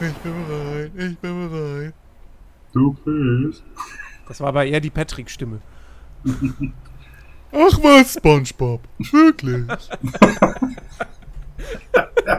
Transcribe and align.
Ich 0.00 0.14
bin 0.18 0.46
bereit, 0.46 0.92
ich 0.96 1.18
bin 1.18 1.50
bereit. 1.50 1.94
Du 2.72 2.92
bist. 3.04 3.64
Das 4.28 4.40
war 4.40 4.48
aber 4.48 4.64
eher 4.64 4.80
die 4.80 4.90
Patrick-Stimme. 4.90 5.60
Ach 7.52 7.78
was, 7.82 8.14
Spongebob. 8.14 8.80
Wirklich. 8.98 9.66
Ah. 12.28 12.38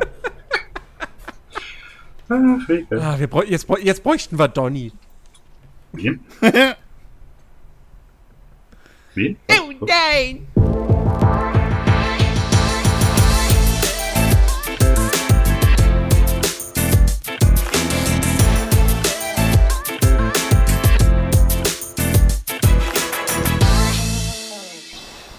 Ah, 2.29 3.17
wir 3.17 3.27
bräu 3.27 3.43
jetzt, 3.43 3.67
jetzt 3.81 4.03
bräuchten 4.03 4.37
wir 4.37 4.47
Donny. 4.47 4.91
Wen? 5.93 6.19
Wen? 9.15 9.37
Oh 9.49 9.71
nein! 9.85 10.47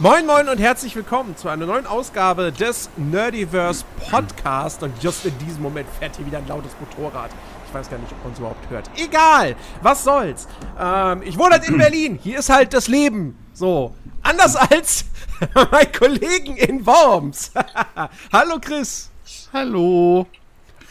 Moin 0.02 0.24
Moin 0.24 0.48
und 0.48 0.56
herzlich 0.59 0.96
willkommen 0.96 1.36
zu 1.36 1.50
einer 1.50 1.66
neuen 1.66 1.84
Ausgabe 1.86 2.52
des 2.52 2.88
Nerdiverse 2.96 3.84
Podcast. 4.10 4.82
Und 4.82 4.95
just 5.02 5.27
in 5.27 5.36
diesem 5.38 5.62
Moment 5.62 5.86
fährt 5.98 6.16
hier 6.16 6.24
wieder 6.24 6.38
ein 6.38 6.48
lautes 6.48 6.72
Motorrad. 6.80 7.30
Ich 7.68 7.74
weiß 7.74 7.91
gar 7.91 7.98
nicht, 7.98 8.10
ob 8.10 8.24
man 8.24 8.32
es 8.32 8.38
überhaupt 8.38 8.70
hört. 8.70 8.91
Egal, 8.96 9.56
was 9.82 10.02
soll's. 10.02 10.48
Ähm, 10.78 11.22
ich 11.22 11.36
wohne 11.36 11.50
halt 11.56 11.68
in 11.68 11.77
Berlin. 11.78 12.18
Hier 12.22 12.38
ist 12.38 12.48
halt 12.48 12.72
das 12.72 12.88
Leben. 12.88 13.36
So. 13.52 13.94
Anders 14.22 14.56
als 14.56 15.05
mein 15.70 15.92
Kollegen 15.92 16.56
in 16.56 16.86
Worms. 16.86 17.52
hallo 18.32 18.58
Chris. 18.58 19.10
Hallo. 19.52 20.27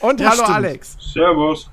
Und 0.02 0.20
Ja, 0.20 0.30
hallo 0.30 0.44
stimmt. 0.44 0.56
Alex. 0.56 0.98
Servus. 1.00 1.68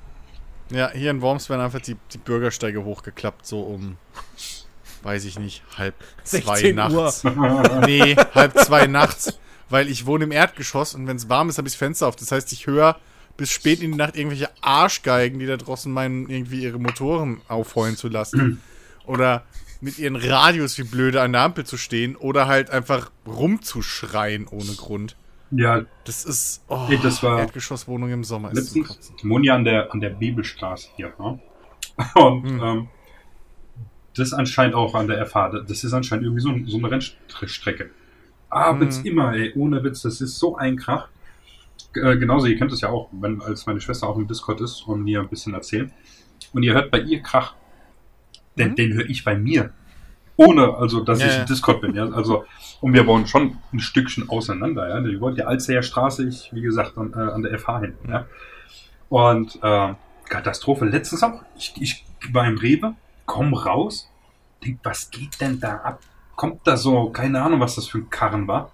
Ja, 0.71 0.89
hier 0.89 1.11
in 1.11 1.21
Worms 1.21 1.49
werden 1.51 1.61
einfach 1.61 1.81
die, 1.81 1.97
die 2.13 2.17
Bürgersteige 2.17 2.83
hochgeklappt, 2.83 3.45
so 3.45 3.61
um, 3.61 3.97
weiß 5.03 5.25
ich 5.25 5.39
nicht, 5.39 5.63
halb 5.77 5.95
zwei 6.23 6.39
16 6.55 6.75
nachts. 6.75 7.23
Nee, 7.85 8.15
halb 8.35 8.57
zwei 8.57 8.87
nachts, 8.87 9.39
weil 9.69 9.89
ich 9.89 10.05
wohne 10.05 10.25
im 10.25 10.31
Erdgeschoss 10.31 10.95
und 10.95 11.07
wenn 11.07 11.17
es 11.17 11.29
warm 11.29 11.49
ist, 11.49 11.57
habe 11.57 11.67
ich 11.67 11.73
das 11.73 11.79
Fenster 11.79 12.07
auf. 12.07 12.15
Das 12.15 12.31
heißt, 12.31 12.51
ich 12.53 12.67
höre 12.67 12.97
bis 13.37 13.51
spät 13.51 13.81
in 13.81 13.91
die 13.91 13.97
Nacht 13.97 14.15
irgendwelche 14.15 14.49
Arschgeigen, 14.61 15.39
die 15.39 15.45
da 15.45 15.57
draußen 15.57 15.91
meinen, 15.91 16.29
irgendwie 16.29 16.63
ihre 16.63 16.79
Motoren 16.79 17.41
aufheulen 17.47 17.95
zu 17.95 18.07
lassen. 18.09 18.61
Oder 19.05 19.43
mit 19.79 19.99
ihren 19.99 20.15
Radios 20.15 20.77
wie 20.79 20.83
blöde 20.83 21.21
an 21.21 21.33
der 21.33 21.41
Ampel 21.41 21.63
zu 21.65 21.77
stehen 21.77 22.15
oder 22.15 22.47
halt 22.47 22.71
einfach 22.71 23.11
rumzuschreien 23.27 24.47
ohne 24.47 24.73
Grund. 24.75 25.15
Ja, 25.51 25.85
Das 26.03 26.25
ist, 26.25 26.63
oh, 26.67 26.87
Nee, 26.89 26.99
das 27.01 27.21
war- 27.23 27.39
Erdgeschosswohnung 27.39 28.09
im 28.11 28.23
Sommer. 28.23 28.51
Ist 28.51 28.75
letztens, 28.75 29.13
wohne 29.23 29.45
ja 29.45 29.55
an 29.55 29.63
der, 29.63 29.93
an 29.93 30.01
der 30.01 30.09
Bibelstraße 30.09 30.89
hier. 30.97 31.13
Ne? 31.19 31.39
Und 32.15 32.43
Hm. 32.49 32.59
ähm, 32.63 32.87
das 34.17 34.29
ist 34.29 34.33
anscheinend 34.33 34.75
auch 34.75 34.95
an 34.95 35.07
der 35.07 35.25
FH. 35.25 35.49
Das 35.67 35.83
ist 35.83 35.93
anscheinend 35.93 36.25
irgendwie 36.25 36.41
so, 36.41 36.53
so 36.65 36.77
eine 36.77 36.91
Rennstrecke. 36.91 37.89
Abends 38.49 38.99
Hm. 38.99 39.05
immer, 39.05 39.33
ey, 39.33 39.53
ohne 39.55 39.83
Witz. 39.83 40.01
Das 40.01 40.21
ist 40.21 40.37
so 40.39 40.55
ein 40.57 40.77
Krach. 40.77 41.07
Äh, 41.95 42.17
genauso, 42.17 42.47
ihr 42.47 42.57
kennt 42.57 42.71
es 42.71 42.81
ja 42.81 42.89
auch, 42.89 43.09
wenn 43.11 43.41
als 43.41 43.65
meine 43.65 43.81
Schwester 43.81 44.07
auf 44.07 44.15
dem 44.15 44.27
Discord 44.27 44.61
ist 44.61 44.81
und 44.87 45.03
mir 45.03 45.19
ein 45.21 45.27
bisschen 45.29 45.53
erzählt. 45.53 45.91
Und 46.53 46.63
ihr 46.63 46.73
hört 46.73 46.91
bei 46.91 46.99
ihr 46.99 47.21
Krach. 47.21 47.55
Den, 48.57 48.71
Mhm. 48.71 48.75
den 48.75 48.93
höre 48.93 49.09
ich 49.09 49.23
bei 49.23 49.37
mir. 49.37 49.71
Ohne, 50.35 50.75
also, 50.77 51.03
dass 51.03 51.19
Ja, 51.19 51.27
ich 51.27 51.37
im 51.39 51.45
Discord 51.47 51.81
bin, 51.81 51.95
ja. 51.95 52.07
Also, 52.09 52.45
und 52.81 52.93
wir 52.93 53.05
wohnen 53.07 53.25
schon 53.27 53.57
ein 53.73 53.79
Stückchen 53.79 54.29
auseinander, 54.29 54.87
ja. 54.87 55.01
Die 55.01 55.19
wohnt 55.19 55.37
ja 55.37 55.45
Alzeher 55.45 55.81
Straße, 55.81 56.27
ich, 56.27 56.49
wie 56.53 56.61
gesagt, 56.61 56.97
an, 56.97 57.13
äh, 57.13 57.17
an 57.17 57.41
der 57.41 57.53
FH 57.57 57.79
hinten, 57.81 58.09
ja. 58.11 58.25
Und, 59.09 59.57
äh, 59.63 59.93
Katastrophe. 60.29 60.85
Letztens 60.85 61.23
auch, 61.23 61.41
ich, 61.57 61.73
ich 61.79 62.05
war 62.31 62.45
im 62.47 62.57
Rewe, 62.57 62.95
komm 63.27 63.53
raus, 63.53 64.09
denk, 64.63 64.79
was 64.81 65.11
geht 65.11 65.39
denn 65.39 65.59
da 65.59 65.75
ab? 65.75 65.99
Kommt 66.35 66.61
da 66.65 66.77
so, 66.77 67.09
keine 67.11 67.43
Ahnung, 67.43 67.59
was 67.59 67.75
das 67.75 67.87
für 67.87 67.99
ein 67.99 68.09
Karren 68.09 68.47
war. 68.47 68.71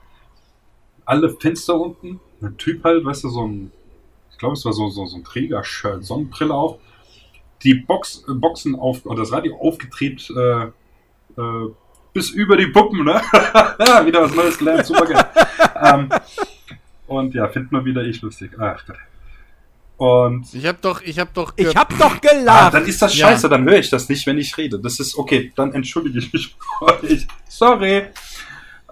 Alle 1.04 1.30
Fenster 1.30 1.78
unten, 1.78 2.22
ein 2.42 2.58
Typ 2.58 2.86
halt, 2.86 3.04
weißt 3.04 3.26
du, 3.26 3.30
so 3.30 3.46
ein, 3.46 3.72
ich 4.32 4.38
glaube, 4.38 4.54
es 4.54 4.64
war 4.64 4.72
so, 4.72 4.90
so, 4.90 5.06
so 5.06 5.18
ein 5.18 5.24
Träger-Shirt, 5.26 6.06
Sonnenbrille 6.06 6.54
auf, 6.54 6.78
die 7.64 7.74
Box, 7.74 8.24
Boxen 8.28 8.76
auf, 8.76 9.06
oder 9.06 9.18
das 9.18 9.32
Radio 9.32 9.58
aufgedreht, 9.58 10.30
äh, 10.30 10.64
äh, 10.64 11.74
bis 12.14 12.30
über 12.30 12.56
die 12.56 12.68
Puppen, 12.68 13.04
ne? 13.04 13.16
wieder 14.06 14.22
was 14.22 14.36
Neues 14.36 14.58
gelernt, 14.58 14.86
super 14.86 15.06
geil. 15.06 15.26
ähm, 15.82 16.10
und 17.08 17.34
ja, 17.34 17.48
finden 17.50 17.72
wir 17.72 17.84
wieder 17.86 18.04
ich 18.04 18.22
lustig. 18.22 18.52
Ach 18.60 18.86
Gott. 18.86 18.98
Und 19.98 20.52
Ich 20.54 20.66
hab 20.66 20.82
doch, 20.82 21.02
ich 21.02 21.20
hab 21.20 21.34
doch. 21.34 21.54
Ich 21.56 21.66
ge- 21.68 21.76
hab 21.76 21.90
doch 21.98 22.16
ah, 22.16 22.20
gelacht. 22.20 22.74
dann 22.74 22.86
ist 22.86 23.02
das 23.02 23.16
Ja. 23.16 23.28
scheiße, 23.28 23.48
dann 23.48 23.64
höre 23.64 23.78
ich 23.78 23.90
das 23.90 24.10
nicht, 24.10 24.26
wenn 24.28 24.38
ich 24.38 24.58
rede. 24.58 24.80
Das 24.80 25.00
ist 25.00 25.16
okay, 25.18 25.52
dann 25.56 25.74
entschuldige 25.74 26.20
ich 26.20 26.34
mich. 26.34 26.56
bei 26.82 27.00
euch. 27.04 27.28
Sorry. 27.48 28.06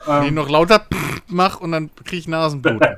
wenn 0.06 0.22
ich 0.24 0.28
Ähm, 0.30 0.36
noch 0.36 0.50
lauter 0.50 0.86
mach 1.28 1.60
und 1.60 1.72
dann 1.74 1.90
krieg 2.06 2.20
ich 2.20 2.28
Nasenbluten. 2.28 2.82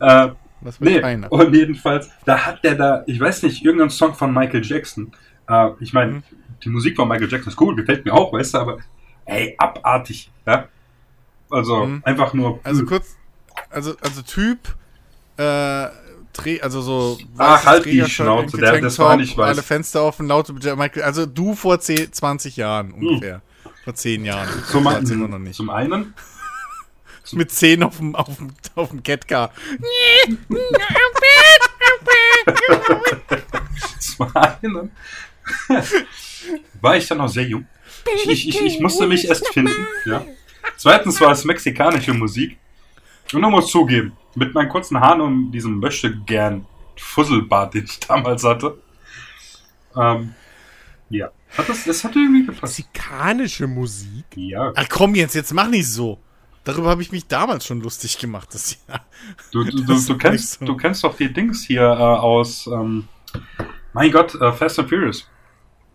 äh, 0.00 0.28
Das 0.60 0.80
will 0.80 0.92
Nee, 0.94 1.00
keiner. 1.00 1.30
und 1.32 1.54
jedenfalls, 1.54 2.10
da 2.24 2.38
hat 2.46 2.62
der 2.64 2.74
da, 2.74 3.02
ich 3.06 3.18
weiß 3.20 3.42
nicht, 3.44 3.64
irgendein 3.64 3.90
Song 3.90 4.14
von 4.14 4.32
Michael 4.32 4.64
Jackson. 4.64 5.12
Äh, 5.48 5.70
ich 5.80 5.92
meine, 5.92 6.12
Mhm. 6.12 6.22
die 6.64 6.68
Musik 6.68 6.96
von 6.96 7.08
Michael 7.08 7.30
Jackson 7.30 7.52
ist 7.52 7.60
cool, 7.60 7.74
gefällt 7.76 8.04
mir 8.04 8.12
auch, 8.14 8.32
weißt 8.32 8.54
du, 8.54 8.58
aber 8.58 8.78
ey, 9.24 9.54
abartig, 9.58 10.30
ja. 10.46 10.68
Also 11.50 11.84
Mhm. 11.86 12.02
einfach 12.04 12.32
nur. 12.32 12.60
Also 12.64 12.84
kurz, 12.86 13.16
also, 13.70 13.94
also 14.00 14.22
Typ, 14.22 14.58
äh, 15.42 16.60
also 16.60 16.80
so. 16.80 17.18
Ach, 17.36 17.64
halt 17.66 17.84
die 17.84 18.04
Schnauze, 18.04 18.56
der- 18.56 18.80
das 18.80 18.98
war 18.98 19.16
nicht 19.16 19.36
weiß. 19.36 19.48
Alle 19.50 19.62
Fenster 19.62 20.02
offen, 20.04 20.26
laute 20.28 20.52
Michael, 20.52 21.02
also 21.02 21.26
du 21.26 21.54
vor 21.54 21.78
10, 21.80 22.12
20 22.12 22.56
Jahren 22.56 22.92
ungefähr. 22.92 23.42
Vor 23.84 23.94
10 23.94 24.24
Jahren. 24.24 24.48
zum, 24.70 24.86
einen, 24.86 25.52
zum 25.52 25.70
einen, 25.70 26.14
Mit 27.32 27.50
10 27.50 27.82
auf 27.82 27.98
dem, 27.98 28.14
auf 28.14 28.36
dem, 28.36 28.50
auf 28.74 28.88
dem 28.90 29.02
Catcar. 29.02 29.52
zum 33.98 34.26
einen 34.34 34.90
war 36.80 36.96
ich 36.96 37.06
dann 37.06 37.18
noch 37.18 37.28
sehr 37.28 37.44
jung. 37.44 37.66
Ich, 38.16 38.28
ich, 38.28 38.48
ich, 38.48 38.60
ich 38.60 38.80
musste 38.80 39.06
mich 39.06 39.28
erst 39.28 39.46
finden, 39.48 39.86
ja. 40.06 40.24
Zweitens 40.76 41.20
war 41.20 41.30
es 41.32 41.44
mexikanische 41.44 42.12
Musik. 42.12 42.56
Und 43.32 43.40
man 43.40 43.50
muss 43.52 43.70
zugeben, 43.70 44.12
mit 44.34 44.54
meinen 44.54 44.68
kurzen 44.68 45.00
Haaren 45.00 45.20
und 45.20 45.52
diesem 45.52 45.78
möchte 45.78 46.14
gern 46.16 46.66
Fusselbart, 46.96 47.74
den 47.74 47.84
ich 47.84 48.00
damals 48.00 48.44
hatte. 48.44 48.78
Ähm, 49.96 50.34
ja. 51.10 51.30
Hat 51.56 51.68
das, 51.68 51.84
das 51.84 52.02
hat 52.04 52.16
irgendwie 52.16 52.46
gepasst. 52.46 52.78
Mexikanische 52.78 53.66
Musik. 53.66 54.24
Ja. 54.34 54.72
Ach 54.74 54.88
komm 54.88 55.14
jetzt, 55.14 55.34
jetzt 55.34 55.52
mach 55.52 55.68
nicht 55.68 55.88
so. 55.88 56.18
Darüber 56.64 56.90
habe 56.90 57.02
ich 57.02 57.12
mich 57.12 57.26
damals 57.26 57.66
schon 57.66 57.80
lustig 57.80 58.18
gemacht. 58.18 58.48
Das 58.52 58.78
Jahr. 58.88 59.04
Du, 59.50 59.64
du, 59.64 59.70
du, 59.76 59.84
Das 59.84 60.06
du, 60.06 60.16
kennst, 60.16 60.60
so. 60.60 60.64
du 60.64 60.76
kennst 60.76 61.04
doch 61.04 61.16
die 61.16 61.32
Dings 61.32 61.64
hier 61.64 61.82
äh, 61.82 61.84
aus, 61.84 62.66
ähm, 62.66 63.08
mein 63.92 64.10
Gott, 64.10 64.34
äh, 64.36 64.52
Fast 64.52 64.78
and 64.78 64.88
Furious. 64.88 65.28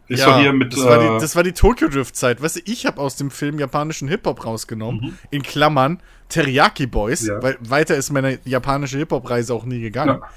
Ist 0.08 0.26
doch 0.26 0.40
hier 0.40 0.54
mit, 0.54 0.74
das, 0.74 0.86
war 0.86 1.02
äh, 1.02 1.14
die, 1.16 1.20
das 1.20 1.36
war 1.36 1.44
die 1.44 1.52
Tokyo 1.52 1.90
Drift 1.90 2.16
Zeit. 2.16 2.42
Weißt 2.42 2.58
du, 2.58 2.62
ich 2.66 2.86
habe 2.86 3.02
aus 3.02 3.18
dem 3.18 3.30
Film 3.30 3.60
japanischen 3.60 4.08
Hip-Hop 4.08 4.46
rausgenommen. 4.46 5.18
In 5.32 5.44
Klammern 5.44 6.02
Teriyaki 6.30 6.88
Boys. 6.88 7.24
Mhm. 7.24 7.28
Ja. 7.28 7.44
Weil 7.44 7.58
weiter 7.62 7.96
ist 7.96 8.12
meine 8.12 8.40
japanische 8.46 8.98
Hip-Hop-Reise 8.98 9.54
auch 9.54 9.66
nie 9.66 9.82
gegangen. 9.82 10.20
Ja. 10.22 10.30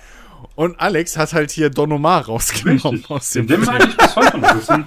Und 0.57 0.81
Alex 0.81 1.17
hat 1.17 1.33
halt 1.33 1.51
hier 1.51 1.71
Don 1.71 1.93
Omar 1.93 2.25
rausgenommen 2.27 2.79
Richtig. 3.01 3.11
aus 3.11 3.31
dem 3.33 3.47
Den 3.47 3.63
Film. 3.63 3.79
ich 3.89 3.97
bis 3.97 4.17
heute 4.17 4.39
noch. 4.39 4.49
Das 4.49 4.67
sind, 4.67 4.87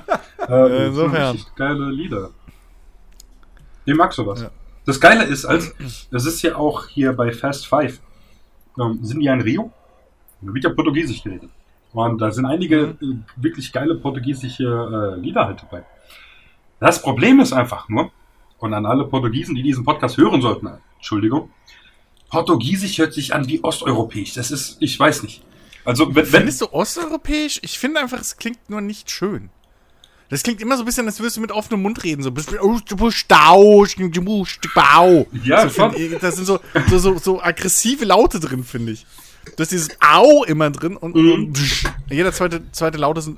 äh, 0.50 0.88
Insofern. 0.88 1.32
richtig 1.32 1.56
geile 1.56 1.92
Lieder. 1.92 2.30
Ich 3.86 3.96
mag 3.96 4.12
sowas. 4.14 4.42
Ja. 4.42 4.52
Das 4.86 5.00
Geile 5.00 5.24
ist, 5.24 5.46
als, 5.46 5.74
das 6.12 6.26
ist 6.26 6.42
ja 6.42 6.56
auch 6.56 6.88
hier 6.88 7.14
bei 7.14 7.32
Fast 7.32 7.68
Five, 7.68 8.00
ähm, 8.80 9.00
sind 9.02 9.20
die 9.20 9.26
ja 9.26 9.34
in 9.34 9.42
Rio, 9.42 9.72
da 10.42 10.54
wird 10.54 10.64
ja 10.64 10.72
Portugiesisch 10.72 11.24
geredet. 11.24 11.50
Und 11.94 12.20
da 12.20 12.32
sind 12.32 12.46
einige 12.46 12.96
Mhm. 13.00 13.24
äh, 13.38 13.44
wirklich 13.44 13.72
geile 13.72 13.96
portugiesische 13.96 14.64
äh, 15.18 15.20
Lieder 15.20 15.46
halt 15.46 15.62
dabei. 15.62 15.84
Das 16.80 17.02
Problem 17.02 17.40
ist 17.40 17.54
einfach 17.54 17.88
nur, 17.88 18.12
und 18.58 18.74
an 18.74 18.86
alle 18.86 19.06
Portugiesen, 19.06 19.56
die 19.56 19.64
diesen 19.64 19.86
Podcast 19.86 20.18
hören 20.18 20.42
sollten, 20.42 20.68
Entschuldigung, 20.98 21.50
Portugiesisch 22.30 22.98
hört 22.98 23.14
sich 23.14 23.36
an 23.36 23.48
wie 23.48 23.64
osteuropäisch. 23.64 24.34
Das 24.34 24.50
ist, 24.50 24.78
ich 24.80 25.00
weiß 25.00 25.22
nicht. 25.22 25.44
Also, 25.86 26.08
wenn, 26.08 26.16
wenn, 26.16 26.26
Findest 26.26 26.62
du 26.62 26.74
osteuropäisch? 26.74 27.60
Ich 27.62 27.78
finde 27.78 28.00
einfach, 28.00 28.20
es 28.20 28.38
klingt 28.38 28.70
nur 28.70 28.82
nicht 28.82 29.12
schön. 29.12 29.50
Das 30.30 30.42
klingt 30.42 30.60
immer 30.60 30.76
so 30.76 30.82
ein 30.82 30.86
bisschen, 30.88 31.06
als 31.06 31.20
würdest 31.20 31.38
du 31.38 31.42
mit 31.42 31.52
offenem 31.52 31.84
Mund 31.84 32.04
reden. 32.04 32.24
So, 32.24 32.32
oh. 32.32 32.80
Ja, 35.44 35.70
so, 35.70 35.92
Da 36.20 36.32
sind 36.32 36.46
so, 36.46 36.60
so, 36.90 36.98
so, 36.98 37.18
so 37.20 37.42
aggressive 37.42 38.04
Laute 38.04 38.40
drin, 38.40 38.64
finde 38.64 38.94
ich. 38.94 39.06
Du 39.56 39.62
hast 39.62 39.72
dieses 39.72 39.90
Au 40.02 40.44
immer 40.46 40.70
drin 40.72 40.96
und, 40.98 41.16
Mhm. 41.16 41.32
und 41.32 41.60
jeder 42.10 42.32
zweite, 42.32 42.72
zweite 42.72 42.98
Laute 42.98 43.20
ist 43.20 43.28
ein. 43.28 43.38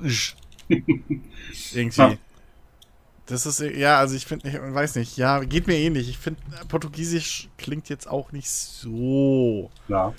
Irgendwie. 1.74 2.00
Ja. 2.00 2.14
Das 3.26 3.44
ist, 3.44 3.58
ja, 3.60 3.98
also 3.98 4.14
ich 4.14 4.24
finde, 4.24 4.48
ich 4.48 4.54
weiß 4.54 4.94
nicht, 4.94 5.16
ja, 5.16 5.40
geht 5.40 5.66
mir 5.66 5.76
ähnlich. 5.76 6.08
Ich 6.08 6.18
finde, 6.18 6.40
Portugiesisch 6.68 7.48
klingt 7.58 7.88
jetzt 7.88 8.06
auch 8.08 8.30
nicht 8.30 8.48
so. 8.48 9.70
Ja. 9.88 10.14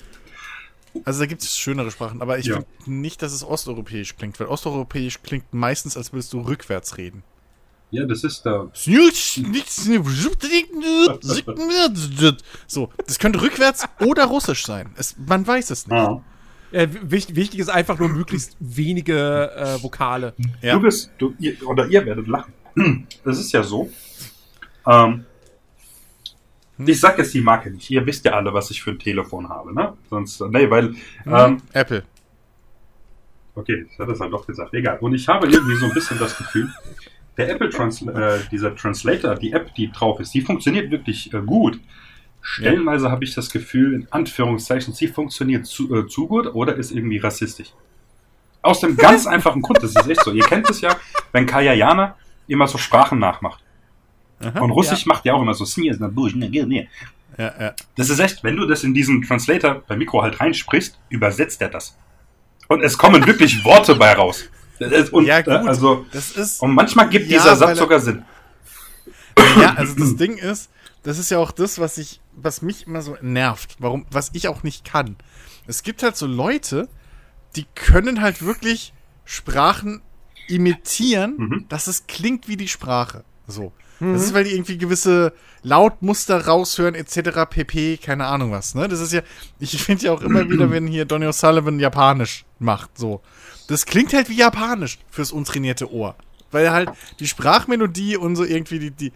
Also 1.04 1.20
da 1.20 1.26
gibt 1.26 1.42
es 1.42 1.56
schönere 1.58 1.90
Sprachen, 1.90 2.20
aber 2.20 2.38
ich 2.38 2.46
Ja. 2.46 2.56
finde 2.56 2.68
nicht, 2.86 3.22
dass 3.22 3.32
es 3.32 3.42
osteuropäisch 3.44 4.16
klingt, 4.16 4.38
weil 4.40 4.48
osteuropäisch 4.48 5.22
klingt 5.22 5.52
meistens, 5.54 5.96
als 5.96 6.12
würdest 6.12 6.32
du 6.34 6.40
rückwärts 6.40 6.98
reden. 6.98 7.22
Ja, 7.90 8.04
das 8.04 8.22
ist 8.22 8.42
da. 8.44 8.68
So, 12.66 12.92
das 13.06 13.18
könnte 13.18 13.40
rückwärts 13.40 13.86
oder 14.00 14.26
russisch 14.26 14.66
sein. 14.66 14.90
Es, 14.96 15.16
man 15.16 15.46
weiß 15.46 15.70
es 15.70 15.86
nicht. 15.86 15.96
Ah. 15.96 16.22
Äh, 16.70 16.88
wichtig, 17.02 17.34
wichtig 17.34 17.60
ist 17.60 17.70
einfach 17.70 17.98
nur 17.98 18.10
möglichst 18.10 18.56
wenige 18.60 19.50
äh, 19.56 19.82
Vokale. 19.82 20.34
Ja. 20.60 20.74
Du 20.74 20.80
bist, 20.80 21.10
du, 21.16 21.34
ihr, 21.38 21.56
oder 21.66 21.86
ihr 21.86 22.04
werdet 22.04 22.26
lachen. 22.26 22.52
Das 23.24 23.38
ist 23.38 23.52
ja 23.52 23.62
so. 23.62 23.90
Ähm, 24.86 25.24
ich 26.78 27.00
sag 27.00 27.18
jetzt 27.18 27.32
die 27.34 27.40
Marke 27.40 27.70
nicht. 27.70 27.90
Ihr 27.90 28.04
wisst 28.04 28.24
ja 28.24 28.32
alle, 28.32 28.52
was 28.52 28.70
ich 28.70 28.82
für 28.82 28.90
ein 28.90 28.98
Telefon 28.98 29.48
habe, 29.48 29.74
ne? 29.74 29.94
Sonst, 30.10 30.40
nee, 30.50 30.70
weil, 30.70 30.94
ähm, 31.26 31.60
Apple. 31.72 32.04
okay, 33.54 33.86
das 33.88 34.06
hat 34.06 34.14
es 34.14 34.20
halt 34.20 34.32
doch 34.32 34.46
gesagt. 34.46 34.74
Egal. 34.74 34.98
Und 35.00 35.14
ich 35.14 35.26
habe 35.26 35.48
irgendwie 35.48 35.74
so 35.76 35.86
ein 35.86 35.92
bisschen 35.92 36.18
das 36.18 36.36
Gefühl, 36.36 36.70
der 37.38 37.48
Apple 37.50 37.70
Transl 37.70 38.08
äh, 38.10 38.40
dieser 38.50 38.74
Translator, 38.74 39.36
die 39.36 39.52
App, 39.52 39.74
die 39.74 39.90
drauf 39.90 40.20
ist, 40.20 40.34
die 40.34 40.42
funktioniert 40.42 40.90
wirklich 40.90 41.32
äh, 41.32 41.40
gut. 41.40 41.80
Stellenweise 42.40 43.10
habe 43.10 43.24
ich 43.24 43.34
das 43.34 43.50
Gefühl, 43.50 43.94
in 43.94 44.08
Anführungszeichen, 44.10 44.92
sie 44.92 45.08
funktioniert 45.08 45.66
zu, 45.66 45.94
äh, 45.94 46.06
zu 46.06 46.26
gut 46.26 46.54
oder 46.54 46.76
ist 46.76 46.90
irgendwie 46.90 47.18
rassistisch. 47.18 47.72
Aus 48.62 48.80
dem 48.80 48.96
ganz 48.96 49.26
einfachen 49.34 49.62
Grund, 49.62 49.82
das 49.82 49.94
ist 49.94 50.08
echt 50.08 50.22
so. 50.22 50.32
Ihr 50.32 50.44
kennt 50.44 50.68
es 50.68 50.80
ja, 50.80 50.96
wenn 51.32 51.46
Kaya 51.46 51.72
Jana 51.72 52.16
immer 52.48 52.66
so 52.66 52.78
Sprachen 52.78 53.18
nachmacht. 53.18 53.62
Und 54.40 54.70
Russisch 54.70 55.04
macht 55.06 55.24
ja 55.24 55.34
auch 55.34 55.42
immer 55.42 55.54
so. 55.54 55.64
Ja, 57.36 57.52
ja. 57.60 57.74
Das 57.96 58.08
ist 58.08 58.18
echt, 58.18 58.42
wenn 58.44 58.56
du 58.56 58.66
das 58.66 58.84
in 58.84 58.94
diesen 58.94 59.22
Translator 59.22 59.82
beim 59.86 59.98
Mikro 59.98 60.22
halt 60.22 60.40
reinsprichst, 60.40 60.98
übersetzt 61.08 61.60
er 61.60 61.68
das. 61.68 61.96
Und 62.68 62.82
es 62.82 62.98
kommen 62.98 63.26
wirklich 63.26 63.64
Worte 63.64 63.94
bei 63.94 64.12
raus. 64.12 64.48
Das 64.78 64.92
ist- 64.92 65.12
Und, 65.12 65.26
Ja, 65.26 65.40
gut. 65.40 65.52
Äh, 65.54 65.56
also, 65.68 66.06
Das 66.12 66.32
ist. 66.32 66.60
und 66.62 66.74
manchmal 66.74 67.08
gibt 67.08 67.28
Ja, 67.30 67.38
dieser 67.38 67.56
Satz 67.56 67.70
er- 67.70 67.76
sogar 67.76 68.00
Sinn. 68.00 68.24
Ja, 69.60 69.74
also 69.74 69.94
das 69.94 70.16
Ding 70.16 70.36
ist, 70.36 70.70
das 71.02 71.18
ist 71.18 71.30
ja 71.30 71.38
auch 71.38 71.52
das, 71.52 71.78
was 71.78 71.98
ich, 71.98 72.20
was 72.36 72.62
mich 72.62 72.86
immer 72.86 73.02
so 73.02 73.16
nervt, 73.20 73.76
warum, 73.78 74.06
was 74.10 74.30
ich 74.32 74.48
auch 74.48 74.62
nicht 74.62 74.84
kann. 74.84 75.16
Es 75.66 75.82
gibt 75.82 76.02
halt 76.02 76.16
so 76.16 76.26
Leute, 76.26 76.88
die 77.56 77.66
können 77.74 78.20
halt 78.20 78.42
wirklich 78.44 78.92
Sprachen 79.24 80.02
imitieren, 80.48 81.34
Mhm. 81.36 81.64
dass 81.68 81.86
es 81.86 82.06
klingt 82.06 82.48
wie 82.48 82.56
die 82.56 82.68
Sprache. 82.68 83.24
So. 83.46 83.72
Das 84.00 84.22
ist, 84.22 84.32
weil 84.34 84.44
die 84.44 84.52
irgendwie 84.52 84.78
gewisse 84.78 85.32
Lautmuster 85.64 86.46
raushören, 86.46 86.94
etc. 86.94 87.46
pp, 87.50 87.96
keine 87.96 88.26
Ahnung 88.26 88.52
was, 88.52 88.76
ne? 88.76 88.86
Das 88.86 89.00
ist 89.00 89.12
ja, 89.12 89.22
ich 89.58 89.82
finde 89.82 90.04
ja 90.06 90.12
auch 90.12 90.20
immer 90.22 90.48
wieder, 90.50 90.70
wenn 90.70 90.86
hier 90.86 91.04
Donny 91.04 91.26
O'Sullivan 91.26 91.80
Japanisch 91.80 92.44
macht, 92.60 92.96
so. 92.96 93.22
Das 93.68 93.86
klingt 93.86 94.12
halt 94.12 94.28
wie 94.28 94.36
Japanisch 94.36 94.98
fürs 95.10 95.30
untrainierte 95.30 95.92
Ohr. 95.92 96.16
Weil 96.50 96.70
halt 96.70 96.90
die 97.20 97.28
Sprachmelodie 97.28 98.16
und 98.16 98.34
so 98.34 98.44
irgendwie 98.44 98.78
die, 98.78 98.90
die, 98.90 99.12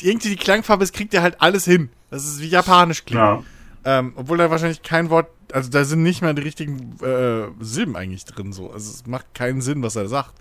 die 0.00 0.08
irgendwie 0.08 0.30
die 0.30 0.36
Klangfarbe, 0.36 0.82
das 0.82 0.92
kriegt 0.92 1.14
er 1.14 1.22
halt 1.22 1.40
alles 1.40 1.64
hin. 1.64 1.90
Das 2.10 2.24
ist 2.24 2.40
wie 2.40 2.48
Japanisch 2.48 3.04
klingt. 3.04 3.20
Ja. 3.20 3.42
Ähm, 3.84 4.14
obwohl 4.16 4.38
da 4.38 4.50
wahrscheinlich 4.50 4.82
kein 4.82 5.10
Wort, 5.10 5.28
also 5.52 5.70
da 5.70 5.84
sind 5.84 6.02
nicht 6.02 6.22
mal 6.22 6.34
die 6.34 6.42
richtigen 6.42 6.98
äh, 7.02 7.48
Silben 7.60 7.96
eigentlich 7.96 8.24
drin, 8.24 8.52
so. 8.52 8.72
Also 8.72 8.90
es 8.90 9.06
macht 9.06 9.34
keinen 9.34 9.60
Sinn, 9.60 9.82
was 9.82 9.94
er 9.94 10.08
sagt. 10.08 10.32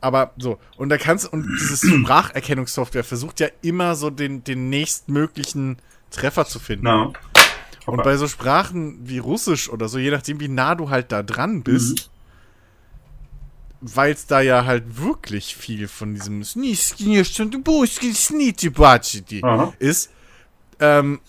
Aber 0.00 0.32
so, 0.36 0.58
und 0.78 0.88
da 0.88 0.96
kannst 0.96 1.32
und 1.32 1.46
dieses 1.60 1.80
Spracherkennungssoftware 2.02 3.04
versucht 3.04 3.38
ja 3.38 3.48
immer 3.60 3.94
so 3.94 4.10
den, 4.10 4.42
den 4.42 4.68
nächstmöglichen 4.70 5.76
Treffer 6.10 6.46
zu 6.46 6.58
finden. 6.58 6.84
Na. 6.84 7.12
Und 7.86 8.02
bei 8.02 8.16
so 8.16 8.28
Sprachen 8.28 8.98
wie 9.08 9.18
Russisch 9.18 9.68
oder 9.68 9.88
so, 9.88 9.98
je 9.98 10.10
nachdem, 10.10 10.40
wie 10.40 10.48
nah 10.48 10.74
du 10.74 10.90
halt 10.90 11.10
da 11.10 11.22
dran 11.22 11.62
bist, 11.62 12.10
weil 13.82 14.12
es 14.12 14.26
da 14.26 14.40
ja 14.40 14.64
halt 14.64 15.02
wirklich 15.02 15.56
viel 15.56 15.88
von 15.88 16.14
diesem 16.14 16.42
Aha. 19.44 19.74
ist, 19.80 20.10
ähm, 20.78 21.20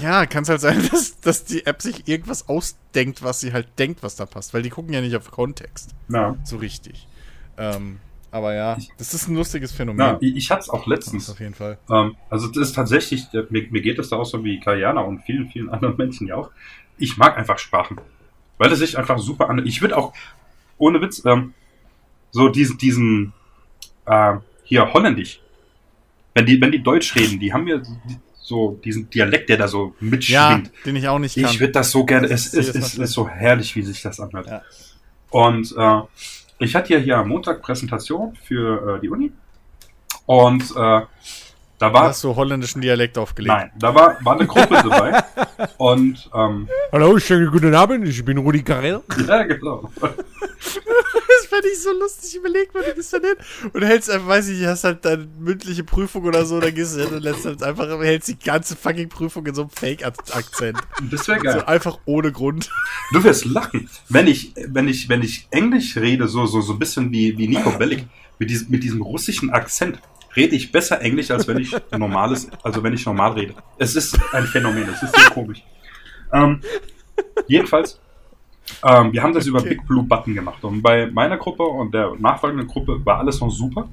ja, 0.00 0.24
kann 0.26 0.44
es 0.44 0.48
halt 0.48 0.60
sein, 0.60 0.88
dass, 0.92 1.20
dass 1.20 1.44
die 1.44 1.66
App 1.66 1.82
sich 1.82 2.06
irgendwas 2.06 2.48
ausdenkt, 2.48 3.22
was 3.22 3.40
sie 3.40 3.52
halt 3.52 3.66
denkt, 3.78 4.02
was 4.04 4.14
da 4.14 4.24
passt, 4.24 4.54
weil 4.54 4.62
die 4.62 4.70
gucken 4.70 4.94
ja 4.94 5.00
nicht 5.00 5.16
auf 5.16 5.30
Kontext 5.32 5.90
Na. 6.06 6.36
so 6.44 6.56
richtig. 6.56 7.08
Ähm, 7.58 7.98
aber 8.30 8.54
ja, 8.54 8.78
das 8.96 9.12
ist 9.12 9.26
ein 9.26 9.34
lustiges 9.34 9.72
Phänomen. 9.72 9.98
Na, 9.98 10.18
ich, 10.20 10.36
ich 10.36 10.50
hatte 10.52 10.60
es 10.60 10.70
auch 10.70 10.86
das 10.86 10.86
letztens. 10.86 11.28
auf 11.28 11.40
jeden 11.40 11.54
Fall. 11.54 11.76
Ähm, 11.90 12.14
also 12.28 12.46
das 12.46 12.68
ist 12.68 12.76
tatsächlich, 12.76 13.26
mir, 13.32 13.66
mir 13.70 13.80
geht 13.82 13.98
es 13.98 14.10
da 14.10 14.16
auch 14.16 14.24
so 14.24 14.44
wie 14.44 14.60
Kayana 14.60 15.00
und 15.00 15.22
vielen, 15.22 15.48
vielen 15.48 15.68
anderen 15.70 15.96
Menschen 15.96 16.28
ja 16.28 16.36
auch. 16.36 16.50
Ich 16.98 17.16
mag 17.16 17.36
einfach 17.36 17.58
Sprachen. 17.58 18.00
Weil 18.58 18.70
es 18.70 18.78
sich 18.78 18.96
einfach 18.96 19.18
super 19.18 19.50
an. 19.50 19.66
Ich 19.66 19.82
würde 19.82 19.96
auch, 19.96 20.12
ohne 20.78 21.00
Witz, 21.00 21.24
ähm, 21.24 21.54
so 22.30 22.48
diesen, 22.48 22.78
diesen, 22.78 23.32
äh, 24.06 24.34
hier 24.64 24.92
Holländisch. 24.92 25.40
Wenn 26.34 26.46
die, 26.46 26.60
wenn 26.60 26.70
die 26.72 26.82
Deutsch 26.82 27.14
reden, 27.16 27.40
die 27.40 27.52
haben 27.52 27.66
ja 27.66 27.80
so 28.40 28.78
diesen 28.84 29.08
Dialekt, 29.10 29.48
der 29.48 29.56
da 29.58 29.68
so 29.68 29.94
Ja, 30.00 30.06
mitschwingt. 30.10 30.70
den 30.86 30.96
ich 30.96 31.08
auch 31.08 31.18
nicht 31.18 31.34
kann. 31.36 31.44
Ich 31.44 31.60
würde 31.60 31.72
das 31.72 31.90
so 31.90 32.04
gerne, 32.04 32.28
es 32.28 32.54
ist, 32.54 32.74
ist, 32.74 32.98
ist 32.98 33.12
so 33.12 33.28
herrlich, 33.28 33.74
wie 33.76 33.82
sich 33.82 34.00
das 34.02 34.20
anhört. 34.20 34.46
Ja. 34.46 34.62
Und 35.30 35.74
äh, 35.76 36.00
ich 36.58 36.74
hatte 36.74 36.92
ja 36.94 36.98
hier 37.00 37.18
am 37.18 37.28
Montag 37.28 37.62
Präsentation 37.62 38.36
für 38.44 38.96
äh, 38.96 39.00
die 39.00 39.08
Uni. 39.08 39.32
Und 40.26 40.62
äh, 40.76 41.00
da 41.78 41.92
war, 41.94 42.02
hast 42.08 42.22
du 42.24 42.36
holländischen 42.36 42.82
Dialekt 42.82 43.16
aufgelegt. 43.16 43.54
nein, 43.56 43.70
da 43.78 43.94
war, 43.94 44.16
war 44.24 44.34
eine 44.34 44.46
Gruppe 44.46 44.74
dabei. 44.88 45.22
Und 45.78 46.28
ähm, 46.34 46.68
Hallo, 46.92 47.18
schönen 47.18 47.50
guten 47.50 47.74
Abend, 47.74 48.06
ich 48.06 48.24
bin 48.24 48.38
Rudi 48.38 48.62
Carell. 48.62 49.00
ja, 49.26 49.42
genau. 49.44 49.90
Fände 51.60 51.68
ich 51.74 51.82
so 51.82 51.92
lustig. 51.92 52.36
Überleg 52.36 52.72
mal, 52.74 52.82
du 52.82 52.94
gehst 52.94 53.12
dann 53.12 53.22
hin 53.22 53.34
und 53.72 53.82
hältst 53.82 54.10
einfach, 54.10 54.28
weiß 54.28 54.48
ich 54.48 54.58
nicht, 54.58 54.66
hast 54.66 54.84
halt 54.84 55.04
deine 55.04 55.28
mündliche 55.38 55.84
Prüfung 55.84 56.24
oder 56.24 56.44
so, 56.46 56.58
dann 56.60 56.74
gehst 56.74 56.96
du 56.96 57.04
hin 57.04 57.14
und 57.14 57.22
lässt 57.22 57.44
halt 57.44 57.62
einfach, 57.62 57.86
hältst 58.00 58.28
die 58.28 58.38
ganze 58.38 58.76
fucking 58.76 59.08
Prüfung 59.08 59.46
in 59.46 59.54
so 59.54 59.62
einem 59.62 59.70
Fake-Akzent. 59.70 60.78
Das 61.10 61.28
wäre 61.28 61.38
So 61.38 61.44
geil. 61.44 61.64
einfach 61.66 61.98
ohne 62.06 62.32
Grund. 62.32 62.70
Du 63.12 63.22
wirst 63.22 63.44
lachen. 63.44 63.88
Wenn 64.08 64.26
ich, 64.26 64.54
wenn 64.68 64.88
ich, 64.88 65.08
wenn 65.08 65.22
ich 65.22 65.46
Englisch 65.50 65.96
rede, 65.96 66.28
so, 66.28 66.46
so, 66.46 66.60
so 66.60 66.72
ein 66.72 66.78
bisschen 66.78 67.12
wie, 67.12 67.36
wie 67.36 67.48
Nico 67.48 67.70
Bellic, 67.72 68.06
mit 68.38 68.48
diesem, 68.48 68.70
mit 68.70 68.82
diesem 68.82 69.02
russischen 69.02 69.50
Akzent, 69.50 70.00
rede 70.36 70.56
ich 70.56 70.72
besser 70.72 71.00
Englisch, 71.00 71.30
als 71.30 71.46
wenn 71.46 71.58
ich 71.58 71.76
normales, 71.96 72.48
also 72.62 72.82
wenn 72.82 72.94
ich 72.94 73.04
normal 73.04 73.32
rede. 73.32 73.54
Es 73.78 73.96
ist 73.96 74.18
ein 74.32 74.46
Phänomen, 74.46 74.88
es 74.88 75.02
ist 75.02 75.14
so 75.14 75.30
komisch. 75.32 75.62
Ähm, 76.32 76.60
jedenfalls, 77.48 78.00
ähm, 78.84 79.12
wir 79.12 79.22
haben 79.22 79.32
das 79.32 79.46
über 79.46 79.60
Okay. 79.60 79.70
Big 79.70 79.86
Blue 79.86 80.02
Button 80.02 80.34
gemacht. 80.34 80.62
Und 80.64 80.82
bei 80.82 81.06
meiner 81.10 81.36
Gruppe 81.36 81.62
und 81.64 81.92
der 81.92 82.14
nachfolgenden 82.18 82.66
Gruppe 82.66 83.04
war 83.04 83.18
alles 83.18 83.40
noch 83.40 83.50
super. 83.50 83.88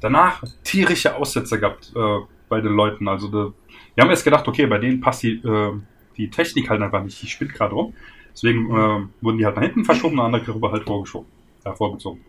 Danach 0.00 0.42
tierische 0.62 1.14
Aussätze 1.16 1.58
gehabt 1.58 1.92
äh, 1.94 2.18
bei 2.48 2.60
den 2.60 2.72
Leuten. 2.72 3.08
Also 3.08 3.28
da, 3.28 3.52
wir 3.94 4.02
haben 4.02 4.10
jetzt 4.10 4.24
gedacht, 4.24 4.46
okay, 4.46 4.66
bei 4.66 4.78
denen 4.78 5.00
passt 5.00 5.22
die, 5.22 5.34
äh, 5.36 5.72
die 6.16 6.30
Technik 6.30 6.70
halt 6.70 6.82
einfach 6.82 7.02
nicht. 7.02 7.20
Die 7.22 7.26
spinnt 7.26 7.54
gerade 7.54 7.74
rum. 7.74 7.94
Deswegen 8.32 8.66
äh, 8.70 9.06
wurden 9.22 9.38
die 9.38 9.46
halt 9.46 9.56
nach 9.56 9.62
hinten 9.62 9.84
verschoben, 9.84 10.20
eine 10.20 10.26
andere 10.26 10.52
Gruppe 10.52 10.70
halt 10.70 10.84
vorgeschoben, 10.84 11.28
äh, 11.64 11.72
vorgezogen. 11.72 12.20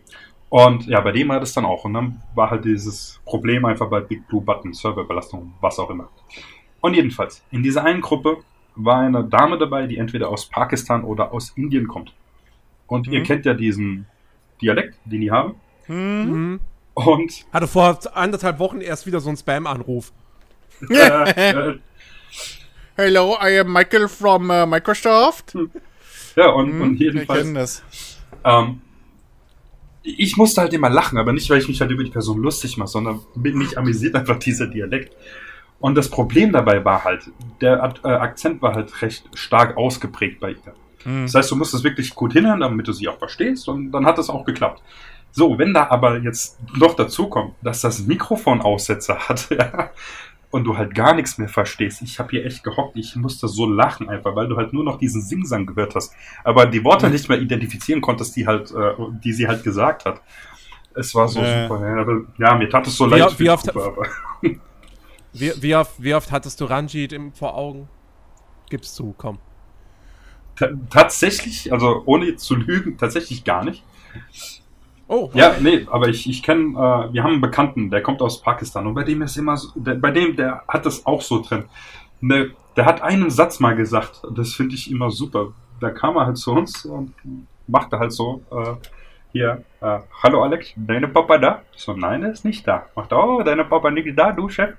Und 0.48 0.86
ja, 0.86 1.00
bei 1.02 1.12
dem 1.12 1.28
war 1.28 1.40
das 1.40 1.52
dann 1.52 1.66
auch. 1.66 1.84
Und 1.84 1.94
dann 1.94 2.22
war 2.34 2.50
halt 2.50 2.64
dieses 2.64 3.20
Problem 3.26 3.66
einfach 3.66 3.90
bei 3.90 4.00
Big 4.00 4.26
Blue 4.26 4.40
Button, 4.40 4.72
Serverbelastung, 4.72 5.52
was 5.60 5.78
auch 5.78 5.90
immer. 5.90 6.08
Und 6.80 6.94
jedenfalls, 6.94 7.44
in 7.50 7.62
dieser 7.62 7.84
einen 7.84 8.00
Gruppe 8.00 8.38
war 8.78 9.00
eine 9.00 9.24
Dame 9.24 9.58
dabei, 9.58 9.86
die 9.86 9.98
entweder 9.98 10.28
aus 10.30 10.46
Pakistan 10.46 11.04
oder 11.04 11.32
aus 11.32 11.50
Indien 11.56 11.88
kommt. 11.88 12.12
Und 12.86 13.06
ihr 13.08 13.20
Mhm. 13.20 13.24
kennt 13.24 13.44
ja 13.44 13.54
diesen 13.54 14.06
Dialekt, 14.62 14.94
den 15.04 15.20
die 15.20 15.30
haben. 15.30 15.54
Hm? 15.86 16.30
Mhm. 16.52 16.60
Und 16.94 17.44
Hatte 17.52 17.66
vor 17.68 17.98
anderthalb 18.16 18.58
Wochen 18.58 18.80
erst 18.80 19.06
wieder 19.06 19.20
so 19.20 19.28
einen 19.28 19.36
Spam-Anruf. 19.36 20.12
äh, 20.90 21.50
äh, 21.50 21.78
Hello, 22.96 23.36
I 23.42 23.58
am 23.60 23.72
Michael 23.72 24.08
from 24.08 24.50
uh, 24.50 24.66
Microsoft. 24.66 25.56
ja, 26.36 26.48
und, 26.50 26.70
Hm, 26.70 26.80
und 26.82 26.98
wir 27.00 27.12
jedenfalls, 27.12 27.40
kennen 27.42 27.54
das. 27.54 27.82
ähm, 28.44 28.80
ich 30.02 30.36
musste 30.36 30.60
halt 30.62 30.72
immer 30.72 30.88
lachen, 30.90 31.18
aber 31.18 31.32
nicht, 31.32 31.48
weil 31.50 31.58
ich 31.58 31.68
mich 31.68 31.80
halt 31.80 31.90
über 31.90 32.02
die 32.04 32.10
Person 32.10 32.40
lustig 32.42 32.76
mache, 32.76 32.88
sondern 32.88 33.20
mich 33.34 33.76
amüsiert 33.78 34.14
einfach 34.16 34.38
dieser 34.38 34.66
Dialekt. 34.66 35.14
Und 35.80 35.94
das 35.94 36.08
Problem 36.10 36.52
dabei 36.52 36.84
war 36.84 37.04
halt, 37.04 37.30
der 37.60 37.94
äh, 38.04 38.08
Akzent 38.08 38.60
war 38.62 38.74
halt 38.74 39.00
recht 39.02 39.24
stark 39.34 39.76
ausgeprägt 39.76 40.40
bei 40.40 40.50
ihr. 40.50 40.74
Hm. 41.04 41.22
Das 41.22 41.34
heißt, 41.34 41.50
du 41.52 41.56
musst 41.56 41.72
es 41.74 41.84
wirklich 41.84 42.14
gut 42.14 42.32
hinhören, 42.32 42.60
damit 42.60 42.88
du 42.88 42.92
sie 42.92 43.06
auch 43.08 43.18
verstehst 43.18 43.68
und 43.68 43.92
dann 43.92 44.04
hat 44.04 44.18
es 44.18 44.28
auch 44.28 44.44
geklappt. 44.44 44.82
So, 45.30 45.56
wenn 45.58 45.72
da 45.74 45.88
aber 45.90 46.18
jetzt 46.18 46.58
noch 46.76 46.94
dazu 46.96 47.28
kommt, 47.28 47.54
dass 47.62 47.80
das 47.82 48.00
Mikrofon 48.06 48.60
Aussetzer 48.60 49.18
hat, 49.28 49.48
ja, 49.56 49.90
und 50.50 50.64
du 50.64 50.76
halt 50.78 50.94
gar 50.94 51.14
nichts 51.14 51.36
mehr 51.38 51.48
verstehst. 51.48 52.00
Ich 52.02 52.18
habe 52.18 52.30
hier 52.30 52.44
echt 52.46 52.64
gehockt, 52.64 52.96
ich 52.96 53.14
musste 53.14 53.46
so 53.46 53.66
lachen 53.66 54.08
einfach, 54.08 54.34
weil 54.34 54.48
du 54.48 54.56
halt 54.56 54.72
nur 54.72 54.82
noch 54.82 54.98
diesen 54.98 55.20
Singsang 55.22 55.66
gehört 55.66 55.94
hast, 55.94 56.12
aber 56.42 56.64
die 56.66 56.82
Worte 56.82 57.10
nicht 57.10 57.28
mehr 57.28 57.38
identifizieren 57.38 58.00
konntest, 58.00 58.34
die 58.34 58.46
halt, 58.46 58.70
äh, 58.72 58.94
die 59.22 59.32
sie 59.34 59.46
halt 59.46 59.62
gesagt 59.62 60.06
hat. 60.06 60.22
Es 60.94 61.14
war 61.14 61.28
so 61.28 61.40
Äh. 61.40 61.68
super. 61.68 61.86
Ja, 61.86 62.00
aber, 62.00 62.20
ja, 62.38 62.54
mir 62.56 62.68
tat 62.68 62.86
es 62.86 62.96
so 62.96 63.06
Wie- 63.06 63.18
leid. 63.18 63.38
wie 63.38 63.50
oft- 63.50 63.66
Gruppe, 63.72 64.02
Wie, 65.38 65.52
wie, 65.60 65.74
oft, 65.76 66.02
wie 66.02 66.14
oft 66.14 66.32
hattest 66.32 66.60
du 66.60 66.64
Ranjit 66.64 67.12
im, 67.12 67.32
vor 67.32 67.54
Augen? 67.54 67.88
Gib's 68.70 68.94
zu, 68.94 69.14
komm. 69.16 69.38
Ta 70.56 70.68
tatsächlich, 70.90 71.72
also 71.72 72.02
ohne 72.04 72.36
zu 72.36 72.56
lügen, 72.56 72.98
tatsächlich 72.98 73.44
gar 73.44 73.64
nicht. 73.64 73.84
Oh, 75.06 75.30
Ja, 75.32 75.54
nee, 75.60 75.86
aber 75.90 76.08
ich, 76.08 76.28
ich 76.28 76.42
kenne, 76.42 76.72
äh, 76.72 77.12
wir 77.12 77.22
haben 77.22 77.32
einen 77.32 77.40
Bekannten, 77.40 77.90
der 77.90 78.02
kommt 78.02 78.20
aus 78.20 78.42
Pakistan 78.42 78.86
und 78.86 78.94
bei 78.94 79.04
dem 79.04 79.22
ist 79.22 79.36
immer 79.36 79.56
so, 79.56 79.68
der, 79.74 79.94
bei 79.94 80.10
dem, 80.10 80.36
der 80.36 80.64
hat 80.68 80.84
das 80.84 81.06
auch 81.06 81.22
so 81.22 81.40
drin. 81.40 81.64
Ne, 82.20 82.50
der 82.76 82.84
hat 82.84 83.00
einen 83.00 83.30
Satz 83.30 83.60
mal 83.60 83.74
gesagt, 83.74 84.22
das 84.34 84.52
finde 84.52 84.74
ich 84.74 84.90
immer 84.90 85.10
super. 85.10 85.52
Da 85.80 85.90
kam 85.90 86.16
er 86.16 86.26
halt 86.26 86.36
zu 86.36 86.52
uns 86.52 86.84
und 86.84 87.14
machte 87.66 87.98
halt 87.98 88.12
so, 88.12 88.42
äh, 88.50 88.74
hier, 89.32 89.64
äh, 89.80 89.98
hallo 90.22 90.42
Alex, 90.42 90.72
deine 90.76 91.08
Papa 91.08 91.38
da? 91.38 91.62
Ich 91.74 91.82
so, 91.82 91.92
nein, 91.92 92.22
er 92.22 92.32
ist 92.32 92.44
nicht 92.44 92.66
da. 92.66 92.86
Macht, 92.94 93.12
oh, 93.12 93.42
deine 93.42 93.64
Papa 93.64 93.90
nicht 93.90 94.18
da, 94.18 94.32
du 94.32 94.48
Chef? 94.48 94.74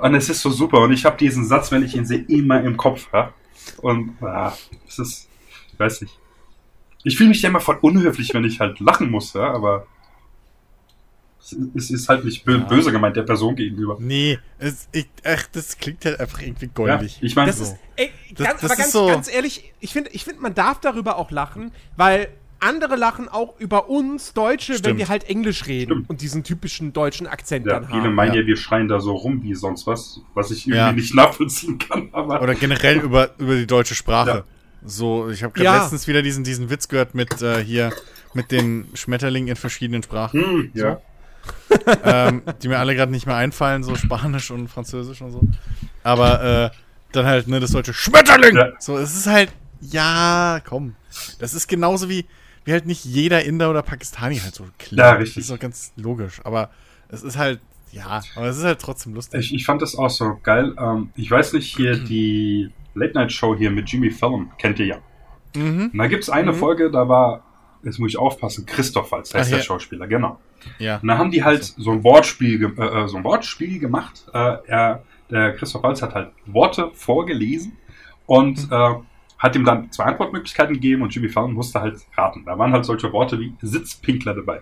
Und 0.00 0.14
es 0.14 0.28
ist 0.28 0.40
so 0.40 0.50
super 0.50 0.80
und 0.80 0.92
ich 0.92 1.04
habe 1.04 1.16
diesen 1.16 1.44
Satz, 1.46 1.70
wenn 1.70 1.82
ich 1.82 1.94
ihn 1.94 2.06
sehe, 2.06 2.24
immer 2.28 2.62
im 2.62 2.76
Kopf. 2.76 3.08
Ja? 3.12 3.32
Und 3.78 4.16
ja, 4.20 4.56
es 4.88 4.98
ist, 4.98 5.28
ich 5.72 5.78
weiß 5.78 6.00
nicht. 6.02 6.18
Ich 7.04 7.16
fühle 7.16 7.30
mich 7.30 7.42
ja 7.42 7.48
immer 7.48 7.60
voll 7.60 7.78
unhöflich, 7.80 8.32
wenn 8.34 8.44
ich 8.44 8.60
halt 8.60 8.78
lachen 8.80 9.10
muss, 9.10 9.32
ja, 9.34 9.52
aber 9.52 9.86
es- 11.74 11.90
ist 11.90 12.08
halt 12.08 12.24
nicht 12.24 12.44
bö 12.44 12.58
Ja. 12.58 12.64
böse 12.64 12.92
gemeint 12.92 13.16
der 13.16 13.22
Person 13.22 13.56
gegenüber. 13.56 13.96
Nee, 13.98 14.38
es, 14.58 14.88
ich, 14.92 15.08
ach, 15.24 15.44
das 15.52 15.78
klingt 15.78 16.04
halt 16.04 16.20
einfach 16.20 16.40
irgendwie 16.42 16.66
Ja, 16.66 16.72
goldig. 16.74 17.18
ich 17.22 17.34
meine, 17.34 17.48
Das 17.50 17.58
so. 17.58 17.64
ist, 17.64 17.76
ey, 17.96 18.10
Das- 18.34 18.46
ganz, 18.46 18.60
das 18.60 18.70
aber 18.70 18.72
ist 18.74 18.78
ganz, 18.80 18.92
so- 18.92 19.06
ganz 19.06 19.32
ehrlich, 19.32 19.72
ich 19.80 19.92
finde, 19.92 20.10
ich 20.10 20.24
find, 20.24 20.40
man 20.40 20.54
darf 20.54 20.80
darüber 20.80 21.16
auch 21.16 21.30
lachen, 21.30 21.72
weil 21.96 22.28
andere 22.60 22.96
lachen 22.96 23.28
auch 23.28 23.58
über 23.58 23.88
uns 23.88 24.32
Deutsche, 24.32 24.72
wenn 24.72 24.78
Stimmt. 24.78 24.98
wir 24.98 25.08
halt 25.08 25.24
Englisch 25.24 25.66
reden 25.66 25.90
Stimmt. 25.92 26.10
und 26.10 26.20
diesen 26.20 26.44
typischen 26.44 26.92
deutschen 26.92 27.26
Akzent 27.26 27.66
ja, 27.66 27.74
dann 27.74 27.86
viele 27.86 28.02
haben. 28.04 28.14
meinen 28.14 28.34
ja. 28.34 28.40
ja, 28.40 28.46
wir 28.46 28.56
schreien 28.56 28.88
da 28.88 29.00
so 29.00 29.12
rum 29.14 29.42
wie 29.42 29.54
sonst 29.54 29.86
was, 29.86 30.20
was 30.34 30.50
ich 30.50 30.66
irgendwie 30.66 30.76
Ja. 30.76 30.92
nicht 30.92 31.14
nachvollziehen 31.14 31.78
kann, 31.78 32.08
aber 32.12 32.40
Oder 32.42 32.54
generell 32.54 32.98
über, 32.98 33.30
über 33.38 33.56
die 33.56 33.66
deutsche 33.66 33.94
Sprache. 33.94 34.30
Ja. 34.30 34.44
So, 34.84 35.28
ich 35.28 35.42
habe 35.42 35.52
gerade 35.52 35.64
Ja. 35.64 35.82
letztens 35.82 36.06
wieder 36.08 36.22
diesen, 36.22 36.44
diesen 36.44 36.70
Witz 36.70 36.88
gehört 36.88 37.14
mit 37.14 37.42
äh, 37.42 37.62
hier, 37.62 37.92
mit 38.34 38.50
dem 38.50 38.86
Schmetterling 38.94 39.48
in 39.48 39.56
verschiedenen 39.56 40.02
Sprachen, 40.02 40.40
hm, 40.40 40.70
ja. 40.74 41.00
ähm, 42.04 42.42
die 42.62 42.68
mir 42.68 42.78
alle 42.78 42.94
gerade 42.94 43.12
nicht 43.12 43.26
mehr 43.26 43.36
einfallen, 43.36 43.82
so 43.82 43.94
Spanisch 43.96 44.50
und 44.50 44.68
Französisch 44.68 45.20
und 45.22 45.32
so. 45.32 45.40
Aber 46.02 46.70
äh, 46.72 46.76
dann 47.12 47.26
halt, 47.26 47.48
ne, 47.48 47.60
das 47.60 47.72
deutsche 47.72 47.92
Schmetterling! 47.92 48.56
Ja. 48.56 48.68
So, 48.78 48.96
es 48.98 49.14
ist 49.16 49.26
halt, 49.26 49.50
ja, 49.80 50.60
komm. 50.66 50.94
Das 51.38 51.54
ist 51.54 51.66
genauso 51.66 52.08
wie, 52.08 52.24
wie 52.64 52.72
halt 52.72 52.86
nicht 52.86 53.04
jeder 53.04 53.44
Inder 53.44 53.70
oder 53.70 53.82
Pakistani 53.82 54.36
halt 54.36 54.54
so 54.54 54.66
klingt. 54.78 54.98
Ja, 55.00 55.12
richtig. 55.12 55.36
Das 55.36 55.44
ist 55.44 55.50
doch 55.50 55.58
ganz 55.58 55.92
logisch. 55.96 56.40
Aber 56.44 56.70
es 57.08 57.22
ist 57.22 57.38
halt, 57.38 57.60
ja, 57.92 58.22
aber 58.36 58.46
es 58.46 58.58
ist 58.58 58.64
halt 58.64 58.80
trotzdem 58.80 59.14
lustig. 59.14 59.40
Ich, 59.40 59.54
ich 59.54 59.64
fand 59.64 59.82
das 59.82 59.96
auch 59.96 60.10
so 60.10 60.38
geil. 60.42 60.74
Ähm, 60.78 61.10
ich 61.16 61.30
weiß 61.30 61.54
nicht, 61.54 61.74
hier 61.76 61.96
die 61.96 62.70
Late-Night-Show 62.94 63.56
hier 63.56 63.70
mit 63.70 63.88
Jimmy 63.90 64.10
Fallon, 64.10 64.50
kennt 64.58 64.78
ihr 64.78 64.86
ja. 64.86 64.96
Mhm. 65.56 65.90
Und 65.92 65.98
da 65.98 66.06
gibt's 66.06 66.30
eine 66.30 66.52
Mhm. 66.52 66.56
Folge, 66.56 66.90
da 66.90 67.08
war, 67.08 67.42
jetzt 67.82 67.98
muss 67.98 68.10
ich 68.10 68.18
aufpassen, 68.18 68.66
Christoph 68.66 69.12
als 69.12 69.34
heißt 69.34 69.46
Ach, 69.46 69.50
der 69.50 69.58
ja. 69.58 69.64
Schauspieler, 69.64 70.06
genau. 70.06 70.38
Ja. 70.78 70.98
Und 70.98 71.08
da 71.08 71.18
haben 71.18 71.30
die 71.30 71.42
halt 71.42 71.64
so 71.64 71.90
ein 71.90 72.04
Wortspiel, 72.04 72.62
äh, 72.78 72.82
äh, 72.84 73.08
so 73.08 73.16
ein 73.16 73.24
Wortspiel 73.24 73.78
gemacht. 73.78 74.24
Äh, 74.32 74.56
er, 74.66 75.02
der 75.30 75.54
Christoph 75.56 75.82
Waltz 75.82 76.02
hat 76.02 76.14
halt 76.14 76.30
Worte 76.46 76.90
vorgelesen 76.92 77.72
und 78.26 78.68
äh, 78.70 78.94
hat 79.40 79.56
ihm 79.56 79.64
dann 79.64 79.90
zwei 79.90 80.04
Antwortmöglichkeiten 80.04 80.74
gegeben 80.74 81.02
und 81.02 81.12
Jimmy 81.14 81.28
Fallon 81.28 81.54
musste 81.54 81.80
halt 81.80 81.96
raten. 82.16 82.44
Da 82.44 82.56
waren 82.58 82.72
halt 82.72 82.84
solche 82.84 83.12
Worte 83.12 83.40
wie 83.40 83.54
Sitzpinkler 83.62 84.34
dabei. 84.34 84.60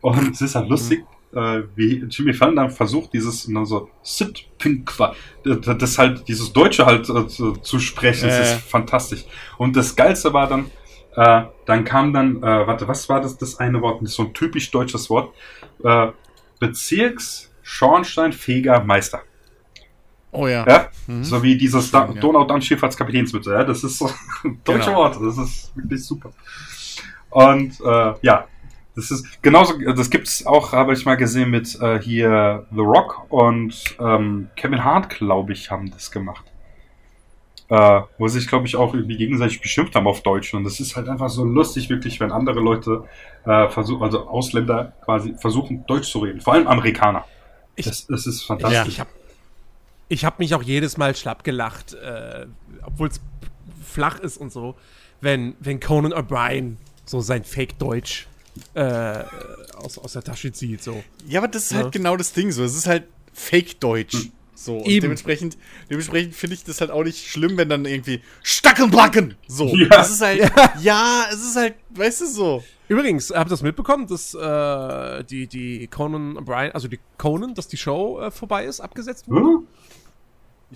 Und 0.00 0.30
es 0.32 0.40
ist 0.40 0.54
halt 0.54 0.70
lustig, 0.70 1.04
äh, 1.34 1.62
wie 1.74 2.04
Jimmy 2.08 2.32
Fallon 2.32 2.56
dann 2.56 2.70
versucht, 2.70 3.12
dieses 3.12 3.46
dann 3.52 3.66
so 3.66 3.90
Sitzpinkler, 4.02 5.14
das, 5.44 5.98
halt, 5.98 6.26
dieses 6.28 6.52
Deutsche 6.52 6.86
halt 6.86 7.08
äh, 7.10 7.26
zu, 7.26 7.78
sprechen. 7.80 8.28
Das 8.28 8.38
Äh. 8.38 8.42
ist 8.42 8.52
fantastisch. 8.70 9.24
Und 9.58 9.74
das 9.76 9.96
Geilste 9.96 10.32
war 10.32 10.48
dann, 10.48 10.70
äh, 11.16 11.42
dann 11.66 11.84
kam 11.84 12.12
dann, 12.12 12.36
äh, 12.38 12.66
warte, 12.66 12.86
was 12.86 13.08
war 13.08 13.20
das, 13.20 13.36
das 13.36 13.58
eine 13.58 13.82
Wort? 13.82 14.00
Das 14.02 14.10
ist 14.10 14.16
so 14.16 14.22
ein 14.22 14.32
typisch 14.34 14.70
deutsches 14.70 15.10
Wort. 15.10 15.34
Äh, 15.82 16.08
Bezirks-Schornsteinfeger 16.60 18.84
Meister. 18.84 19.22
Oh 20.36 20.46
ja. 20.46 20.64
Ja? 20.68 20.88
Mhm. 21.06 21.24
So 21.24 21.42
wie 21.42 21.56
dieses 21.56 21.90
da 21.90 22.06
ja. 22.06 22.20
Donaudampfschifffahrtskapitänsmütze. 22.20 23.52
Ja? 23.52 23.64
Das 23.64 23.82
ist 23.84 23.98
so 23.98 24.10
deutsche 24.64 24.86
Genau. 24.90 24.98
Wort. 24.98 25.16
Das 25.22 25.38
ist 25.38 25.72
wirklich 25.76 26.04
super. 26.04 26.30
Und 27.30 27.80
äh, 27.80 28.14
ja, 28.22 28.46
das 28.94 29.10
ist 29.10 29.42
genauso, 29.42 29.74
das 29.94 30.08
gibt's 30.10 30.46
auch, 30.46 30.72
habe 30.72 30.94
ich 30.94 31.04
mal 31.04 31.16
gesehen, 31.16 31.50
mit 31.50 31.78
äh, 31.82 32.00
hier 32.00 32.66
The 32.72 32.80
Rock 32.80 33.26
und 33.30 33.74
ähm, 34.00 34.48
Kevin 34.56 34.82
Hart, 34.84 35.10
glaube 35.10 35.52
ich, 35.52 35.70
haben 35.70 35.90
das 35.90 36.10
gemacht. 36.10 36.44
Äh, 37.68 38.00
wo 38.16 38.28
sie 38.28 38.38
sich, 38.38 38.48
glaube 38.48 38.66
ich, 38.66 38.76
auch 38.76 38.94
irgendwie 38.94 39.16
gegenseitig 39.16 39.60
beschimpft 39.60 39.96
haben 39.96 40.06
auf 40.06 40.22
Deutsch. 40.22 40.54
Und 40.54 40.62
das 40.64 40.78
ist 40.78 40.94
halt 40.96 41.08
einfach 41.08 41.28
so 41.28 41.44
lustig, 41.44 41.90
wirklich, 41.90 42.20
wenn 42.20 42.30
andere 42.30 42.60
Leute 42.60 43.04
äh, 43.44 43.68
versuchen, 43.68 44.02
also 44.04 44.28
Ausländer 44.28 44.92
quasi 45.04 45.34
versuchen, 45.36 45.84
Deutsch 45.86 46.08
zu 46.10 46.20
reden. 46.20 46.40
Vor 46.40 46.54
allem 46.54 46.68
Amerikaner. 46.68 47.24
Ich- 47.74 47.84
das, 47.86 48.06
das 48.06 48.26
ist 48.26 48.44
fantastisch. 48.44 48.78
Ja. 48.78 48.86
Ich 48.86 49.00
habe 49.00 49.10
ich 50.08 50.24
hab 50.24 50.38
mich 50.38 50.54
auch 50.54 50.62
jedes 50.62 50.96
Mal 50.96 51.14
schlapp 51.16 51.44
gelacht, 51.44 51.94
äh, 51.94 52.46
obwohl 52.82 53.08
es 53.08 53.20
flach 53.84 54.18
ist 54.20 54.36
und 54.36 54.52
so, 54.52 54.74
wenn, 55.20 55.54
wenn 55.60 55.80
Conan 55.80 56.12
O'Brien 56.12 56.76
so 57.04 57.20
sein 57.20 57.44
Fake-Deutsch 57.44 58.26
äh, 58.74 59.24
aus, 59.76 59.98
aus 59.98 60.12
der 60.12 60.22
Tasche 60.22 60.52
zieht. 60.52 60.82
So. 60.82 61.02
Ja, 61.26 61.40
aber 61.40 61.48
das 61.48 61.64
ist 61.64 61.72
Ja. 61.72 61.78
halt 61.84 61.92
genau 61.92 62.16
das 62.16 62.32
Ding 62.32 62.50
so. 62.52 62.64
Es 62.64 62.76
ist 62.76 62.86
halt 62.86 63.04
Fake-Deutsch. 63.32 64.30
So, 64.54 64.78
und 64.78 64.86
Eben. 64.86 65.02
dementsprechend, 65.02 65.58
dementsprechend 65.90 66.34
finde 66.34 66.54
ich 66.54 66.64
das 66.64 66.80
halt 66.80 66.90
auch 66.90 67.04
nicht 67.04 67.28
schlimm, 67.28 67.58
wenn 67.58 67.68
dann 67.68 67.84
irgendwie 67.84 68.22
Stackenbacken! 68.42 69.34
So. 69.46 69.66
Ja. 69.76 69.88
Das 69.88 70.10
ist 70.10 70.22
halt, 70.22 70.50
ja. 70.80 71.26
es 71.30 71.42
ist 71.42 71.56
halt, 71.56 71.74
weißt 71.90 72.22
du 72.22 72.26
so. 72.26 72.64
Übrigens, 72.88 73.30
habt 73.30 73.48
ihr 73.48 73.50
das 73.50 73.62
mitbekommen, 73.62 74.06
dass 74.06 74.32
äh, 74.32 75.24
die, 75.24 75.46
die 75.46 75.88
Conan 75.88 76.38
O'Brien, 76.38 76.70
also 76.70 76.88
die 76.88 77.00
Conan, 77.18 77.54
dass 77.54 77.68
die 77.68 77.76
Show 77.76 78.20
äh, 78.20 78.30
vorbei 78.30 78.64
ist, 78.64 78.80
abgesetzt 78.80 79.28
wurde? 79.28 79.44
Hm? 79.46 79.66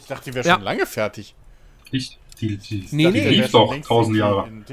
Ich 0.01 0.07
dachte, 0.07 0.31
die 0.31 0.35
wäre 0.35 0.47
Ja. 0.47 0.55
schon 0.55 0.63
lange 0.65 0.87
fertig. 0.87 1.35
Nicht? 1.93 2.19
Die, 2.41 2.57
die, 2.57 2.87
Nee, 2.91 3.05
die 3.07 3.11
nee. 3.13 3.29
Die 3.29 3.35
lief 3.37 3.51
doch 3.53 3.75
tausend 3.83 4.17
Jahre. 4.17 4.49
in. 4.49 4.65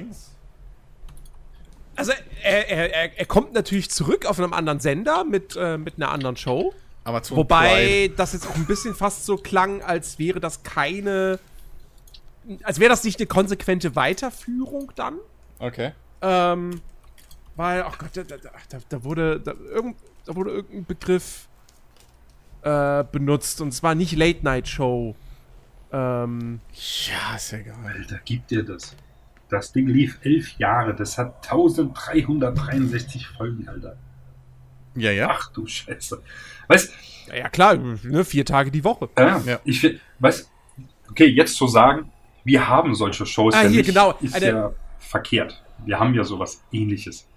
Also 1.95 2.11
er, 2.43 2.69
er, 2.69 2.93
er, 2.93 3.19
er 3.19 3.25
kommt 3.25 3.53
natürlich 3.53 3.89
zurück 3.89 4.25
auf 4.25 4.39
einem 4.39 4.53
anderen 4.53 4.79
Sender 4.79 5.23
mit, 5.23 5.55
äh, 5.55 5.77
mit 5.77 5.95
einer 5.97 6.11
anderen 6.11 6.37
Show. 6.37 6.73
Amazon 7.03 7.35
Prime. 7.35 7.39
Wobei 7.43 8.11
das 8.15 8.33
jetzt 8.33 8.47
auch 8.47 8.55
ein 8.55 8.65
bisschen 8.67 8.93
fast 8.93 9.25
so 9.25 9.37
klang, 9.37 9.81
als 9.81 10.19
wäre 10.19 10.39
das 10.39 10.63
keine. 10.63 11.39
Als 12.63 12.79
wäre 12.79 12.89
das 12.89 13.03
nicht 13.03 13.19
eine 13.19 13.27
konsequente 13.27 13.95
Weiterführung 13.95 14.91
dann. 14.95 15.15
Okay. 15.59 15.91
Ähm, 16.21 16.81
weil, 17.55 17.81
ach 17.83 17.97
Gott, 17.97 18.09
da, 18.13 18.23
da, 18.23 18.37
da, 18.37 18.77
da 18.87 19.03
wurde 19.03 19.39
da, 19.39 19.53
irgend, 19.73 19.97
da 20.25 20.35
wurde 20.35 20.51
irgendein 20.51 20.85
Begriff 20.85 21.47
äh, 22.63 23.03
benutzt 23.11 23.61
und 23.61 23.71
zwar 23.71 23.95
nicht 23.95 24.15
Late 24.15 24.39
Night 24.43 24.67
Show. 24.67 25.15
Ähm, 25.91 26.59
Ja, 26.73 27.35
ist 27.35 27.51
ja 27.51 27.59
egal. 27.59 27.75
Alter, 27.85 28.19
gibt 28.25 28.51
dir 28.51 28.63
das? 28.63 28.95
Das 29.49 29.71
Ding 29.71 29.87
lief 29.87 30.19
elf 30.23 30.57
Jahre. 30.57 30.93
Das 30.93 31.17
hat 31.17 31.45
1363 31.49 33.27
Folgen, 33.27 33.67
Alter. 33.67 33.95
Ja, 34.95 35.11
ja. 35.11 35.29
Ach 35.31 35.51
du 35.53 35.65
Scheiße. 35.65 36.21
Weißt 36.67 36.91
ja, 37.27 37.35
ja, 37.35 37.49
klar, 37.49 37.75
ne, 37.75 38.25
vier 38.25 38.45
Tage 38.45 38.71
die 38.71 38.83
Woche. 38.83 39.09
äh, 39.15 39.39
Ja. 39.45 39.59
ich 39.63 39.99
weißt 40.19 40.49
okay, 41.09 41.25
jetzt 41.27 41.55
zu 41.55 41.67
sagen, 41.67 42.11
wir 42.43 42.67
haben 42.67 42.95
solche 42.95 43.25
Shows 43.25 43.53
Ah, 43.53 43.63
ja 43.63 43.69
hier, 43.69 43.77
nicht, 43.79 43.87
genau. 43.87 44.13
ist 44.21 44.35
Eine- 44.35 44.45
ja 44.47 44.71
verkehrt. 44.99 45.61
Wir 45.85 45.99
haben 45.99 46.13
ja 46.13 46.23
sowas 46.23 46.61
ähnliches. 46.71 47.27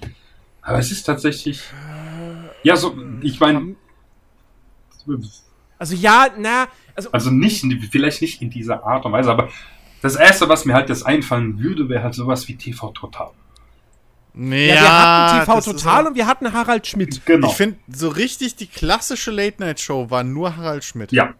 Aber 0.62 0.78
es 0.78 0.90
ist 0.90 1.04
tatsächlich. 1.04 1.62
Ja, 2.62 2.76
so, 2.76 2.96
ich 3.22 3.38
meine, 3.40 3.76
Also 5.78 5.94
ja, 5.94 6.28
na, 6.38 6.68
also, 6.94 7.10
also 7.12 7.30
nicht, 7.30 7.64
vielleicht 7.90 8.20
nicht 8.20 8.42
in 8.42 8.50
dieser 8.50 8.84
Art 8.84 9.04
und 9.06 9.12
Weise, 9.12 9.30
aber 9.30 9.48
das 10.02 10.16
erste, 10.16 10.48
was 10.48 10.64
mir 10.64 10.74
halt 10.74 10.88
jetzt 10.88 11.04
einfallen 11.04 11.58
würde, 11.58 11.88
wäre 11.88 12.02
halt 12.02 12.14
sowas 12.14 12.46
wie 12.48 12.56
TV 12.56 12.90
Total. 12.90 13.30
Nee, 14.32 14.68
ja, 14.68 14.74
wir 14.74 14.82
hatten 14.82 15.40
TV 15.60 15.72
Total 15.72 16.02
ja- 16.04 16.08
und 16.08 16.14
wir 16.16 16.26
hatten 16.26 16.52
Harald 16.52 16.86
Schmidt. 16.86 17.24
Genau. 17.26 17.48
Ich 17.48 17.54
finde, 17.54 17.78
so 17.88 18.08
richtig 18.08 18.56
die 18.56 18.66
klassische 18.66 19.30
Late-Night-Show 19.30 20.10
war 20.10 20.22
nur 20.22 20.56
Harald 20.56 20.84
Schmidt. 20.84 21.12
ja, 21.12 21.34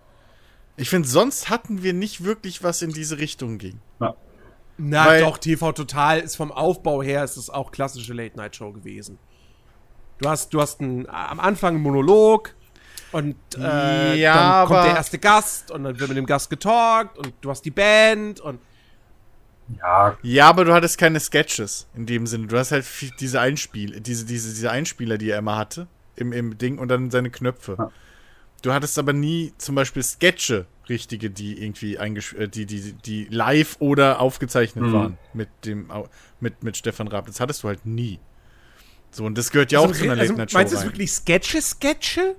Ich 0.76 0.88
finde, 0.90 1.06
sonst 1.08 1.50
hatten 1.50 1.82
wir 1.82 1.92
nicht 1.92 2.24
wirklich 2.24 2.62
was 2.64 2.82
in 2.82 2.92
diese 2.92 3.18
Richtung 3.18 3.58
ging. 3.58 3.80
Na 4.82 5.06
Weil- 5.06 5.20
doch, 5.20 5.36
TV 5.36 5.72
Total 5.72 6.20
ist 6.20 6.36
vom 6.36 6.50
Aufbau 6.50 7.02
her 7.02 7.22
ist 7.22 7.36
es 7.36 7.50
auch 7.50 7.70
klassische 7.70 8.14
Late 8.14 8.36
Night 8.38 8.56
Show 8.56 8.72
gewesen. 8.72 9.18
Du 10.22 10.28
hast, 10.30 10.54
du 10.54 10.60
hast 10.60 10.80
einen, 10.80 11.06
am 11.06 11.38
Anfang 11.38 11.74
einen 11.74 11.82
Monolog 11.82 12.54
und 13.12 13.36
äh, 13.58 14.16
Ja, 14.20 14.60
dann 14.60 14.68
kommt 14.68 14.84
der 14.86 14.96
erste 14.96 15.18
Gast 15.18 15.70
und 15.70 15.84
dann 15.84 15.98
wird 15.98 16.08
mit 16.08 16.18
dem 16.18 16.26
Gast 16.26 16.50
getalkt 16.50 17.18
und 17.18 17.32
du 17.40 17.50
hast 17.50 17.62
die 17.64 17.70
Band 17.70 18.40
und 18.40 18.60
ja, 19.78 20.16
Ja, 20.22 20.48
aber 20.48 20.64
du 20.64 20.72
hattest 20.74 20.98
keine 20.98 21.20
Sketches 21.20 21.86
in 21.94 22.06
dem 22.06 22.26
Sinne. 22.26 22.48
Du 22.48 22.58
hast 22.58 22.72
halt 22.72 22.84
diese 23.20 23.40
Einspiel, 23.40 24.00
diese, 24.00 24.24
diese, 24.26 24.50
diese 24.50 24.70
Einspieler, 24.70 25.16
die 25.16 25.30
er 25.30 25.38
immer 25.38 25.56
hatte 25.56 25.86
im, 26.16 26.32
im 26.32 26.58
Ding 26.58 26.78
und 26.78 26.88
dann 26.88 27.10
seine 27.10 27.30
Knöpfe. 27.30 27.76
Ja. 27.78 27.90
Du 28.62 28.72
hattest 28.72 28.98
aber 28.98 29.12
nie 29.12 29.54
zum 29.58 29.74
Beispiel 29.76 30.02
Sketche 30.02 30.66
richtige, 30.88 31.30
die 31.30 31.62
irgendwie 31.62 31.98
eingesch 31.98 32.34
äh, 32.34 32.48
die, 32.48 32.66
die, 32.66 32.92
die 32.94 33.24
live 33.30 33.76
oder 33.78 34.20
aufgezeichnet 34.20 34.84
Mhm. 34.86 34.92
waren 34.92 35.18
mit 35.32 35.48
dem 35.64 35.88
mit, 36.40 36.64
mit 36.64 36.76
Stefan 36.76 37.06
Raab. 37.08 37.26
Das 37.26 37.38
hattest 37.40 37.62
du 37.62 37.68
halt 37.68 37.86
nie. 37.86 38.18
So, 39.12 39.24
und 39.24 39.38
das 39.38 39.50
gehört 39.50 39.72
ja 39.72 39.78
auch 39.78 39.88
also, 39.88 39.94
zu 39.94 40.02
einer 40.04 40.12
also, 40.20 40.24
Late-Night-Show 40.32 40.58
Meinst 40.58 40.72
du 40.72 40.76
es 40.76 40.82
rein. 40.82 40.90
wirklich 40.90 41.12
Sketche, 41.12 41.62
Sketche? 41.62 42.34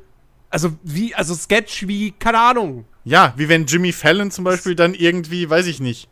Also 0.52 0.74
wie, 0.84 1.16
also 1.16 1.34
Sketch 1.34 1.88
wie, 1.88 2.12
keine 2.12 2.40
Ahnung. 2.40 2.86
Ja, 3.04 3.34
wie 3.38 3.50
wenn 3.50 3.66
Jimmy 3.66 3.92
Fallon 3.92 4.30
zum 4.30 4.44
Beispiel 4.44 4.76
dann 4.76 4.94
irgendwie, 4.94 5.50
weiß 5.50 5.66
ich 5.66 5.80
nicht, 5.80 6.10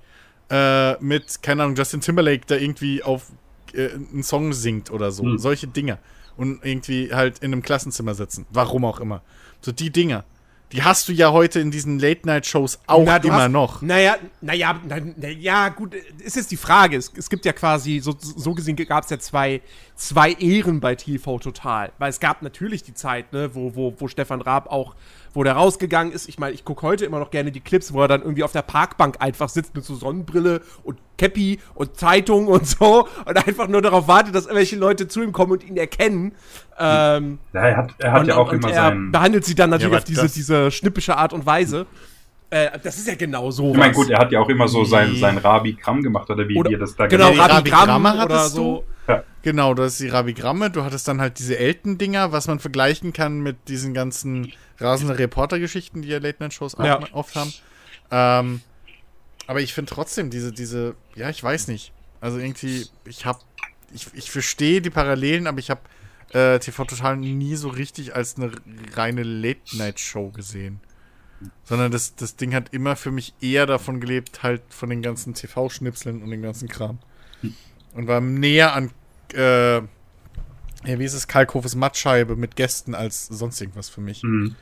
äh, 0.50 0.93
mit, 1.03 1.43
keine 1.43 1.63
Ahnung, 1.63 1.75
Justin 1.75 2.01
Timberlake 2.01 2.43
da 2.48 2.55
irgendwie 2.55 3.03
auf 3.03 3.31
äh, 3.74 3.89
einen 3.89 4.24
Song 4.24 4.53
singt 4.53 4.91
oder 4.91 5.12
so. 5.12 5.24
Hm. 5.24 5.38
Solche 5.38 5.67
Dinge. 5.67 6.00
Und 6.38 6.63
irgendwie 6.63 7.13
halt 7.13 7.39
in 7.39 7.51
einem 7.51 7.62
Klassenzimmer 7.62 8.15
sitzen. 8.15 8.46
Warum 8.50 8.86
auch 8.86 9.00
immer. 9.00 9.22
So 9.62 9.72
die 9.72 9.91
Dinger. 9.91 10.24
Die 10.71 10.83
hast 10.83 11.07
du 11.09 11.13
ja 11.13 11.31
heute 11.31 11.59
in 11.59 11.71
diesen 11.71 11.97
Late-Night-Shows 11.97 12.79
auch 12.85 13.03
Na, 13.03 13.17
immer 13.17 13.43
hast- 13.43 13.51
noch. 13.51 13.81
Naja, 13.81 14.17
naja, 14.41 14.79
na, 14.88 14.97
na, 15.17 15.27
ja, 15.29 15.69
gut, 15.69 15.95
ist 16.19 16.35
jetzt 16.35 16.51
die 16.51 16.57
Frage. 16.57 16.95
Es, 16.97 17.11
es 17.15 17.27
gibt 17.29 17.43
ja 17.45 17.53
quasi, 17.53 17.99
so, 17.99 18.15
so 18.19 18.53
gesehen 18.53 18.75
gab 18.75 19.03
es 19.03 19.09
ja 19.09 19.17
zwei, 19.17 19.61
zwei 19.95 20.33
Ehren 20.33 20.79
bei 20.79 20.93
TV 20.93 21.39
Total. 21.39 21.91
Weil 21.97 22.11
es 22.11 22.19
gab 22.19 22.43
natürlich 22.43 22.83
die 22.83 22.93
Zeit, 22.93 23.33
ne, 23.33 23.55
wo, 23.55 23.73
wo, 23.75 23.95
wo 23.97 24.07
Stefan 24.07 24.41
Raab 24.41 24.67
auch, 24.71 24.95
wo 25.33 25.43
der 25.43 25.53
rausgegangen 25.53 26.12
ist. 26.13 26.27
Ich 26.29 26.39
meine, 26.39 26.53
ich 26.53 26.65
gucke 26.65 26.81
heute 26.81 27.05
immer 27.05 27.19
noch 27.19 27.31
gerne 27.31 27.51
die 27.51 27.59
Clips, 27.59 27.93
wo 27.93 28.01
er 28.01 28.07
dann 28.07 28.21
irgendwie 28.21 28.43
auf 28.43 28.51
der 28.51 28.62
Parkbank 28.62 29.17
einfach 29.19 29.50
sitzt 29.50 29.75
mit 29.75 29.83
so 29.86 29.95
Sonnenbrille 29.95 30.62
und 30.83 30.98
Cappy 31.17 31.59
und 31.75 31.95
Zeitung 31.98 32.48
und 32.48 32.65
so 32.67 33.07
und 33.25 33.48
einfach 33.48 33.67
nur 33.67 33.81
darauf 33.81 34.07
wartet, 34.07 34.33
dass 34.36 34.45
irgendwelche 34.45 34.75
Leute 34.75 35.07
zu 35.07 35.21
ihm 35.21 35.31
kommen 35.31 35.51
und 35.53 35.63
ihn 35.67 35.77
erkennen. 35.77 36.33
Ähm, 36.79 37.39
Ja, 37.53 37.62
er 37.62 37.77
hat, 37.77 37.91
er 38.00 38.12
hat 38.12 38.21
und, 38.21 38.27
ja 38.27 38.38
auch 38.38 38.51
und 38.51 38.55
immer 38.63 38.69
er 38.69 38.75
seinen. 38.89 39.12
behandelt 39.12 39.45
sie 39.45 39.55
dann 39.55 39.69
natürlich 39.69 39.91
Ja, 39.93 39.98
auf 40.00 40.03
diese, 40.05 40.21
das- 40.24 40.33
diese 40.33 40.71
schnippische 40.71 41.17
Art 41.17 41.33
und 41.33 41.45
Weise. 41.45 41.86
Äh, 42.51 42.79
das 42.81 42.98
ist 42.98 43.07
ja 43.07 43.13
genau 43.13 43.51
so. 43.51 43.71
Ich 43.71 43.77
meine, 43.77 43.93
gut, 43.93 44.09
er 44.09 44.17
hat 44.17 44.31
ja 44.31 44.39
auch 44.39 44.50
immer 44.50 44.67
so 44.67 44.83
sein, 44.83 45.15
sein 45.17 45.38
Rabi-Gramm 45.38 46.01
gemacht, 46.01 46.27
oder 46.31 46.48
wie 46.48 46.57
Oder- 46.57 46.71
ihr 46.71 46.79
das 46.79 46.95
da 46.95 47.05
genau, 47.05 47.29
die 47.29 47.38
Rabigramm 47.38 47.89
Rabigramme 48.05 48.25
oder 48.25 48.45
so. 48.50 48.83
Ja. 49.07 49.24
Genau, 49.43 49.74
du 49.75 49.83
hast 49.83 50.00
die 50.00 50.07
Rabigramme, 50.07 50.71
du 50.71 50.83
hattest 50.83 51.07
dann 51.07 51.21
halt 51.21 51.38
diese 51.38 51.57
Elton-Dinger, 51.59 52.31
was 52.31 52.48
man 52.48 52.59
vergleichen 52.59 53.13
kann 53.13 53.41
mit 53.41 53.57
diesen 53.67 53.93
ganzen 53.93 54.51
rasenden 54.79 55.15
Reporter-Geschichten, 55.15 56.01
die 56.01 56.09
ja 56.09 56.19
Late-Night-Shows 56.19 56.75
auch 56.75 56.86
Ja. 56.86 57.00
oft 57.12 57.36
haben. 57.36 57.53
Ähm, 58.12 58.62
aber 59.48 59.62
ich 59.62 59.74
finde 59.74 59.91
trotzdem 59.93 60.29
diese, 60.29 60.51
diese, 60.51 60.95
ja, 61.15 61.29
ich 61.29 61.43
weiß 61.43 61.67
nicht. 61.67 61.91
Also 62.21 62.38
irgendwie, 62.38 62.88
ich 63.05 63.25
hab, 63.25 63.41
ich, 63.93 64.07
ich 64.13 64.29
verstehe 64.31 64.81
die 64.81 64.89
Parallelen, 64.89 65.48
aber 65.48 65.59
ich 65.59 65.69
habe 65.69 65.81
äh, 66.33 66.59
TV 66.59 66.86
Total 66.86 67.17
nie 67.17 67.55
so 67.55 67.69
richtig 67.69 68.15
als 68.15 68.38
eine 68.38 68.51
reine 68.93 69.24
Late-Night-Show 69.24 70.29
gesehen. 70.29 70.79
Sondern 71.63 71.91
das, 71.91 72.15
das 72.15 72.36
Ding 72.36 72.53
hat 72.53 72.74
immer 72.74 72.95
für 72.98 73.12
mich 73.12 73.33
eher 73.39 73.65
davon 73.65 74.01
gelebt, 74.01 74.43
halt 74.43 74.62
von 74.69 74.89
den 74.89 75.01
ganzen 75.01 75.33
TV-Schnipseln 75.33 76.21
und 76.21 76.29
dem 76.29 76.41
ganzen 76.41 76.67
Kram. 76.67 77.00
Und 77.93 78.07
war 78.07 78.19
näher 78.21 78.74
an, 78.74 78.91
äh, 79.33 79.77
ja, 79.77 79.83
wie 80.86 81.05
ist 81.05 81.13
es, 81.13 81.27
Kalkhofes 81.27 81.75
Mattscheibe 81.75 82.36
mit 82.36 82.55
Gästen 82.55 82.93
als 82.93 83.27
sonst 83.27 83.59
irgendwas 83.62 83.89
für 83.89 84.01
mich. 84.01 84.21
Mhm. 84.24 84.55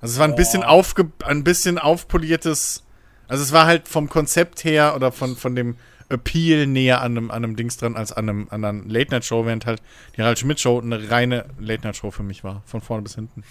Also 0.00 0.14
es 0.14 0.18
war 0.18 0.26
ein 0.28 0.34
bisschen 0.36 0.62
aufge 0.62 1.10
ein 1.24 1.44
bisschen 1.44 1.78
aufpoliertes, 1.78 2.84
also 3.28 3.42
es 3.42 3.52
war 3.52 3.66
halt 3.66 3.86
vom 3.88 4.08
Konzept 4.08 4.64
her 4.64 4.94
oder 4.96 5.12
von, 5.12 5.36
von 5.36 5.54
dem 5.54 5.76
Appeal 6.08 6.66
näher 6.66 7.00
an 7.02 7.16
einem, 7.16 7.30
an 7.30 7.44
einem 7.44 7.56
Dings 7.56 7.76
dran 7.76 7.96
als 7.96 8.12
an, 8.12 8.28
einem, 8.28 8.48
an 8.50 8.64
einer 8.64 8.84
Late-Night-Show, 8.84 9.46
während 9.46 9.66
halt 9.66 9.80
die 10.16 10.22
Harald 10.22 10.38
Schmidt-Show 10.38 10.80
eine 10.80 11.10
reine 11.10 11.44
Late-Night-Show 11.58 12.10
für 12.10 12.22
mich 12.24 12.42
war, 12.42 12.62
von 12.66 12.80
vorne 12.80 13.02
bis 13.02 13.14
hinten. 13.14 13.44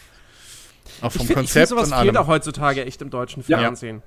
Auch 1.01 1.11
Ich 1.11 1.17
vom 1.17 1.27
finde, 1.27 1.33
Konzept 1.35 1.69
sowas 1.69 1.91
und 1.91 1.97
fehlt 1.99 2.17
auch 2.17 2.27
heutzutage 2.27 2.85
echt 2.85 3.01
im 3.01 3.09
deutschen 3.09 3.43
Ja. 3.47 3.59
Fernsehen. 3.59 4.01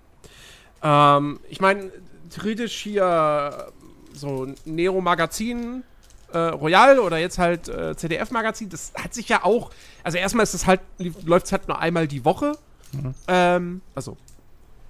Ähm, 0.83 1.41
ich 1.49 1.61
meine, 1.61 1.91
theoretisch 2.29 2.75
hier 2.75 3.69
so 4.13 4.53
Nero 4.65 5.01
Magazin, 5.01 5.85
äh, 6.33 6.39
Royal 6.39 6.99
oder 6.99 7.19
jetzt 7.19 7.39
halt 7.39 7.69
äh, 7.69 7.97
CDF 7.97 8.31
Magazin, 8.31 8.69
das 8.69 8.93
hat 8.95 9.15
sich 9.15 9.29
ja 9.29 9.45
auch, 9.45 9.71
also 10.03 10.19
erstmal 10.19 10.45
ist 10.45 10.55
es 10.55 10.67
halt, 10.67 10.81
läuft 11.25 11.47
es 11.47 11.53
halt 11.53 11.69
nur 11.69 11.79
einmal 11.79 12.07
die 12.09 12.25
Woche. 12.25 12.57
Mhm. 12.93 13.15
Ähm, 13.29 13.81
also 13.95 14.17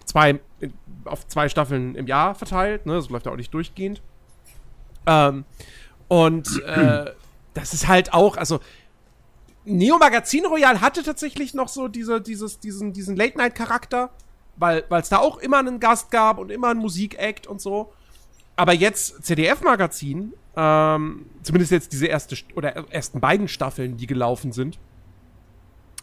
zwei, 0.04 0.40
in- 0.60 0.72
auf 1.04 1.26
zwei 1.28 1.48
Staffeln 1.48 1.94
im 1.94 2.06
Jahr 2.06 2.34
verteilt, 2.34 2.86
ne? 2.86 2.94
Das 2.94 3.08
läuft 3.10 3.26
ja 3.26 3.32
auch 3.32 3.36
nicht 3.36 3.52
durchgehend. 3.54 4.00
Ähm, 5.06 5.44
und 6.08 6.62
äh, 6.64 7.10
das 7.54 7.74
ist 7.74 7.88
halt 7.88 8.12
auch, 8.12 8.36
also 8.36 8.60
Neo 9.64 9.96
Magazin 9.98 10.44
Royal 10.46 10.80
hatte 10.80 11.02
tatsächlich 11.02 11.54
noch 11.54 11.68
so 11.68 11.88
diese, 11.88 12.20
dieses, 12.20 12.58
diesen, 12.58 12.92
diesen 12.92 13.16
Late-Night-Charakter, 13.16 14.10
weil 14.56 14.84
es 14.90 15.08
da 15.08 15.18
auch 15.18 15.38
immer 15.38 15.58
einen 15.58 15.80
Gast 15.80 16.10
gab 16.10 16.38
und 16.38 16.50
immer 16.50 16.68
einen 16.68 16.80
Musikact 16.80 17.46
und 17.46 17.60
so. 17.60 17.92
Aber 18.56 18.72
jetzt 18.72 19.24
CDF-Magazin, 19.24 20.34
ähm, 20.56 21.26
zumindest 21.42 21.72
jetzt 21.72 21.92
diese 21.92 22.06
erste 22.06 22.34
St- 22.34 22.54
oder 22.54 22.70
ersten 22.90 23.20
beiden 23.20 23.48
Staffeln, 23.48 23.96
die 23.96 24.06
gelaufen 24.06 24.52
sind, 24.52 24.78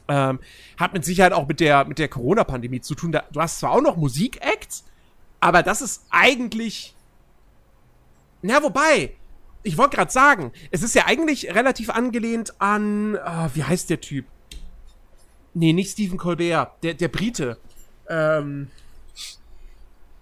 ähm, 0.08 0.40
hat 0.78 0.94
mit 0.94 1.06
Sicherheit 1.06 1.34
auch 1.34 1.48
mit 1.48 1.60
der, 1.60 1.86
mit 1.86 2.00
der 2.00 2.08
Corona-Pandemie 2.08 2.82
zu 2.82 2.96
tun. 2.96 3.12
Da, 3.12 3.24
du 3.32 3.40
hast 3.40 3.60
zwar 3.60 3.72
auch 3.72 3.82
noch 3.82 3.96
Musikacts, 3.96 4.86
aber 5.40 5.64
das 5.64 5.82
ist 5.82 6.06
eigentlich. 6.10 6.96
Na, 8.42 8.64
wobei, 8.64 9.14
ich 9.64 9.78
wollte 9.78 9.98
gerade 9.98 10.12
sagen, 10.12 10.52
es 10.72 10.82
ist 10.82 10.96
ja 10.96 11.06
eigentlich 11.06 11.54
relativ 11.54 11.90
angelehnt 11.90 12.60
an, 12.60 13.18
ah, 13.18 13.50
wie 13.54 13.64
heißt 13.64 13.90
der 13.90 14.02
Typ? 14.02 14.26
Nee, 15.54 15.74
nicht 15.74 15.92
Stephen 15.92 16.18
Colbert, 16.18 16.72
der, 16.84 16.94
der 16.94 17.08
Brite. 17.08 17.58
Ähm. 18.08 18.70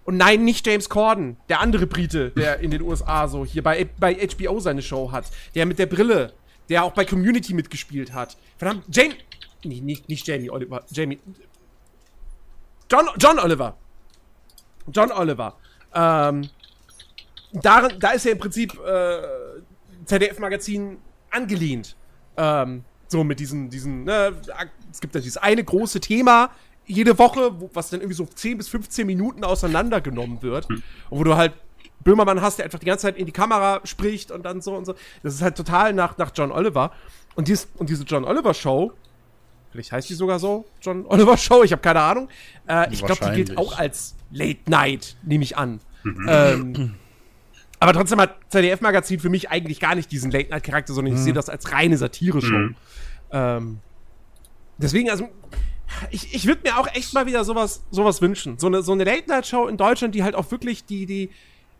Und 0.08 0.16
nein, 0.16 0.46
nicht 0.46 0.66
James 0.66 0.88
Corden, 0.88 1.36
der 1.50 1.60
andere 1.60 1.86
Brite, 1.86 2.32
der 2.32 2.62
in 2.62 2.72
den 2.72 2.82
USA 2.82 3.28
so 3.28 3.44
hier 3.44 3.62
bei, 3.62 3.90
bei 4.00 4.16
HBO 4.16 4.62
seine 4.62 4.82
Show 4.82 5.12
hat. 5.12 5.26
Der 5.54 5.66
mit 5.66 5.80
der 5.80 5.86
Brille, 5.86 6.32
der 6.70 6.86
auch 6.86 6.94
bei 6.94 7.04
Community 7.04 7.54
mitgespielt 7.54 8.14
hat. 8.14 8.38
Verdammt, 8.58 8.86
Jane. 8.90 9.16
Nee, 9.66 9.82
nicht, 9.82 10.08
nicht 10.08 10.26
Jamie 10.26 10.50
Oliver. 10.50 10.86
Jamie. 10.92 11.20
John, 12.90 13.10
John 13.20 13.38
Oliver. 13.38 13.76
John 14.94 15.12
Oliver. 15.12 15.58
Ähm, 15.94 16.50
darin, 17.52 18.00
da 18.00 18.12
ist 18.12 18.24
ja 18.24 18.32
im 18.32 18.38
Prinzip 18.38 18.80
äh, 18.80 19.22
ZDF-Magazin 20.06 21.00
angelehnt. 21.32 21.98
Ähm, 22.38 22.86
so 23.10 23.26
mit 23.26 23.42
diesen, 23.42 23.70
diesen, 23.70 24.06
ne, 24.06 24.34
es 24.90 25.02
gibt 25.02 25.16
da 25.16 25.20
dieses 25.20 25.36
eine 25.36 25.66
große 25.66 26.00
Thema 26.00 26.52
jede 26.88 27.18
Woche, 27.20 27.52
wo, 27.60 27.70
was 27.74 27.90
dann 27.90 28.00
irgendwie 28.00 28.16
so 28.16 28.26
10 28.26 28.58
bis 28.58 28.70
15 28.70 29.06
Minuten 29.06 29.44
auseinandergenommen 29.44 30.42
wird. 30.42 30.68
Und 30.70 30.82
wo 31.10 31.24
du 31.24 31.36
halt 31.36 31.54
Böhmermann 32.04 32.42
hast, 32.42 32.58
der 32.58 32.66
einfach 32.66 32.80
die 32.80 32.86
ganze 32.86 33.04
Zeit 33.04 33.18
in 33.18 33.26
die 33.26 33.32
Kamera 33.32 33.82
spricht 33.84 34.32
und 34.32 34.44
dann 34.44 34.62
so 34.62 34.74
und 34.76 34.86
so. 34.86 34.96
Das 35.24 35.34
ist 35.34 35.42
halt 35.42 35.58
total 35.58 35.94
nach, 35.94 36.18
nach 36.18 36.32
John 36.34 36.52
Oliver. 36.52 36.92
Und, 37.36 37.48
dies, 37.48 37.68
und 37.76 37.90
diese 37.90 38.04
John 38.04 38.24
Oliver 38.24 38.54
Show, 38.54 38.94
vielleicht 39.72 39.92
heißt 39.92 40.10
die 40.10 40.14
sogar 40.14 40.40
so, 40.40 40.66
John 40.82 41.06
Oliver 41.08 41.38
Show, 41.38 41.64
ich 41.64 41.72
habe 41.72 41.82
keine 41.82 42.02
Ahnung. 42.02 42.30
Äh, 42.68 42.94
ich 42.94 43.04
glaube, 43.06 43.26
die 43.26 43.36
gilt 43.36 43.58
auch 43.58 43.78
als 43.78 44.16
Late 44.32 44.60
Night, 44.68 45.18
nehme 45.24 45.44
ich 45.44 45.58
an. 45.58 45.82
ähm, 46.28 46.96
aber 47.80 47.94
trotzdem 47.94 48.20
hat 48.20 48.38
ZDF-Magazin 48.50 49.20
für 49.20 49.30
mich 49.30 49.50
eigentlich 49.50 49.80
gar 49.80 49.94
nicht 49.94 50.12
diesen 50.12 50.32
Late-Night-Charakter, 50.32 50.94
sondern 50.94 51.14
ich 51.14 51.20
sehe 51.20 51.34
das 51.34 51.50
als 51.50 51.72
reine 51.72 51.98
Satire-Show. 51.98 52.58
Mhm. 52.58 52.76
Ähm, 53.32 53.80
deswegen, 54.78 55.10
also, 55.10 55.30
ich, 56.12 56.34
ich 56.34 56.48
würde 56.48 56.62
mir 56.64 56.78
auch 56.78 56.88
echt 56.94 57.14
mal 57.14 57.26
wieder 57.26 57.44
sowas, 57.44 57.84
sowas 57.92 58.22
wünschen. 58.22 58.60
So 58.60 58.68
eine, 58.68 58.82
so 58.82 58.92
eine 58.92 59.04
Late-Night-Show 59.04 59.68
in 59.68 59.78
Deutschland, 59.78 60.16
die 60.16 60.24
halt 60.24 60.36
auch 60.36 60.52
wirklich 60.52 60.86
die, 60.86 61.06
die, 61.06 61.30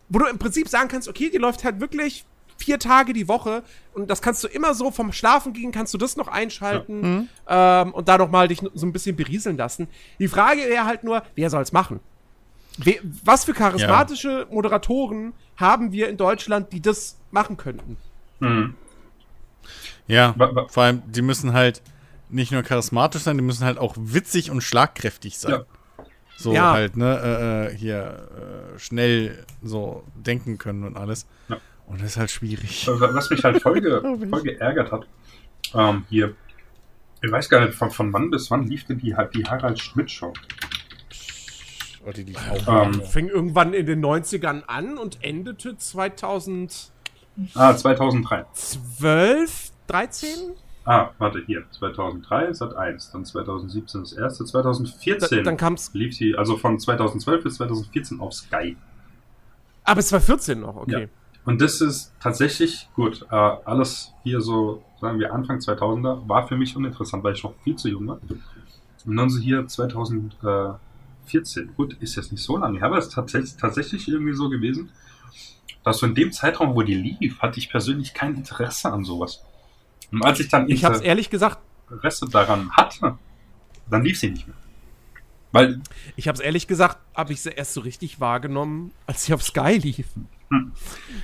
wo 0.08 0.18
du 0.18 0.26
im 0.26 0.38
Prinzip 0.38 0.68
sagen 0.68 0.88
kannst, 0.88 1.08
okay, 1.08 1.30
die 1.30 1.38
läuft 1.38 1.64
halt 1.64 1.80
wirklich 1.80 2.24
vier 2.56 2.78
Tage 2.78 3.12
die 3.12 3.28
Woche 3.28 3.62
und 3.94 4.10
das 4.10 4.20
kannst 4.20 4.42
du 4.42 4.48
immer 4.48 4.74
so 4.74 4.90
vom 4.90 5.12
Schlafen 5.12 5.52
gehen, 5.52 5.70
kannst 5.70 5.94
du 5.94 5.98
das 5.98 6.16
noch 6.16 6.26
einschalten 6.26 7.28
ähm, 7.48 7.94
und 7.94 8.08
da 8.08 8.18
noch 8.18 8.30
mal 8.30 8.48
dich 8.48 8.60
so 8.74 8.84
ein 8.84 8.92
bisschen 8.92 9.14
berieseln 9.14 9.56
lassen. 9.56 9.86
Die 10.18 10.28
Frage 10.28 10.62
wäre 10.62 10.84
halt 10.84 11.04
nur, 11.04 11.22
wer 11.36 11.50
soll's 11.50 11.72
machen? 11.72 12.00
Wer, 12.78 12.96
was 13.24 13.44
für 13.44 13.54
charismatische 13.54 14.46
Moderatoren 14.50 15.32
haben 15.56 15.92
wir 15.92 16.08
in 16.08 16.16
Deutschland, 16.16 16.72
die 16.72 16.80
das 16.80 17.16
machen 17.30 17.56
könnten? 17.56 17.96
Mhm. 18.40 18.74
Ja, 20.06 20.34
vor 20.68 20.82
allem, 20.82 21.02
die 21.06 21.22
müssen 21.22 21.52
halt 21.52 21.82
nicht 22.30 22.52
nur 22.52 22.62
charismatisch 22.62 23.22
sein, 23.22 23.36
die 23.38 23.44
müssen 23.44 23.64
halt 23.64 23.78
auch 23.78 23.94
witzig 23.98 24.50
und 24.50 24.60
schlagkräftig 24.62 25.38
sein. 25.38 25.52
Ja. 25.52 25.64
So 26.36 26.52
Ja. 26.52 26.72
halt, 26.72 26.96
ne, 26.96 27.68
äh, 27.70 27.74
äh, 27.74 27.76
hier 27.76 28.74
äh, 28.74 28.78
schnell 28.78 29.44
so 29.62 30.04
denken 30.14 30.56
können 30.58 30.84
und 30.84 30.96
alles. 30.96 31.26
Ja. 31.48 31.56
Und 31.86 32.00
das 32.00 32.10
ist 32.10 32.16
halt 32.16 32.30
schwierig. 32.30 32.86
Was 32.88 33.30
mich 33.30 33.42
halt 33.42 33.60
voll, 33.62 33.80
ge 33.80 34.00
voll 34.30 34.42
geärgert 34.42 34.92
hat, 34.92 35.06
ähm, 35.74 36.04
hier, 36.08 36.34
ich 37.22 37.30
weiß 37.32 37.48
gar 37.48 37.64
nicht, 37.64 37.74
von, 37.74 37.90
von 37.90 38.12
wann 38.12 38.30
bis 38.30 38.50
wann 38.50 38.66
lief 38.66 38.84
denn 38.84 38.98
die, 38.98 39.14
die 39.34 39.44
Harald 39.44 39.80
Schmidt 39.80 40.10
Show? 40.10 40.32
Oh, 42.06 42.12
die 42.12 42.22
lief 42.22 42.38
auch. 42.50 42.86
Ähm, 42.86 43.02
Fing 43.02 43.28
irgendwann 43.28 43.74
in 43.74 43.86
den 43.86 44.04
90ern 44.04 44.62
an 44.66 44.96
und 44.96 45.18
endete 45.24 45.76
2012, 45.76 46.90
ah, 47.54 47.76
2003. 47.76 48.44
13? 49.88 50.32
Ah, 50.90 51.10
warte, 51.18 51.42
hier. 51.44 51.64
2003 51.70 52.50
Sat 52.54 52.74
1, 52.74 53.10
dann 53.12 53.26
2017 53.26 54.00
das 54.00 54.14
erste, 54.14 54.46
2014 54.46 55.38
Da, 55.38 55.42
dann 55.42 55.58
kam's. 55.58 55.90
lief 55.92 56.16
sie, 56.16 56.34
also 56.34 56.56
von 56.56 56.78
2012 56.78 57.44
bis 57.44 57.56
2014 57.56 58.20
auf 58.20 58.32
Sky. 58.32 58.74
Ah, 59.84 59.92
bis 59.92 60.08
2014 60.08 60.60
noch, 60.60 60.76
okay. 60.76 61.02
Ja. 61.02 61.08
Und 61.44 61.60
das 61.60 61.82
ist 61.82 62.14
tatsächlich, 62.20 62.88
gut, 62.94 63.26
äh, 63.30 63.34
alles 63.34 64.14
hier 64.22 64.40
so, 64.40 64.82
sagen 64.98 65.18
wir 65.18 65.34
Anfang 65.34 65.58
2000er, 65.58 66.26
war 66.26 66.48
für 66.48 66.56
mich 66.56 66.74
uninteressant, 66.74 67.22
weil 67.22 67.34
ich 67.34 67.44
noch 67.44 67.52
viel 67.64 67.76
zu 67.76 67.90
jung 67.90 68.06
war. 68.06 68.18
Und 69.04 69.14
dann 69.14 69.28
so 69.28 69.40
hier 69.40 69.66
2014, 69.66 71.74
gut, 71.76 71.98
ist 72.00 72.16
jetzt 72.16 72.32
nicht 72.32 72.42
so 72.42 72.56
lange 72.56 72.78
her, 72.78 72.86
aber 72.86 72.96
es 72.96 73.08
ist 73.08 73.12
tatsächlich, 73.12 73.56
tatsächlich 73.56 74.08
irgendwie 74.08 74.32
so 74.32 74.48
gewesen, 74.48 74.88
dass 75.84 75.98
so 75.98 76.06
in 76.06 76.14
dem 76.14 76.32
Zeitraum, 76.32 76.74
wo 76.74 76.80
die 76.80 76.94
lief, 76.94 77.40
hatte 77.40 77.58
ich 77.58 77.68
persönlich 77.68 78.14
kein 78.14 78.36
Interesse 78.36 78.90
an 78.90 79.04
sowas. 79.04 79.44
Und 80.10 80.24
als 80.24 80.40
ich 80.40 80.48
dann 80.48 80.68
Ich 80.68 80.84
hab's 80.84 81.00
ehrlich 81.00 81.30
gesagt, 81.30 81.58
Interesse 81.90 82.26
daran 82.28 82.70
hatte, 82.72 83.18
dann 83.90 84.02
lief 84.04 84.18
sie 84.18 84.30
nicht 84.30 84.46
mehr. 84.46 84.56
Weil, 85.52 85.80
ich 86.16 86.28
hab's 86.28 86.40
ehrlich 86.40 86.66
gesagt, 86.66 86.98
habe 87.14 87.32
ich 87.32 87.40
sie 87.40 87.50
erst 87.50 87.72
so 87.74 87.80
richtig 87.80 88.20
wahrgenommen, 88.20 88.92
als 89.06 89.24
sie 89.24 89.32
auf 89.34 89.42
Sky 89.42 89.78
lief. 89.82 90.06
Hm. 90.50 90.72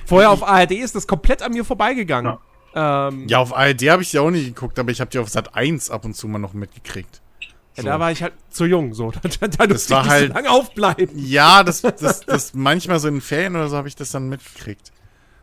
Vorher 0.05 0.31
auf 0.31 0.43
ARD 0.47 0.71
ist 0.71 0.95
das 0.95 1.05
komplett 1.07 1.41
an 1.43 1.51
mir 1.53 1.63
vorbeigegangen. 1.65 2.37
Ähm, 2.73 3.27
Ja, 3.27 3.39
auf 3.39 3.55
ARD 3.55 3.83
habe 3.89 4.01
ich 4.01 4.11
die 4.11 4.19
auch 4.19 4.31
nicht 4.31 4.45
geguckt, 4.47 4.77
aber 4.79 4.91
ich 4.91 4.99
habe 4.99 5.09
die 5.11 5.19
auf 5.19 5.29
Sat 5.29 5.55
1 5.55 5.89
ab 5.91 6.05
und 6.05 6.15
zu 6.15 6.27
mal 6.27 6.39
noch 6.39 6.53
mitgekriegt. 6.53 7.21
ja, 7.41 7.83
So. 7.83 7.87
Da 7.89 7.99
war 7.99 8.11
ich 8.11 8.21
halt 8.23 8.33
zu 8.49 8.65
jung, 8.65 8.93
so. 8.95 9.11
Da, 9.21 9.21
da, 9.39 9.47
da 9.47 9.67
durfte 9.67 9.89
war 9.93 10.05
halt- 10.07 10.27
so 10.29 10.33
lange 10.33 10.49
aufbleiben. 10.49 11.09
Ja, 11.15 11.63
das, 11.63 11.81
das, 11.81 12.21
das 12.21 12.53
manchmal 12.55 12.99
so 12.99 13.07
in 13.07 13.21
Ferien 13.21 13.55
oder 13.55 13.67
so 13.69 13.77
habe 13.77 13.87
ich 13.87 13.95
das 13.95 14.09
dann 14.11 14.27
mitgekriegt. 14.29 14.91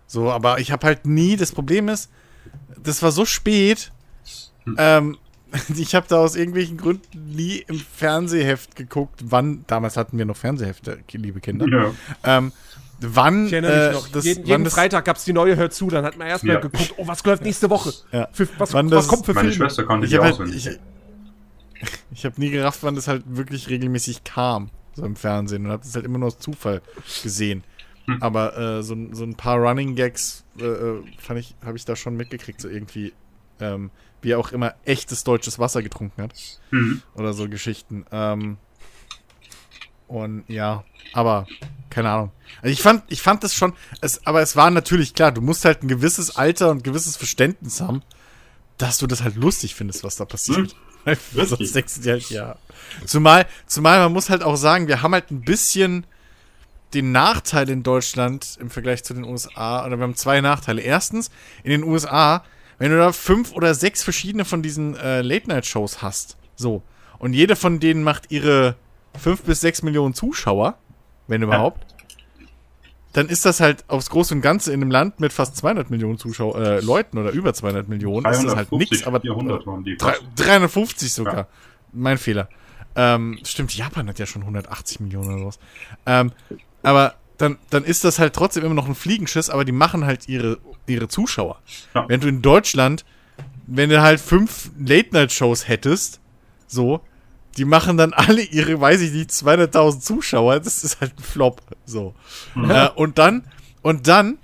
So, 0.08 0.30
aber 0.30 0.58
ich 0.58 0.72
habe 0.72 0.86
halt 0.86 1.06
nie, 1.06 1.36
das 1.36 1.52
Problem 1.52 1.88
ist, 1.88 2.10
das 2.82 3.02
war 3.02 3.12
so 3.12 3.24
spät, 3.24 3.92
ähm, 4.76 5.18
ich 5.76 5.94
habe 5.94 6.06
da 6.08 6.16
aus 6.18 6.34
irgendwelchen 6.36 6.76
Gründen 6.78 7.34
nie 7.34 7.64
im 7.68 7.78
Fernsehheft 7.78 8.76
geguckt, 8.76 9.20
wann, 9.24 9.64
damals 9.66 9.96
hatten 9.96 10.18
wir 10.18 10.24
noch 10.24 10.36
Fernsehhefte, 10.36 10.98
liebe 11.12 11.40
Kinder, 11.40 11.66
ja, 11.68 11.92
ähm, 12.24 12.52
wann, 13.00 13.46
Ich 13.46 13.52
erinnere 13.52 13.72
mich 13.76 13.88
äh, 13.90 13.92
noch. 13.92 14.08
das, 14.08 14.24
jeden 14.24 14.46
jeden 14.46 14.64
das, 14.64 14.74
Freitag 14.74 15.04
gab's 15.04 15.24
die 15.24 15.32
neue 15.32 15.56
Hör 15.56 15.70
zu, 15.70 15.88
dann 15.88 16.04
hat 16.04 16.16
man 16.16 16.26
erstmal 16.28 16.54
Ja. 16.56 16.60
geguckt, 16.60 16.94
oh, 16.96 17.06
was 17.06 17.24
läuft 17.24 17.42
nächste 17.44 17.68
Woche? 17.68 17.92
Ja. 18.12 18.28
Für, 18.32 18.48
was, 18.58 18.72
Wann 18.72 18.90
was 18.90 19.04
das- 19.04 19.08
kommt 19.08 19.26
für 19.26 19.34
meine 19.34 19.50
Filme? 19.50 19.66
Schwester 19.66 19.84
konnte 19.84 20.06
ich 20.06 20.10
die 20.12 20.16
habe 20.18 20.26
halt, 20.26 20.34
auswendig. 20.34 20.66
ich, 20.66 21.88
ich 22.12 22.24
habe 22.24 22.40
nie 22.40 22.50
gerafft, 22.50 22.78
wann 22.82 22.94
das 22.94 23.08
halt 23.08 23.24
wirklich 23.26 23.68
regelmäßig 23.68 24.24
kam, 24.24 24.70
so 24.94 25.04
im 25.04 25.16
Fernsehen 25.16 25.66
und 25.66 25.72
habe 25.72 25.82
das 25.82 25.94
halt 25.94 26.04
immer 26.04 26.18
nur 26.18 26.28
aus 26.28 26.38
Zufall 26.38 26.80
gesehen. 27.22 27.64
Hm. 28.06 28.22
Aber 28.22 28.56
äh, 28.56 28.82
so, 28.82 28.94
ein- 28.94 29.14
so 29.14 29.24
ein 29.24 29.34
paar 29.34 29.58
Running 29.58 29.96
Gags 29.96 30.41
äh, 30.58 30.64
äh, 30.64 31.02
fand 31.18 31.40
ich, 31.40 31.54
habe 31.64 31.76
ich 31.76 31.84
da 31.84 31.96
schon 31.96 32.16
mitgekriegt, 32.16 32.60
so 32.60 32.68
irgendwie, 32.68 33.12
ähm, 33.60 33.90
wie 34.20 34.30
er 34.32 34.38
auch 34.38 34.52
immer 34.52 34.74
echtes 34.84 35.24
deutsches 35.24 35.58
Wasser 35.58 35.82
getrunken 35.82 36.22
hat 36.22 36.32
Mhm. 36.70 37.02
oder 37.14 37.32
so 37.32 37.48
Geschichten. 37.48 38.04
Ähm, 38.12 38.58
und 40.08 40.44
ja, 40.48 40.84
aber 41.14 41.46
keine 41.90 42.10
Ahnung. 42.10 42.32
Also 42.60 42.72
ich 42.72 42.82
fand, 42.82 43.04
ich 43.08 43.22
fand 43.22 43.42
das 43.44 43.54
schon, 43.54 43.72
es, 44.00 44.26
aber 44.26 44.42
es 44.42 44.56
war 44.56 44.70
natürlich 44.70 45.14
klar, 45.14 45.32
du 45.32 45.40
musst 45.40 45.64
halt 45.64 45.82
ein 45.82 45.88
gewisses 45.88 46.36
Alter 46.36 46.70
und 46.70 46.78
ein 46.78 46.82
gewisses 46.82 47.16
Verständnis 47.16 47.80
haben, 47.80 48.02
dass 48.78 48.98
du 48.98 49.06
das 49.06 49.22
halt 49.22 49.36
lustig 49.36 49.74
findest, 49.74 50.04
was 50.04 50.16
da 50.16 50.24
passiert. 50.24 50.74
Wirklich? 51.04 51.48
Sonst 51.48 51.74
denkst 51.74 51.94
du 51.96 52.00
dir 52.02 52.12
halt, 52.12 52.30
ja. 52.30 52.56
Zumal, 53.06 53.46
zumal 53.66 53.98
man 54.00 54.12
muss 54.12 54.30
halt 54.30 54.42
auch 54.42 54.56
sagen, 54.56 54.86
wir 54.86 55.02
haben 55.02 55.12
halt 55.14 55.30
ein 55.30 55.40
bisschen 55.42 56.06
den 56.94 57.12
Nachteil 57.12 57.68
in 57.70 57.82
Deutschland 57.82 58.56
im 58.60 58.70
Vergleich 58.70 59.04
zu 59.04 59.14
den 59.14 59.24
USA, 59.24 59.84
oder 59.86 59.96
wir 59.98 60.02
haben 60.04 60.14
zwei 60.16 60.40
Nachteile. 60.40 60.82
Erstens, 60.82 61.30
in 61.64 61.70
den 61.70 61.84
USA, 61.84 62.44
wenn 62.78 62.90
du 62.90 62.98
da 62.98 63.12
fünf 63.12 63.52
oder 63.52 63.74
sechs 63.74 64.02
verschiedene 64.02 64.44
von 64.44 64.62
diesen 64.62 64.96
äh, 64.96 65.22
Late-Night-Shows 65.22 66.02
hast, 66.02 66.36
so, 66.56 66.82
und 67.18 67.32
jede 67.34 67.56
von 67.56 67.80
denen 67.80 68.02
macht 68.02 68.30
ihre 68.30 68.76
fünf 69.18 69.42
bis 69.42 69.60
sechs 69.60 69.82
Millionen 69.82 70.14
Zuschauer, 70.14 70.76
wenn 71.28 71.42
überhaupt, 71.42 71.86
dann 73.12 73.28
ist 73.28 73.44
das 73.44 73.60
halt 73.60 73.84
aufs 73.88 74.08
Große 74.10 74.34
und 74.34 74.40
Ganze 74.40 74.72
in 74.72 74.80
einem 74.80 74.90
Land 74.90 75.20
mit 75.20 75.32
fast 75.32 75.56
200 75.56 75.90
Millionen 75.90 76.18
Zuschauer, 76.18 76.58
äh, 76.58 76.80
Leuten 76.80 77.18
oder 77.18 77.30
über 77.30 77.52
200 77.52 77.88
Millionen, 77.88 78.24
ist 78.26 78.42
das 78.42 78.56
halt 78.56 78.70
350, 78.70 78.90
nichts, 78.90 79.06
aber 79.06 79.20
400 79.20 79.66
waren 79.66 79.84
die. 79.84 79.96
Drei- 79.96 80.16
350 80.36 81.12
sogar. 81.12 81.36
Ja. 81.36 81.46
Mein 81.92 82.16
Fehler. 82.16 82.48
Ähm, 82.96 83.38
stimmt, 83.44 83.74
Japan 83.76 84.08
hat 84.08 84.18
ja 84.18 84.26
schon 84.26 84.42
180 84.42 85.00
Millionen 85.00 85.34
oder 85.34 85.46
was. 85.46 85.58
Ähm, 86.06 86.32
aber 86.82 87.14
dann, 87.38 87.58
dann 87.70 87.84
ist 87.84 88.04
das 88.04 88.18
halt 88.18 88.34
trotzdem 88.34 88.64
immer 88.64 88.74
noch 88.74 88.86
ein 88.86 88.94
Fliegenschiss, 88.94 89.50
aber 89.50 89.64
die 89.64 89.72
machen 89.72 90.04
halt 90.04 90.28
ihre, 90.28 90.58
ihre 90.86 91.08
Zuschauer. 91.08 91.60
Ja. 91.94 92.08
Wenn 92.08 92.20
du 92.20 92.28
in 92.28 92.42
Deutschland, 92.42 93.04
wenn 93.66 93.90
du 93.90 94.00
halt 94.00 94.20
fünf 94.20 94.70
Late-Night-Shows 94.78 95.66
hättest, 95.68 96.20
so, 96.66 97.00
die 97.56 97.64
machen 97.64 97.96
dann 97.96 98.12
alle 98.12 98.42
ihre, 98.42 98.80
weiß 98.80 99.00
ich 99.00 99.12
nicht, 99.12 99.30
200.000 99.30 100.00
Zuschauer, 100.00 100.60
das 100.60 100.84
ist 100.84 101.00
halt 101.00 101.18
ein 101.18 101.22
Flop, 101.22 101.62
so. 101.84 102.14
Äh, 102.56 102.88
und 102.90 103.18
dann, 103.18 103.44
und 103.82 104.08
dann 104.08 104.38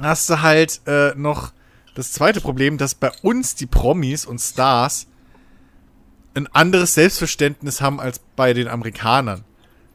hast 0.00 0.30
du 0.30 0.40
halt 0.40 0.80
äh, 0.86 1.12
noch 1.14 1.52
das 1.94 2.12
zweite 2.12 2.40
Problem, 2.40 2.78
dass 2.78 2.94
bei 2.94 3.10
uns 3.22 3.54
die 3.54 3.66
Promis 3.66 4.24
und 4.24 4.40
Stars 4.40 5.08
ein 6.34 6.46
anderes 6.48 6.94
Selbstverständnis 6.94 7.80
haben 7.80 8.00
als 8.00 8.20
bei 8.36 8.54
den 8.54 8.68
Amerikanern. 8.68 9.44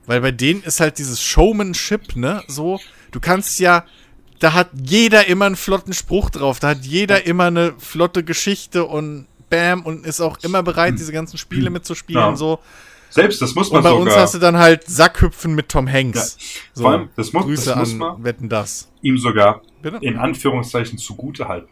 Weil 0.06 0.22
bei 0.22 0.32
denen 0.32 0.64
ist 0.64 0.80
halt 0.80 0.98
dieses 0.98 1.22
Showmanship, 1.22 2.16
ne, 2.16 2.44
so, 2.48 2.80
du 3.12 3.20
kannst 3.20 3.60
ja, 3.60 3.86
da 4.40 4.54
hat 4.54 4.70
jeder 4.84 5.28
immer 5.28 5.46
einen 5.46 5.56
flotten 5.56 5.94
Spruch 5.94 6.30
drauf, 6.30 6.60
da 6.60 6.70
hat 6.70 6.84
jeder 6.86 7.26
immer 7.26 7.46
eine 7.46 7.74
flotte 7.78 8.24
Geschichte 8.24 8.84
und 8.86 9.28
bam 9.50 9.84
und 9.86 10.06
ist 10.06 10.20
auch 10.20 10.38
immer 10.44 10.62
bereit, 10.64 10.96
diese 11.00 11.14
ganzen 11.14 11.38
Spiele 11.38 11.70
mitzuspielen, 11.70 12.22
Ja. 12.32 12.36
so. 12.36 12.60
Selbst 13.10 13.42
das 13.44 13.54
muss 13.54 13.70
man 13.70 13.78
Und 13.78 13.84
bei 13.84 13.90
sogar 13.92 14.02
uns 14.02 14.16
hast 14.16 14.34
du 14.34 14.40
dann 14.40 14.58
halt 14.58 14.90
Sackhüpfen 14.90 15.54
mit 15.54 15.70
Tom 15.70 15.88
Hanks. 15.88 16.36
So, 16.74 16.82
Vor 16.84 16.92
allem, 16.92 17.10
das 17.16 17.32
muss- 17.32 17.44
Grüße 17.44 17.66
das 17.70 17.78
muss 17.78 17.92
an 17.92 17.98
man- 18.00 18.24
Wetten 18.24 18.50
das. 18.50 18.90
ihm 19.04 19.20
sogar 19.20 19.62
Bitte? 19.84 20.00
in 20.02 20.18
Anführungszeichen 20.18 20.98
zugute 20.98 21.48
halten. 21.48 21.70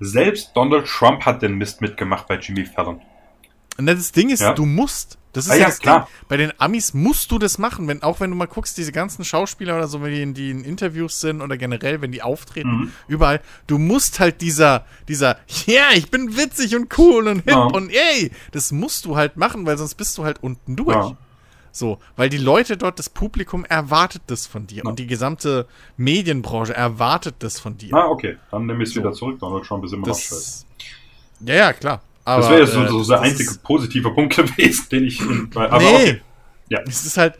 Selbst 0.00 0.50
Donald 0.54 0.86
Trump 0.86 1.24
hat 1.24 1.40
den 1.40 1.54
Mist 1.56 1.80
mitgemacht 1.80 2.28
bei 2.28 2.36
Jimmy 2.38 2.66
Fallon. 2.66 3.00
Und 3.78 3.86
das 3.86 4.12
Ding 4.12 4.28
ist, 4.28 4.40
Ja. 4.40 4.52
du 4.52 4.66
musst. 4.66 5.16
Das 5.36 5.44
ist 5.46 5.50
Ah 5.52 5.54
ja, 5.54 5.60
ja, 5.60 5.66
das 5.66 5.78
klar. 5.80 6.00
Ding. 6.06 6.26
Bei 6.28 6.36
den 6.36 6.52
Amis 6.60 6.94
musst 6.94 7.30
du 7.30 7.38
das 7.38 7.58
machen, 7.58 7.86
wenn, 7.88 8.02
auch 8.02 8.20
wenn 8.20 8.30
du 8.30 8.36
mal 8.36 8.46
guckst, 8.46 8.76
diese 8.78 8.90
ganzen 8.92 9.24
Schauspieler 9.24 9.76
oder 9.76 9.86
so, 9.88 10.02
wenn 10.02 10.10
die 10.12 10.22
in, 10.22 10.34
die 10.34 10.50
in 10.50 10.64
Interviews 10.64 11.20
sind 11.20 11.40
oder 11.42 11.56
generell, 11.56 12.00
wenn 12.00 12.12
die 12.12 12.22
auftreten, 12.22 12.70
Mhm. 12.70 12.92
überall, 13.08 13.40
du 13.66 13.78
musst 13.78 14.18
halt 14.18 14.40
dieser, 14.40 14.84
dieser, 15.08 15.38
ja, 15.66 15.88
ich 15.94 16.10
bin 16.10 16.36
witzig 16.36 16.74
und 16.74 16.96
cool 16.98 17.28
und 17.28 17.36
hip 17.44 17.50
Ja. 17.50 17.64
und 17.64 17.90
ey, 17.90 18.30
das 18.52 18.72
musst 18.72 19.04
du 19.04 19.16
halt 19.16 19.36
machen, 19.36 19.66
weil 19.66 19.76
sonst 19.78 19.94
bist 19.94 20.16
du 20.18 20.24
halt 20.24 20.42
unten 20.42 20.74
durch. 20.76 20.94
Ja. 20.96 21.16
So, 21.72 21.98
weil 22.16 22.30
die 22.30 22.38
Leute 22.38 22.78
dort, 22.78 22.98
das 22.98 23.10
Publikum 23.10 23.66
erwartet 23.66 24.22
das 24.28 24.46
von 24.46 24.66
dir 24.66 24.78
Ja. 24.84 24.88
und 24.88 24.98
die 24.98 25.06
gesamte 25.06 25.66
Medienbranche 25.98 26.72
erwartet 26.74 27.34
das 27.40 27.60
von 27.60 27.76
dir. 27.76 27.92
Ah, 27.94 28.06
okay. 28.06 28.38
Dann 28.50 28.64
nehme 28.64 28.82
ich 28.82 28.88
es 28.88 28.94
So. 28.94 29.00
wieder 29.00 29.12
zurück. 29.12 29.38
Donald 29.40 29.64
Trump 29.66 29.84
ist 29.84 29.92
immer 29.92 30.06
noch 30.06 30.18
schuld. 30.18 30.40
das, 30.40 30.64
ja, 31.40 31.54
ja, 31.54 31.72
klar. 31.74 32.00
Aber, 32.26 32.42
Das 32.42 32.50
wäre 32.50 32.60
jetzt 32.62 32.72
so, 32.72 32.82
äh, 32.82 32.88
so 32.88 33.04
der 33.04 33.20
einzige 33.22 33.50
ist- 33.50 33.62
positive 33.62 34.10
Punkt 34.12 34.36
gewesen, 34.36 34.86
den 34.90 35.04
ich. 35.04 35.22
Aber 35.54 35.78
nee. 35.78 35.86
okay. 35.94 36.20
Ja. 36.68 36.80
Es 36.86 37.06
ist 37.06 37.16
halt 37.16 37.34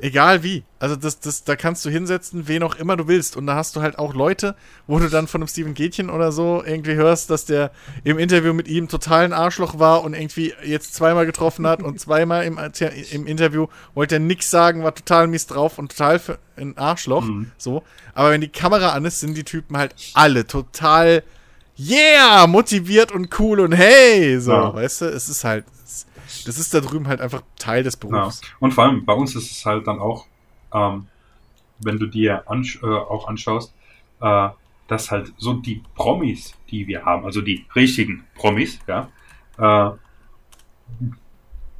egal 0.00 0.42
wie. 0.42 0.64
Also 0.78 0.96
das, 0.96 1.20
das, 1.20 1.44
da 1.44 1.56
kannst 1.56 1.84
du 1.84 1.90
hinsetzen, 1.90 2.48
wen 2.48 2.62
auch 2.62 2.74
immer 2.76 2.96
du 2.96 3.06
willst. 3.06 3.36
Und 3.36 3.46
da 3.46 3.54
hast 3.54 3.76
du 3.76 3.82
halt 3.82 3.98
auch 3.98 4.14
Leute, 4.14 4.56
wo 4.86 4.98
du 4.98 5.10
dann 5.10 5.26
von 5.26 5.42
einem 5.42 5.48
Steven 5.48 5.74
Gätchen 5.74 6.08
oder 6.08 6.32
so 6.32 6.62
irgendwie 6.64 6.94
hörst, 6.94 7.28
dass 7.28 7.44
der 7.44 7.70
im 8.02 8.18
Interview 8.18 8.54
mit 8.54 8.66
ihm 8.66 8.88
total 8.88 9.26
ein 9.26 9.34
Arschloch 9.34 9.78
war 9.78 10.02
und 10.02 10.14
irgendwie 10.14 10.54
jetzt 10.64 10.94
zweimal 10.94 11.26
getroffen 11.26 11.66
hat 11.66 11.82
und 11.82 12.00
zweimal 12.00 12.44
im, 12.46 12.58
im 13.12 13.26
Interview 13.26 13.66
wollte 13.94 14.14
er 14.14 14.20
nix 14.20 14.50
sagen, 14.50 14.82
war 14.82 14.94
total 14.94 15.26
mies 15.26 15.46
drauf 15.46 15.78
und 15.78 15.90
total 15.90 16.18
für 16.18 16.38
ein 16.56 16.78
Arschloch. 16.78 17.26
Mhm. 17.26 17.50
So. 17.58 17.82
Aber 18.14 18.30
wenn 18.30 18.40
die 18.40 18.48
Kamera 18.48 18.92
an 18.92 19.04
ist, 19.04 19.20
sind 19.20 19.36
die 19.36 19.44
Typen 19.44 19.76
halt 19.76 19.94
alle 20.14 20.46
total 20.46 21.22
yeah, 21.88 22.46
motiviert 22.46 23.12
und 23.12 23.28
cool 23.38 23.60
und 23.60 23.72
hey, 23.72 24.38
so, 24.40 24.52
Ja. 24.52 24.74
weißt 24.74 25.02
du, 25.02 25.04
es 25.06 25.28
ist 25.28 25.44
halt, 25.44 25.64
das 26.46 26.58
ist 26.58 26.74
da 26.74 26.80
drüben 26.80 27.08
halt 27.08 27.20
einfach 27.20 27.42
Teil 27.58 27.82
des 27.82 27.94
Ja. 28.02 28.08
Berufs. 28.08 28.40
Und 28.60 28.72
vor 28.74 28.84
allem 28.84 29.04
bei 29.04 29.12
uns 29.14 29.34
ist 29.34 29.50
es 29.50 29.64
halt 29.66 29.86
dann 29.86 29.98
auch, 29.98 30.26
ähm, 30.74 31.06
wenn 31.82 31.98
du 31.98 32.06
dir 32.06 32.48
ansch 32.50 32.80
äh, 32.82 32.86
auch 32.86 33.26
anschaust, 33.28 33.72
äh, 34.20 34.48
dass 34.88 35.10
halt 35.10 35.32
so 35.38 35.54
die 35.54 35.82
Promis, 35.94 36.54
die 36.70 36.86
wir 36.86 37.04
haben, 37.04 37.24
also 37.24 37.40
die 37.40 37.64
richtigen 37.74 38.24
Promis, 38.34 38.78
ja, 38.86 39.08
äh, 39.58 39.90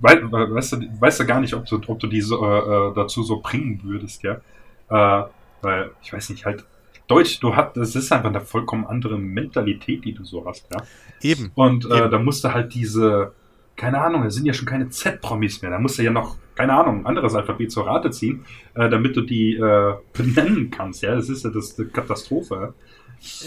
wei 0.01 0.23
we- 0.23 0.55
weißt, 0.55 0.73
du, 0.75 1.01
weißt 1.01 1.21
du 1.21 1.27
gar 1.27 1.41
nicht, 1.41 1.55
ob 1.55 1.67
du, 1.67 1.81
ob 1.87 1.99
du 2.01 2.07
die 2.07 2.21
so, 2.21 2.45
äh, 2.45 2.59
äh, 2.91 2.95
dazu 2.95 3.23
so 3.23 3.41
bringen 3.41 3.81
würdest, 3.83 4.23
ja. 4.23 4.41
Äh, 4.89 5.25
weil, 5.63 5.91
ich 6.03 6.13
weiß 6.13 6.31
nicht, 6.31 6.47
halt, 6.47 6.65
Deutsch, 7.11 7.40
du 7.40 7.55
hast, 7.57 7.77
das 7.77 7.96
ist 7.96 8.12
einfach 8.12 8.29
eine 8.29 8.40
vollkommen 8.40 8.87
andere 8.87 9.18
Mentalität, 9.18 10.05
die 10.05 10.12
du 10.12 10.25
so 10.25 10.46
hast, 10.46 10.66
ja. 10.73 10.83
Eben. 11.23 11.51
Und 11.55 11.85
äh, 11.85 11.99
Eben. 11.99 12.11
da 12.11 12.18
musst 12.18 12.44
du 12.44 12.53
halt 12.55 12.73
diese, 12.75 13.33
keine 13.77 14.01
Ahnung, 14.01 14.23
da 14.23 14.31
sind 14.31 14.46
ja 14.46 14.53
schon 14.53 14.66
keine 14.66 14.88
Z-Promis 14.90 15.61
mehr. 15.62 15.70
Da 15.70 15.79
musst 15.79 15.99
du 15.99 16.03
ja 16.03 16.11
noch, 16.11 16.37
keine 16.55 16.73
Ahnung, 16.75 17.01
ein 17.01 17.07
anderes 17.07 17.35
Alphabet 17.35 17.73
zur 17.73 17.87
Rate 17.87 18.11
ziehen, 18.11 18.44
äh, 18.75 18.88
damit 18.88 19.16
du 19.16 19.23
die 19.23 19.55
äh, 19.55 19.94
benennen 20.12 20.70
kannst. 20.70 21.03
Ja, 21.03 21.14
das 21.14 21.29
ist 21.29 21.44
ja 21.44 21.51
das 21.51 21.75
die 21.77 21.85
Katastrophe. 21.87 22.75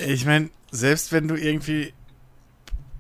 Ich 0.08 0.26
meine, 0.26 0.50
selbst 0.72 1.12
wenn 1.12 1.28
du 1.28 1.36
irgendwie 1.36 1.94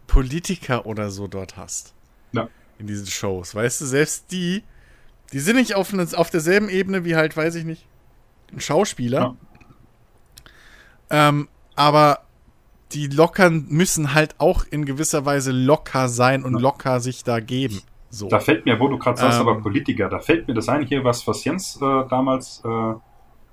Politiker 0.08 0.86
oder 0.86 1.10
so 1.10 1.28
dort 1.28 1.58
hast. 1.58 1.93
Ja. 2.32 2.47
In 2.80 2.88
diesen 2.88 3.08
Shows. 3.08 3.56
Weißt 3.56 3.82
du, 3.82 3.86
selbst 3.86 4.32
die, 4.32 4.63
die 5.34 5.39
sind 5.39 5.56
nicht 5.56 5.76
auf, 5.76 5.93
ne- 5.93 6.08
auf 6.15 6.30
derselben 6.30 6.69
Ebene 6.69 7.06
wie 7.06 7.15
halt, 7.15 7.36
weiß 7.36 7.56
ich 7.56 7.65
nicht, 7.65 7.86
ein 8.52 8.60
Schauspieler. 8.60 9.36
Ähm, 11.13 11.47
aber 11.76 12.19
die 12.91 13.08
lockern 13.08 13.65
müssen 13.69 14.13
halt 14.13 14.36
auch 14.39 14.65
in 14.69 14.86
gewisser 14.86 15.26
Weise 15.26 15.52
locker 15.52 16.10
sein 16.10 16.43
und 16.43 16.60
locker 16.60 16.99
sich 16.99 17.23
da 17.23 17.39
geben. 17.39 17.82
So. 18.10 18.28
Da 18.28 18.39
fällt 18.39 18.65
mir, 18.65 18.80
wo 18.80 18.88
du 18.88 18.97
gerade 18.99 19.17
sagst, 19.19 19.39
Ähm. 19.39 19.47
aber 19.47 19.62
Politiker, 19.62 20.10
da 20.10 20.19
fällt 20.19 20.47
mir 20.47 20.54
das 20.54 20.69
ein 20.69 20.86
hier, 20.86 21.04
was, 21.04 21.26
was 21.28 21.43
Jens 21.43 21.78
äh, 21.78 21.80
damals 22.10 22.62
äh, 22.65 22.93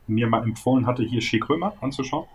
mir 0.06 0.26
mal 0.26 0.42
empfohlen 0.42 0.86
hatte, 0.86 1.02
hier 1.02 1.20
Shea 1.20 1.38
Krömer 1.38 1.72
anzuschauen. 1.80 2.26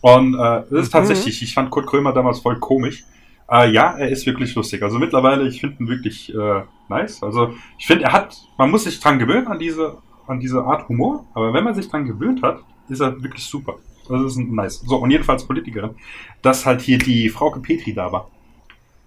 Und 0.00 0.34
äh, 0.34 0.38
das 0.38 0.70
ist 0.70 0.86
Mhm. 0.88 0.92
tatsächlich, 0.92 1.42
ich 1.42 1.54
fand 1.54 1.70
Kurt 1.70 1.86
Krömer 1.86 2.12
damals 2.12 2.40
voll 2.40 2.58
komisch. 2.58 3.04
Äh, 3.50 3.70
ja, 3.70 3.96
er 3.96 4.08
ist 4.08 4.26
wirklich 4.26 4.54
lustig. 4.54 4.82
Also 4.82 4.98
mittlerweile, 4.98 5.46
ich 5.46 5.60
finde 5.60 5.76
ihn 5.84 5.88
wirklich 5.88 6.34
äh, 6.34 6.62
nice. 6.88 7.22
Also 7.22 7.54
ich 7.78 7.86
finde, 7.86 8.04
er 8.04 8.12
hat, 8.12 8.36
man 8.58 8.70
muss 8.70 8.84
sich 8.84 8.98
dran 8.98 9.18
gewöhnen 9.18 9.46
an 9.46 9.58
diese, 9.58 9.98
an 10.26 10.40
diese 10.40 10.62
Art 10.62 10.88
Humor, 10.88 11.26
aber 11.34 11.52
wenn 11.52 11.62
man 11.62 11.74
sich 11.74 11.88
dran 11.88 12.04
gewöhnt 12.06 12.42
hat, 12.42 12.60
ist 12.88 13.00
er 13.00 13.22
wirklich 13.22 13.44
super. 13.44 13.76
Das 14.08 14.22
ist 14.22 14.36
ein 14.36 14.54
nice. 14.54 14.82
So, 14.86 14.96
und 14.96 15.10
jedenfalls 15.10 15.46
Politikerin, 15.46 15.94
dass 16.42 16.66
halt 16.66 16.80
hier 16.80 16.98
die 16.98 17.28
Frauke 17.28 17.60
Petri 17.60 17.94
da 17.94 18.10
war. 18.12 18.30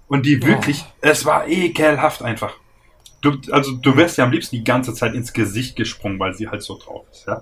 Und 0.08 0.26
die 0.26 0.42
wirklich, 0.44 0.86
es 1.02 1.26
war 1.26 1.48
ekelhaft 1.48 2.22
einfach. 2.22 2.54
Du, 3.22 3.38
also 3.52 3.72
du 3.72 3.98
wärst 3.98 4.18
ja 4.18 4.24
am 4.24 4.32
liebsten 4.32 4.58
die 4.58 4.64
ganze 4.64 4.94
Zeit 4.94 5.16
ins 5.16 5.34
Gesicht 5.34 5.76
gesprungen, 5.76 6.20
weil 6.20 6.36
sie 6.36 6.48
halt 6.48 6.62
so 6.62 6.78
drauf 6.78 7.06
ist, 7.12 7.26
ja. 7.28 7.42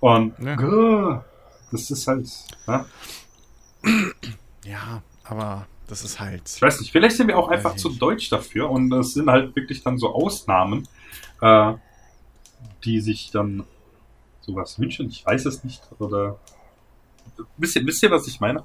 Und 0.00 0.34
Ja. 0.38 1.24
Das 1.70 1.90
ist 1.90 2.06
halt, 2.06 2.26
ja. 2.66 2.86
ja, 4.64 5.02
aber 5.24 5.66
das 5.86 6.02
ist 6.02 6.18
halt. 6.18 6.42
Ich 6.46 6.62
weiß 6.62 6.80
nicht, 6.80 6.92
vielleicht 6.92 7.16
sind 7.16 7.28
wir 7.28 7.38
auch 7.38 7.48
einfach 7.48 7.76
zu 7.76 7.90
deutsch 7.90 8.30
dafür 8.30 8.70
und 8.70 8.90
das 8.90 9.14
sind 9.14 9.28
halt 9.28 9.54
wirklich 9.54 9.82
dann 9.82 9.98
so 9.98 10.14
Ausnahmen, 10.14 10.88
äh, 11.42 11.74
die 12.84 13.00
sich 13.00 13.30
dann 13.30 13.64
sowas 14.40 14.78
wünschen. 14.78 15.08
Ich 15.08 15.24
weiß 15.26 15.44
es 15.44 15.62
nicht. 15.62 15.82
Oder 15.98 16.38
wisst 17.56 17.76
ihr, 17.76 17.86
wisst 17.86 18.02
ihr 18.02 18.10
was 18.10 18.26
ich 18.26 18.40
meine? 18.40 18.62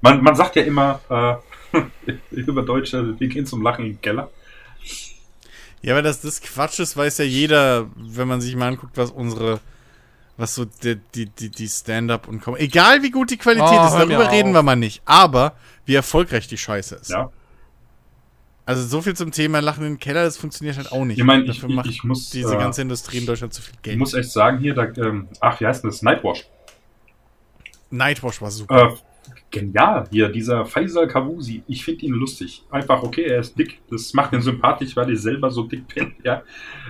Man, 0.00 0.22
man 0.22 0.34
sagt 0.34 0.56
ja 0.56 0.62
immer 0.62 1.00
äh, 1.72 2.12
über 2.30 2.62
Deutsche, 2.62 3.18
wir 3.18 3.28
gehen 3.28 3.46
zum 3.46 3.62
Lachen 3.62 3.84
in 3.84 3.92
den 3.92 4.00
Keller. 4.00 4.30
Ja, 5.80 5.94
aber 5.94 6.02
dass 6.02 6.20
das 6.20 6.40
Quatsch 6.40 6.78
ist, 6.78 6.96
weiß 6.96 7.18
ja 7.18 7.24
jeder, 7.24 7.86
wenn 7.96 8.28
man 8.28 8.40
sich 8.40 8.54
mal 8.54 8.68
anguckt, 8.68 8.96
was 8.96 9.10
unsere, 9.10 9.58
was 10.36 10.54
so 10.54 10.64
die, 10.64 11.00
die, 11.14 11.26
die, 11.26 11.50
die 11.50 11.68
Stand-up 11.68 12.28
und 12.28 12.40
Com 12.40 12.56
Egal 12.56 13.02
wie 13.02 13.10
gut 13.10 13.30
die 13.30 13.36
Qualität 13.36 13.68
Oh, 13.80 13.86
ist, 13.86 13.94
darüber 13.94 14.30
reden 14.30 14.50
auf. 14.50 14.54
wir 14.56 14.62
mal 14.62 14.76
nicht. 14.76 15.02
Aber 15.04 15.54
wie 15.84 15.94
erfolgreich 15.94 16.46
die 16.46 16.56
Scheiße 16.58 16.94
ist. 16.96 17.10
Ja. 17.10 17.30
Also 18.64 18.86
so 18.86 19.02
viel 19.02 19.14
zum 19.16 19.32
Thema 19.32 19.58
Lachen 19.60 19.84
in 19.84 19.94
den 19.94 19.98
Keller, 19.98 20.22
das 20.22 20.36
funktioniert 20.36 20.76
halt 20.76 20.92
auch 20.92 21.04
nicht. 21.04 21.18
Ich 21.18 21.24
meine, 21.24 21.42
ich, 21.44 21.60
Dafür 21.60 21.84
ich, 21.84 21.90
ich 21.90 22.04
muss, 22.04 22.30
diese 22.30 22.54
äh, 22.54 22.58
ganze 22.58 22.82
Industrie 22.82 23.18
in 23.18 23.26
Deutschland 23.26 23.52
zu 23.52 23.60
viel 23.60 23.74
ich 23.74 23.82
Geld. 23.82 23.98
muss 23.98 24.14
echt 24.14 24.30
sagen 24.30 24.58
hier, 24.58 24.74
da, 24.74 24.84
ähm, 24.84 25.28
ach, 25.40 25.58
wie 25.60 25.66
heißt 25.66 25.82
denn 25.82 25.90
das? 25.90 26.02
Nightwash. 26.02 26.46
Nightwash 27.92 28.40
war 28.42 28.50
super. 28.50 28.88
Äh, 28.94 29.32
genial. 29.50 30.08
Hier, 30.10 30.28
dieser 30.28 30.64
Faisal 30.64 31.06
Kavusi. 31.06 31.62
Ich 31.68 31.84
finde 31.84 32.06
ihn 32.06 32.14
lustig. 32.14 32.64
Einfach, 32.70 33.02
okay, 33.02 33.22
er 33.24 33.40
ist 33.40 33.56
dick. 33.58 33.80
Das 33.90 34.12
macht 34.14 34.32
ihn 34.32 34.42
sympathisch, 34.42 34.96
weil 34.96 35.10
ich 35.10 35.20
selber 35.20 35.50
so 35.50 35.62
dick 35.64 35.86
bin. 35.94 36.14
Ja. 36.24 36.42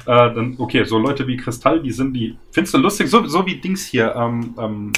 Äh, 0.07 0.35
dann, 0.35 0.55
okay, 0.59 0.85
so 0.85 0.99
Leute 0.99 1.27
wie 1.27 1.37
Kristall, 1.37 1.83
die 1.83 1.91
sind 1.93 2.13
die. 2.15 2.39
Findest 2.53 2.75
du 2.75 2.79
lustig? 2.79 3.09
So, 3.11 3.27
so 3.27 3.45
wie 3.47 3.61
Dings 3.61 3.85
hier. 3.87 4.15
Ähm, 4.15 4.55
ähm, 4.59 4.93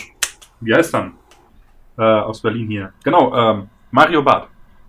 wie 0.61 0.75
heißt 0.75 0.95
dann? 0.95 1.15
Äh, 1.97 2.03
aus 2.03 2.41
Berlin 2.43 2.69
hier. 2.69 2.93
Genau, 3.03 3.35
ähm, 3.37 3.69
Mario 3.91 4.23
Barth. 4.23 4.49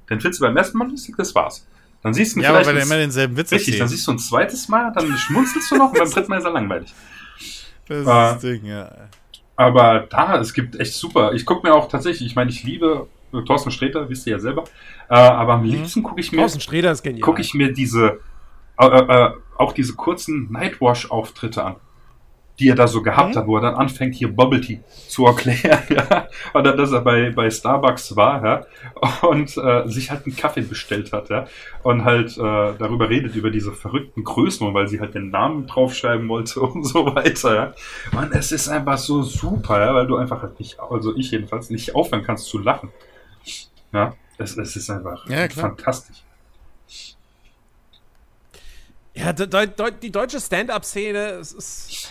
Den 0.09 0.19
findest 0.21 0.41
du 0.41 0.45
beim 0.45 0.57
ersten 0.57 0.77
Mal 0.77 0.89
lustig, 0.89 1.15
das 1.17 1.33
war's. 1.33 1.67
Dann 2.01 2.13
siehst 2.13 2.35
du 2.35 2.39
ihn 2.39 2.43
ja, 2.43 2.49
vielleicht. 2.49 2.67
weil 2.67 2.75
er 2.77 2.81
ein- 2.83 2.87
immer 2.87 2.97
denselben 2.97 3.35
Witz 3.37 3.51
richtig, 3.51 3.79
dann 3.79 3.87
siehst 3.87 4.07
du 4.07 4.11
ein 4.11 4.19
zweites 4.19 4.67
Mal, 4.69 4.91
dann 4.93 5.15
schmunzelst 5.17 5.71
du 5.71 5.75
noch 5.77 5.91
und 5.91 5.97
beim 5.97 6.09
dritten 6.11 6.29
Mal 6.29 6.37
ist 6.37 6.45
er 6.45 6.51
langweilig. 6.51 6.93
Das 7.87 7.97
ist 7.99 8.03
äh, 8.03 8.09
das 8.09 8.41
Ding, 8.41 8.65
ja. 8.65 8.91
Aber 9.55 10.07
da, 10.09 10.37
es 10.39 10.53
gibt 10.53 10.79
echt 10.79 10.93
super. 10.93 11.33
Ich 11.33 11.45
gucke 11.45 11.67
mir 11.67 11.73
auch 11.73 11.87
tatsächlich, 11.87 12.27
ich 12.27 12.35
meine, 12.35 12.49
ich 12.49 12.63
liebe 12.63 13.07
äh, 13.33 13.41
Thorsten 13.43 13.71
Sträter, 13.71 14.09
wisst 14.09 14.27
ihr 14.27 14.33
ja 14.33 14.39
selber. 14.39 14.65
Äh, 15.09 15.15
aber 15.15 15.53
am 15.53 15.63
liebsten 15.63 16.03
gucke 16.03 16.19
ich 16.19 16.31
mir, 16.31 16.39
Thorsten 16.39 16.59
Sträder 16.61 16.91
ist 16.91 17.03
genial. 17.03 17.21
gucke 17.21 17.41
ich 17.41 17.53
mir 17.53 17.71
diese, 17.71 18.19
äh, 18.79 18.85
äh, 18.85 19.31
auch 19.57 19.71
diese 19.71 19.95
kurzen 19.95 20.51
Nightwash-Auftritte 20.51 21.63
an, 21.63 21.75
die 22.59 22.69
er 22.69 22.75
da 22.75 22.87
so 22.87 23.01
gehabt 23.01 23.35
Mhm. 23.35 23.39
hat, 23.39 23.47
wo 23.47 23.57
er 23.57 23.61
dann 23.63 23.75
anfängt, 23.75 24.15
hier 24.15 24.33
Bubble 24.33 24.61
Tea 24.61 24.79
zu 25.09 25.25
erklären, 25.25 25.83
ja. 25.89 26.27
Oder 26.53 26.75
dass 26.75 26.91
er 26.91 27.01
bei, 27.01 27.29
bei 27.31 27.49
Starbucks 27.49 28.15
war, 28.15 28.43
ja, 28.45 28.65
und 29.27 29.57
äh, 29.57 29.87
sich 29.87 30.09
halt 30.11 30.25
einen 30.25 30.35
Kaffee 30.35 30.61
bestellt 30.61 31.11
hat, 31.11 31.29
ja, 31.29 31.47
und 31.83 32.05
halt 32.05 32.37
äh, 32.37 32.41
darüber 32.77 33.09
redet, 33.09 33.35
über 33.35 33.51
diese 33.51 33.73
verrückten 33.73 34.23
Größen, 34.23 34.65
und 34.65 34.73
weil 34.73 34.87
sie 34.87 34.99
halt 34.99 35.15
den 35.15 35.29
Namen 35.31 35.67
draufschreiben 35.67 36.27
wollte 36.29 36.61
und 36.61 36.83
so 36.85 37.13
weiter, 37.13 37.55
ja. 37.55 37.73
Mann, 38.13 38.31
es 38.31 38.51
ist 38.51 38.69
einfach 38.69 38.97
so 38.97 39.21
super, 39.21 39.79
ja, 39.79 39.93
weil 39.93 40.07
du 40.07 40.15
einfach 40.17 40.41
halt 40.41 40.59
nicht, 40.59 40.79
also 40.79 41.15
ich 41.15 41.31
jedenfalls, 41.31 41.69
nicht 41.69 41.93
aufhören 41.95 42.23
kannst 42.23 42.45
zu 42.45 42.57
lachen. 42.59 42.89
Ja, 43.93 44.13
es, 44.37 44.57
es 44.57 44.75
ist 44.75 44.89
einfach 44.89 45.25
Ja, 45.29 45.47
fantastisch. 45.49 46.17
Ja, 49.13 49.31
de, 49.31 49.47
de, 49.47 49.67
de, 49.67 49.91
die 50.01 50.11
deutsche 50.11 50.39
Stand-up-Szene, 50.41 51.19
ist 51.39 52.09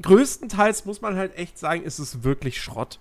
größtenteils 0.00 0.84
muss 0.84 1.00
man 1.00 1.16
halt 1.16 1.36
echt 1.36 1.58
sagen, 1.58 1.82
ist 1.82 1.98
es 1.98 2.22
wirklich 2.22 2.60
Schrott. 2.60 2.98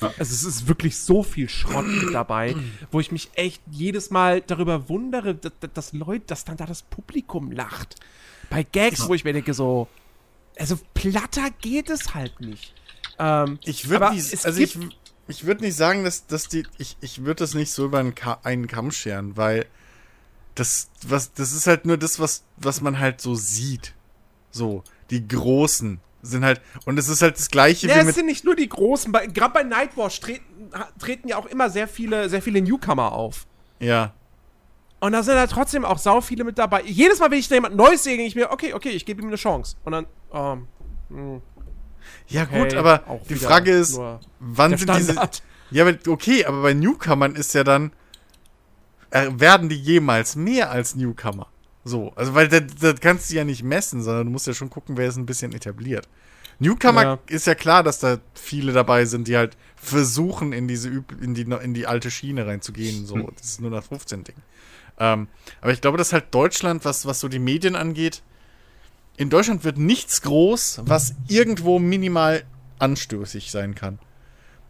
Ja. 0.00 0.08
Also 0.18 0.34
es 0.34 0.44
ist 0.44 0.66
wirklich 0.66 0.96
so 0.96 1.22
viel 1.22 1.48
Schrott 1.48 1.86
mit 1.86 2.14
dabei, 2.14 2.56
wo 2.90 3.00
ich 3.00 3.12
mich 3.12 3.30
echt 3.34 3.62
jedes 3.70 4.10
Mal 4.10 4.40
darüber 4.40 4.88
wundere, 4.88 5.34
dass, 5.34 5.52
dass 5.74 5.92
Leute, 5.92 6.24
dass 6.26 6.44
dann 6.44 6.56
da 6.56 6.64
das 6.64 6.82
Publikum 6.82 7.52
lacht. 7.52 7.96
Bei 8.48 8.62
Gags, 8.62 9.06
wo 9.08 9.14
ich 9.14 9.24
mir 9.24 9.32
denke 9.34 9.52
so, 9.52 9.88
also 10.58 10.78
platter 10.94 11.50
geht 11.60 11.90
es 11.90 12.14
halt 12.14 12.40
nicht. 12.40 12.74
Ähm, 13.18 13.58
Ich 13.64 13.88
würde 13.88 14.10
nicht, 14.14 14.44
also 14.44 14.60
ich, 14.60 14.78
ich 15.28 15.44
würde 15.44 15.62
nicht 15.62 15.76
sagen, 15.76 16.04
dass, 16.04 16.26
dass 16.26 16.48
die, 16.48 16.66
ich, 16.78 16.96
ich 17.00 17.24
würde 17.24 17.40
das 17.44 17.54
nicht 17.54 17.70
so 17.70 17.84
über 17.84 17.98
einen, 17.98 18.14
Ka 18.14 18.40
einen 18.42 18.66
Kamm 18.66 18.90
scheren, 18.90 19.36
weil 19.36 19.66
das, 20.54 20.90
was, 21.06 21.32
das 21.32 21.52
ist 21.52 21.66
halt 21.66 21.84
nur 21.86 21.98
das, 21.98 22.18
was, 22.18 22.44
was 22.56 22.80
man 22.80 22.98
halt 22.98 23.20
so 23.20 23.34
sieht. 23.34 23.94
So, 24.50 24.82
die 25.10 25.26
Großen 25.28 26.00
sind 26.22 26.44
halt, 26.44 26.60
und 26.84 26.98
es 26.98 27.08
ist 27.08 27.22
halt 27.22 27.36
das 27.38 27.50
Gleiche 27.50 27.86
Ja, 27.88 27.96
wie 27.96 27.98
es 28.00 28.06
mit, 28.06 28.14
sind 28.14 28.26
nicht 28.26 28.44
nur 28.44 28.54
die 28.54 28.68
Großen, 28.68 29.12
gerade 29.12 29.54
bei 29.54 29.62
Nightwash 29.62 30.20
treten, 30.20 30.70
treten 30.98 31.28
ja 31.28 31.36
auch 31.36 31.46
immer 31.46 31.70
sehr 31.70 31.88
viele, 31.88 32.28
sehr 32.28 32.42
viele 32.42 32.60
Newcomer 32.60 33.12
auf. 33.12 33.46
ja, 33.78 34.12
Und 35.00 35.12
da 35.12 35.22
sind 35.22 35.34
da 35.34 35.46
trotzdem 35.46 35.84
auch 35.84 35.98
sau 35.98 36.20
viele 36.20 36.44
mit 36.44 36.58
dabei. 36.58 36.82
Jedes 36.84 37.18
Mal, 37.20 37.30
wenn 37.30 37.38
ich 37.38 37.48
da 37.48 37.54
jemand 37.54 37.74
Neues 37.76 38.04
sehe, 38.04 38.16
denke 38.16 38.28
ich 38.28 38.34
mir, 38.34 38.50
okay, 38.50 38.74
okay, 38.74 38.90
ich 38.90 39.06
gebe 39.06 39.22
ihm 39.22 39.28
eine 39.28 39.36
Chance. 39.36 39.76
Und 39.84 39.92
dann, 39.92 40.06
ähm, 40.32 40.68
mh, 41.08 41.40
ja 42.28 42.42
okay, 42.42 42.58
gut, 42.58 42.74
aber 42.74 43.02
die 43.28 43.36
Frage 43.36 43.70
ist, 43.72 43.98
wann 44.38 44.76
sind 44.76 44.94
diese, 44.96 45.14
ja, 45.70 45.86
aber 45.86 45.96
okay, 46.08 46.44
aber 46.44 46.62
bei 46.62 46.74
Newcomern 46.74 47.34
ist 47.34 47.54
ja 47.54 47.64
dann, 47.64 47.92
äh, 49.10 49.28
werden 49.32 49.68
die 49.68 49.76
jemals 49.76 50.36
mehr 50.36 50.70
als 50.70 50.94
Newcomer? 50.94 51.48
So, 51.84 52.12
also 52.14 52.34
weil 52.34 52.48
das, 52.48 52.62
das 52.80 53.00
kannst 53.00 53.30
du 53.30 53.34
ja 53.36 53.44
nicht 53.44 53.62
messen, 53.62 54.02
sondern 54.02 54.26
du 54.26 54.32
musst 54.32 54.46
ja 54.46 54.52
schon 54.54 54.70
gucken, 54.70 54.96
wer 54.96 55.08
ist 55.08 55.16
ein 55.16 55.26
bisschen 55.26 55.52
etabliert. 55.52 56.08
Newcomer 56.58 57.02
Ja. 57.02 57.18
ist 57.26 57.46
ja 57.46 57.54
klar, 57.54 57.82
dass 57.82 58.00
da 58.00 58.18
viele 58.34 58.72
dabei 58.72 59.06
sind, 59.06 59.28
die 59.28 59.36
halt 59.36 59.56
versuchen, 59.76 60.52
in 60.52 60.68
diese 60.68 60.90
in 61.22 61.32
die, 61.34 61.42
in 61.42 61.72
die 61.72 61.86
alte 61.86 62.10
Schiene 62.10 62.46
reinzugehen. 62.46 63.06
So, 63.06 63.14
Hm. 63.14 63.28
das 63.36 63.46
ist 63.46 63.60
nur 63.62 63.70
nach 63.70 63.82
15 63.82 64.24
Ding. 64.24 64.36
Ähm, 64.98 65.28
aber 65.62 65.72
ich 65.72 65.80
glaube, 65.80 65.96
dass 65.96 66.12
halt 66.12 66.26
Deutschland, 66.34 66.84
was, 66.84 67.06
was 67.06 67.20
so 67.20 67.28
die 67.28 67.38
Medien 67.38 67.76
angeht, 67.76 68.22
in 69.16 69.30
Deutschland 69.30 69.64
wird 69.64 69.78
nichts 69.78 70.20
groß, 70.20 70.82
was 70.84 71.14
irgendwo 71.28 71.78
minimal 71.78 72.44
anstößig 72.78 73.50
sein 73.50 73.74
kann. 73.74 73.98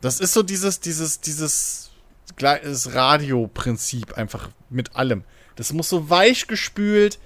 Das 0.01 0.21
ist 0.21 0.33
so 0.33 0.45
dieses, 0.45 0.79
dieses, 0.79 1.21
dieses 1.21 1.91
das 2.39 2.95
Radio-Prinzip 2.95 4.15
einfach 4.17 4.51
mit 4.71 4.95
allem. 4.97 5.25
Das 5.57 5.73
muss 5.73 5.89
so 5.89 6.09
weich 6.11 6.47
gespült 6.47 7.19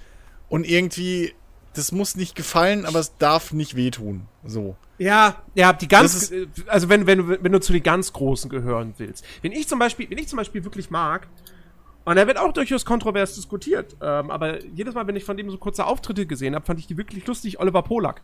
und 0.49 0.65
irgendwie, 0.67 1.33
das 1.73 1.91
muss 1.91 2.15
nicht 2.15 2.35
gefallen, 2.35 2.85
aber 2.85 2.99
es 2.99 3.17
darf 3.17 3.53
nicht 3.53 3.75
wehtun. 3.75 4.27
So. 4.45 4.75
Ja, 4.97 5.37
ja, 5.55 5.73
die 5.73 5.87
ganz, 5.87 6.31
also 6.67 6.87
wenn, 6.89 7.05
wenn, 7.07 7.17
du- 7.19 7.43
wenn 7.43 7.51
du 7.51 7.59
zu 7.59 7.73
den 7.73 7.83
ganz 7.83 8.13
Großen 8.13 8.49
gehören 8.49 8.93
willst. 8.97 9.25
Wenn 9.41 9.51
ich 9.51 9.67
zum 9.67 9.79
Beispiel, 9.79 10.09
wenn 10.09 10.17
ich 10.17 10.27
zum 10.27 10.37
Beispiel 10.37 10.63
wirklich 10.63 10.89
mag, 10.89 11.27
und 12.05 12.17
er 12.17 12.27
wird 12.27 12.37
auch 12.37 12.53
durchaus 12.53 12.85
kontrovers 12.85 13.33
diskutiert, 13.35 13.95
ähm, 14.01 14.29
aber 14.29 14.63
jedes 14.65 14.93
Mal, 14.93 15.07
wenn 15.07 15.15
ich 15.15 15.23
von 15.23 15.37
dem 15.37 15.49
so 15.49 15.57
kurze 15.57 15.85
Auftritte 15.85 16.25
gesehen 16.27 16.53
habe, 16.55 16.63
fand 16.63 16.79
ich 16.79 16.85
die 16.87 16.97
wirklich 16.97 17.25
lustig, 17.25 17.59
Oliver 17.59 17.81
Polak. 17.81 18.21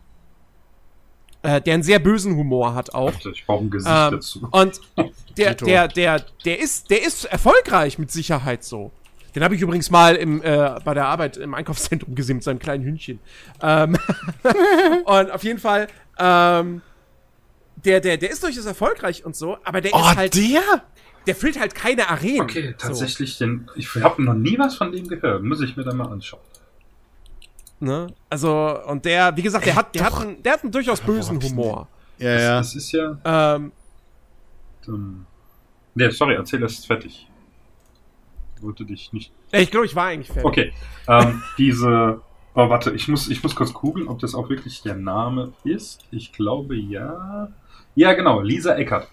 Äh, 1.42 1.60
der 1.60 1.74
einen 1.74 1.82
sehr 1.82 1.98
bösen 1.98 2.36
Humor 2.36 2.74
hat 2.74 2.94
auch. 2.94 3.12
Ich 3.32 3.44
brauche 3.44 3.64
ein 3.64 3.70
Gesicht 3.70 3.92
Ähm, 3.92 4.10
dazu. 4.12 4.48
und 4.52 4.80
der, 5.36 5.54
der, 5.56 5.88
der, 5.88 6.24
der 6.44 6.60
ist, 6.60 6.90
der 6.90 7.02
ist 7.04 7.24
erfolgreich 7.24 7.98
mit 7.98 8.12
Sicherheit 8.12 8.62
so. 8.62 8.92
Den 9.34 9.42
habe 9.42 9.54
ich 9.54 9.62
übrigens 9.62 9.90
mal 9.90 10.14
im, 10.16 10.42
äh, 10.42 10.78
bei 10.84 10.94
der 10.94 11.06
Arbeit 11.06 11.36
im 11.38 11.54
Einkaufszentrum 11.54 12.14
gesehen 12.14 12.36
mit 12.36 12.44
seinem 12.44 12.58
kleinen 12.58 12.84
Hündchen. 12.84 13.18
Ähm, 13.62 13.96
und 15.04 15.30
auf 15.30 15.42
jeden 15.42 15.58
Fall, 15.58 15.88
ähm, 16.18 16.82
der, 17.84 18.00
der, 18.00 18.18
der 18.18 18.30
ist 18.30 18.42
durchaus 18.42 18.66
erfolgreich 18.66 19.24
und 19.24 19.34
so, 19.34 19.56
aber 19.64 19.80
der 19.80 19.92
Oh, 19.94 19.98
ist 19.98 20.16
halt. 20.16 20.34
der? 20.34 20.60
der 21.26 21.36
füllt 21.36 21.58
halt 21.58 21.74
keine 21.74 22.08
Arenen. 22.08 22.42
Okay, 22.42 22.74
tatsächlich, 22.76 23.38
den, 23.38 23.70
ich 23.76 23.94
habe 23.96 24.22
noch 24.22 24.34
nie 24.34 24.58
was 24.58 24.74
von 24.74 24.90
dem 24.92 25.06
gehört. 25.06 25.42
Muss 25.42 25.60
ich 25.60 25.76
mir 25.76 25.84
dann 25.84 25.96
mal 25.96 26.08
anschauen. 26.08 26.40
So, 27.80 27.86
ne? 27.86 28.06
Also, 28.28 28.80
und 28.86 29.04
der, 29.04 29.36
wie 29.36 29.42
gesagt, 29.42 29.66
der 29.66 29.76
hat, 29.76 29.94
der 29.94 30.04
hat, 30.04 30.20
einen, 30.20 30.42
der 30.42 30.52
hat 30.54 30.62
einen 30.62 30.72
durchaus 30.72 31.00
bösen 31.00 31.40
Humor. 31.42 31.88
Ja, 32.18 32.30
ja. 32.30 32.58
Das, 32.58 32.72
das 32.72 32.76
ist 32.76 32.92
ja. 32.92 33.16
Ähm, 33.24 33.72
Ähm, 34.88 35.26
nee, 35.94 36.10
sorry, 36.10 36.34
erzähl 36.34 36.60
erst 36.62 36.86
fertig. 36.86 37.28
Ich 38.62 38.66
wollte 38.66 38.84
dich 38.84 39.12
nicht. 39.12 39.32
ich 39.50 39.72
glaube, 39.72 39.86
ich 39.86 39.96
war 39.96 40.06
eigentlich 40.06 40.28
fertig. 40.28 40.44
Okay. 40.44 40.72
Ähm, 41.08 41.42
diese. 41.58 42.20
Oh, 42.54 42.68
warte, 42.68 42.92
ich 42.92 43.08
muss, 43.08 43.28
ich 43.28 43.42
muss 43.42 43.56
kurz 43.56 43.72
googeln, 43.72 44.06
ob 44.06 44.20
das 44.20 44.36
auch 44.36 44.48
wirklich 44.50 44.82
der 44.82 44.94
Name 44.94 45.52
ist. 45.64 46.04
Ich 46.12 46.32
glaube 46.32 46.76
ja. 46.76 47.48
Ja, 47.96 48.12
genau, 48.12 48.40
Lisa 48.40 48.76
Eckert. 48.76 49.08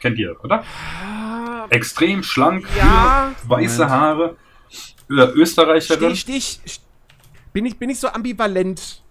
Kennt 0.00 0.18
ihr, 0.18 0.36
oder? 0.44 0.62
Ah, 1.02 1.66
Extrem 1.70 2.22
schlank, 2.22 2.66
Ja. 2.76 3.32
weiße 3.44 3.84
Moment. 3.84 3.90
Haare, 3.90 4.36
Österreicherin 5.08 6.14
Stich, 6.16 6.60
stich, 6.60 6.60
st- 6.74 6.80
bin 7.54 7.64
ich, 7.64 7.78
bin 7.78 7.88
ich 7.88 7.98
so 7.98 8.08
ambivalent 8.08 9.02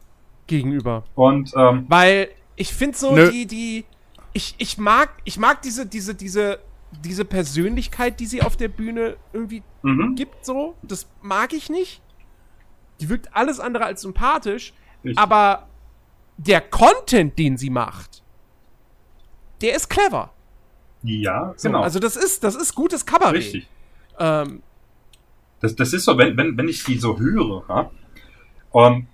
gegenüber. 0.46 1.06
und 1.16 1.52
ähm, 1.58 1.86
Weil 1.88 2.30
ich 2.56 2.72
finde 2.72 2.96
so 2.98 3.16
Nö. 3.16 3.32
die, 3.32 3.48
die, 3.48 3.86
ich, 4.32 4.54
ich 4.60 4.78
mag, 4.78 5.10
ich 5.24 5.38
mag 5.40 5.64
diese, 5.64 5.88
diese, 5.88 6.14
diese, 6.14 6.60
diese 7.04 7.26
Persönlichkeit, 7.26 8.20
die 8.20 8.26
sie 8.26 8.42
auf 8.42 8.58
der 8.58 8.68
Bühne 8.68 9.18
irgendwie 9.34 9.64
mhm, 9.84 10.16
gibt, 10.16 10.46
so. 10.46 10.76
Das 10.82 11.08
mag 11.22 11.54
ich 11.54 11.70
nicht. 11.70 12.02
Die 13.00 13.10
wirkt 13.10 13.36
alles 13.36 13.60
andere 13.60 13.86
als 13.86 14.02
sympathisch. 14.02 14.74
Richtig. 15.04 15.18
Aber 15.18 15.68
der 16.38 16.62
Content, 16.62 17.38
den 17.38 17.58
sie 17.58 17.70
macht, 17.70 18.24
der 19.62 19.76
ist 19.76 19.90
clever. 19.90 20.34
ja, 21.04 21.54
So, 21.58 21.70
genau, 21.70 21.82
Also 21.82 22.00
das 22.00 22.16
ist, 22.16 22.44
das 22.44 22.56
ist 22.56 22.76
gutes 22.76 23.06
Kabarett. 23.06 23.36
richtig. 23.36 23.68
Ähm, 24.20 24.62
Das, 25.62 25.76
das 25.76 25.94
ist 25.94 26.06
so, 26.06 26.18
wenn, 26.18 26.36
wenn, 26.38 26.58
wenn 26.58 26.68
ich 26.68 26.84
die 26.84 26.98
so 26.98 27.18
höre, 27.20 27.64
ja, 27.70 27.92
und 28.72 29.08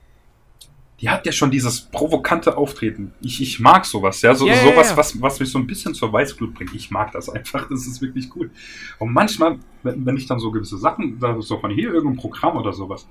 die 1.02 1.10
hat 1.10 1.26
ja 1.26 1.32
schon 1.32 1.50
dieses 1.50 1.82
provokante 1.82 2.56
Auftreten. 2.56 3.12
Ich, 3.22 3.42
ich 3.42 3.60
mag 3.60 3.86
sowas, 3.86 4.22
ja, 4.22 4.36
so, 4.36 4.48
ja, 4.48 4.56
sowas, 4.56 4.92
ja. 4.92 4.98
Was, 4.98 5.20
was 5.20 5.40
mich 5.40 5.50
so 5.50 5.58
ein 5.58 5.66
bisschen 5.66 5.96
zur 5.96 6.14
Weißglut 6.14 6.54
bringt. 6.54 6.76
Ich 6.76 6.92
mag 6.92 7.12
das 7.12 7.28
einfach, 7.28 7.68
das 7.70 7.88
ist 7.88 8.02
wirklich 8.02 8.30
cool. 8.36 8.52
Und 9.00 9.12
manchmal, 9.12 9.58
wenn, 9.82 10.06
wenn 10.06 10.16
ich 10.16 10.28
dann 10.28 10.40
so 10.40 10.52
gewisse 10.52 10.78
Sachen, 10.78 11.20
da 11.20 11.42
so 11.42 11.58
von 11.58 11.72
hier 11.72 11.92
irgendein 11.92 12.18
Programm 12.18 12.56
oder 12.56 12.72
sowas, 12.72 13.08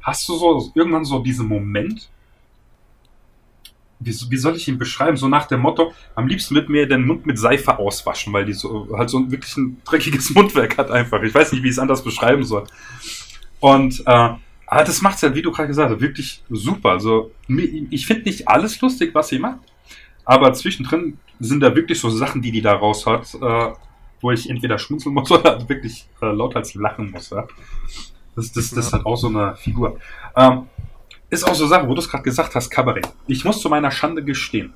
hast 0.00 0.28
du 0.28 0.36
so 0.36 0.70
irgendwann 0.74 1.04
so 1.04 1.18
diesen 1.18 1.48
Moment, 1.48 2.08
wie, 3.98 4.14
wie 4.30 4.36
soll 4.36 4.54
ich 4.54 4.68
ihn 4.68 4.78
beschreiben? 4.78 5.16
So 5.16 5.26
nach 5.26 5.46
dem 5.46 5.60
Motto, 5.60 5.92
am 6.14 6.28
liebsten 6.28 6.54
mit 6.54 6.68
mir 6.68 6.86
den 6.86 7.04
Mund 7.04 7.26
mit 7.26 7.38
Seife 7.38 7.78
auswaschen, 7.80 8.32
weil 8.32 8.44
die 8.44 8.52
so 8.52 8.88
halt 8.96 9.10
so 9.10 9.18
ein 9.18 9.32
wirklich 9.32 9.56
ein 9.56 9.80
dreckiges 9.84 10.30
Mundwerk 10.34 10.78
hat 10.78 10.92
einfach. 10.92 11.20
Ich 11.22 11.34
weiß 11.34 11.50
nicht, 11.50 11.64
wie 11.64 11.68
ich 11.68 11.72
es 11.72 11.78
anders 11.80 12.04
beschreiben 12.04 12.44
soll. 12.44 12.64
Und 13.58 14.04
äh, 14.06 14.34
aber 14.66 14.84
das 14.84 15.00
macht's 15.00 15.20
ja, 15.22 15.34
wie 15.34 15.42
du 15.42 15.52
gerade 15.52 15.68
gesagt 15.68 15.92
hast, 15.92 16.00
wirklich 16.00 16.42
super. 16.50 16.90
Also 16.90 17.30
ich 17.90 18.06
finde 18.06 18.24
nicht 18.24 18.48
alles 18.48 18.80
lustig, 18.80 19.14
was 19.14 19.28
sie 19.28 19.38
macht, 19.38 19.60
aber 20.24 20.52
zwischendrin 20.54 21.18
sind 21.38 21.60
da 21.60 21.74
wirklich 21.74 22.00
so 22.00 22.10
Sachen, 22.10 22.42
die 22.42 22.50
die 22.50 22.62
da 22.62 22.74
raus 22.74 23.06
hat, 23.06 23.32
äh, 23.34 23.72
wo 24.20 24.30
ich 24.32 24.50
entweder 24.50 24.78
schmunzeln 24.78 25.14
muss 25.14 25.30
oder 25.30 25.68
wirklich 25.68 26.08
äh, 26.20 26.26
lauthals 26.26 26.74
lachen 26.74 27.10
muss. 27.10 27.30
Ja? 27.30 27.46
Das, 28.34 28.52
das, 28.52 28.70
das 28.70 28.86
ist 28.86 28.92
halt 28.92 29.06
auch 29.06 29.16
so 29.16 29.28
eine 29.28 29.54
Figur. 29.56 29.98
Ähm, 30.34 30.66
ist 31.30 31.44
auch 31.48 31.54
so 31.54 31.66
Sache, 31.66 31.88
wo 31.88 31.94
du 31.94 32.00
es 32.00 32.08
gerade 32.08 32.24
gesagt 32.24 32.54
hast, 32.54 32.70
Kabarett. 32.70 33.08
Ich 33.26 33.44
muss 33.44 33.60
zu 33.60 33.68
meiner 33.68 33.90
Schande 33.90 34.24
gestehen. 34.24 34.72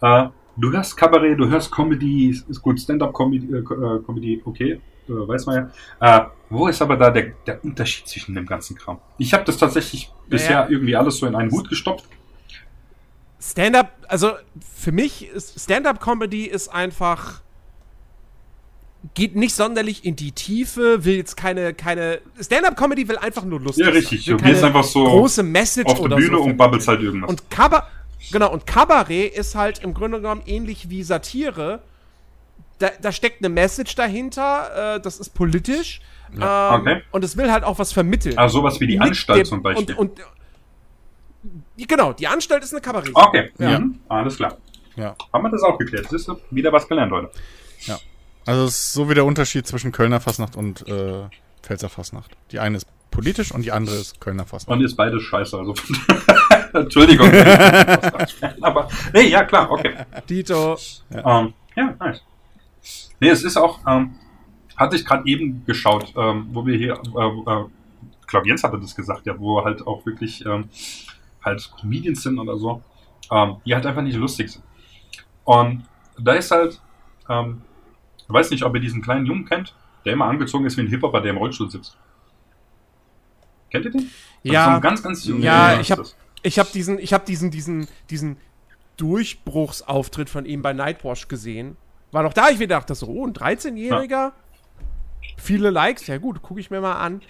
Äh, 0.00 0.28
du 0.56 0.72
hörst 0.72 0.96
Kabarett, 0.96 1.38
du 1.38 1.48
hörst 1.48 1.72
Comedy, 1.72 2.30
ist 2.30 2.62
gut, 2.62 2.80
Stand-up-Comedy, 2.80 3.56
äh, 3.56 3.62
Comedy, 4.04 4.42
okay, 4.44 4.80
weiß 5.08 5.46
man 5.46 5.70
ja. 6.00 6.18
Äh, 6.18 6.26
wo 6.50 6.68
ist 6.68 6.80
aber 6.80 6.96
da 6.96 7.10
der, 7.10 7.32
der 7.46 7.62
Unterschied 7.64 8.08
zwischen 8.08 8.34
dem 8.34 8.46
ganzen 8.46 8.76
Kram? 8.76 8.98
Ich 9.18 9.32
habe 9.34 9.44
das 9.44 9.58
tatsächlich 9.58 10.10
bisher 10.28 10.68
irgendwie 10.70 10.96
alles 10.96 11.18
so 11.18 11.26
in 11.26 11.34
einen 11.34 11.50
Hut 11.50 11.68
gestopft. 11.68 12.06
Stand-up, 13.40 13.92
also 14.08 14.32
für 14.74 14.92
mich 14.92 15.28
ist 15.28 15.60
Stand-up-Comedy 15.60 16.44
ist 16.44 16.68
einfach 16.68 17.40
geht 19.14 19.36
nicht 19.36 19.54
sonderlich 19.54 20.04
in 20.04 20.16
die 20.16 20.32
Tiefe, 20.32 21.04
will 21.04 21.16
jetzt 21.16 21.36
keine 21.36 21.72
keine 21.72 22.20
Stand-up-Comedy 22.40 23.08
will 23.08 23.16
einfach 23.18 23.44
nur 23.44 23.60
lustig 23.60 23.86
Ja, 23.86 23.92
richtig. 23.92 24.24
sein. 24.24 24.36
Du 24.38 24.44
gehst 24.44 24.64
einfach 24.64 24.82
so 24.84 25.04
große 25.04 25.42
Message 25.42 25.86
Auf 25.86 25.94
der 25.94 26.04
oder 26.04 26.16
Bühne 26.16 26.36
so 26.36 26.42
und 26.42 26.56
babbelst 26.56 26.88
halt 26.88 27.00
irgendwas. 27.00 27.30
Und 27.30 27.48
Kaba 27.50 27.86
genau 28.32 28.52
und 28.52 28.66
Kabarett 28.66 29.34
ist 29.34 29.54
halt 29.54 29.78
im 29.84 29.94
Grunde 29.94 30.20
genommen 30.20 30.42
ähnlich 30.46 30.90
wie 30.90 31.02
Satire. 31.02 31.80
Da, 32.78 32.90
da 33.00 33.10
steckt 33.12 33.40
eine 33.44 33.48
Message 33.48 33.94
dahinter, 33.96 34.96
äh, 34.96 35.00
das 35.00 35.18
ist 35.18 35.30
politisch. 35.34 36.00
ähm, 36.32 36.42
okay. 36.42 37.02
Und 37.10 37.24
es 37.24 37.36
will 37.36 37.50
halt 37.50 37.64
auch 37.64 37.78
was 37.78 37.92
vermitteln. 37.92 38.36
also 38.38 38.58
sowas 38.60 38.78
wie 38.80 38.86
die 38.86 38.98
Mit 38.98 39.08
Anstalt 39.08 39.40
dem- 39.40 39.46
zum 39.46 39.62
Beispiel. 39.62 39.94
Und, 39.96 40.20
und, 41.76 41.88
genau, 41.88 42.12
die 42.12 42.26
Anstalt 42.28 42.62
ist 42.62 42.72
eine 42.72 42.80
Kabarett. 42.80 43.10
okay, 43.14 43.50
Ja. 43.58 43.80
mhm. 43.80 44.00
alles 44.08 44.36
klar. 44.36 44.56
Ja. 44.96 45.14
Haben 45.32 45.44
wir 45.44 45.50
das 45.50 45.62
auch 45.62 45.78
geklärt? 45.78 46.06
Siehst 46.10 46.28
du, 46.28 46.36
wieder 46.50 46.72
was 46.72 46.86
gelernt 46.88 47.12
heute. 47.12 47.30
Also 48.46 48.64
es 48.64 48.70
ist 48.80 48.92
so 48.94 49.10
wie 49.10 49.14
der 49.14 49.26
Unterschied 49.26 49.66
zwischen 49.66 49.92
Kölner 49.92 50.20
Fastnacht 50.20 50.56
und 50.56 50.88
äh, 50.88 51.24
Pfälzer 51.62 51.90
Fastnacht. 51.90 52.30
Die 52.50 52.58
eine 52.60 52.78
ist 52.78 52.86
politisch 53.10 53.52
und 53.52 53.62
die 53.62 53.72
andere 53.72 53.96
ist 53.96 54.20
Kölner 54.22 54.46
Fastnacht. 54.46 54.78
Und 54.78 54.82
ist 54.84 54.96
beides 54.96 55.22
scheiße, 55.22 55.58
also 55.58 55.74
Entschuldigung. 56.72 57.30
Aber 58.62 58.88
nee, 59.12 59.28
ja 59.28 59.44
klar, 59.44 59.70
okay. 59.70 59.94
Dito. 60.30 60.78
Ähm, 61.12 61.52
ja, 61.76 61.94
nice. 62.00 62.22
Nee, 63.20 63.28
es 63.30 63.42
ist 63.42 63.56
auch, 63.56 63.80
ähm, 63.86 64.14
hatte 64.76 64.96
ich 64.96 65.04
gerade 65.04 65.26
eben 65.26 65.64
geschaut, 65.64 66.12
ähm, 66.16 66.48
wo 66.52 66.64
wir 66.64 66.76
hier, 66.76 66.92
äh, 66.94 67.50
äh, 67.50 67.64
ich 68.20 68.26
glaube 68.26 68.46
Jens 68.46 68.62
hatte 68.62 68.78
das 68.78 68.94
gesagt, 68.94 69.26
ja, 69.26 69.38
wo 69.38 69.64
halt 69.64 69.86
auch 69.86 70.04
wirklich 70.06 70.44
ähm, 70.46 70.68
halt 71.44 71.70
Comedians 71.80 72.22
sind 72.22 72.38
oder 72.38 72.56
so, 72.56 72.82
ähm, 73.30 73.56
die 73.64 73.74
halt 73.74 73.86
einfach 73.86 74.02
nicht 74.02 74.16
lustig 74.16 74.50
sind. 74.52 74.64
Und 75.44 75.84
da 76.18 76.34
ist 76.34 76.50
halt, 76.50 76.80
ähm, 77.28 77.62
ich 78.18 78.28
weiß 78.32 78.50
nicht, 78.50 78.62
ob 78.64 78.74
ihr 78.74 78.80
diesen 78.80 79.02
kleinen 79.02 79.26
Jungen 79.26 79.46
kennt, 79.46 79.74
der 80.04 80.12
immer 80.12 80.26
angezogen 80.26 80.66
ist 80.66 80.76
wie 80.76 80.82
ein 80.82 80.88
Hip-Hopper, 80.88 81.20
der 81.22 81.30
im 81.32 81.38
Rollstuhl 81.38 81.70
sitzt. 81.70 81.96
Kennt 83.70 83.84
ihr 83.86 83.90
den? 83.90 84.00
Das 84.02 84.10
so 84.44 84.52
Ja, 84.52 84.74
ein 84.76 84.80
ganz, 84.80 85.02
ganz 85.02 85.24
Ja, 85.26 85.32
Junge 85.72 85.80
ich 85.80 85.90
hab- 85.90 85.98
das. 85.98 86.16
ich 86.42 86.58
habe 86.58 86.68
diesen, 86.72 86.98
ich 86.98 87.12
habe 87.12 87.24
diesen, 87.26 87.50
diesen, 87.50 87.88
diesen 88.10 88.36
Durchbruchsauftritt 88.96 90.30
von 90.30 90.44
ihm 90.46 90.62
bei 90.62 90.72
Nightwash 90.72 91.28
gesehen. 91.28 91.76
War 92.12 92.22
doch 92.22 92.32
da, 92.32 92.48
ich 92.48 92.58
mir 92.58 92.68
dachte, 92.68 92.94
so, 92.94 93.06
oh, 93.06 93.26
ein 93.26 93.34
13-Jähriger. 93.34 94.32
Viele 95.36 95.70
Likes, 95.70 96.06
ja 96.06 96.18
gut, 96.18 96.42
gucke 96.42 96.60
ich 96.60 96.70
mir 96.70 96.80
mal 96.80 96.94
an. 96.96 97.22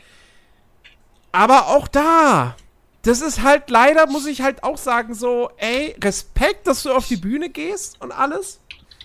Aber 1.32 1.68
auch 1.68 1.88
da, 1.88 2.56
das 3.02 3.20
ist 3.20 3.42
halt 3.42 3.70
leider, 3.70 4.06
muss 4.06 4.26
ich 4.26 4.42
halt 4.42 4.62
auch 4.62 4.78
sagen, 4.78 5.14
so, 5.14 5.50
ey, 5.56 5.94
Respekt, 6.02 6.66
dass 6.66 6.82
du 6.82 6.92
auf 6.92 7.06
die 7.06 7.16
Bühne 7.16 7.48
gehst 7.48 8.00
und 8.00 8.12
alles. 8.12 8.60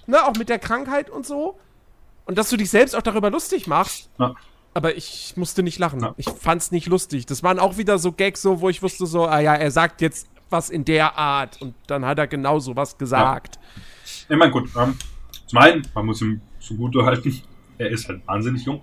Ne, 0.05 0.21
auch 0.25 0.35
mit 0.35 0.49
der 0.49 0.59
Krankheit 0.59 1.09
und 1.09 1.25
so. 1.25 1.57
Und 2.25 2.37
dass 2.37 2.49
du 2.49 2.57
dich 2.57 2.69
selbst 2.69 2.95
auch 2.95 3.01
darüber 3.01 3.29
lustig 3.29 3.67
machst. 3.67 4.09
Ja. 4.19 4.35
Aber 4.73 4.95
ich 4.95 5.33
musste 5.37 5.63
nicht 5.63 5.79
lachen. 5.79 6.01
Ja. 6.01 6.13
Ich 6.17 6.29
fand's 6.29 6.71
nicht 6.71 6.87
lustig. 6.87 7.25
Das 7.25 7.43
waren 7.43 7.59
auch 7.59 7.77
wieder 7.77 7.99
so 7.99 8.11
Gags, 8.11 8.41
so, 8.41 8.59
wo 8.59 8.69
ich 8.69 8.81
wusste 8.81 9.05
so, 9.05 9.25
ah 9.25 9.39
ja, 9.39 9.53
er 9.55 9.71
sagt 9.71 10.01
jetzt 10.01 10.27
was 10.49 10.69
in 10.69 10.83
der 10.85 11.17
Art. 11.17 11.61
Und 11.61 11.75
dann 11.87 12.05
hat 12.05 12.17
er 12.19 12.27
genauso 12.27 12.75
was 12.75 12.97
gesagt. 12.97 13.59
Ich 14.27 14.35
meine, 14.35 14.51
gut, 14.51 14.69
ähm, 14.77 14.97
zum 15.53 15.61
einen, 15.61 15.87
man 15.93 16.07
muss 16.07 16.19
ihm 16.23 16.41
zugute 16.59 17.05
halten, 17.05 17.39
er 17.77 17.91
ist 17.91 18.09
halt 18.09 18.25
wahnsinnig 18.27 18.65
jung. 18.65 18.81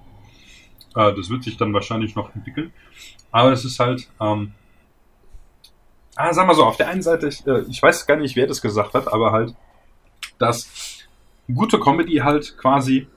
Äh, 0.94 1.12
das 1.14 1.28
wird 1.28 1.42
sich 1.42 1.56
dann 1.56 1.74
wahrscheinlich 1.74 2.14
noch 2.14 2.32
entwickeln. 2.32 2.72
Aber 3.32 3.50
es 3.50 3.64
ist 3.64 3.80
halt, 3.80 4.08
ähm, 4.20 4.52
ah, 6.14 6.32
sag 6.32 6.46
mal 6.46 6.54
so, 6.54 6.64
auf 6.64 6.76
der 6.76 6.86
einen 6.86 7.02
Seite, 7.02 7.26
ich, 7.26 7.44
äh, 7.44 7.62
ich 7.68 7.82
weiß 7.82 8.06
gar 8.06 8.16
nicht, 8.16 8.36
wer 8.36 8.46
das 8.46 8.62
gesagt 8.62 8.94
hat, 8.94 9.12
aber 9.12 9.32
halt, 9.32 9.52
dass 10.38 11.08
gute 11.52 11.80
Comedy 11.80 12.18
halt 12.18 12.56
quasi 12.56 13.08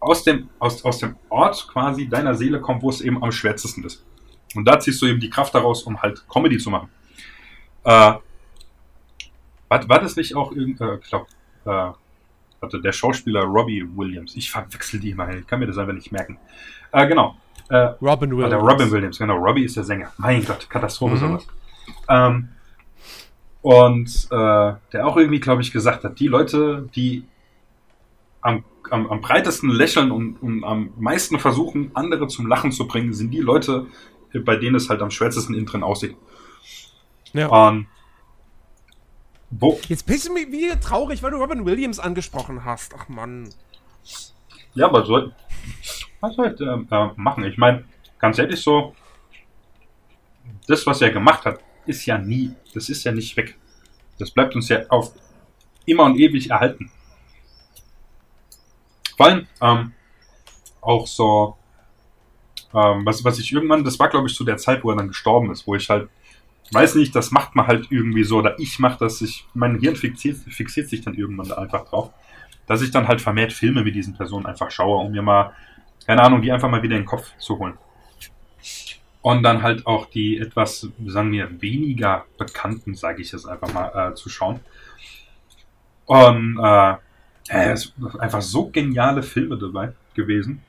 aus 0.00 0.24
dem, 0.24 0.48
aus, 0.58 0.84
aus 0.84 0.98
dem 0.98 1.14
Ort 1.28 1.68
quasi 1.68 2.08
deiner 2.08 2.34
Seele 2.34 2.60
kommt, 2.60 2.82
wo 2.82 2.90
es 2.90 3.00
eben 3.00 3.22
am 3.22 3.30
schwärzesten 3.30 3.84
ist. 3.84 4.04
Und 4.56 4.64
da 4.64 4.80
ziehst 4.80 5.00
du 5.00 5.06
eben 5.06 5.20
die 5.20 5.30
Kraft 5.30 5.54
daraus, 5.54 5.84
um 5.84 6.02
halt 6.02 6.28
Comedy 6.28 6.58
zu 6.58 6.70
machen. 6.70 6.88
Äh, 7.84 8.14
war, 9.68 9.88
war 9.88 10.00
das 10.00 10.16
nicht 10.16 10.34
auch 10.34 10.50
irgend, 10.50 10.80
äh, 10.80 10.96
ich 10.96 11.08
glaube, 11.08 11.26
äh, 11.64 11.92
warte, 12.60 12.80
der 12.80 12.92
Schauspieler 12.92 13.42
Robbie 13.42 13.86
Williams. 13.96 14.36
Ich 14.36 14.50
verwechsel 14.50 15.00
die 15.00 15.10
immer, 15.10 15.34
ich 15.34 15.46
kann 15.46 15.60
mir 15.60 15.66
das 15.66 15.78
einfach 15.78 15.94
nicht 15.94 16.12
merken. 16.12 16.38
Äh, 16.92 17.06
genau. 17.08 17.36
Äh, 17.68 17.76
Robin 18.02 18.30
Ah, 18.32 18.36
Williams. 18.36 18.50
der 18.50 18.58
Robin 18.58 18.90
Williams, 18.90 19.18
genau. 19.18 19.36
Robbie 19.36 19.64
ist 19.64 19.76
der 19.76 19.84
Sänger. 19.84 20.12
Mein 20.18 20.44
Gott, 20.44 20.68
Katastrophe 20.68 21.14
Mhm. 21.14 21.18
sowas. 21.18 21.46
Ähm, 22.08 22.48
und 23.62 24.28
äh, 24.30 24.72
der 24.92 25.06
auch 25.06 25.16
irgendwie, 25.16 25.40
glaube 25.40 25.62
ich, 25.62 25.70
gesagt 25.72 26.04
hat, 26.04 26.18
die 26.18 26.28
Leute, 26.28 26.88
die 26.94 27.24
am, 28.40 28.64
am, 28.90 29.06
am 29.10 29.20
breitesten 29.20 29.70
lächeln 29.70 30.10
und, 30.10 30.36
und 30.42 30.64
am 30.64 30.90
meisten 30.98 31.38
versuchen, 31.38 31.90
andere 31.94 32.26
zum 32.28 32.46
Lachen 32.46 32.72
zu 32.72 32.86
bringen, 32.86 33.12
sind 33.12 33.30
die 33.32 33.40
Leute, 33.40 33.86
bei 34.44 34.56
denen 34.56 34.76
es 34.76 34.88
halt 34.88 35.02
am 35.02 35.10
schwärzesten 35.10 35.54
innen 35.54 35.66
drin 35.66 35.82
aussieht. 35.82 36.16
Ja. 37.32 37.48
Und 37.48 37.86
Wo, 39.50 39.80
Jetzt 39.88 40.06
bist 40.06 40.28
du 40.28 40.32
mir 40.32 40.50
wieder 40.50 40.78
traurig, 40.78 41.22
weil 41.22 41.32
du 41.32 41.38
Robin 41.38 41.64
Williams 41.64 41.98
angesprochen 41.98 42.64
hast. 42.64 42.94
Ach 42.96 43.08
Mann. 43.08 43.50
ja, 44.74 44.86
aber 44.86 45.04
soll, 45.04 45.32
was 46.20 46.36
soll 46.36 46.54
ich 46.54 46.60
äh, 46.60 47.10
machen? 47.16 47.44
Ich 47.44 47.58
meine, 47.58 47.84
ganz 48.18 48.38
ehrlich 48.38 48.60
so, 48.60 48.94
das, 50.68 50.86
was 50.86 51.00
er 51.00 51.10
gemacht 51.10 51.44
hat, 51.44 51.60
ist 51.86 52.06
ja 52.06 52.18
nie, 52.18 52.54
das 52.74 52.88
ist 52.88 53.04
ja 53.04 53.12
nicht 53.12 53.36
weg. 53.36 53.58
Das 54.18 54.30
bleibt 54.30 54.54
uns 54.54 54.68
ja 54.68 54.86
auf 54.88 55.12
immer 55.84 56.04
und 56.04 56.16
ewig 56.16 56.50
erhalten. 56.50 56.90
Vor 59.16 59.26
allem 59.26 59.46
ähm, 59.60 59.92
auch 60.80 61.06
so, 61.06 61.56
ähm, 62.72 63.04
was, 63.04 63.24
was 63.24 63.38
ich 63.38 63.52
irgendwann, 63.52 63.82
das 63.82 63.98
war 63.98 64.08
glaube 64.08 64.28
ich 64.28 64.34
zu 64.34 64.44
der 64.44 64.58
Zeit, 64.58 64.84
wo 64.84 64.90
er 64.90 64.96
dann 64.96 65.08
gestorben 65.08 65.50
ist, 65.50 65.66
wo 65.66 65.74
ich 65.74 65.88
halt, 65.90 66.08
weiß 66.72 66.94
nicht, 66.96 67.14
das 67.14 67.30
macht 67.30 67.54
man 67.56 67.66
halt 67.66 67.88
irgendwie 67.90 68.24
so, 68.24 68.38
oder 68.38 68.58
ich 68.58 68.78
mache 68.78 68.98
das, 69.00 69.20
ich, 69.20 69.46
mein 69.54 69.78
Hirn 69.80 69.96
fixiert, 69.96 70.38
fixiert 70.38 70.88
sich 70.88 71.02
dann 71.02 71.14
irgendwann 71.14 71.48
da 71.48 71.56
einfach 71.56 71.84
drauf, 71.84 72.12
dass 72.66 72.82
ich 72.82 72.90
dann 72.90 73.08
halt 73.08 73.20
vermehrt 73.20 73.52
Filme 73.52 73.82
mit 73.82 73.94
diesen 73.94 74.14
Personen 74.14 74.46
einfach 74.46 74.70
schaue, 74.70 75.04
um 75.04 75.12
mir 75.12 75.22
mal, 75.22 75.52
keine 76.06 76.22
Ahnung, 76.22 76.42
die 76.42 76.52
einfach 76.52 76.70
mal 76.70 76.82
wieder 76.82 76.96
in 76.96 77.02
den 77.02 77.08
Kopf 77.08 77.36
zu 77.38 77.58
holen. 77.58 77.74
Und 79.22 79.42
dann 79.42 79.62
halt 79.62 79.86
auch 79.86 80.06
die 80.06 80.38
etwas, 80.38 80.88
sagen 81.06 81.32
wir, 81.32 81.60
weniger 81.60 82.24
bekannten, 82.38 82.94
sage 82.94 83.20
ich 83.20 83.32
jetzt 83.32 83.46
einfach 83.46 83.72
mal, 83.72 84.12
äh, 84.12 84.14
zu 84.14 84.28
schauen. 84.28 84.60
Und 86.06 86.58
äh, 86.62 86.92
äh, 87.50 87.72
es 87.72 87.92
sind 87.98 88.20
einfach 88.20 88.40
so 88.40 88.70
geniale 88.70 89.22
Filme 89.22 89.58
dabei 89.58 89.92
gewesen. 90.14 90.62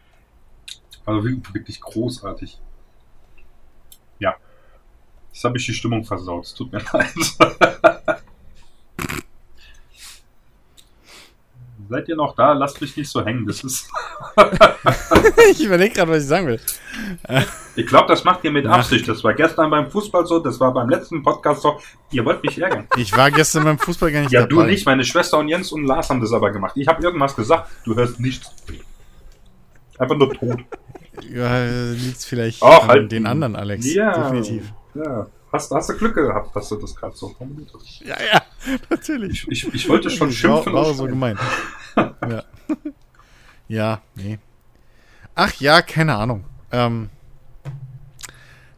Also 1.05 1.23
wirklich, 1.23 1.53
wirklich 1.53 1.81
großartig. 1.81 2.59
Ja. 5.31 5.33
Jetzt 5.33 5.43
habe 5.43 5.57
ich 5.57 5.65
die 5.65 5.73
Stimmung 5.73 6.03
versaut. 6.03 6.45
Es 6.45 6.53
tut 6.53 6.71
mir 6.71 6.81
leid. 6.93 7.07
Seid 11.89 12.07
ihr 12.07 12.15
noch 12.15 12.35
da? 12.35 12.53
Lasst 12.53 12.79
mich 12.79 12.95
nicht 12.95 13.09
so 13.09 13.25
hängen. 13.25 13.45
Das 13.45 13.63
ist. 13.65 13.89
ich 15.51 15.63
überlege 15.65 15.93
gerade, 15.93 16.11
was 16.11 16.23
ich 16.23 16.29
sagen 16.29 16.47
will. 16.47 16.59
Ich 17.77 17.85
glaube, 17.87 18.07
das 18.09 18.25
macht 18.25 18.43
ihr 18.43 18.51
mit. 18.51 18.65
Absicht. 18.67 19.07
Das 19.07 19.23
war 19.23 19.33
gestern 19.33 19.69
beim 19.69 19.89
Fußball 19.89 20.25
so, 20.27 20.39
das 20.39 20.59
war 20.59 20.73
beim 20.73 20.89
letzten 20.89 21.23
Podcast 21.23 21.61
so. 21.61 21.79
Ihr 22.11 22.25
wollt 22.25 22.43
mich 22.43 22.59
ärgern. 22.61 22.85
Ich 22.97 23.15
war 23.15 23.31
gestern 23.31 23.63
beim 23.63 23.79
Fußball 23.79 24.11
gar 24.11 24.19
nicht 24.21 24.31
Ja, 24.33 24.41
dabei. 24.41 24.63
du 24.63 24.69
nicht. 24.69 24.85
Meine 24.85 25.05
Schwester 25.05 25.37
und 25.37 25.47
Jens 25.47 25.71
und 25.71 25.85
Lars 25.85 26.09
haben 26.09 26.19
das 26.19 26.33
aber 26.33 26.51
gemacht. 26.51 26.73
Ich 26.75 26.85
habe 26.89 27.01
irgendwas 27.01 27.33
gesagt. 27.33 27.71
Du 27.85 27.95
hörst 27.95 28.19
nichts. 28.19 28.51
Einfach 29.97 30.17
nur 30.17 30.33
tot. 30.33 30.59
Ja, 31.33 31.65
liegt's 31.93 32.25
vielleicht 32.25 32.61
Ach, 32.61 32.83
an 32.83 32.87
halt. 32.89 33.11
den 33.13 33.25
anderen, 33.25 33.55
Alex. 33.55 33.85
Ja. 33.93 34.11
Definitiv. 34.21 34.73
Ja. 34.93 35.27
Hast, 35.51 35.71
hast 35.71 35.89
du 35.89 35.97
Glück 35.97 36.15
gehabt, 36.15 36.55
dass 36.55 36.69
du 36.69 36.77
das 36.77 36.95
gerade 36.95 37.15
so 37.15 37.29
formuliert 37.29 37.71
hast. 37.73 37.99
Ja, 38.01 38.15
ja, 38.21 38.41
natürlich. 38.89 39.45
Ich, 39.49 39.67
ich, 39.67 39.73
ich 39.73 39.89
wollte 39.89 40.09
schon 40.09 40.27
war, 40.27 40.33
schimpfen. 40.33 40.73
war 40.73 40.87
und 40.87 40.95
so 40.95 41.05
gemeint. 41.05 41.39
ja. 41.95 42.43
ja, 43.67 44.01
nee. 44.15 44.39
Ach 45.35 45.53
ja, 45.55 45.81
keine 45.81 46.15
Ahnung. 46.15 46.45
Ähm, 46.71 47.09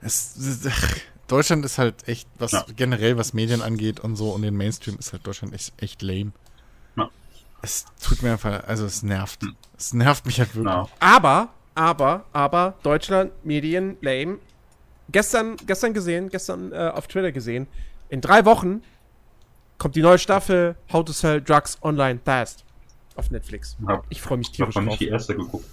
es, 0.01 0.36
es, 0.36 0.66
ach, 0.68 0.95
Deutschland 1.28 1.64
ist 1.66 1.78
halt 1.78 2.07
echt, 2.07 2.28
was 2.39 2.51
Ja. 2.51 2.66
generell 2.76 3.18
was 3.18 3.34
Medien 3.34 3.61
angeht 3.61 3.99
und 3.99 4.16
so 4.16 4.32
und 4.32 4.41
den 4.41 4.55
Mainstream 4.55 4.97
ist 4.97 5.14
halt 5.14 5.26
Deutschland 5.26 5.53
echt, 5.53 5.74
echt 5.82 6.01
lame. 6.01 6.32
Ja. 6.95 7.09
Es 7.61 7.86
tut 8.01 8.22
mir 8.24 8.32
einfach, 8.34 8.68
also 8.68 8.86
es 8.86 9.03
nervt. 9.03 9.41
Es 9.78 9.93
nervt 9.93 10.26
mich 10.26 10.39
halt 10.39 10.55
wirklich. 10.55 10.74
Ja. 10.74 10.88
Aber, 10.99 11.49
aber, 11.76 12.26
aber, 12.34 12.76
Deutschland, 12.84 13.32
Medien, 13.45 13.97
lame. 14.01 14.39
Gestern, 15.12 15.58
gestern 15.68 15.93
gesehen, 15.93 16.30
gestern 16.30 16.72
äh, 16.72 16.91
auf 16.93 17.08
Twitter 17.08 17.32
gesehen. 17.32 17.68
In 18.10 18.22
drei 18.22 18.45
Wochen 18.45 18.82
kommt 19.78 19.95
die 19.95 20.01
neue 20.01 20.18
Staffel 20.18 20.76
How 20.91 21.04
to 21.06 21.12
Sell 21.12 21.41
Drugs 21.41 21.78
Online 21.82 22.20
Fast 22.24 22.64
auf 23.16 23.30
Netflix. 23.30 23.76
Hab, 23.86 24.06
Ich 24.10 24.22
freue 24.22 24.38
mich 24.39 24.49
ich 24.54 24.62
habe 24.62 24.72
tierisch 24.72 24.88
drauf. 24.88 24.97
die 24.97 25.08
erste 25.08 25.36
geguckt. 25.36 25.66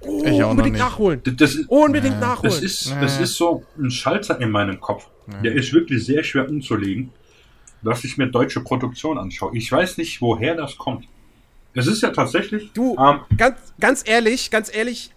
Oh, 0.00 0.22
Ich 0.24 0.42
auch 0.42 0.50
unbedingt 0.50 0.74
nicht. 0.74 0.82
nachholen. 0.84 1.20
Das, 1.24 1.34
das, 1.36 1.54
ist- 1.54 1.68
Unbedingt 1.70 2.14
Ja. 2.14 2.20
nachholen. 2.20 2.52
das, 2.52 2.62
ist, 2.62 2.90
Ja. 2.90 3.00
das 3.00 3.18
ist 3.20 3.34
so 3.36 3.64
ein 3.78 3.90
Schalter 3.90 4.38
in 4.40 4.50
meinem 4.50 4.78
Kopf. 4.80 5.08
Der 5.42 5.54
ist 5.54 5.72
wirklich 5.72 6.04
sehr 6.04 6.22
schwer 6.22 6.46
umzulegen, 6.48 7.10
dass 7.82 8.04
ich 8.04 8.18
mir 8.18 8.26
deutsche 8.26 8.60
Produktion 8.60 9.16
anschaue. 9.18 9.56
Ich 9.56 9.72
weiß 9.72 9.96
nicht, 9.96 10.20
woher 10.20 10.54
das 10.54 10.76
kommt. 10.76 11.06
Es 11.72 11.86
ist 11.86 12.02
ja 12.02 12.10
tatsächlich. 12.10 12.70
Du, 12.74 12.94
ähm, 12.98 13.20
ganz, 13.38 13.58
ganz 13.80 14.04
ehrlich, 14.06 14.50
ganz 14.50 14.72
ehrlich, 14.72 15.10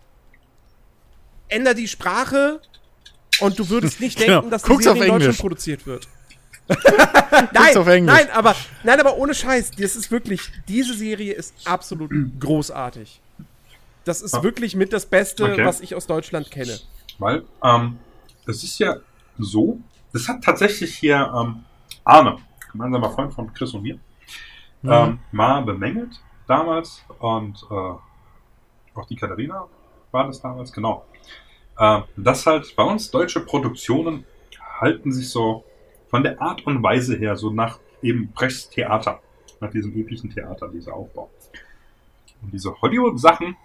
änder 1.49 1.73
die 1.73 1.87
Sprache 1.89 2.61
und 3.41 3.57
du 3.59 3.69
würdest 3.69 3.99
nicht 3.99 4.17
Genau. 4.19 4.33
denken, 4.41 4.51
dass 4.51 4.63
die 4.63 4.69
Guck's 4.69 4.83
Serie 4.83 4.99
auf 5.01 5.05
in 5.05 5.11
Deutschland 5.11 5.23
Englisch. 5.23 5.39
produziert 5.41 5.85
wird. 5.87 6.07
nein, 7.53 7.77
auf 7.77 7.87
Englisch. 7.87 8.13
nein, 8.15 8.29
aber 8.31 8.55
nein, 8.83 8.99
aber 8.99 9.17
ohne 9.17 9.33
Scheiß, 9.33 9.71
das 9.71 9.95
ist 9.95 10.11
wirklich, 10.11 10.51
diese 10.67 10.93
Serie 10.93 11.33
ist 11.33 11.53
absolut 11.65 12.11
großartig. 12.39 13.21
Das 14.03 14.21
ist 14.21 14.33
Ah. 14.35 14.43
wirklich 14.43 14.75
mit 14.75 14.93
das 14.93 15.05
Beste, 15.05 15.43
Okay. 15.45 15.65
was 15.65 15.81
ich 15.81 15.95
aus 15.95 16.07
Deutschland 16.07 16.49
kenne. 16.51 16.77
Weil, 17.19 17.43
ähm, 17.63 17.97
es 18.45 18.63
ist 18.63 18.79
ja 18.79 18.97
so, 19.37 19.79
das 20.13 20.27
hat 20.27 20.43
tatsächlich 20.43 20.95
hier 20.95 21.31
ähm, 21.35 21.63
Arne, 22.03 22.37
gemeinsamer 22.71 23.09
Freund 23.11 23.33
von 23.33 23.53
Chris 23.53 23.73
und 23.73 23.83
mir, 23.83 23.99
Mhm. 24.81 24.91
ähm, 24.91 25.19
mal 25.31 25.61
bemängelt 25.63 26.19
damals 26.47 27.01
und 27.19 27.57
äh, 27.69 27.73
auch 27.73 29.05
die 29.09 29.15
Katharina 29.15 29.65
war 30.11 30.27
das 30.27 30.39
damals, 30.41 30.71
genau. 30.71 31.05
Äh, 31.77 32.01
dass 32.15 32.45
halt 32.45 32.75
bei 32.75 32.83
uns 32.83 33.11
deutsche 33.11 33.39
Produktionen 33.41 34.25
halten 34.79 35.11
sich 35.11 35.29
so 35.29 35.63
von 36.09 36.23
der 36.23 36.41
Art 36.41 36.65
und 36.65 36.81
Weise 36.81 37.17
her 37.17 37.35
so 37.35 37.49
nach 37.51 37.79
eben 38.01 38.31
Brechts 38.31 38.69
Theater, 38.69 39.19
nach 39.59 39.71
diesem 39.71 39.91
üblichen 39.93 40.29
Theater, 40.29 40.69
dieser 40.69 40.93
Aufbau. 40.93 41.29
Und 42.41 42.53
diese 42.53 42.73
Hollywood-Sachen 42.81 43.55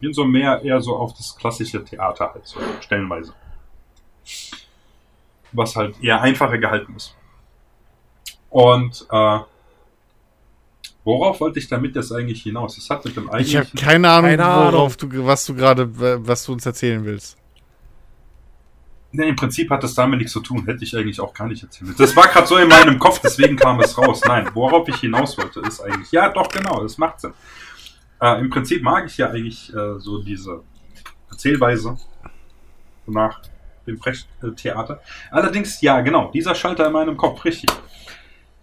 gehen 0.00 0.12
so 0.12 0.24
mehr 0.24 0.62
eher 0.62 0.80
so 0.80 0.96
auf 0.96 1.14
das 1.14 1.36
klassische 1.36 1.84
Theater 1.84 2.32
halt, 2.34 2.46
so 2.46 2.60
stellenweise. 2.80 3.34
Was 5.52 5.76
halt 5.76 6.02
eher 6.02 6.20
einfacher 6.20 6.58
gehalten 6.58 6.94
ist. 6.96 7.14
Und 8.50 9.06
äh, 9.10 9.38
worauf 11.04 11.40
wollte 11.40 11.58
ich 11.58 11.68
damit 11.68 11.94
jetzt 11.96 12.12
eigentlich 12.12 12.42
hinaus? 12.42 12.78
Es 12.78 12.88
hat 12.90 13.04
mit 13.04 13.16
dem 13.16 13.24
Ich 13.24 13.28
habe 13.56 13.66
eigentlichen... 13.66 13.78
keine 13.78 14.10
Ahnung, 14.10 14.30
Keine 14.30 14.44
Ahnung. 14.44 14.72
worauf 14.72 14.96
du, 14.96 15.26
was 15.26 15.44
du 15.46 15.54
gerade, 15.54 15.88
was 16.26 16.44
du 16.44 16.52
uns 16.52 16.64
erzählen 16.64 17.04
willst. 17.04 17.36
Nee, 19.16 19.28
Im 19.28 19.36
Prinzip 19.36 19.70
hat 19.70 19.80
das 19.84 19.94
damit 19.94 20.18
nichts 20.18 20.32
zu 20.32 20.40
tun, 20.40 20.64
hätte 20.66 20.82
ich 20.82 20.96
eigentlich 20.96 21.20
auch 21.20 21.32
gar 21.32 21.46
nicht 21.46 21.62
erzählt. 21.62 21.94
Das 22.00 22.16
war 22.16 22.26
gerade 22.26 22.48
so 22.48 22.56
in 22.56 22.66
meinem 22.66 22.98
Kopf, 22.98 23.20
deswegen 23.20 23.54
kam 23.54 23.78
es 23.78 23.96
raus. 23.96 24.20
Nein, 24.26 24.50
worauf 24.54 24.88
ich 24.88 24.96
hinaus 24.96 25.38
wollte, 25.38 25.60
ist 25.60 25.80
eigentlich, 25.80 26.10
ja 26.10 26.30
doch, 26.30 26.48
genau, 26.48 26.82
das 26.82 26.98
macht 26.98 27.20
Sinn. 27.20 27.32
Äh, 28.20 28.40
Im 28.40 28.50
Prinzip 28.50 28.82
mag 28.82 29.06
ich 29.06 29.16
ja 29.16 29.30
eigentlich 29.30 29.72
äh, 29.72 30.00
so 30.00 30.20
diese 30.20 30.64
Erzählweise 31.30 31.96
nach 33.06 33.40
dem 33.86 34.00
Brecht-Theater. 34.00 35.00
Allerdings, 35.30 35.80
ja, 35.80 36.00
genau, 36.00 36.32
dieser 36.32 36.56
Schalter 36.56 36.88
in 36.88 36.92
meinem 36.92 37.16
Kopf, 37.16 37.44
richtig. 37.44 37.70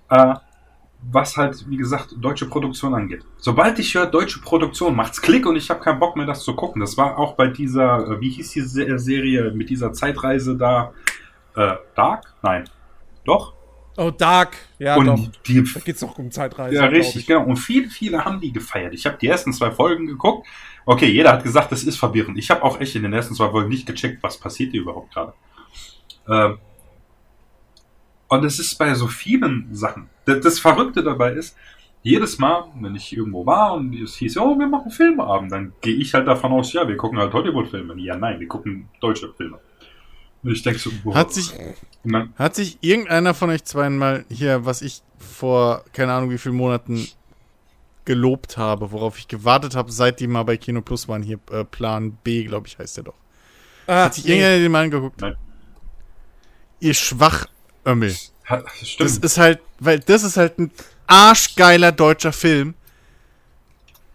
Äh, 0.09 0.33
was 1.03 1.35
halt, 1.37 1.67
wie 1.69 1.77
gesagt, 1.77 2.13
deutsche 2.19 2.45
Produktion 2.47 2.93
angeht. 2.93 3.23
Sobald 3.37 3.79
ich 3.79 3.93
höre, 3.95 4.05
deutsche 4.05 4.39
Produktion, 4.39 4.95
macht's 4.95 5.21
Klick 5.21 5.45
und 5.47 5.55
ich 5.55 5.69
habe 5.69 5.79
keinen 5.79 5.99
Bock 5.99 6.15
mehr, 6.15 6.25
das 6.27 6.43
zu 6.43 6.55
gucken. 6.55 6.79
Das 6.79 6.95
war 6.97 7.17
auch 7.17 7.33
bei 7.33 7.47
dieser, 7.47 8.07
äh, 8.07 8.21
wie 8.21 8.29
hieß 8.29 8.51
die 8.51 8.61
Se- 8.61 8.99
Serie 8.99 9.51
mit 9.51 9.69
dieser 9.69 9.93
Zeitreise 9.93 10.57
da? 10.57 10.93
Äh, 11.55 11.73
Dark? 11.95 12.33
Nein. 12.43 12.69
Doch? 13.25 13.53
Oh, 13.97 14.11
Dark. 14.11 14.55
Ja, 14.79 14.95
und 14.95 15.05
doch. 15.07 15.19
die 15.47 15.63
Da 15.73 15.79
geht's 15.81 15.99
doch 16.01 16.17
um 16.17 16.29
Zeitreise. 16.31 16.75
ja, 16.75 16.85
richtig, 16.85 17.21
ich. 17.21 17.27
genau. 17.27 17.43
Und 17.45 17.57
viele, 17.57 17.89
viele 17.89 18.23
haben 18.23 18.39
die 18.39 18.53
gefeiert. 18.53 18.93
Ich 18.93 19.05
habe 19.05 19.17
die 19.19 19.27
ersten 19.27 19.51
zwei 19.53 19.71
Folgen 19.71 20.05
geguckt. 20.07 20.47
Okay, 20.85 21.07
jeder 21.07 21.33
hat 21.33 21.43
gesagt, 21.43 21.71
das 21.71 21.83
ist 21.83 21.97
verwirrend. 21.97 22.37
Ich 22.37 22.49
habe 22.49 22.63
auch 22.63 22.79
echt 22.79 22.95
in 22.95 23.03
den 23.03 23.13
ersten 23.13 23.35
zwei 23.35 23.49
Folgen 23.49 23.69
nicht 23.69 23.85
gecheckt, 23.85 24.23
was 24.23 24.37
passiert 24.39 24.71
hier 24.71 24.81
überhaupt 24.81 25.13
gerade. 25.13 25.33
Ähm, 26.29 26.57
und 28.29 28.45
es 28.45 28.59
ist 28.59 28.77
bei 28.77 28.93
so 28.93 29.07
vielen 29.07 29.67
Sachen. 29.75 30.09
Das, 30.25 30.41
das 30.41 30.59
Verrückte 30.59 31.03
dabei 31.03 31.33
ist, 31.33 31.55
jedes 32.03 32.39
Mal, 32.39 32.65
wenn 32.79 32.95
ich 32.95 33.15
irgendwo 33.15 33.45
war 33.45 33.73
und 33.73 33.93
es 33.95 34.15
hieß, 34.15 34.37
oh, 34.37 34.57
wir 34.57 34.67
machen 34.67 34.91
Filmeabend, 34.91 35.51
dann 35.51 35.73
gehe 35.81 35.95
ich 35.95 36.13
halt 36.13 36.27
davon 36.27 36.51
aus, 36.51 36.73
ja, 36.73 36.87
wir 36.87 36.97
gucken 36.97 37.19
halt 37.19 37.31
Hollywood-Filme. 37.33 37.99
Ja, 37.99 38.17
nein, 38.17 38.39
wir 38.39 38.47
gucken 38.47 38.89
deutsche 38.99 39.31
Filme. 39.33 39.59
Und 40.43 40.51
ich 40.51 40.63
denke 40.63 40.79
so, 40.79 40.89
boah. 41.03 41.13
Hat 41.13 41.31
sich, 41.31 41.53
dann, 42.03 42.33
hat 42.35 42.55
sich 42.55 42.79
irgendeiner 42.81 43.33
von 43.35 43.51
euch 43.51 43.63
zwei 43.63 43.89
mal 43.89 44.25
hier, 44.29 44.65
was 44.65 44.81
ich 44.81 45.03
vor 45.19 45.83
keine 45.93 46.13
Ahnung 46.13 46.31
wie 46.31 46.39
vielen 46.39 46.55
Monaten 46.55 47.07
gelobt 48.05 48.57
habe, 48.57 48.91
worauf 48.91 49.19
ich 49.19 49.27
gewartet 49.27 49.75
habe, 49.75 49.91
seit 49.91 50.19
die 50.19 50.27
mal 50.27 50.43
bei 50.43 50.57
Kino 50.57 50.81
Plus 50.81 51.07
waren, 51.07 51.21
hier 51.21 51.39
äh, 51.51 51.63
Plan 51.63 52.17
B, 52.23 52.43
glaube 52.43 52.67
ich, 52.67 52.79
heißt 52.79 52.97
der 52.97 53.03
doch. 53.03 53.13
Ah, 53.85 54.05
Hat 54.05 54.15
sich 54.15 54.25
nee. 54.25 54.31
irgendeiner 54.31 54.59
den 54.59 54.71
mal 54.71 54.83
angeguckt? 54.83 55.21
Nein. 55.21 55.35
Ihr 56.79 56.95
Schwachömmel. 56.95 58.15
Ha, 58.49 58.57
Das 58.79 58.89
stimmt. 58.89 59.25
ist 59.25 59.37
halt, 59.37 59.59
weil 59.79 59.99
das 59.99 60.23
ist 60.23 60.37
halt 60.37 60.59
ein 60.59 60.71
arschgeiler 61.07 61.91
deutscher 61.91 62.33
Film, 62.33 62.73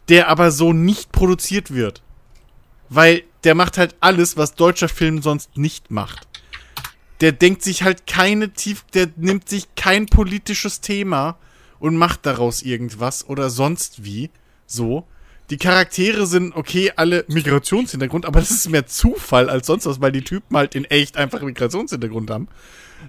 der 0.09 0.29
aber 0.29 0.51
so 0.51 0.73
nicht 0.73 1.13
produziert 1.13 1.73
wird. 1.73 2.03
Weil 2.89 3.25
der 3.45 3.55
macht 3.55 3.79
halt 3.79 3.97
alles, 4.01 4.37
was 4.37 4.55
deutscher 4.55 4.89
Film 4.89 5.23
sonst 5.23 5.57
nicht 5.57 5.91
macht. 5.91 6.27
der 7.23 7.33
denkt 7.33 7.63
sich 7.63 7.83
halt 7.83 8.07
keine 8.07 8.51
tief, 8.51 8.85
der 8.93 9.09
nimmt 9.17 9.49
sich 9.49 9.75
kein 9.75 10.05
politisches 10.07 10.83
Thema 10.83 11.39
und 11.79 11.97
macht 11.97 12.27
daraus 12.27 12.61
irgendwas 12.63 13.27
oder 13.27 13.49
sonst 13.49 14.05
wie. 14.05 14.31
So. 14.67 15.07
Die 15.49 15.57
Charaktere 15.57 16.27
sind 16.27 16.55
okay, 16.55 16.93
alle 16.97 17.25
Migrationshintergrund, 17.29 18.27
aber 18.27 18.41
das 18.41 18.51
ist 18.51 18.69
mehr 18.69 18.87
Zufall 18.87 19.49
als 19.49 19.67
sonst 19.67 19.87
was, 19.87 20.01
weil 20.01 20.13
die 20.13 20.25
Typen 20.25 20.57
halt 20.57 20.75
in 20.75 20.85
echt 20.85 21.17
einfach 21.17 21.41
Migrationshintergrund 21.41 22.31
haben, 22.31 22.49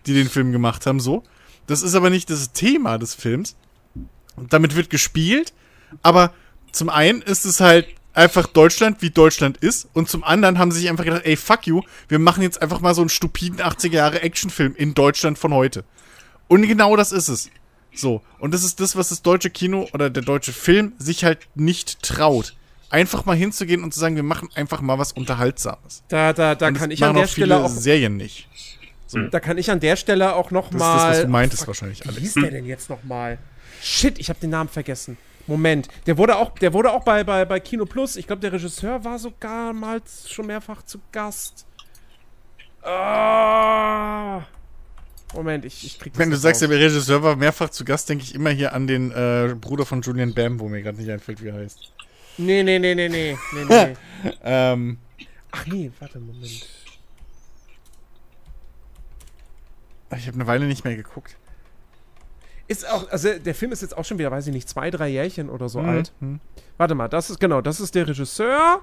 die 0.06 0.14
den 0.14 0.30
Film 0.30 0.52
gemacht 0.52 0.86
haben, 0.86 1.00
so. 1.00 1.24
Das 1.68 1.82
ist 1.82 1.96
aber 1.96 2.10
nicht 2.10 2.30
das 2.30 2.54
Thema 2.54 2.98
des 2.98 3.14
Films. 3.14 3.56
Und 4.36 4.54
damit 4.54 4.76
wird 4.76 4.90
gespielt, 4.90 5.54
aber 6.02 6.34
zum 6.72 6.90
einen 6.90 7.22
ist 7.22 7.46
es 7.46 7.60
halt 7.60 7.88
einfach 8.14 8.48
Deutschland, 8.48 9.02
wie 9.02 9.12
Deutschland 9.12 9.58
ist. 9.58 9.88
Und 9.94 10.10
zum 10.10 10.24
anderen 10.24 10.58
haben 10.58 10.72
sie 10.72 10.80
sich 10.80 10.90
einfach 10.90 11.06
gedacht, 11.06 11.24
ey, 11.26 11.36
fuck 11.36 11.68
you, 11.68 11.82
wir 12.08 12.20
machen 12.20 12.44
jetzt 12.44 12.62
einfach 12.62 12.82
mal 12.82 12.96
so 12.96 13.02
einen 13.02 13.10
stupiden 13.10 13.60
80er 13.60 13.94
Jahre 13.94 14.22
Actionfilm 14.22 14.76
in 14.76 14.94
Deutschland 14.94 15.38
von 15.38 15.54
heute. 15.54 15.84
Und 16.48 16.68
genau 16.68 16.96
das 16.96 17.12
ist 17.12 17.28
es. 17.28 17.50
So. 17.94 18.22
Und 18.40 18.54
das 18.54 18.64
ist 18.64 18.80
das, 18.80 18.96
was 18.96 19.10
das 19.10 19.22
deutsche 19.22 19.50
Kino 19.50 19.88
oder 19.94 20.10
der 20.10 20.24
deutsche 20.24 20.54
Film 20.54 20.94
sich 20.98 21.24
halt 21.24 21.48
nicht 21.56 22.02
traut. 22.02 22.56
Einfach 22.90 23.26
mal 23.26 23.36
hinzugehen 23.36 23.84
und 23.84 23.94
zu 23.94 24.00
sagen, 24.00 24.16
wir 24.16 24.24
machen 24.24 24.50
einfach 24.56 24.82
mal 24.82 24.98
was 24.98 25.12
Unterhaltsames. 25.12 26.04
Da, 26.08 26.32
da, 26.32 26.56
da 26.56 26.68
Und 26.70 26.76
kann 26.76 26.92
ich 26.92 27.04
an 27.04 27.16
der 27.16 27.26
auch 27.26 27.30
viele 27.30 27.48
Stelle 27.48 27.64
auch, 27.64 27.70
Serien 27.70 28.16
nicht. 28.16 28.48
Da 29.32 29.40
kann 29.40 29.58
ich 29.58 29.72
an 29.72 29.80
der 29.80 29.96
Stelle 29.96 30.36
auch 30.36 30.52
noch 30.52 30.70
Das 30.70 30.80
mal. 30.80 30.96
ist 30.98 31.04
das, 31.04 31.10
was 31.18 31.22
du 31.22 31.28
meintest 31.30 31.60
Fuck, 31.62 31.68
wahrscheinlich, 31.70 32.04
Wie 32.06 32.20
hieß 32.22 32.34
der 32.36 32.52
denn 32.52 32.66
jetzt 32.66 32.90
noch 32.90 33.04
mal? 33.04 33.38
Shit, 33.82 34.20
ich 34.20 34.30
habe 34.30 34.40
den 34.40 34.50
Namen 34.50 34.70
vergessen. 34.70 35.18
Moment, 35.46 35.88
der 36.08 36.18
wurde 36.18 36.36
auch, 36.36 36.58
der 36.60 36.74
wurde 36.74 36.92
auch 36.92 37.04
bei, 37.06 37.24
bei, 37.24 37.46
bei 37.46 37.60
Kino 37.62 37.86
Plus. 37.86 38.18
Ich 38.18 38.28
glaube, 38.28 38.42
der 38.42 38.52
Regisseur 38.52 39.04
war 39.06 39.18
sogar 39.18 39.72
mal 39.72 40.02
schon 40.28 40.48
mehrfach 40.48 40.84
zu 40.84 41.00
Gast. 41.12 41.66
Ah. 42.84 44.42
Moment, 45.34 45.66
ich, 45.66 45.86
ich 45.86 46.00
krieg 46.00 46.14
das 46.14 46.20
Wenn 46.20 46.30
du 46.32 46.38
sagst, 46.38 46.62
raus. 46.64 46.70
der 46.70 46.80
Regisseur 46.80 47.22
war 47.24 47.36
mehrfach 47.36 47.70
zu 47.70 47.84
Gast, 47.86 48.10
denke 48.10 48.24
ich 48.24 48.34
immer 48.34 48.50
hier 48.50 48.74
an 48.74 48.88
den 48.88 49.12
äh, 49.12 49.56
Bruder 49.60 49.86
von 49.86 50.02
Julian 50.02 50.34
Bam, 50.34 50.60
wo 50.60 50.68
mir 50.70 50.82
gerade 50.82 50.98
nicht 50.98 51.10
einfällt, 51.10 51.42
wie 51.44 51.48
er 51.50 51.56
heißt. 51.56 51.92
Nee, 52.38 52.64
nee, 52.64 52.80
nee, 52.80 52.94
nee, 52.96 53.10
nee, 53.10 53.38
nee, 53.54 53.64
nee. 53.70 53.96
Ähm, 54.44 54.98
Ach 55.52 55.66
nee, 55.68 55.92
warte, 56.00 56.20
Moment. 56.20 56.66
Ich 60.16 60.28
habe 60.28 60.36
eine 60.36 60.48
Weile 60.48 60.66
nicht 60.66 60.84
mehr 60.86 60.96
geguckt. 60.96 61.36
Ist 62.68 62.88
auch, 62.90 63.10
also 63.10 63.30
der 63.40 63.56
Film 63.56 63.72
ist 63.72 63.82
jetzt 63.82 63.98
auch 63.98 64.04
schon 64.06 64.18
wieder, 64.20 64.30
weiß 64.32 64.48
ich 64.48 64.54
nicht, 64.54 64.68
zwei, 64.68 64.92
drei 64.92 65.08
Jährchen 65.10 65.50
oder 65.50 65.70
so 65.70 65.82
Mhm. 65.82 65.90
alt. 65.90 66.12
Warte 66.78 66.96
mal, 66.96 67.08
das 67.08 67.30
ist, 67.30 67.40
genau, 67.40 67.62
das 67.62 67.80
ist 67.80 67.96
der 67.96 68.08
Regisseur. 68.08 68.82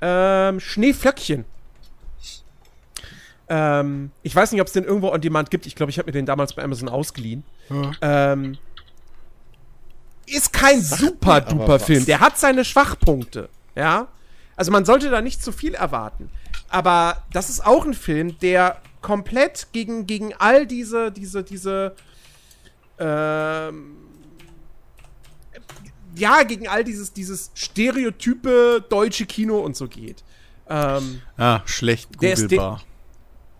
Ähm, 0.00 0.60
Schneeflöckchen. 0.60 1.44
Ähm, 3.48 4.10
ich 4.22 4.34
weiß 4.34 4.52
nicht, 4.52 4.60
ob 4.60 4.66
es 4.66 4.72
den 4.72 4.84
irgendwo 4.84 5.10
on 5.10 5.20
demand 5.20 5.50
gibt. 5.50 5.66
Ich 5.66 5.74
glaube, 5.76 5.90
ich 5.90 5.98
habe 5.98 6.06
mir 6.06 6.12
den 6.12 6.26
damals 6.26 6.52
bei 6.54 6.62
Amazon 6.62 6.88
ausgeliehen. 6.88 7.44
Ähm, 8.00 8.58
ist 10.26 10.52
kein 10.52 10.82
super 10.82 11.40
duper 11.40 11.78
Film. 11.78 12.04
Der 12.06 12.18
hat 12.20 12.38
seine 12.38 12.64
Schwachpunkte. 12.64 13.48
Ja. 13.76 14.08
Also 14.56 14.72
man 14.72 14.84
sollte 14.84 15.10
da 15.10 15.20
nicht 15.20 15.42
zu 15.42 15.52
viel 15.52 15.74
erwarten. 15.74 16.30
Aber 16.68 17.22
das 17.32 17.48
ist 17.48 17.64
auch 17.64 17.84
ein 17.84 17.94
Film, 17.94 18.36
der 18.40 18.80
komplett 19.06 19.68
gegen, 19.72 20.04
gegen 20.08 20.34
all 20.34 20.66
diese, 20.66 21.12
diese, 21.12 21.44
diese, 21.44 21.94
ähm, 22.98 23.96
ja, 26.16 26.42
gegen 26.42 26.66
all 26.66 26.82
dieses, 26.82 27.12
dieses 27.12 27.52
stereotype 27.54 28.84
deutsche 28.88 29.26
Kino 29.26 29.60
und 29.60 29.76
so 29.76 29.86
geht. 29.86 30.24
Ähm, 30.68 31.22
Ah, 31.36 31.60
schlecht 31.66 32.20
Der 32.20 32.32
ist 32.32 32.42
googelbar. 32.42 32.82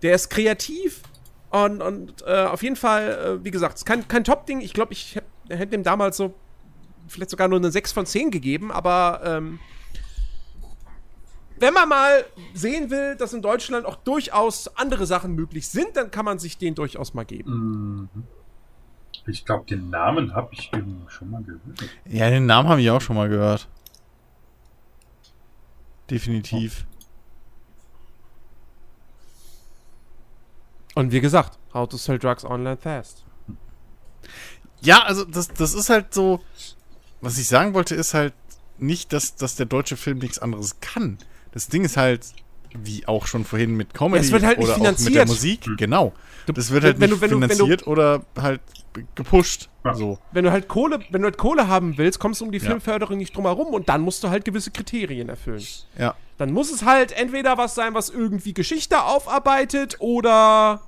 der 0.02 0.14
ist 0.16 0.30
kreativ 0.30 1.02
und, 1.50 1.80
und 1.80 2.22
äh, 2.26 2.44
auf 2.44 2.62
jeden 2.64 2.76
Fall, 2.76 3.38
äh, 3.40 3.44
wie 3.44 3.52
gesagt, 3.52 3.76
ist 3.76 3.84
kein, 3.86 4.08
kein 4.08 4.24
Top-Ding. 4.24 4.60
Ich 4.60 4.72
glaube, 4.74 4.92
ich 4.94 5.14
hätt- 5.16 5.24
hätte 5.48 5.68
dem 5.68 5.84
damals 5.84 6.16
so 6.16 6.34
vielleicht 7.06 7.30
sogar 7.30 7.46
nur 7.46 7.60
eine 7.60 7.70
6 7.70 7.92
von 7.92 8.04
10 8.04 8.32
gegeben, 8.32 8.72
aber 8.72 9.20
ähm, 9.24 9.60
wenn 11.58 11.74
man 11.74 11.88
mal 11.88 12.24
sehen 12.54 12.90
will, 12.90 13.16
dass 13.16 13.32
in 13.32 13.42
Deutschland 13.42 13.86
auch 13.86 13.96
durchaus 13.96 14.68
andere 14.76 15.06
Sachen 15.06 15.34
möglich 15.34 15.68
sind, 15.68 15.96
dann 15.96 16.10
kann 16.10 16.24
man 16.24 16.38
sich 16.38 16.58
den 16.58 16.74
durchaus 16.74 17.14
mal 17.14 17.24
geben. 17.24 18.08
Mhm. 18.14 18.24
Ich 19.28 19.44
glaube, 19.44 19.64
den 19.66 19.90
Namen 19.90 20.34
habe 20.34 20.50
ich 20.52 20.70
irgendwo 20.72 21.08
schon 21.08 21.30
mal 21.30 21.42
gehört. 21.42 21.90
Ja, 22.04 22.30
den 22.30 22.46
Namen 22.46 22.68
habe 22.68 22.80
ich 22.80 22.90
auch 22.90 23.00
schon 23.00 23.16
mal 23.16 23.28
gehört. 23.28 23.68
Definitiv. 26.10 26.86
Und 30.94 31.10
wie 31.12 31.20
gesagt, 31.20 31.58
How 31.74 31.88
to 31.88 31.96
Sell 31.96 32.18
Drugs 32.18 32.44
Online 32.44 32.76
Fast. 32.76 33.24
Ja, 34.80 35.02
also 35.02 35.24
das, 35.24 35.48
das 35.48 35.74
ist 35.74 35.90
halt 35.90 36.14
so. 36.14 36.40
Was 37.20 37.38
ich 37.38 37.48
sagen 37.48 37.74
wollte, 37.74 37.94
ist 37.94 38.14
halt 38.14 38.34
nicht, 38.78 39.12
dass, 39.12 39.36
dass 39.36 39.56
der 39.56 39.66
deutsche 39.66 39.96
Film 39.96 40.18
nichts 40.18 40.38
anderes 40.38 40.80
kann. 40.80 41.18
Das 41.56 41.68
Ding 41.68 41.86
ist 41.86 41.96
halt, 41.96 42.26
wie 42.74 43.08
auch 43.08 43.26
schon 43.26 43.46
vorhin 43.46 43.70
mit 43.78 43.94
Comedy 43.94 44.22
Es 44.26 44.30
wird 44.30 44.42
halt 44.42 44.58
nicht 44.58 44.66
oder 44.68 44.74
auch 44.74 44.78
mit 44.78 44.86
der 44.88 44.96
finanziert. 44.98 45.28
Musik, 45.28 45.66
genau. 45.78 46.12
Das 46.46 46.70
wird 46.70 46.84
halt 46.84 47.00
wenn 47.00 47.08
nicht 47.08 47.16
du- 47.16 47.20
wenn 47.22 47.30
du- 47.30 47.40
wenn 47.40 47.48
du- 47.48 47.54
finanziert 47.54 47.86
oder 47.86 48.22
halt 48.38 48.60
gepusht. 49.14 49.70
Ja. 49.82 49.94
So. 49.94 50.18
Wenn 50.32 50.44
du 50.44 50.50
halt 50.52 50.68
Kohle, 50.68 51.00
wenn 51.10 51.22
du 51.22 51.26
halt 51.28 51.38
Kohle 51.38 51.66
haben 51.68 51.96
willst, 51.96 52.18
kommst 52.18 52.42
du 52.42 52.44
um 52.44 52.52
die 52.52 52.58
Ja. 52.58 52.64
Filmförderung 52.66 53.16
nicht 53.16 53.34
drum 53.34 53.44
herum 53.46 53.68
und 53.68 53.88
dann 53.88 54.02
musst 54.02 54.22
du 54.22 54.28
halt 54.28 54.44
gewisse 54.44 54.70
Kriterien 54.70 55.30
erfüllen. 55.30 55.64
Ja. 55.98 56.14
Dann 56.36 56.52
muss 56.52 56.70
es 56.70 56.84
halt 56.84 57.12
entweder 57.12 57.56
was 57.56 57.74
sein, 57.74 57.94
was 57.94 58.10
irgendwie 58.10 58.52
Geschichte 58.52 59.02
aufarbeitet 59.02 59.96
oder 60.00 60.82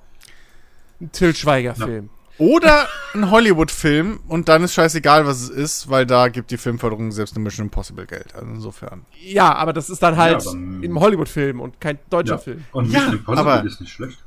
ein 1.01 1.11
Till 1.11 1.35
Schweiger-Film. 1.35 2.11
Oder 2.39 2.87
ein 3.13 3.29
Hollywood-Film 3.29 4.21
und 4.27 4.47
dann 4.49 4.63
ist 4.63 4.73
scheißegal, 4.73 5.25
was 5.27 5.41
es 5.41 5.49
ist, 5.49 5.89
weil 5.89 6.05
da 6.05 6.29
gibt 6.29 6.51
die 6.51 6.57
Filmförderung 6.57 7.11
selbst 7.11 7.35
eine 7.35 7.43
Mission 7.43 7.65
Impossible 7.67 8.05
Geld. 8.05 8.33
Also 8.33 8.47
insofern. 8.47 9.05
Ja, 9.21 9.53
aber 9.53 9.73
das 9.73 9.89
ist 9.89 10.01
dann 10.01 10.15
halt 10.17 10.43
Ja, 10.45 10.51
im 10.53 10.99
Hollywood-Film 10.99 11.59
und 11.59 11.81
kein 11.81 11.99
deutscher 12.09 12.35
Ja. 12.35 12.37
Film. 12.37 12.63
Und 12.71 12.85
Ja, 12.91 12.99
Mission 12.99 13.17
Impossible 13.19 13.51
aber- 13.51 13.65
ist 13.67 13.81
nicht 13.81 13.91
schlecht. 13.91 14.23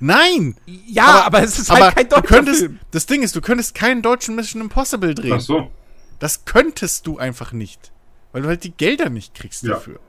Nein! 0.00 0.56
Ja, 0.66 1.24
aber, 1.24 1.42
es 1.42 1.58
ist 1.58 1.70
halt 1.70 1.82
aber 1.82 1.92
kein 1.92 2.08
du 2.08 2.16
deutscher 2.16 2.26
könntest, 2.28 2.58
Film. 2.60 2.78
Das 2.90 3.06
Ding 3.06 3.22
ist, 3.22 3.36
du 3.36 3.40
könntest 3.40 3.74
keinen 3.74 4.02
deutschen 4.02 4.34
Mission 4.34 4.60
Impossible 4.62 5.14
drehen. 5.14 5.34
Ach 5.36 5.40
so. 5.40 5.70
Das 6.18 6.44
könntest 6.44 7.06
du 7.06 7.18
einfach 7.18 7.52
nicht. 7.52 7.92
Weil 8.32 8.42
du 8.42 8.48
halt 8.48 8.64
die 8.64 8.72
Gelder 8.72 9.10
nicht 9.10 9.34
kriegst 9.34 9.62
Ja. 9.62 9.74
dafür. 9.74 10.00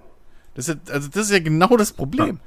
Das 0.56 0.68
ist, 0.68 0.80
ja- 0.88 0.94
also 0.94 1.08
das 1.10 1.26
ist 1.26 1.32
ja 1.32 1.40
genau 1.40 1.78
das 1.78 1.94
Problem. 1.94 2.40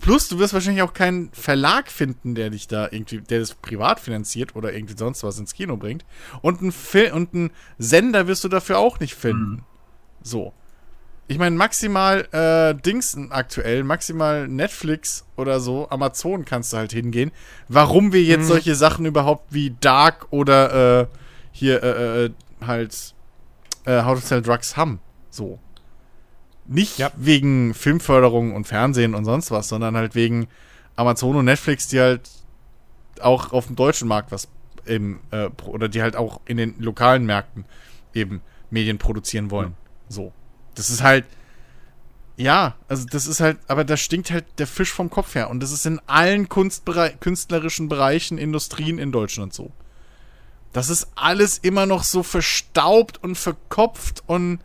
Plus, 0.00 0.28
du 0.28 0.38
wirst 0.38 0.52
wahrscheinlich 0.52 0.82
auch 0.82 0.92
keinen 0.92 1.30
Verlag 1.32 1.90
finden, 1.90 2.34
der 2.34 2.50
dich 2.50 2.68
da 2.68 2.88
irgendwie, 2.90 3.20
der 3.20 3.40
das 3.40 3.54
privat 3.54 3.98
finanziert 3.98 4.54
oder 4.54 4.72
irgendwie 4.72 4.96
sonst 4.96 5.22
was 5.22 5.38
ins 5.38 5.54
Kino 5.54 5.76
bringt. 5.76 6.04
Und 6.42 6.62
ein 6.62 6.72
Film 6.72 7.14
und 7.14 7.34
ein 7.34 7.50
Sender 7.78 8.26
wirst 8.26 8.44
du 8.44 8.48
dafür 8.48 8.78
auch 8.78 9.00
nicht 9.00 9.14
finden. 9.14 9.64
So. 10.22 10.52
Ich 11.28 11.38
meine, 11.38 11.56
maximal 11.56 12.28
äh, 12.30 12.80
Dings 12.80 13.18
aktuell, 13.30 13.82
maximal 13.82 14.46
Netflix 14.46 15.24
oder 15.36 15.58
so, 15.58 15.88
Amazon 15.90 16.44
kannst 16.44 16.72
du 16.72 16.76
halt 16.76 16.92
hingehen. 16.92 17.32
Warum 17.68 18.12
wir 18.12 18.22
jetzt 18.22 18.46
solche 18.46 18.76
Sachen 18.76 19.06
überhaupt 19.06 19.52
wie 19.52 19.74
Dark 19.80 20.28
oder 20.30 21.00
äh, 21.00 21.06
hier 21.50 21.82
äh, 21.82 22.24
äh, 22.26 22.30
halt 22.64 23.14
äh, 23.86 24.02
How 24.04 24.20
to 24.20 24.24
Sell 24.24 24.42
Drugs 24.42 24.76
haben. 24.76 25.00
So. 25.30 25.58
Nicht 26.68 26.98
Ja. 26.98 27.10
wegen 27.16 27.74
Filmförderung 27.74 28.54
und 28.54 28.66
Fernsehen 28.66 29.14
und 29.14 29.24
sonst 29.24 29.50
was, 29.50 29.68
sondern 29.68 29.96
halt 29.96 30.14
wegen 30.14 30.48
Amazon 30.96 31.36
und 31.36 31.44
Netflix, 31.44 31.88
die 31.88 32.00
halt 32.00 32.28
auch 33.20 33.52
auf 33.52 33.66
dem 33.66 33.76
deutschen 33.76 34.08
Markt 34.08 34.32
was 34.32 34.48
im, 34.84 35.20
äh, 35.30 35.48
oder 35.64 35.88
die 35.88 36.02
halt 36.02 36.16
auch 36.16 36.40
in 36.46 36.56
den 36.56 36.74
lokalen 36.78 37.26
Märkten 37.26 37.64
eben 38.14 38.40
Medien 38.70 38.98
produzieren 38.98 39.50
wollen. 39.50 39.74
So. 40.08 40.32
Das 40.74 40.90
ist 40.90 41.02
halt, 41.02 41.24
ja, 42.36 42.74
also 42.88 43.06
das 43.06 43.26
ist 43.26 43.40
halt, 43.40 43.58
aber 43.66 43.84
da 43.84 43.96
stinkt 43.96 44.30
halt 44.30 44.44
der 44.58 44.66
Fisch 44.66 44.92
vom 44.92 45.08
Kopf 45.10 45.34
her. 45.34 45.50
Und 45.50 45.60
das 45.60 45.72
ist 45.72 45.86
in 45.86 46.00
allen 46.06 46.48
Kunstberei 46.48 47.10
künstlerischen 47.20 47.88
Bereichen, 47.88 48.38
Industrien 48.38 48.98
in 48.98 49.12
Deutschland 49.12 49.54
so. 49.54 49.70
Das 50.72 50.90
ist 50.90 51.08
alles 51.14 51.58
immer 51.58 51.86
noch 51.86 52.04
so 52.04 52.22
verstaubt 52.22 53.22
und 53.22 53.36
verkopft 53.36 54.22
und 54.26 54.58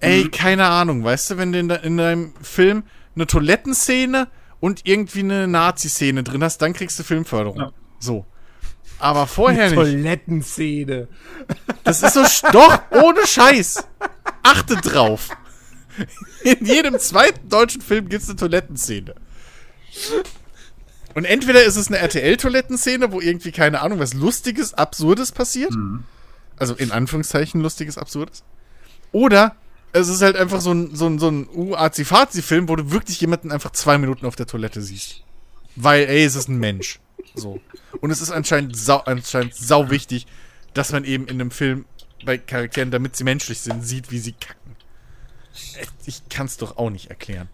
ey, 0.00 0.28
keine 0.28 0.66
Ahnung, 0.66 1.04
weißt 1.04 1.30
du, 1.30 1.36
wenn 1.38 1.52
du 1.52 1.58
in, 1.58 1.68
de 1.68 1.84
in 1.84 1.96
deinem 1.96 2.34
Film 2.42 2.84
eine 3.14 3.26
Toilettenszene 3.26 4.28
und 4.60 4.82
irgendwie 4.84 5.20
eine 5.20 5.48
Nazi-Szene 5.48 6.22
drin 6.22 6.42
hast, 6.42 6.58
dann 6.58 6.72
kriegst 6.72 6.98
du 6.98 7.02
Filmförderung. 7.02 7.58
Ja. 7.58 7.72
So. 7.98 8.26
Aber 8.98 9.26
vorher 9.26 9.66
nicht. 9.66 9.74
Toilettenszene. 9.74 11.08
Das 11.84 12.02
ist 12.02 12.14
so, 12.14 12.22
doch, 12.52 12.82
ohne 12.90 13.26
Scheiß. 13.26 13.84
Achte 14.42 14.76
drauf. 14.76 15.30
In 16.44 16.64
jedem 16.64 16.98
zweiten 16.98 17.48
deutschen 17.48 17.80
Film 17.80 18.08
gibt 18.08 18.22
es 18.22 18.28
eine 18.28 18.36
Toilettenszene. 18.36 19.14
Und 21.14 21.24
entweder 21.24 21.64
ist 21.64 21.76
es 21.76 21.88
eine 21.88 21.98
RTL-Toilettenszene, 21.98 23.10
wo 23.10 23.20
irgendwie, 23.20 23.52
keine 23.52 23.80
Ahnung, 23.80 23.98
was 23.98 24.14
Lustiges, 24.14 24.74
Absurdes 24.74 25.32
passiert. 25.32 25.72
Also 26.56 26.74
in 26.74 26.92
Anführungszeichen 26.92 27.60
Lustiges, 27.60 27.98
Absurdes. 27.98 28.44
Oder 29.12 29.56
es 29.92 30.08
ist 30.08 30.22
halt 30.22 30.36
einfach 30.36 30.60
so 30.60 30.72
ein, 30.72 30.94
so 30.94 31.06
ein, 31.06 31.18
so 31.18 31.28
ein 31.28 31.48
UAzi-Fazi-Film, 31.48 32.68
wo 32.68 32.76
du 32.76 32.90
wirklich 32.92 33.20
jemanden 33.20 33.52
einfach 33.52 33.72
zwei 33.72 33.98
Minuten 33.98 34.26
auf 34.26 34.36
der 34.36 34.46
Toilette 34.46 34.82
siehst. 34.82 35.22
Weil, 35.76 36.04
ey, 36.04 36.24
es 36.24 36.36
ist 36.36 36.48
ein 36.48 36.58
Mensch. 36.58 37.00
So. 37.34 37.60
Und 38.00 38.10
es 38.10 38.20
ist 38.20 38.30
anscheinend 38.30 38.76
sau, 38.76 38.98
anscheinend 38.98 39.54
sau 39.54 39.90
wichtig, 39.90 40.26
dass 40.74 40.92
man 40.92 41.04
eben 41.04 41.26
in 41.26 41.40
einem 41.40 41.50
Film 41.50 41.84
bei 42.24 42.38
Charakteren, 42.38 42.90
damit 42.90 43.16
sie 43.16 43.24
menschlich 43.24 43.60
sind, 43.60 43.84
sieht, 43.84 44.10
wie 44.10 44.18
sie 44.18 44.32
kacken. 44.32 44.76
Ich 46.06 46.28
kann 46.28 46.46
es 46.46 46.56
doch 46.56 46.76
auch 46.76 46.90
nicht 46.90 47.10
erklären. 47.10 47.48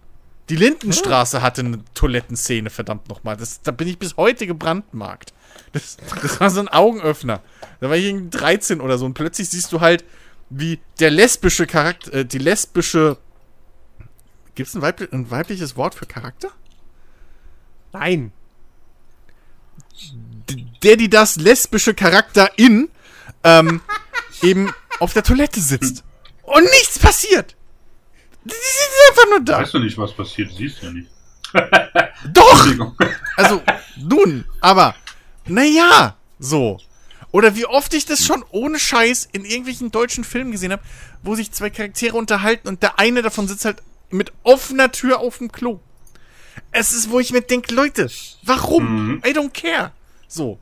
Die 0.49 0.57
Lindenstraße 0.57 1.43
hatte 1.43 1.63
eine 1.63 1.85
Toilettenszene, 1.95 2.71
verdammt 2.71 3.09
nochmal. 3.09 3.37
Da 3.65 3.71
bin 3.73 3.89
ich 3.89 3.99
bis 3.99 4.17
heute 4.17 4.47
gebrandmarkt. 4.47 5.33
Das, 5.73 5.97
das 6.23 6.41
war 6.41 6.51
so 6.51 6.61
ein 6.61 6.69
Augenöffner. 6.69 7.43
Da 7.81 7.89
war 7.89 7.97
ich 7.97 8.05
irgendwie 8.05 8.37
13 8.37 8.81
oder 8.81 8.99
so 8.99 9.07
und 9.07 9.15
plötzlich 9.15 9.49
siehst 9.49 9.73
du 9.73 9.81
halt, 9.81 10.05
wie 10.51 10.81
der 11.01 11.11
lesbische 11.11 11.67
Charakter, 11.67 12.13
äh, 12.15 12.25
die 12.25 12.39
lesbische. 12.39 13.19
Gibt 14.55 14.69
es 14.69 14.75
ein, 14.75 14.83
weibli 14.83 15.09
ein 15.13 15.31
weibliches 15.31 15.77
Wort 15.77 15.95
für 15.95 16.07
Charakter? 16.07 16.49
Nein. 17.93 18.33
D- 20.49 20.67
Der, 20.83 20.97
die 20.97 21.11
das 21.11 21.37
lesbische 21.37 21.95
Charakter 21.95 22.51
in 22.57 22.89
ähm, 23.45 23.81
eben 24.43 24.73
auf 25.01 25.13
der 25.13 25.23
Toilette 25.23 25.61
sitzt. 25.61 26.05
Und 26.43 26.63
nichts 26.65 26.99
passiert. 26.99 27.57
Die 28.45 28.51
sind 28.53 29.11
einfach 29.11 29.31
nur 29.31 29.41
da. 29.45 29.61
Weißt 29.61 29.75
du 29.75 29.79
nicht, 29.81 29.99
was 29.99 30.15
passiert? 30.15 30.53
Siehst 30.55 30.81
du 30.83 30.87
ja 30.87 30.93
nicht. 30.93 31.11
Doch! 32.33 32.93
Also, 33.37 33.63
nun, 33.97 34.45
aber, 34.61 34.95
naja, 35.47 36.17
so. 36.39 36.79
Oder 37.37 37.55
wie 37.55 37.67
oft 37.67 37.93
ich 37.93 38.07
das 38.07 38.25
schon 38.25 38.43
ohne 38.51 38.79
Scheiß 38.79 39.29
in 39.31 39.45
irgendwelchen 39.45 39.91
deutschen 39.91 40.25
Filmen 40.25 40.53
gesehen 40.53 40.73
habe, 40.73 40.83
wo 41.23 41.35
sich 41.35 41.53
zwei 41.53 41.69
Charaktere 41.69 42.17
unterhalten 42.17 42.67
und 42.67 42.83
der 42.83 42.99
eine 42.99 43.21
davon 43.21 43.47
sitzt 43.47 43.67
halt 43.67 43.83
mit 44.09 44.33
offener 44.43 44.91
Tür 44.91 45.19
auf 45.19 45.37
dem 45.37 45.53
Klo. 45.53 45.81
Es 46.73 46.95
ist, 46.95 47.11
wo 47.11 47.21
ich 47.21 47.33
mir 47.33 47.43
denke, 47.43 47.75
Leute, 47.75 48.11
warum? 48.43 49.17
Mhm. 49.17 49.23
I 49.23 49.33
don't 49.33 49.51
care. 49.51 49.93
So. 50.27 50.59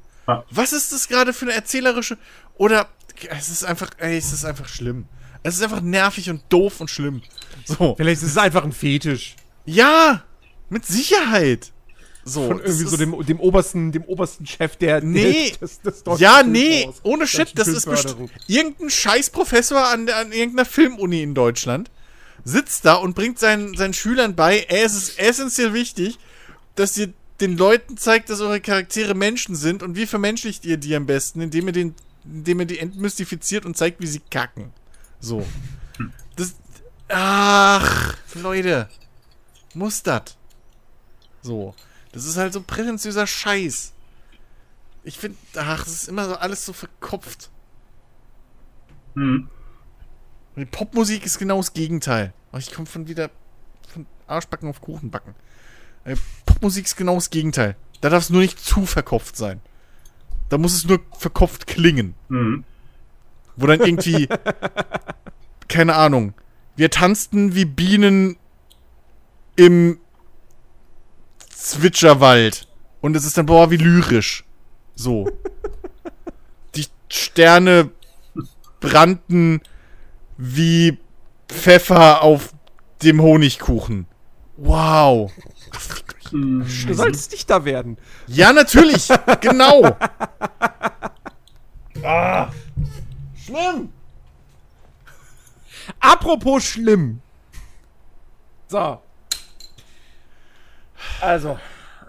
Was 0.51 0.72
ist 0.72 0.93
das 0.93 1.07
gerade 1.07 1.33
für 1.33 1.45
eine 1.45 1.55
erzählerische. 1.55 2.18
Oder 2.57 2.89
es 3.31 3.51
ist 3.51 3.62
einfach, 3.62 3.91
ey, 3.99 4.18
es 4.18 4.33
ist 4.33 4.45
einfach 4.45 4.66
schlimm. 4.66 5.07
Es 5.45 5.55
ist 5.55 5.62
einfach 5.62 5.81
nervig 5.81 6.29
und 6.29 6.43
doof 6.49 6.81
und 6.81 6.91
schlimm. 6.91 7.22
So. 7.66 7.95
Vielleicht 7.97 8.20
ist 8.20 8.31
es 8.31 8.37
einfach 8.37 8.64
ein 8.64 8.72
Fetisch. 8.72 9.37
Ja, 9.64 10.25
mit 10.70 10.85
Sicherheit. 10.85 11.72
So. 12.25 12.47
Von 12.47 12.59
irgendwie 12.61 12.85
so 12.87 12.97
dem, 12.97 13.27
dem 13.27 13.39
obersten, 13.41 13.93
dem 13.93 14.05
obersten 14.05 14.47
Chef 14.47 14.77
der, 14.77 15.03
Nee. 15.03 15.53
des, 15.61 15.81
des 15.83 16.03
deutschen 16.05 16.22
Ja, 16.22 16.43
nee, 16.43 16.79
Filmbaus, 16.83 17.01
ohne 17.03 17.27
Shit, 17.27 17.53
das 17.59 17.68
ist 17.68 17.85
bestimmt 17.87 18.31
irgendein 18.47 18.89
Scheißprofessor 18.91 19.87
an, 19.89 20.07
der- 20.07 20.16
an 20.16 20.33
irgendeiner 20.33 20.64
Filmuni 20.64 21.22
in 21.22 21.35
Deutschland 21.35 21.91
sitzt 22.45 22.85
da 22.85 22.95
und 22.95 23.14
bringt 23.14 23.39
seinen, 23.39 23.77
seinen 23.77 23.95
Schülern 23.95 24.35
bei, 24.35 24.61
ey, 24.68 24.83
es 24.85 24.95
ist 24.95 25.18
essentiell 25.18 25.72
wichtig, 25.75 26.18
dass 26.77 26.97
ihr 26.97 27.12
den 27.41 27.57
Leuten 27.59 27.97
zeigt, 27.97 28.31
dass 28.31 28.41
eure 28.41 28.61
Charaktere 28.61 29.14
Menschen 29.14 29.55
sind 29.55 29.83
und 29.83 29.97
wie 29.97 30.07
vermenschlicht 30.07 30.64
ihr 30.64 30.77
die 30.77 30.95
am 30.95 31.07
besten, 31.07 31.41
indem 31.41 31.66
ihr 31.68 31.72
den, 31.72 31.95
indem 32.25 32.61
ihr 32.61 32.66
die 32.66 32.79
entmystifiziert 32.79 33.66
und 33.66 33.77
zeigt, 33.77 34.01
wie 34.01 34.07
sie 34.07 34.20
kacken. 34.31 34.72
So. 35.20 35.45
Das, 36.37 36.55
ach, 37.09 38.14
Leute, 38.35 38.89
muss 39.75 40.03
das. 40.03 40.37
So. 41.43 41.75
Das 42.14 42.26
ist 42.26 42.36
halt 42.36 42.52
so 42.52 42.62
prätentiöser 42.62 43.26
Scheiß. 43.26 43.92
Ich 45.02 45.18
finde, 45.18 45.36
ach, 45.56 45.84
es 45.84 45.92
ist 45.92 46.08
immer 46.08 46.28
so 46.28 46.36
alles 46.36 46.64
so 46.64 46.72
verkopft. 46.72 47.50
Hm. 49.14 49.48
Die 50.54 50.64
Popmusik 50.64 51.26
ist 51.26 51.40
genau 51.40 51.56
das 51.56 51.72
Gegenteil. 51.72 52.32
Aber 52.52 52.60
ich 52.60 52.70
komme 52.70 52.86
von 52.86 53.08
wieder 53.08 53.30
von 53.92 54.06
Arschbacken 54.28 54.68
auf 54.68 54.80
Kuchenbacken. 54.80 55.34
Äh, 56.04 56.14
Popmusik 56.46 56.84
ist 56.86 56.96
genau 56.96 57.16
das 57.16 57.30
Gegenteil. 57.30 57.74
Da 58.00 58.10
darf 58.10 58.22
es 58.22 58.30
nur 58.30 58.42
nicht 58.42 58.60
zu 58.60 58.86
verkopft 58.86 59.36
sein. 59.36 59.60
Da 60.50 60.56
muss 60.56 60.72
es 60.72 60.84
nur 60.84 61.00
verkopft 61.18 61.66
klingen. 61.66 62.14
Hm. 62.28 62.62
Wo 63.56 63.66
dann 63.66 63.80
irgendwie, 63.80 64.28
keine 65.68 65.96
Ahnung, 65.96 66.32
wir 66.76 66.90
tanzten 66.90 67.56
wie 67.56 67.64
Bienen 67.64 68.36
im 69.56 69.98
Zwitscherwald. 71.55 72.68
Und 73.00 73.16
es 73.16 73.24
ist 73.24 73.36
dann, 73.38 73.46
boah, 73.46 73.70
wie 73.70 73.76
lyrisch. 73.76 74.44
So. 74.94 75.28
Die 76.74 76.86
Sterne 77.09 77.90
brannten 78.80 79.61
wie 80.36 80.98
Pfeffer 81.48 82.22
auf 82.22 82.52
dem 83.02 83.20
Honigkuchen. 83.20 84.07
Wow. 84.57 85.32
Du 86.30 86.94
solltest 86.94 87.32
Dichter 87.32 87.64
werden. 87.64 87.98
Ja, 88.26 88.52
natürlich. 88.52 89.09
genau. 89.40 89.96
Schlimm. 93.36 93.92
Apropos 96.00 96.64
schlimm. 96.64 97.20
So. 98.68 99.00
Also. 101.25 101.59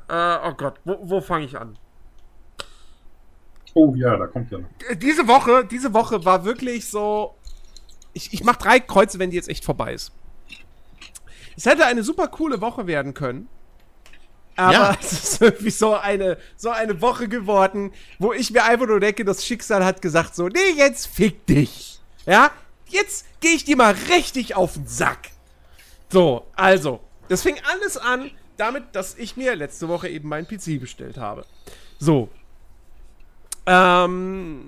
Äh, 0.09 0.37
oh 0.43 0.53
Gott, 0.53 0.75
wo, 0.83 0.97
wo 1.01 1.21
fange 1.21 1.45
ich 1.45 1.57
an? 1.57 1.77
Oh 3.73 3.93
ja, 3.95 4.15
da 4.17 4.27
kommt 4.27 4.51
ja 4.51 4.59
noch. 4.59 4.69
Äh, 4.89 4.95
Diese 4.95 5.27
Woche, 5.27 5.65
diese 5.65 5.93
Woche 5.93 6.23
war 6.25 6.45
wirklich 6.45 6.89
so. 6.89 7.35
Ich, 8.13 8.33
ich 8.33 8.43
mach 8.43 8.55
drei 8.55 8.79
Kreuze, 8.79 9.19
wenn 9.19 9.31
die 9.31 9.35
jetzt 9.35 9.49
echt 9.49 9.65
vorbei 9.65 9.93
ist. 9.93 10.11
Es 11.57 11.65
hätte 11.65 11.85
eine 11.85 12.03
super 12.03 12.27
coole 12.27 12.61
Woche 12.61 12.87
werden 12.87 13.13
können. 13.13 13.49
Aber 14.55 14.71
Ja. 14.73 14.97
es 15.01 15.11
ist 15.11 15.41
irgendwie 15.41 15.69
so 15.71 15.95
eine, 15.95 16.37
so 16.55 16.69
eine 16.69 17.01
Woche 17.01 17.27
geworden, 17.27 17.91
wo 18.19 18.31
ich 18.31 18.51
mir 18.51 18.63
einfach 18.63 18.87
nur 18.87 18.99
denke, 19.01 19.25
das 19.25 19.45
Schicksal 19.45 19.83
hat 19.83 20.01
gesagt 20.01 20.35
so, 20.35 20.47
nee, 20.47 20.71
jetzt 20.77 21.07
fick 21.07 21.45
dich. 21.45 21.99
Ja, 22.25 22.51
jetzt 22.87 23.25
gehe 23.41 23.51
ich 23.55 23.65
dir 23.65 23.75
mal 23.75 23.93
richtig 24.09 24.55
auf 24.55 24.73
den 24.73 24.87
Sack. 24.87 25.31
So, 26.09 26.45
also, 26.55 27.01
das 27.27 27.41
fing 27.41 27.57
alles 27.69 27.97
an 27.97 28.31
damit, 28.57 28.83
dass 28.93 29.17
ich 29.17 29.37
mir 29.37 29.55
letzte 29.55 29.87
Woche 29.87 30.09
eben 30.09 30.29
meinen 30.29 30.47
PC 30.47 30.79
bestellt 30.79 31.17
habe. 31.17 31.45
So. 31.99 32.29
Ähm, 33.65 34.61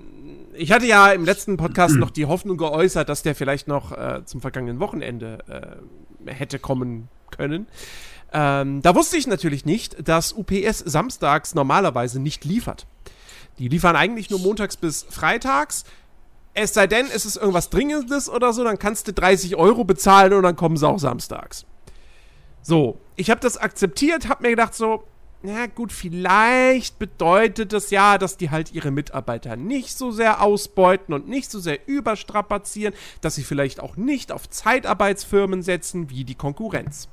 ich 0.54 0.72
hatte 0.72 0.86
ja 0.86 1.12
im 1.12 1.24
letzten 1.24 1.56
Podcast 1.56 1.94
noch 1.96 2.10
die 2.10 2.26
Hoffnung 2.26 2.56
geäußert, 2.56 3.08
dass 3.08 3.22
der 3.22 3.34
vielleicht 3.34 3.68
noch 3.68 3.92
äh, 3.92 4.24
zum 4.24 4.40
vergangenen 4.40 4.80
Wochenende 4.80 5.38
äh, 6.26 6.32
hätte 6.32 6.58
kommen 6.58 7.08
können. 7.30 7.66
Ähm, 8.32 8.82
da 8.82 8.94
wusste 8.94 9.16
ich 9.16 9.26
natürlich 9.26 9.64
nicht, 9.64 10.08
dass 10.08 10.32
UPS 10.32 10.78
samstags 10.80 11.54
normalerweise 11.54 12.20
nicht 12.20 12.44
liefert. 12.44 12.86
Die 13.58 13.68
liefern 13.68 13.96
eigentlich 13.96 14.30
nur 14.30 14.40
montags 14.40 14.76
bis 14.76 15.04
freitags. 15.08 15.84
Es 16.54 16.74
sei 16.74 16.86
denn, 16.86 17.06
es 17.12 17.24
ist 17.24 17.36
irgendwas 17.36 17.70
Dringendes 17.70 18.28
oder 18.28 18.52
so, 18.52 18.64
dann 18.64 18.78
kannst 18.78 19.08
du 19.08 19.12
30 19.12 19.56
Euro 19.56 19.84
bezahlen 19.84 20.32
und 20.32 20.42
dann 20.42 20.56
kommen 20.56 20.76
sie 20.76 20.86
auch 20.86 20.98
samstags. 20.98 21.64
So, 22.62 22.98
ich 23.18 23.30
habe 23.30 23.40
das 23.40 23.56
akzeptiert, 23.56 24.28
habe 24.28 24.44
mir 24.44 24.50
gedacht 24.50 24.74
so, 24.74 25.02
na 25.42 25.66
gut, 25.66 25.92
vielleicht 25.92 26.98
bedeutet 26.98 27.72
das 27.72 27.90
ja, 27.90 28.16
dass 28.16 28.36
die 28.36 28.50
halt 28.50 28.72
ihre 28.72 28.90
Mitarbeiter 28.90 29.56
nicht 29.56 29.96
so 29.96 30.10
sehr 30.10 30.40
ausbeuten 30.40 31.12
und 31.14 31.28
nicht 31.28 31.50
so 31.50 31.58
sehr 31.58 31.86
überstrapazieren, 31.86 32.94
dass 33.20 33.34
sie 33.34 33.42
vielleicht 33.42 33.80
auch 33.80 33.96
nicht 33.96 34.32
auf 34.32 34.48
Zeitarbeitsfirmen 34.48 35.62
setzen 35.62 36.10
wie 36.10 36.24
die 36.24 36.34
Konkurrenz. 36.36 37.08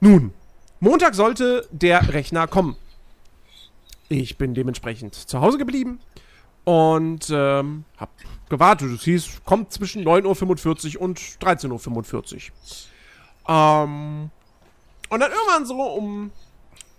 Nun, 0.00 0.32
Montag 0.80 1.14
sollte 1.14 1.68
der 1.70 2.12
Rechner 2.12 2.46
kommen. 2.46 2.76
Ich 4.08 4.38
bin 4.38 4.54
dementsprechend 4.54 5.14
zu 5.14 5.40
Hause 5.40 5.58
geblieben 5.58 6.00
und 6.64 7.28
ähm, 7.30 7.84
hab 7.98 8.10
gewartet. 8.48 8.92
Es 8.92 9.02
hieß, 9.02 9.42
kommt 9.44 9.72
zwischen 9.72 10.04
9.45 10.04 10.96
Uhr 10.96 11.02
und 11.02 11.18
13.45 11.18 12.50
Uhr. 13.46 13.54
Ähm, 13.54 14.30
und 15.10 15.20
dann 15.20 15.30
irgendwann 15.30 15.66
so 15.66 15.82
um 15.82 16.32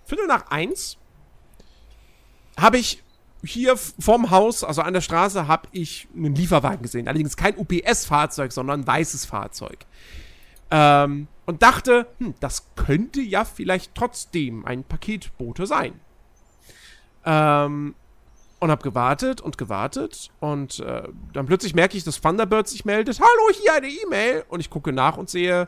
Viertel 0.06 0.28
nach 0.28 0.52
eins 0.52 0.98
habe 2.58 2.78
ich 2.78 3.02
hier 3.44 3.76
vorm 3.76 4.30
Haus, 4.30 4.64
also 4.64 4.82
an 4.82 4.94
der 4.94 5.02
Straße, 5.02 5.48
habe 5.48 5.68
ich 5.72 6.08
einen 6.16 6.36
Lieferwagen 6.36 6.84
gesehen. 6.84 7.08
Allerdings 7.08 7.36
kein 7.36 7.58
UPS-Fahrzeug, 7.58 8.52
sondern 8.52 8.82
ein 8.82 8.88
weißes 8.88 9.26
Fahrzeug. 9.26 9.86
Ähm, 10.70 11.28
und 11.46 11.64
dachte, 11.64 12.08
hm, 12.20 12.36
das 12.40 12.68
könnte 12.76 13.22
ja 13.22 13.46
vielleicht 13.46 13.96
trotzdem 13.96 14.66
ein 14.66 14.84
Paketbote 14.84 15.66
sein. 15.66 16.00
Ähm, 17.26 17.96
und 18.60 18.70
habe 18.70 18.84
gewartet 18.84 19.42
und 19.42 19.58
gewartet 19.58 20.30
und 20.40 20.80
äh, 20.82 21.08
dann 21.34 21.48
plötzlich 21.48 21.74
merke 21.74 21.98
ich, 21.98 22.04
dass 22.04 22.22
Thunderbird 22.22 22.68
sich 22.68 22.86
meldet. 22.86 23.20
Hallo, 23.20 23.60
hier 23.60 23.74
eine 23.74 23.88
E-Mail. 23.88 24.46
Und 24.50 24.60
ich 24.60 24.70
gucke 24.70 24.94
nach 24.94 25.18
und 25.18 25.32
sehe 25.32 25.68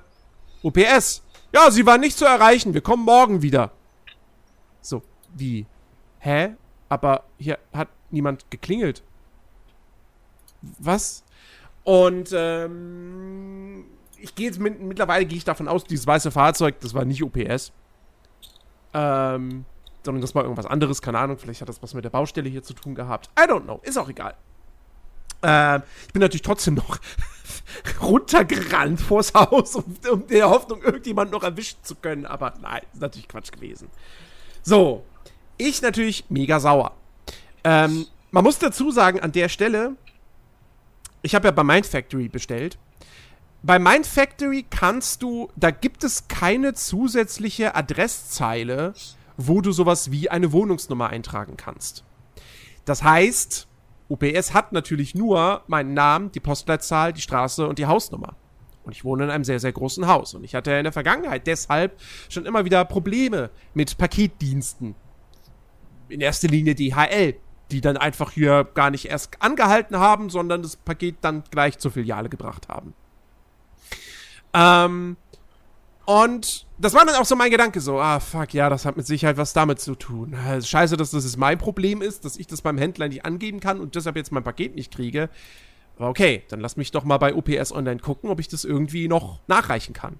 UPS. 0.62 1.23
Ja, 1.54 1.70
sie 1.70 1.86
war 1.86 1.98
nicht 1.98 2.18
zu 2.18 2.26
erreichen. 2.26 2.74
Wir 2.74 2.82
kommen 2.82 3.06
morgen 3.06 3.42
wieder. 3.42 3.72
So, 4.82 5.04
wie? 5.36 5.68
Hä? 6.20 6.56
Aber 6.90 7.24
hier 7.38 7.60
hat 7.72 7.90
niemand 8.10 8.50
geklingelt. 8.50 9.04
Was? 10.80 11.24
Und 11.84 12.32
ähm, 12.34 13.86
ich 14.18 14.34
gehe 14.36 14.48
jetzt 14.48 14.60
mit, 14.60 14.80
mittlerweile 14.82 15.26
gehe 15.26 15.38
ich 15.38 15.44
davon 15.44 15.68
aus, 15.68 15.84
dieses 15.84 16.08
weiße 16.08 16.32
Fahrzeug, 16.32 16.80
das 16.80 16.94
war 16.94 17.06
nicht 17.06 17.22
UPS. 17.22 17.72
Ähm, 18.94 19.66
sondern 20.04 20.22
das 20.22 20.34
war 20.36 20.44
irgendwas 20.44 20.66
anderes, 20.66 21.02
keine 21.02 21.20
Ahnung, 21.20 21.38
vielleicht 21.38 21.62
hat 21.62 21.70
das 21.70 21.84
was 21.84 21.94
mit 21.94 22.06
der 22.06 22.10
Baustelle 22.10 22.50
hier 22.50 22.64
zu 22.64 22.74
tun 22.74 22.96
gehabt. 22.96 23.30
I 23.38 23.44
don't 23.44 23.64
know, 23.64 23.80
ist 23.84 23.98
auch 23.98 24.10
egal. 24.10 24.36
Ähm, 25.44 25.84
ich 26.08 26.14
bin 26.14 26.22
natürlich 26.22 26.42
trotzdem 26.42 26.76
noch 26.76 26.98
runtergerannt 28.02 29.02
vors 29.02 29.34
Haus, 29.34 29.76
um, 29.76 29.84
um 30.12 30.28
der 30.28 30.50
Hoffnung, 30.50 30.82
irgendjemand 30.82 31.32
noch 31.32 31.44
erwischen 31.44 31.78
zu 31.84 31.96
können, 31.96 32.26
aber 32.26 32.54
nein, 32.62 32.82
ist 32.94 33.02
natürlich 33.02 33.28
Quatsch 33.28 33.52
gewesen. 33.52 33.90
So, 34.62 35.04
ich 35.58 35.82
natürlich 35.82 36.26
mega 36.30 36.60
sauer. 36.60 36.94
Ähm, 37.64 38.08
man 38.32 38.44
muss 38.44 38.60
dazu 38.60 38.92
sagen, 38.92 39.20
an 39.20 39.32
der 39.32 39.50
Stelle, 39.50 39.96
ich 41.22 41.36
habe 41.36 41.48
ja 41.48 41.52
bei 41.52 41.64
Mind 41.64 41.86
Factory 41.86 42.30
bestellt. 42.30 42.78
Bei 43.62 43.80
Mind 43.80 44.06
Factory 44.06 44.66
kannst 44.70 45.22
du, 45.22 45.50
da 45.56 45.72
gibt 45.72 46.04
es 46.04 46.28
keine 46.28 46.74
zusätzliche 46.74 47.76
Adresszeile, 47.76 48.94
wo 49.38 49.62
du 49.62 49.72
sowas 49.72 50.12
wie 50.12 50.30
eine 50.30 50.52
Wohnungsnummer 50.52 51.10
eintragen 51.10 51.56
kannst. 51.56 52.04
Das 52.86 53.04
heißt, 53.04 53.68
UPS 54.10 54.54
hat 54.54 54.74
natürlich 54.74 55.16
nur 55.16 55.64
meinen 55.68 55.94
Namen, 55.94 56.32
die 56.32 56.40
Postleitzahl, 56.40 57.14
die 57.14 57.22
Straße 57.22 57.68
und 57.68 57.80
die 57.80 57.86
Hausnummer. 57.86 58.36
Und 58.84 58.92
ich 58.92 59.06
wohne 59.06 59.24
in 59.26 59.30
einem 59.30 59.44
sehr, 59.44 59.60
sehr 59.60 59.72
großen 59.72 60.08
Haus. 60.08 60.34
Und 60.34 60.44
ich 60.44 60.56
hatte 60.56 60.72
in 60.72 60.84
der 60.84 60.92
Vergangenheit 60.92 61.48
deshalb 61.48 62.00
schon 62.30 62.46
immer 62.46 62.66
wieder 62.66 62.84
Probleme 62.86 63.50
mit 63.74 63.98
Paketdiensten. 63.98 64.96
In 66.10 66.20
erster 66.20 66.50
Linie 66.50 66.76
DHL, 66.76 67.36
die 67.72 67.82
dann 67.82 67.98
einfach 67.98 68.32
hier 68.32 68.68
gar 68.74 68.92
nicht 68.92 69.06
erst 69.06 69.42
angehalten 69.42 69.98
haben, 69.98 70.30
sondern 70.30 70.62
das 70.62 70.76
Paket 70.76 71.16
dann 71.22 71.44
gleich 71.50 71.80
zur 71.80 71.92
Filiale 71.92 72.30
gebracht 72.30 72.68
haben. 72.68 72.94
Ähm, 74.54 75.18
und 76.06 76.68
das 76.78 76.94
war 76.94 77.06
dann 77.06 77.16
auch 77.16 77.26
so 77.26 77.36
mein 77.36 77.50
Gedanke, 77.50 77.80
so, 77.80 78.00
ah, 78.00 78.20
fuck, 78.20 78.54
ja, 78.54 78.70
das 78.70 78.86
hat 78.86 78.98
mit 78.98 79.08
Sicherheit 79.08 79.38
was 79.38 79.54
damit 79.54 79.80
zu 79.80 79.96
tun. 79.96 80.36
Scheiße, 80.62 80.98
dass 80.98 81.12
das 81.12 81.38
mein 81.38 81.58
Problem 81.58 82.02
ist, 82.02 82.26
dass 82.26 82.36
ich 82.36 82.48
das 82.48 82.62
beim 82.62 82.78
Händler 82.78 83.08
nicht 83.08 83.26
angeben 83.26 83.62
kann 83.62 83.80
und 83.80 83.96
deshalb 83.96 84.18
jetzt 84.18 84.32
mein 84.32 84.44
Paket 84.44 84.76
nicht 84.76 84.94
kriege. 84.94 85.30
Aber 85.98 86.10
okay, 86.10 86.44
dann 86.50 86.60
lass 86.60 86.76
mich 86.76 86.92
doch 86.92 87.06
mal 87.06 87.20
bei 87.20 87.34
UPS 87.34 87.72
Online 87.72 88.00
gucken, 88.00 88.30
ob 88.30 88.40
ich 88.40 88.50
das 88.50 88.66
irgendwie 88.66 89.08
noch 89.08 89.40
nachreichen 89.48 89.94
kann. 89.94 90.20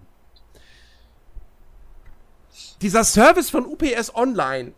Dieser 2.82 3.04
Service 3.04 3.50
von 3.50 3.66
UPS 3.66 4.16
Online, 4.16 4.74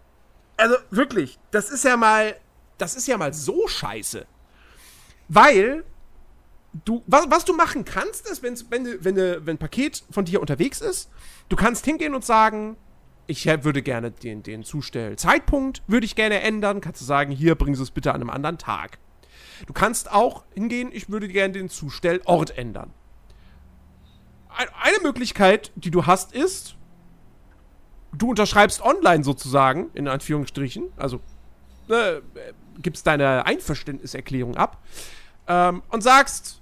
also 0.57 0.75
wirklich, 0.89 1.37
das 1.51 1.69
ist 1.69 1.83
ja 1.83 1.97
mal, 1.97 2.35
das 2.77 2.95
ist 2.95 3.07
ja 3.07 3.17
mal 3.17 3.33
so 3.33 3.67
scheiße. 3.67 4.25
Weil 5.27 5.83
du, 6.83 7.03
was, 7.07 7.25
was 7.29 7.45
du 7.45 7.53
machen 7.53 7.85
kannst, 7.85 8.29
ist, 8.29 8.43
wenn, 8.43 8.57
wenn, 8.69 9.03
wenn, 9.03 9.15
wenn 9.15 9.55
ein 9.55 9.57
Paket 9.57 10.03
von 10.09 10.25
dir 10.25 10.41
unterwegs 10.41 10.81
ist, 10.81 11.09
du 11.49 11.55
kannst 11.55 11.85
hingehen 11.85 12.13
und 12.13 12.25
sagen, 12.25 12.75
ich 13.27 13.45
würde 13.45 13.81
gerne 13.81 14.11
den, 14.11 14.43
den 14.43 14.63
Zustellzeitpunkt, 14.63 15.81
würde 15.87 16.05
ich 16.05 16.15
gerne 16.15 16.41
ändern. 16.41 16.81
Kannst 16.81 17.01
du 17.01 17.05
sagen, 17.05 17.31
hier, 17.31 17.55
bringen 17.55 17.75
Sie 17.75 17.81
es 17.81 17.91
bitte 17.91 18.13
an 18.13 18.21
einem 18.21 18.29
anderen 18.29 18.57
Tag. 18.57 18.99
Du 19.65 19.73
kannst 19.73 20.11
auch 20.11 20.43
hingehen, 20.53 20.89
ich 20.91 21.09
würde 21.09 21.27
gerne 21.27 21.53
den 21.53 21.69
Zustellort 21.69 22.57
ändern. 22.57 22.93
Eine 24.49 24.99
Möglichkeit, 25.01 25.71
die 25.75 25.91
du 25.91 26.05
hast, 26.05 26.33
ist, 26.33 26.75
du 28.13 28.29
unterschreibst 28.29 28.81
online 28.81 29.23
sozusagen, 29.23 29.89
in 29.93 30.07
Anführungsstrichen, 30.07 30.89
also 30.97 31.19
äh, 31.89 32.21
gibst 32.81 33.07
deine 33.07 33.45
Einverständniserklärung 33.45 34.55
ab 34.55 34.81
ähm, 35.47 35.81
und 35.89 36.01
sagst, 36.01 36.61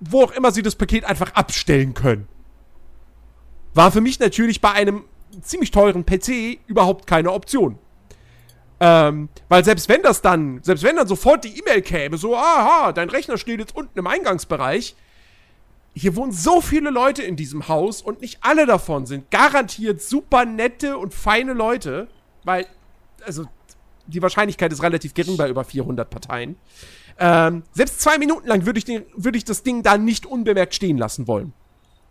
wo 0.00 0.24
auch 0.24 0.32
immer 0.32 0.50
sie 0.50 0.62
das 0.62 0.74
Paket 0.74 1.04
einfach 1.04 1.34
abstellen 1.34 1.94
können. 1.94 2.26
War 3.74 3.92
für 3.92 4.00
mich 4.00 4.18
natürlich 4.18 4.60
bei 4.60 4.72
einem 4.72 5.04
ziemlich 5.42 5.70
teuren 5.70 6.04
PC 6.04 6.58
überhaupt 6.66 7.06
keine 7.06 7.32
Option. 7.32 7.78
Ähm, 8.80 9.28
weil 9.48 9.62
selbst 9.62 9.88
wenn 9.90 10.02
das 10.02 10.22
dann, 10.22 10.62
selbst 10.62 10.82
wenn 10.82 10.96
dann 10.96 11.06
sofort 11.06 11.44
die 11.44 11.58
E-Mail 11.58 11.82
käme, 11.82 12.16
so, 12.16 12.34
aha, 12.34 12.92
dein 12.92 13.10
Rechner 13.10 13.36
steht 13.36 13.60
jetzt 13.60 13.76
unten 13.76 13.98
im 13.98 14.06
Eingangsbereich, 14.06 14.96
hier 15.92 16.16
wohnen 16.16 16.32
so 16.32 16.60
viele 16.60 16.88
Leute 16.90 17.22
in 17.22 17.36
diesem 17.36 17.68
Haus 17.68 18.00
und 18.00 18.22
nicht 18.22 18.38
alle 18.40 18.64
davon 18.64 19.06
sind 19.06 19.30
garantiert 19.30 20.00
super 20.00 20.44
nette 20.44 20.96
und 20.96 21.12
feine 21.12 21.52
Leute, 21.52 22.08
weil, 22.44 22.66
also, 23.26 23.44
die 24.06 24.22
Wahrscheinlichkeit 24.22 24.72
ist 24.72 24.82
relativ 24.82 25.14
gering 25.14 25.36
bei 25.36 25.48
über 25.48 25.62
400 25.62 26.08
Parteien. 26.08 26.56
Ähm, 27.22 27.62
selbst 27.72 28.00
zwei 28.00 28.18
Minuten 28.18 28.48
lang 28.48 28.64
würde 28.64 28.78
ich, 28.78 28.86
würd 29.14 29.36
ich 29.36 29.44
das 29.44 29.62
Ding 29.62 29.82
da 29.82 29.98
nicht 29.98 30.24
unbemerkt 30.24 30.74
stehen 30.74 30.96
lassen 30.96 31.28
wollen. 31.28 31.52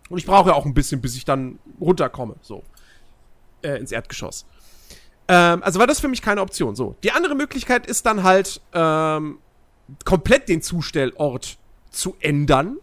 Und 0.10 0.20
ich 0.20 0.26
brauche 0.26 0.50
ja 0.50 0.56
auch 0.56 0.66
ein 0.66 0.74
bisschen, 0.74 1.02
bis 1.02 1.16
ich 1.16 1.26
dann 1.26 1.60
runterkomme, 1.82 2.36
so. 2.42 2.64
Äh, 3.62 3.80
ins 3.80 3.92
Erdgeschoss. 3.92 4.46
Ähm, 5.28 5.64
also 5.64 5.80
war 5.80 5.88
das 5.88 6.00
für 6.00 6.08
mich 6.08 6.22
keine 6.22 6.42
Option. 6.42 6.76
So. 6.76 6.96
Die 7.04 7.12
andere 7.12 7.36
Möglichkeit 7.36 7.88
ist 7.88 8.06
dann 8.06 8.24
halt, 8.24 8.62
ähm, 8.74 9.40
komplett 10.06 10.48
den 10.48 10.62
Zustellort 10.62 11.58
zu 11.90 12.16
ändern. 12.20 12.78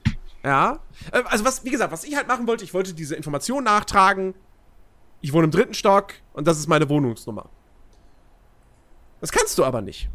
Ja. 0.44 0.80
Äh, 1.12 1.22
also 1.26 1.44
was, 1.44 1.64
wie 1.64 1.70
gesagt, 1.70 1.92
was 1.92 2.04
ich 2.04 2.16
halt 2.16 2.28
machen 2.28 2.46
wollte, 2.46 2.64
ich 2.64 2.74
wollte 2.74 2.94
diese 2.94 3.14
Information 3.14 3.64
nachtragen. 3.64 4.34
Ich 5.20 5.32
wohne 5.32 5.44
im 5.44 5.50
dritten 5.50 5.74
Stock 5.74 6.14
und 6.32 6.46
das 6.46 6.58
ist 6.58 6.68
meine 6.68 6.88
Wohnungsnummer. 6.88 7.48
Das 9.20 9.32
kannst 9.32 9.58
du 9.58 9.64
aber 9.64 9.80
nicht. 9.80 10.08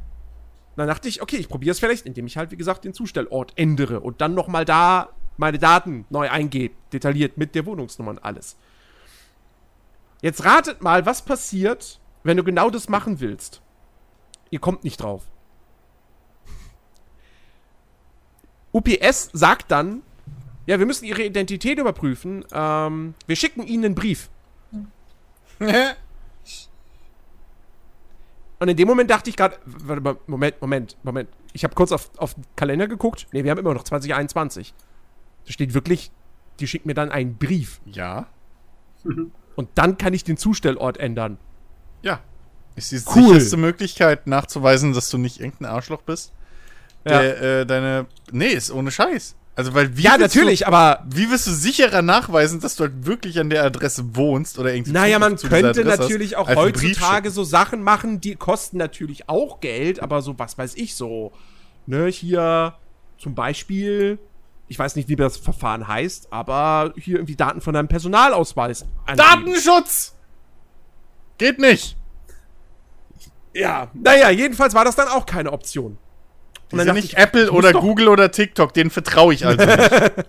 Dann 0.75 0.87
dachte 0.87 1.09
ich, 1.09 1.21
okay, 1.21 1.37
ich 1.37 1.49
probiere 1.49 1.71
es 1.71 1.79
vielleicht, 1.79 2.05
indem 2.05 2.27
ich 2.27 2.37
halt, 2.37 2.51
wie 2.51 2.57
gesagt, 2.57 2.85
den 2.85 2.93
Zustellort 2.93 3.53
ändere 3.55 3.99
und 3.99 4.21
dann 4.21 4.33
nochmal 4.33 4.65
da 4.65 5.09
meine 5.37 5.59
Daten 5.59 6.05
neu 6.09 6.29
eingebe, 6.29 6.75
detailliert 6.93 7.37
mit 7.37 7.55
der 7.55 7.65
Wohnungsnummer 7.65 8.11
und 8.11 8.23
alles. 8.23 8.57
Jetzt 10.21 10.45
ratet 10.45 10.81
mal, 10.81 11.05
was 11.05 11.23
passiert, 11.23 11.99
wenn 12.23 12.37
du 12.37 12.43
genau 12.43 12.69
das 12.69 12.89
machen 12.89 13.19
willst. 13.19 13.61
Ihr 14.49 14.59
kommt 14.59 14.83
nicht 14.83 15.01
drauf. 15.01 15.23
UPS 18.71 19.29
sagt 19.33 19.71
dann, 19.71 20.03
ja, 20.67 20.79
wir 20.79 20.85
müssen 20.85 21.05
ihre 21.05 21.23
Identität 21.23 21.79
überprüfen. 21.79 22.45
Ähm, 22.53 23.15
wir 23.25 23.35
schicken 23.35 23.65
ihnen 23.65 23.85
einen 23.85 23.95
Brief. 23.95 24.29
Und 28.61 28.67
in 28.67 28.77
dem 28.77 28.87
Moment 28.87 29.09
dachte 29.09 29.27
ich 29.27 29.35
gerade, 29.35 29.57
Moment, 30.27 30.61
Moment, 30.61 30.95
Moment. 31.01 31.29
Ich 31.51 31.63
habe 31.63 31.73
kurz 31.73 31.91
auf, 31.91 32.11
auf 32.17 32.35
den 32.35 32.43
Kalender 32.55 32.87
geguckt. 32.87 33.25
Ne, 33.31 33.43
wir 33.43 33.49
haben 33.49 33.57
immer 33.57 33.73
noch 33.73 33.83
2021. 33.83 34.75
Da 35.47 35.51
steht 35.51 35.73
wirklich, 35.73 36.11
die 36.59 36.67
schickt 36.67 36.85
mir 36.85 36.93
dann 36.93 37.09
einen 37.11 37.37
Brief. 37.37 37.81
Ja. 37.87 38.27
Und 39.55 39.69
dann 39.73 39.97
kann 39.97 40.13
ich 40.13 40.23
den 40.23 40.37
Zustellort 40.37 40.97
ändern. 40.97 41.39
Ja. 42.03 42.19
Ist 42.75 42.91
die 42.91 43.01
cool. 43.15 43.29
sicherste 43.29 43.57
Möglichkeit 43.57 44.27
nachzuweisen, 44.27 44.93
dass 44.93 45.09
du 45.09 45.17
nicht 45.17 45.39
irgendein 45.39 45.71
Arschloch 45.71 46.03
bist? 46.03 46.31
Der, 47.03 47.23
ja. 47.23 47.61
äh, 47.61 47.65
deine. 47.65 48.05
Nee, 48.31 48.49
ist 48.49 48.69
ohne 48.69 48.91
Scheiß. 48.91 49.35
Also, 49.55 49.73
weil 49.73 49.97
wie. 49.97 50.03
Ja, 50.03 50.17
natürlich, 50.17 50.61
du, 50.61 50.67
aber. 50.67 51.03
Wie 51.07 51.29
wirst 51.29 51.47
du 51.47 51.51
sicherer 51.51 52.01
nachweisen, 52.01 52.59
dass 52.61 52.75
du 52.75 52.83
halt 52.83 53.05
wirklich 53.05 53.39
an 53.39 53.49
der 53.49 53.63
Adresse 53.63 54.15
wohnst 54.15 54.57
oder 54.57 54.73
irgendwie. 54.73 54.91
Naja, 54.91 55.19
man 55.19 55.35
könnte 55.35 55.83
natürlich 55.83 56.37
auch 56.37 56.47
heutzutage 56.47 57.31
so 57.31 57.43
Sachen 57.43 57.83
machen, 57.83 58.21
die 58.21 58.35
kosten 58.35 58.77
natürlich 58.77 59.27
auch 59.27 59.59
Geld, 59.59 59.99
aber 60.01 60.21
so, 60.21 60.39
was 60.39 60.57
weiß 60.57 60.75
ich, 60.75 60.95
so. 60.95 61.31
Ne, 61.85 62.07
hier 62.07 62.75
zum 63.17 63.35
Beispiel. 63.35 64.19
Ich 64.67 64.79
weiß 64.79 64.95
nicht, 64.95 65.09
wie 65.09 65.17
das 65.17 65.35
Verfahren 65.35 65.85
heißt, 65.85 66.31
aber 66.31 66.93
hier 66.95 67.15
irgendwie 67.17 67.35
Daten 67.35 67.59
von 67.59 67.73
deinem 67.73 67.89
Personalausweis. 67.89 68.85
Angeben. 69.05 69.17
Datenschutz! 69.17 70.15
Geht 71.37 71.59
nicht! 71.59 71.97
Ja, 73.53 73.91
naja, 73.93 74.29
jedenfalls 74.29 74.73
war 74.73 74.85
das 74.85 74.95
dann 74.95 75.09
auch 75.09 75.25
keine 75.25 75.51
Option. 75.51 75.97
Und 76.71 76.77
dann 76.77 76.87
ja 76.87 76.93
nicht 76.93 77.13
ich, 77.13 77.17
Apple 77.17 77.51
oder 77.51 77.73
Google 77.73 78.07
oder 78.07 78.31
TikTok, 78.31 78.73
denen 78.73 78.89
vertraue 78.89 79.33
ich 79.33 79.45
also 79.45 79.63
nicht. 79.63 79.91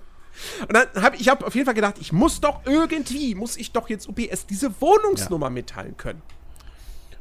Und 0.68 0.74
dann 0.74 0.86
habe 1.02 1.16
ich 1.16 1.28
hab 1.28 1.44
auf 1.44 1.54
jeden 1.54 1.66
Fall 1.66 1.74
gedacht, 1.74 1.96
ich 2.00 2.12
muss 2.12 2.40
doch 2.40 2.60
irgendwie, 2.64 3.34
muss 3.34 3.56
ich 3.56 3.72
doch 3.72 3.88
jetzt 3.88 4.08
UPS 4.08 4.46
diese 4.46 4.80
Wohnungsnummer 4.80 5.46
ja. 5.46 5.50
mitteilen 5.50 5.96
können. 5.96 6.22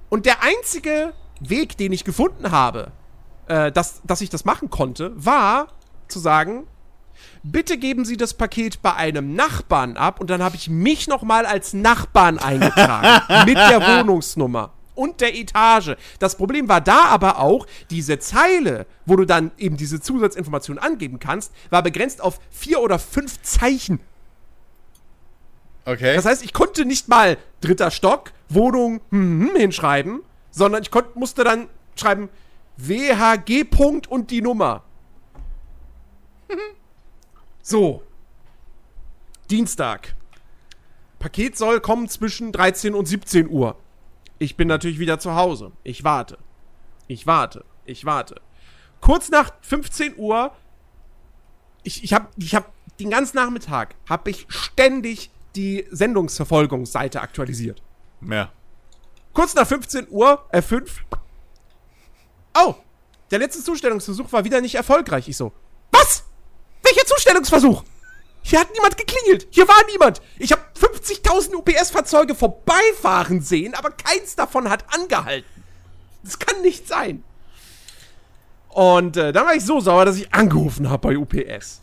Und 0.09 0.25
der 0.25 0.43
einzige 0.43 1.13
Weg, 1.39 1.77
den 1.77 1.91
ich 1.91 2.03
gefunden 2.03 2.51
habe, 2.51 2.91
äh, 3.47 3.71
dass, 3.71 4.01
dass 4.03 4.21
ich 4.21 4.29
das 4.29 4.45
machen 4.45 4.69
konnte, 4.69 5.11
war 5.15 5.67
zu 6.07 6.19
sagen, 6.19 6.67
bitte 7.43 7.77
geben 7.77 8.05
Sie 8.05 8.17
das 8.17 8.33
Paket 8.33 8.81
bei 8.81 8.93
einem 8.95 9.35
Nachbarn 9.35 9.97
ab 9.97 10.19
und 10.19 10.29
dann 10.29 10.43
habe 10.43 10.55
ich 10.55 10.69
mich 10.69 11.07
nochmal 11.07 11.45
als 11.45 11.73
Nachbarn 11.73 12.39
eingetragen 12.39 13.45
mit 13.45 13.57
der 13.57 13.81
Wohnungsnummer 13.81 14.73
und 14.95 15.21
der 15.21 15.35
Etage. 15.35 15.95
Das 16.19 16.35
Problem 16.35 16.67
war 16.67 16.81
da 16.81 17.05
aber 17.05 17.39
auch, 17.39 17.65
diese 17.89 18.19
Zeile, 18.19 18.85
wo 19.05 19.15
du 19.15 19.25
dann 19.25 19.51
eben 19.57 19.77
diese 19.77 20.01
Zusatzinformation 20.01 20.77
angeben 20.77 21.19
kannst, 21.19 21.53
war 21.69 21.83
begrenzt 21.83 22.21
auf 22.21 22.39
vier 22.49 22.81
oder 22.81 22.99
fünf 22.99 23.41
Zeichen. 23.41 23.99
Okay. 25.85 26.15
Das 26.15 26.25
heißt, 26.25 26.43
ich 26.43 26.53
konnte 26.53 26.85
nicht 26.85 27.07
mal 27.07 27.37
dritter 27.59 27.91
Stock, 27.91 28.31
Wohnung 28.49 29.01
hm, 29.09 29.49
hm, 29.49 29.55
hinschreiben, 29.55 30.21
sondern 30.51 30.83
ich 30.83 30.91
konnt, 30.91 31.15
musste 31.15 31.43
dann 31.43 31.67
schreiben 31.95 32.29
WHG 32.77 33.63
Punkt 33.63 34.07
und 34.07 34.31
die 34.31 34.41
Nummer. 34.41 34.83
so. 37.61 38.03
Dienstag. 39.49 40.15
Paket 41.19 41.57
soll 41.57 41.81
kommen 41.81 42.07
zwischen 42.09 42.51
13 42.51 42.93
und 42.93 43.05
17 43.05 43.49
Uhr. 43.49 43.77
Ich 44.41 44.57
bin 44.57 44.67
natürlich 44.67 44.97
wieder 44.97 45.19
zu 45.19 45.35
Hause. 45.35 45.71
Ich 45.83 46.03
warte. 46.03 46.39
Ich 47.05 47.27
warte. 47.27 47.63
Ich 47.85 48.05
warte. 48.05 48.41
Kurz 48.99 49.29
nach 49.29 49.51
15 49.61 50.15
Uhr, 50.17 50.51
ich, 51.83 52.03
ich 52.03 52.11
habe 52.11 52.27
ich 52.37 52.55
hab 52.55 52.73
den 52.99 53.11
ganzen 53.11 53.37
Nachmittag, 53.37 53.93
habe 54.09 54.31
ich 54.31 54.47
ständig 54.49 55.29
die 55.55 55.85
Sendungsverfolgungsseite 55.91 57.21
aktualisiert. 57.21 57.83
Ja. 58.27 58.51
Kurz 59.31 59.53
nach 59.53 59.67
15 59.67 60.07
Uhr, 60.09 60.43
F5. 60.51 60.89
Oh, 62.57 62.73
der 63.29 63.37
letzte 63.37 63.63
Zustellungsversuch 63.63 64.31
war 64.31 64.43
wieder 64.43 64.59
nicht 64.59 64.73
erfolgreich. 64.73 65.29
Ich 65.29 65.37
so, 65.37 65.51
was? 65.91 66.23
Welcher 66.81 67.05
Zustellungsversuch? 67.05 67.83
Hier 68.41 68.59
hat 68.59 68.71
niemand 68.73 68.97
geklingelt. 68.97 69.47
Hier 69.51 69.67
war 69.67 69.77
niemand. 69.91 70.21
Ich 70.39 70.51
habe 70.51 70.61
50.000 70.79 71.55
UPS-Fahrzeuge 71.55 72.35
vorbeifahren 72.35 73.41
sehen, 73.41 73.73
aber 73.75 73.91
keins 73.91 74.35
davon 74.35 74.69
hat 74.69 74.85
angehalten. 74.93 75.63
Das 76.23 76.39
kann 76.39 76.61
nicht 76.61 76.87
sein. 76.87 77.23
Und 78.69 79.17
äh, 79.17 79.31
dann 79.33 79.45
war 79.45 79.55
ich 79.55 79.65
so 79.65 79.79
sauer, 79.79 80.05
dass 80.05 80.17
ich 80.17 80.33
angerufen 80.33 80.89
habe 80.89 81.09
bei 81.09 81.17
UPS. 81.17 81.81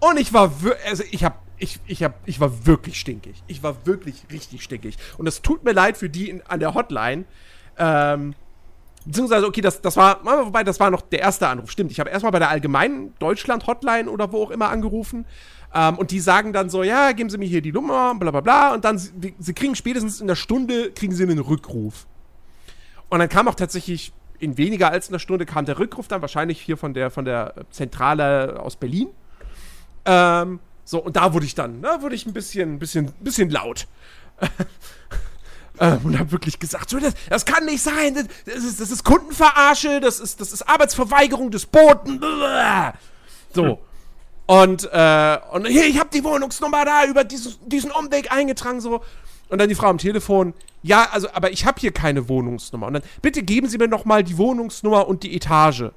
Und 0.00 0.18
ich 0.18 0.32
war 0.32 0.62
wirklich, 0.62 0.86
also 0.86 1.04
ich 1.10 1.24
habe 1.24 1.36
ich, 1.60 1.78
ich, 1.86 2.02
hab, 2.02 2.14
ich 2.26 2.40
war 2.40 2.66
wirklich 2.66 2.98
stinkig. 2.98 3.42
Ich 3.46 3.62
war 3.62 3.86
wirklich 3.86 4.24
richtig 4.32 4.62
stinkig. 4.62 4.96
Und 5.18 5.26
es 5.26 5.42
tut 5.42 5.62
mir 5.62 5.72
leid 5.72 5.96
für 5.96 6.08
die 6.08 6.30
in, 6.30 6.42
an 6.46 6.58
der 6.58 6.74
Hotline. 6.74 7.26
Ähm, 7.78 8.34
beziehungsweise, 9.04 9.46
okay, 9.46 9.60
das, 9.60 9.82
das 9.82 9.96
war, 9.96 10.24
wobei, 10.24 10.64
das 10.64 10.80
war 10.80 10.90
noch 10.90 11.02
der 11.02 11.20
erste 11.20 11.46
Anruf. 11.48 11.70
Stimmt, 11.70 11.90
ich 11.92 12.00
habe 12.00 12.08
erstmal 12.08 12.32
bei 12.32 12.38
der 12.38 12.48
allgemeinen 12.48 13.14
Deutschland-Hotline 13.18 14.10
oder 14.10 14.32
wo 14.32 14.42
auch 14.42 14.50
immer 14.50 14.70
angerufen. 14.70 15.26
Ähm, 15.72 15.98
und 15.98 16.10
die 16.10 16.20
sagen 16.20 16.52
dann 16.52 16.68
so, 16.68 16.82
ja, 16.82 17.12
geben 17.12 17.30
Sie 17.30 17.38
mir 17.38 17.46
hier 17.46 17.62
die 17.62 17.72
Nummer, 17.72 18.14
bla 18.14 18.30
bla 18.30 18.40
bla. 18.40 18.74
Und 18.74 18.84
dann, 18.84 18.98
sie, 18.98 19.34
sie 19.38 19.52
kriegen 19.54 19.76
spätestens 19.76 20.20
in 20.20 20.26
der 20.26 20.34
Stunde, 20.34 20.90
kriegen 20.90 21.14
sie 21.14 21.22
einen 21.22 21.38
Rückruf. 21.38 22.06
Und 23.08 23.20
dann 23.20 23.28
kam 23.28 23.48
auch 23.48 23.54
tatsächlich, 23.54 24.12
in 24.38 24.56
weniger 24.56 24.90
als 24.90 25.08
einer 25.08 25.18
Stunde 25.18 25.46
kam 25.46 25.66
der 25.66 25.78
Rückruf 25.78 26.08
dann, 26.08 26.22
wahrscheinlich 26.22 26.60
hier 26.60 26.76
von 26.76 26.94
der, 26.94 27.10
von 27.10 27.24
der 27.24 27.54
Zentrale 27.70 28.58
aus 28.60 28.76
Berlin. 28.76 29.08
Ähm, 30.06 30.60
so, 30.84 30.98
und 30.98 31.16
da 31.16 31.32
wurde 31.34 31.46
ich 31.46 31.54
dann, 31.54 31.82
da 31.82 32.02
wurde 32.02 32.14
ich 32.14 32.26
ein 32.26 32.32
bisschen, 32.32 32.78
bisschen, 32.78 33.12
bisschen 33.20 33.50
laut. 33.50 33.86
ähm, 35.78 36.00
und 36.02 36.18
habe 36.18 36.32
wirklich 36.32 36.58
gesagt, 36.58 36.90
so, 36.90 36.98
das, 36.98 37.14
das 37.28 37.44
kann 37.44 37.64
nicht 37.66 37.82
sein, 37.82 38.14
das, 38.14 38.26
das, 38.46 38.64
ist, 38.64 38.80
das 38.80 38.90
ist 38.90 39.04
Kundenverarsche, 39.04 40.00
das 40.00 40.18
ist, 40.18 40.40
das 40.40 40.52
ist 40.52 40.68
Arbeitsverweigerung 40.68 41.50
des 41.50 41.66
Boten. 41.66 42.20
So. 43.52 43.80
Und, 44.50 44.90
äh, 44.92 45.38
und 45.52 45.68
hier, 45.68 45.86
ich 45.86 46.00
habe 46.00 46.10
die 46.12 46.24
Wohnungsnummer 46.24 46.84
da 46.84 47.04
über 47.04 47.22
dieses, 47.22 47.60
diesen 47.66 47.92
Umweg 47.92 48.32
eingetragen, 48.32 48.80
so. 48.80 49.00
Und 49.48 49.60
dann 49.60 49.68
die 49.68 49.76
Frau 49.76 49.86
am 49.86 49.98
Telefon, 49.98 50.54
ja, 50.82 51.08
also, 51.12 51.28
aber 51.32 51.52
ich 51.52 51.66
habe 51.66 51.80
hier 51.80 51.92
keine 51.92 52.28
Wohnungsnummer. 52.28 52.88
Und 52.88 52.94
dann, 52.94 53.02
bitte 53.22 53.44
geben 53.44 53.68
Sie 53.68 53.78
mir 53.78 53.86
noch 53.86 54.04
mal 54.04 54.24
die 54.24 54.36
Wohnungsnummer 54.38 55.06
und 55.06 55.22
die 55.22 55.36
Etage. 55.36 55.92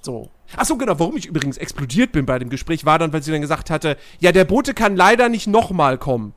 So. 0.00 0.30
Achso, 0.56 0.78
genau, 0.78 0.98
warum 0.98 1.18
ich 1.18 1.26
übrigens 1.26 1.58
explodiert 1.58 2.12
bin 2.12 2.24
bei 2.24 2.38
dem 2.38 2.48
Gespräch, 2.48 2.86
war 2.86 2.98
dann, 2.98 3.12
weil 3.12 3.22
sie 3.22 3.32
dann 3.32 3.42
gesagt 3.42 3.68
hatte, 3.68 3.98
ja, 4.18 4.32
der 4.32 4.46
Bote 4.46 4.72
kann 4.72 4.96
leider 4.96 5.28
nicht 5.28 5.46
nochmal 5.46 5.98
kommen. 5.98 6.32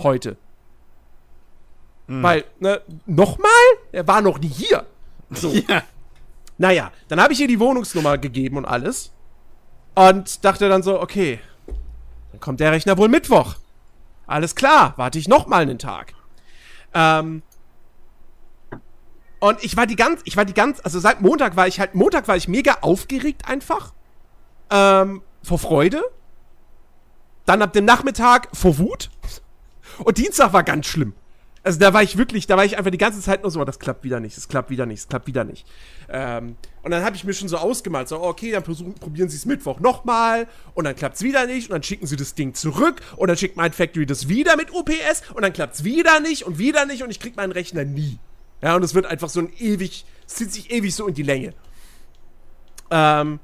Heute. 0.00 0.36
Hm. 2.06 2.22
Weil, 2.22 2.44
ne, 2.60 2.80
nochmal? 3.06 3.50
Er 3.90 4.06
war 4.06 4.20
noch 4.20 4.38
nie 4.38 4.46
hier. 4.46 4.86
So. 5.30 5.52
Ja. 5.68 5.82
Naja, 6.58 6.92
dann 7.08 7.20
habe 7.20 7.32
ich 7.32 7.40
ihr 7.40 7.48
die 7.48 7.58
Wohnungsnummer 7.58 8.18
gegeben 8.18 8.56
und 8.58 8.66
alles. 8.66 9.10
Und 9.94 10.44
dachte 10.44 10.68
dann 10.68 10.82
so, 10.82 11.00
okay, 11.00 11.40
dann 12.30 12.40
kommt 12.40 12.60
der 12.60 12.72
Rechner 12.72 12.96
wohl 12.96 13.08
Mittwoch. 13.08 13.56
Alles 14.26 14.54
klar, 14.54 14.94
warte 14.96 15.18
ich 15.18 15.28
nochmal 15.28 15.62
einen 15.62 15.78
Tag. 15.78 16.14
Ähm, 16.94 17.42
und 19.40 19.62
ich 19.64 19.76
war 19.76 19.86
die 19.86 19.96
ganz, 19.96 20.20
ich 20.24 20.36
war 20.36 20.44
die 20.44 20.54
ganz, 20.54 20.80
also 20.82 21.00
seit 21.00 21.20
Montag 21.20 21.56
war 21.56 21.66
ich 21.66 21.80
halt, 21.80 21.94
Montag 21.94 22.28
war 22.28 22.36
ich 22.36 22.48
mega 22.48 22.78
aufgeregt 22.80 23.48
einfach. 23.48 23.92
Ähm, 24.70 25.22
vor 25.42 25.58
Freude. 25.58 26.02
Dann 27.44 27.60
ab 27.60 27.72
dem 27.72 27.84
Nachmittag 27.84 28.48
vor 28.54 28.78
Wut. 28.78 29.10
Und 30.04 30.16
Dienstag 30.18 30.52
war 30.52 30.62
ganz 30.62 30.86
schlimm. 30.86 31.14
Also 31.64 31.78
da 31.78 31.94
war 31.94 32.02
ich 32.02 32.18
wirklich, 32.18 32.48
da 32.48 32.56
war 32.56 32.64
ich 32.64 32.76
einfach 32.76 32.90
die 32.90 32.98
ganze 32.98 33.20
Zeit 33.20 33.42
nur 33.42 33.50
so, 33.50 33.64
das 33.64 33.78
klappt 33.78 34.02
wieder 34.02 34.18
nicht, 34.18 34.36
das 34.36 34.48
klappt 34.48 34.68
wieder 34.70 34.84
nicht, 34.84 35.02
das 35.02 35.08
klappt 35.08 35.28
wieder 35.28 35.44
nicht. 35.44 35.64
Ähm, 36.08 36.56
und 36.82 36.90
dann 36.90 37.04
habe 37.04 37.14
ich 37.14 37.22
mir 37.22 37.34
schon 37.34 37.46
so 37.48 37.56
ausgemalt, 37.56 38.08
so, 38.08 38.20
okay, 38.20 38.50
dann 38.50 38.64
versuchen, 38.64 38.94
probieren 38.94 39.28
sie 39.28 39.36
es 39.36 39.46
Mittwoch 39.46 39.78
nochmal 39.78 40.48
und 40.74 40.84
dann 40.84 40.96
klappt 40.96 41.16
es 41.16 41.22
wieder 41.22 41.46
nicht 41.46 41.68
und 41.68 41.74
dann 41.74 41.82
schicken 41.84 42.06
sie 42.06 42.16
das 42.16 42.34
Ding 42.34 42.54
zurück 42.54 43.00
und 43.16 43.28
dann 43.28 43.36
schickt 43.36 43.56
mein 43.56 43.72
Factory 43.72 44.06
das 44.06 44.28
wieder 44.28 44.56
mit 44.56 44.72
UPS 44.72 45.30
und 45.34 45.42
dann 45.42 45.52
klappt 45.52 45.76
es 45.76 45.84
wieder 45.84 46.18
nicht 46.18 46.44
und 46.44 46.58
wieder 46.58 46.84
nicht 46.84 47.04
und 47.04 47.10
ich 47.10 47.20
krieg 47.20 47.36
meinen 47.36 47.52
Rechner 47.52 47.84
nie. 47.84 48.18
Ja, 48.60 48.74
und 48.74 48.82
es 48.82 48.94
wird 48.94 49.06
einfach 49.06 49.28
so 49.28 49.40
ein 49.40 49.52
ewig, 49.58 50.04
es 50.26 50.34
zieht 50.34 50.52
sich 50.52 50.72
ewig 50.72 50.94
so 50.94 51.06
in 51.06 51.14
die 51.14 51.22
Länge. 51.22 51.54
Ähm, 52.90 53.38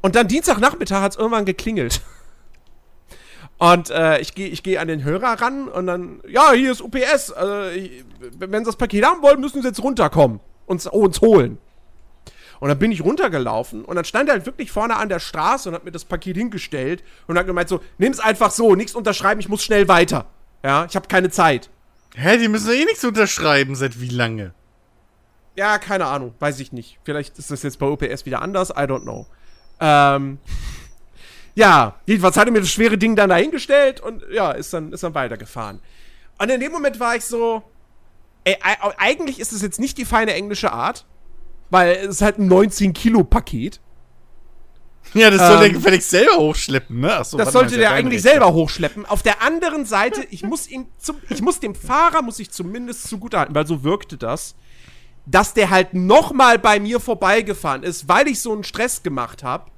und 0.00 0.14
dann 0.14 0.26
Dienstagnachmittag 0.26 1.02
hat 1.02 1.12
es 1.12 1.18
irgendwann 1.18 1.44
geklingelt. 1.44 2.00
Und 3.60 3.90
äh, 3.90 4.18
ich 4.20 4.34
gehe 4.34 4.48
ich 4.48 4.62
geh 4.62 4.78
an 4.78 4.88
den 4.88 5.04
Hörer 5.04 5.38
ran 5.38 5.68
und 5.68 5.86
dann, 5.86 6.22
ja, 6.26 6.52
hier 6.52 6.72
ist 6.72 6.80
UPS. 6.80 7.30
Also, 7.30 7.68
ich, 7.76 8.06
wenn 8.38 8.64
Sie 8.64 8.68
das 8.70 8.76
Paket 8.76 9.04
haben 9.04 9.20
wollen, 9.20 9.38
müssen 9.38 9.60
Sie 9.60 9.68
jetzt 9.68 9.82
runterkommen 9.82 10.40
und 10.64 10.86
uns 10.86 11.20
holen. 11.20 11.58
Und 12.58 12.70
dann 12.70 12.78
bin 12.78 12.90
ich 12.90 13.04
runtergelaufen 13.04 13.84
und 13.84 13.96
dann 13.96 14.06
stand 14.06 14.30
er 14.30 14.36
halt 14.36 14.46
wirklich 14.46 14.72
vorne 14.72 14.96
an 14.96 15.10
der 15.10 15.18
Straße 15.18 15.68
und 15.68 15.74
hat 15.74 15.84
mir 15.84 15.90
das 15.90 16.06
Paket 16.06 16.38
hingestellt 16.38 17.04
und 17.26 17.38
hat 17.38 17.46
gemeint 17.46 17.68
so, 17.68 17.80
nimm's 17.98 18.18
einfach 18.18 18.50
so, 18.50 18.74
nichts 18.74 18.94
unterschreiben, 18.94 19.40
ich 19.40 19.50
muss 19.50 19.62
schnell 19.62 19.88
weiter. 19.88 20.24
Ja, 20.64 20.86
ich 20.86 20.96
habe 20.96 21.06
keine 21.06 21.28
Zeit. 21.28 21.68
Hä, 22.14 22.38
die 22.38 22.48
müssen 22.48 22.72
eh 22.72 22.86
nichts 22.86 23.04
unterschreiben, 23.04 23.74
seit 23.74 24.00
wie 24.00 24.08
lange? 24.08 24.54
Ja, 25.54 25.76
keine 25.76 26.06
Ahnung, 26.06 26.32
weiß 26.38 26.60
ich 26.60 26.72
nicht. 26.72 26.98
Vielleicht 27.04 27.38
ist 27.38 27.50
das 27.50 27.62
jetzt 27.62 27.78
bei 27.78 27.86
OPS 27.86 28.24
wieder 28.24 28.40
anders, 28.40 28.70
I 28.70 28.84
don't 28.84 29.02
know. 29.02 29.26
Ähm, 29.80 30.38
ja, 31.60 31.94
jedenfalls 32.06 32.38
hat 32.38 32.48
er 32.48 32.52
mir 32.52 32.60
das 32.60 32.70
schwere 32.70 32.96
Ding 32.96 33.16
dann 33.16 33.28
dahingestellt 33.28 34.00
und 34.00 34.24
ja, 34.32 34.50
ist 34.52 34.72
dann, 34.72 34.92
ist 34.92 35.02
dann 35.02 35.14
weitergefahren. 35.14 35.80
Und 36.38 36.48
in 36.48 36.58
dem 36.58 36.72
Moment 36.72 36.98
war 36.98 37.16
ich 37.16 37.24
so, 37.26 37.62
ey, 38.44 38.56
eigentlich 38.96 39.38
ist 39.38 39.52
es 39.52 39.60
jetzt 39.60 39.78
nicht 39.78 39.98
die 39.98 40.06
feine 40.06 40.32
englische 40.32 40.72
Art, 40.72 41.04
weil 41.68 41.96
es 41.96 42.08
ist 42.08 42.22
halt 42.22 42.38
ein 42.38 42.50
19-Kilo-Paket. 42.50 43.78
Ja, 45.12 45.28
das 45.30 45.40
soll 45.40 45.56
ähm, 45.56 45.60
der 45.60 45.70
gefällig 45.70 46.06
selber 46.06 46.38
hochschleppen, 46.38 47.00
ne? 47.00 47.14
Achso, 47.14 47.36
das 47.36 47.52
sollte 47.52 47.76
der 47.76 47.92
eigentlich 47.92 48.24
Recht. 48.24 48.32
selber 48.32 48.54
hochschleppen. 48.54 49.04
Auf 49.04 49.22
der 49.22 49.42
anderen 49.42 49.84
Seite, 49.84 50.24
ich 50.30 50.42
muss 50.42 50.66
ihn 50.66 50.86
zum, 50.96 51.16
ich 51.28 51.42
muss 51.42 51.60
dem 51.60 51.74
Fahrer, 51.74 52.22
muss 52.22 52.38
ich 52.38 52.50
zumindest 52.50 53.06
zugutehalten, 53.08 53.54
weil 53.54 53.66
so 53.66 53.84
wirkte 53.84 54.16
das, 54.16 54.54
dass 55.26 55.52
der 55.52 55.68
halt 55.68 55.92
nochmal 55.92 56.58
bei 56.58 56.80
mir 56.80 57.00
vorbeigefahren 57.00 57.82
ist, 57.82 58.08
weil 58.08 58.28
ich 58.28 58.40
so 58.40 58.52
einen 58.52 58.64
Stress 58.64 59.02
gemacht 59.02 59.42
habe. 59.42 59.70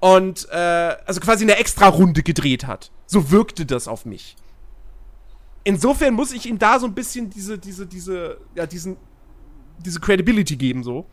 Und, 0.00 0.48
äh, 0.50 0.96
also 1.04 1.20
quasi 1.20 1.44
eine 1.44 1.56
extra 1.56 1.86
Runde 1.86 2.22
gedreht 2.22 2.66
hat. 2.66 2.90
So 3.06 3.30
wirkte 3.30 3.66
das 3.66 3.86
auf 3.86 4.06
mich. 4.06 4.36
Insofern 5.62 6.14
muss 6.14 6.32
ich 6.32 6.46
ihm 6.46 6.58
da 6.58 6.78
so 6.78 6.86
ein 6.86 6.94
bisschen 6.94 7.28
diese, 7.28 7.58
diese, 7.58 7.86
diese, 7.86 8.38
ja, 8.54 8.66
diesen, 8.66 8.96
diese 9.78 10.00
Credibility 10.00 10.56
geben, 10.56 10.82
so. 10.82 11.06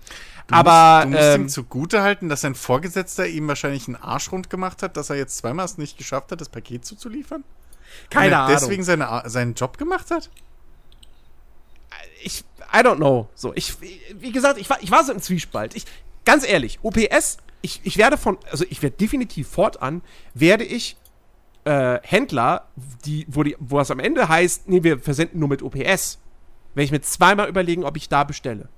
Du 0.47 0.55
aber 0.55 1.05
musst, 1.05 1.05
du 1.05 1.17
musst 1.17 1.35
ähm, 1.35 1.41
ihm 1.41 1.49
zugute 1.49 2.01
halten, 2.01 2.29
dass 2.29 2.41
sein 2.41 2.55
Vorgesetzter 2.55 3.27
ihm 3.27 3.47
wahrscheinlich 3.49 3.87
einen 3.87 3.97
Arschrund 3.97 4.49
gemacht 4.49 4.81
hat, 4.81 4.95
dass 4.95 5.09
er 5.09 5.17
jetzt 5.17 5.37
zweimal 5.37 5.65
es 5.65 5.77
nicht 5.77 5.97
geschafft 5.97 6.31
hat, 6.31 6.39
das 6.39 6.47
Paket 6.47 6.85
zuzuliefern? 6.85 7.43
Keine 8.09 8.37
Ahnung. 8.37 8.57
deswegen 8.57 8.83
seine, 8.83 9.23
seinen 9.25 9.53
Job 9.55 9.77
gemacht 9.77 10.11
hat? 10.11 10.29
Ich, 12.23 12.45
I 12.73 12.77
don't 12.77 12.97
know. 12.97 13.29
So, 13.35 13.53
ich, 13.53 13.75
wie 14.15 14.31
gesagt, 14.31 14.59
ich 14.59 14.69
war, 14.69 14.81
ich 14.81 14.91
war 14.91 15.03
so 15.03 15.11
im 15.11 15.21
Zwiespalt. 15.21 15.75
Ich, 15.75 15.85
ganz 16.23 16.47
ehrlich, 16.47 16.79
OPS, 16.81 17.37
ich, 17.61 17.81
ich 17.83 17.97
werde 17.97 18.17
von, 18.17 18.37
also 18.51 18.65
ich 18.69 18.81
werde 18.81 18.97
definitiv 18.97 19.47
fortan, 19.47 20.01
werde 20.33 20.63
ich 20.63 20.97
äh, 21.65 21.99
Händler, 22.03 22.67
die, 23.05 23.25
wo, 23.29 23.43
die, 23.43 23.55
wo 23.59 23.79
es 23.79 23.91
am 23.91 23.99
Ende 23.99 24.29
heißt, 24.29 24.69
nee, 24.69 24.83
wir 24.83 24.99
versenden 24.99 25.39
nur 25.39 25.49
mit 25.49 25.61
OPS, 25.61 26.19
werde 26.75 26.85
ich 26.85 26.91
mir 26.91 27.01
zweimal 27.01 27.49
überlegen, 27.49 27.83
ob 27.83 27.97
ich 27.97 28.09
da 28.09 28.23
bestelle. 28.23 28.69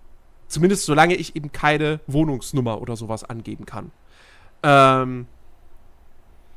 Zumindest 0.48 0.86
solange 0.86 1.16
ich 1.16 1.36
eben 1.36 1.52
keine 1.52 2.00
Wohnungsnummer 2.08 2.82
oder 2.82 2.96
sowas 2.96 3.24
angeben 3.24 3.66
kann. 3.66 3.92
Ähm, 4.64 5.28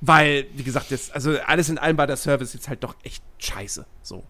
weil, 0.01 0.47
wie 0.55 0.63
gesagt, 0.63 0.91
das, 0.91 1.11
also 1.11 1.39
alles 1.47 1.69
in 1.69 1.79
allem 1.79 1.99
war 1.99 2.07
der 2.07 2.17
Service 2.17 2.55
jetzt 2.55 2.69
halt 2.69 2.83
doch 2.83 2.97
echt 3.03 3.23
scheiße. 3.39 3.85
So. 4.03 4.25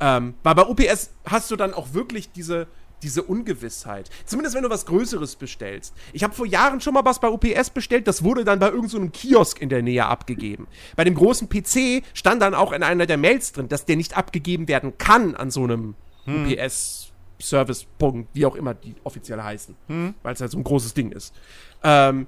Ähm, 0.00 0.34
weil 0.42 0.54
bei 0.54 0.66
UPS 0.66 1.10
hast 1.24 1.50
du 1.50 1.56
dann 1.56 1.72
auch 1.72 1.94
wirklich 1.94 2.32
diese, 2.32 2.66
diese 3.02 3.22
Ungewissheit. 3.22 4.10
Zumindest 4.24 4.56
wenn 4.56 4.62
du 4.62 4.70
was 4.70 4.86
Größeres 4.86 5.36
bestellst. 5.36 5.94
Ich 6.12 6.24
habe 6.24 6.34
vor 6.34 6.46
Jahren 6.46 6.80
schon 6.80 6.94
mal 6.94 7.04
was 7.04 7.20
bei 7.20 7.28
UPS 7.28 7.70
bestellt, 7.70 8.08
das 8.08 8.24
wurde 8.24 8.44
dann 8.44 8.58
bei 8.58 8.68
irgendeinem 8.68 9.06
so 9.06 9.10
Kiosk 9.10 9.60
in 9.60 9.68
der 9.68 9.82
Nähe 9.82 10.06
abgegeben. 10.06 10.66
Bei 10.96 11.04
dem 11.04 11.14
großen 11.14 11.48
PC 11.48 12.04
stand 12.14 12.42
dann 12.42 12.54
auch 12.54 12.72
in 12.72 12.82
einer 12.82 13.06
der 13.06 13.16
Mails 13.16 13.52
drin, 13.52 13.68
dass 13.68 13.84
der 13.84 13.96
nicht 13.96 14.16
abgegeben 14.16 14.68
werden 14.68 14.98
kann 14.98 15.34
an 15.34 15.50
so 15.50 15.64
einem 15.64 15.94
hm. 16.24 16.46
UPS 16.46 17.12
Service-Punkt, 17.40 18.30
wie 18.32 18.46
auch 18.46 18.56
immer 18.56 18.72
die 18.72 18.94
offiziell 19.04 19.42
heißen, 19.42 19.76
hm. 19.88 20.14
weil 20.22 20.34
es 20.34 20.40
halt 20.40 20.50
so 20.50 20.58
ein 20.58 20.64
großes 20.64 20.94
Ding 20.94 21.12
ist. 21.12 21.34
Ähm, 21.82 22.26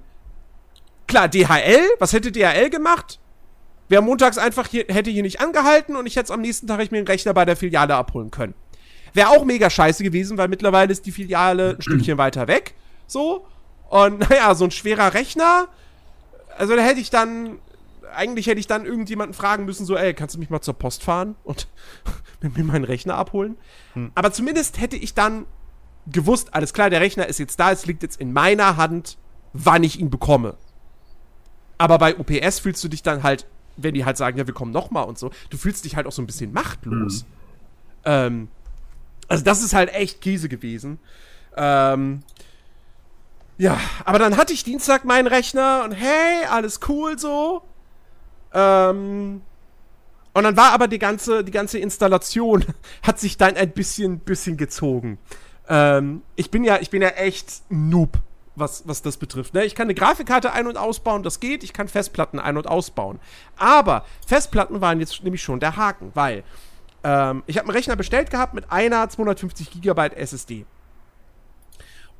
klar, 1.06 1.28
DHL, 1.28 1.88
was 1.98 2.12
hätte 2.12 2.30
DHL 2.30 2.68
gemacht? 2.68 3.18
wäre 3.88 4.02
montags 4.02 4.38
einfach 4.38 4.68
hier, 4.68 4.84
hätte 4.88 5.10
hier 5.10 5.22
nicht 5.22 5.40
angehalten 5.40 5.96
und 5.96 6.06
ich 6.06 6.16
hätte 6.16 6.32
am 6.32 6.40
nächsten 6.40 6.66
Tag 6.66 6.80
ich 6.80 6.90
mir 6.90 6.98
einen 6.98 7.06
Rechner 7.06 7.34
bei 7.34 7.44
der 7.44 7.56
Filiale 7.56 7.94
abholen 7.94 8.30
können. 8.30 8.54
Wäre 9.18 9.30
auch 9.30 9.44
mega 9.44 9.68
scheiße 9.68 10.04
gewesen, 10.04 10.38
weil 10.38 10.46
mittlerweile 10.46 10.92
ist 10.92 11.04
die 11.04 11.10
Filiale 11.10 11.70
ein 11.70 11.82
Stückchen 11.82 12.18
weiter 12.18 12.46
weg. 12.46 12.74
So. 13.08 13.44
Und 13.90 14.20
naja, 14.30 14.54
so 14.54 14.64
ein 14.64 14.70
schwerer 14.70 15.12
Rechner. 15.12 15.66
Also 16.56 16.76
da 16.76 16.82
hätte 16.82 17.00
ich 17.00 17.10
dann. 17.10 17.58
Eigentlich 18.14 18.46
hätte 18.46 18.60
ich 18.60 18.68
dann 18.68 18.86
irgendjemanden 18.86 19.34
fragen 19.34 19.64
müssen, 19.64 19.84
so, 19.84 19.96
ey, 19.96 20.14
kannst 20.14 20.36
du 20.36 20.38
mich 20.38 20.50
mal 20.50 20.60
zur 20.60 20.74
Post 20.74 21.02
fahren 21.02 21.34
und 21.42 21.66
mir 22.40 22.62
meinen 22.62 22.84
Rechner 22.84 23.16
abholen? 23.16 23.56
Hm. 23.94 24.12
Aber 24.14 24.32
zumindest 24.32 24.80
hätte 24.80 24.96
ich 24.96 25.14
dann 25.14 25.46
gewusst, 26.06 26.54
alles 26.54 26.72
klar, 26.72 26.90
der 26.90 27.00
Rechner 27.00 27.26
ist 27.26 27.38
jetzt 27.38 27.58
da, 27.58 27.72
es 27.72 27.86
liegt 27.86 28.04
jetzt 28.04 28.20
in 28.20 28.32
meiner 28.32 28.76
Hand, 28.76 29.18
wann 29.52 29.82
ich 29.82 29.98
ihn 29.98 30.10
bekomme. 30.10 30.54
Aber 31.76 31.98
bei 31.98 32.16
UPS 32.16 32.60
fühlst 32.60 32.84
du 32.84 32.88
dich 32.88 33.02
dann 33.02 33.24
halt, 33.24 33.46
wenn 33.76 33.94
die 33.94 34.04
halt 34.04 34.16
sagen, 34.16 34.38
ja, 34.38 34.46
wir 34.46 34.54
kommen 34.54 34.72
nochmal 34.72 35.04
und 35.04 35.18
so, 35.18 35.30
du 35.50 35.58
fühlst 35.58 35.84
dich 35.84 35.96
halt 35.96 36.06
auch 36.06 36.12
so 36.12 36.22
ein 36.22 36.26
bisschen 36.26 36.52
machtlos. 36.52 37.24
Mhm. 37.24 37.28
Ähm, 38.04 38.48
also 39.28 39.44
das 39.44 39.62
ist 39.62 39.74
halt 39.74 39.92
echt 39.94 40.20
Käse 40.20 40.48
gewesen. 40.48 40.98
Ähm, 41.56 42.22
ja, 43.58 43.78
aber 44.04 44.18
dann 44.18 44.36
hatte 44.36 44.52
ich 44.52 44.64
Dienstag 44.64 45.04
meinen 45.04 45.26
Rechner 45.26 45.82
und 45.84 45.92
hey, 45.92 46.46
alles 46.48 46.80
cool 46.88 47.18
so. 47.18 47.62
Ähm, 48.54 49.42
und 50.32 50.44
dann 50.44 50.56
war 50.56 50.72
aber 50.72 50.86
die 50.86 51.00
ganze, 51.00 51.42
die 51.42 51.50
ganze 51.50 51.78
Installation 51.78 52.64
hat 53.02 53.18
sich 53.18 53.36
dann 53.36 53.56
ein 53.56 53.72
bisschen, 53.72 54.20
bisschen 54.20 54.56
gezogen. 54.56 55.18
Ähm, 55.68 56.22
ich 56.36 56.50
bin 56.50 56.64
ja, 56.64 56.78
ich 56.80 56.90
bin 56.90 57.02
ja 57.02 57.08
echt 57.08 57.62
Noob, 57.68 58.18
was, 58.54 58.86
was 58.86 59.02
das 59.02 59.16
betrifft. 59.16 59.54
Ne? 59.54 59.64
Ich 59.64 59.74
kann 59.74 59.86
eine 59.86 59.94
Grafikkarte 59.94 60.52
ein- 60.52 60.68
und 60.68 60.76
ausbauen, 60.76 61.24
das 61.24 61.40
geht. 61.40 61.64
Ich 61.64 61.72
kann 61.72 61.88
Festplatten 61.88 62.38
ein- 62.38 62.56
und 62.56 62.68
ausbauen. 62.68 63.18
Aber 63.56 64.04
Festplatten 64.26 64.80
waren 64.80 65.00
jetzt 65.00 65.24
nämlich 65.24 65.42
schon 65.42 65.58
der 65.58 65.76
Haken, 65.76 66.12
weil 66.14 66.44
ähm, 67.04 67.42
ich 67.46 67.58
habe 67.58 67.68
einen 67.68 67.76
Rechner 67.76 67.96
bestellt 67.96 68.30
gehabt 68.30 68.54
mit 68.54 68.70
einer 68.70 69.08
250 69.08 69.80
GB 69.80 70.08
SSD. 70.16 70.64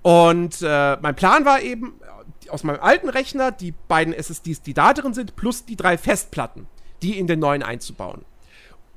Und 0.03 0.63
äh, 0.63 0.97
mein 1.01 1.17
Plan 1.17 1.45
war 1.45 1.61
eben, 1.61 2.01
aus 2.49 2.65
meinem 2.65 2.81
alten 2.81 3.09
Rechner 3.09 3.51
die 3.51 3.73
beiden 3.89 4.15
SSDs, 4.15 4.63
die 4.63 4.75
da 4.75 4.95
drin 4.95 5.15
sind, 5.15 5.37
plus 5.37 5.65
die 5.65 5.77
drei 5.77 5.99
Festplatten, 5.99 6.67
die 7.03 7.19
in 7.19 7.27
den 7.27 7.41
neuen 7.41 7.63
einzubauen. 7.63 8.25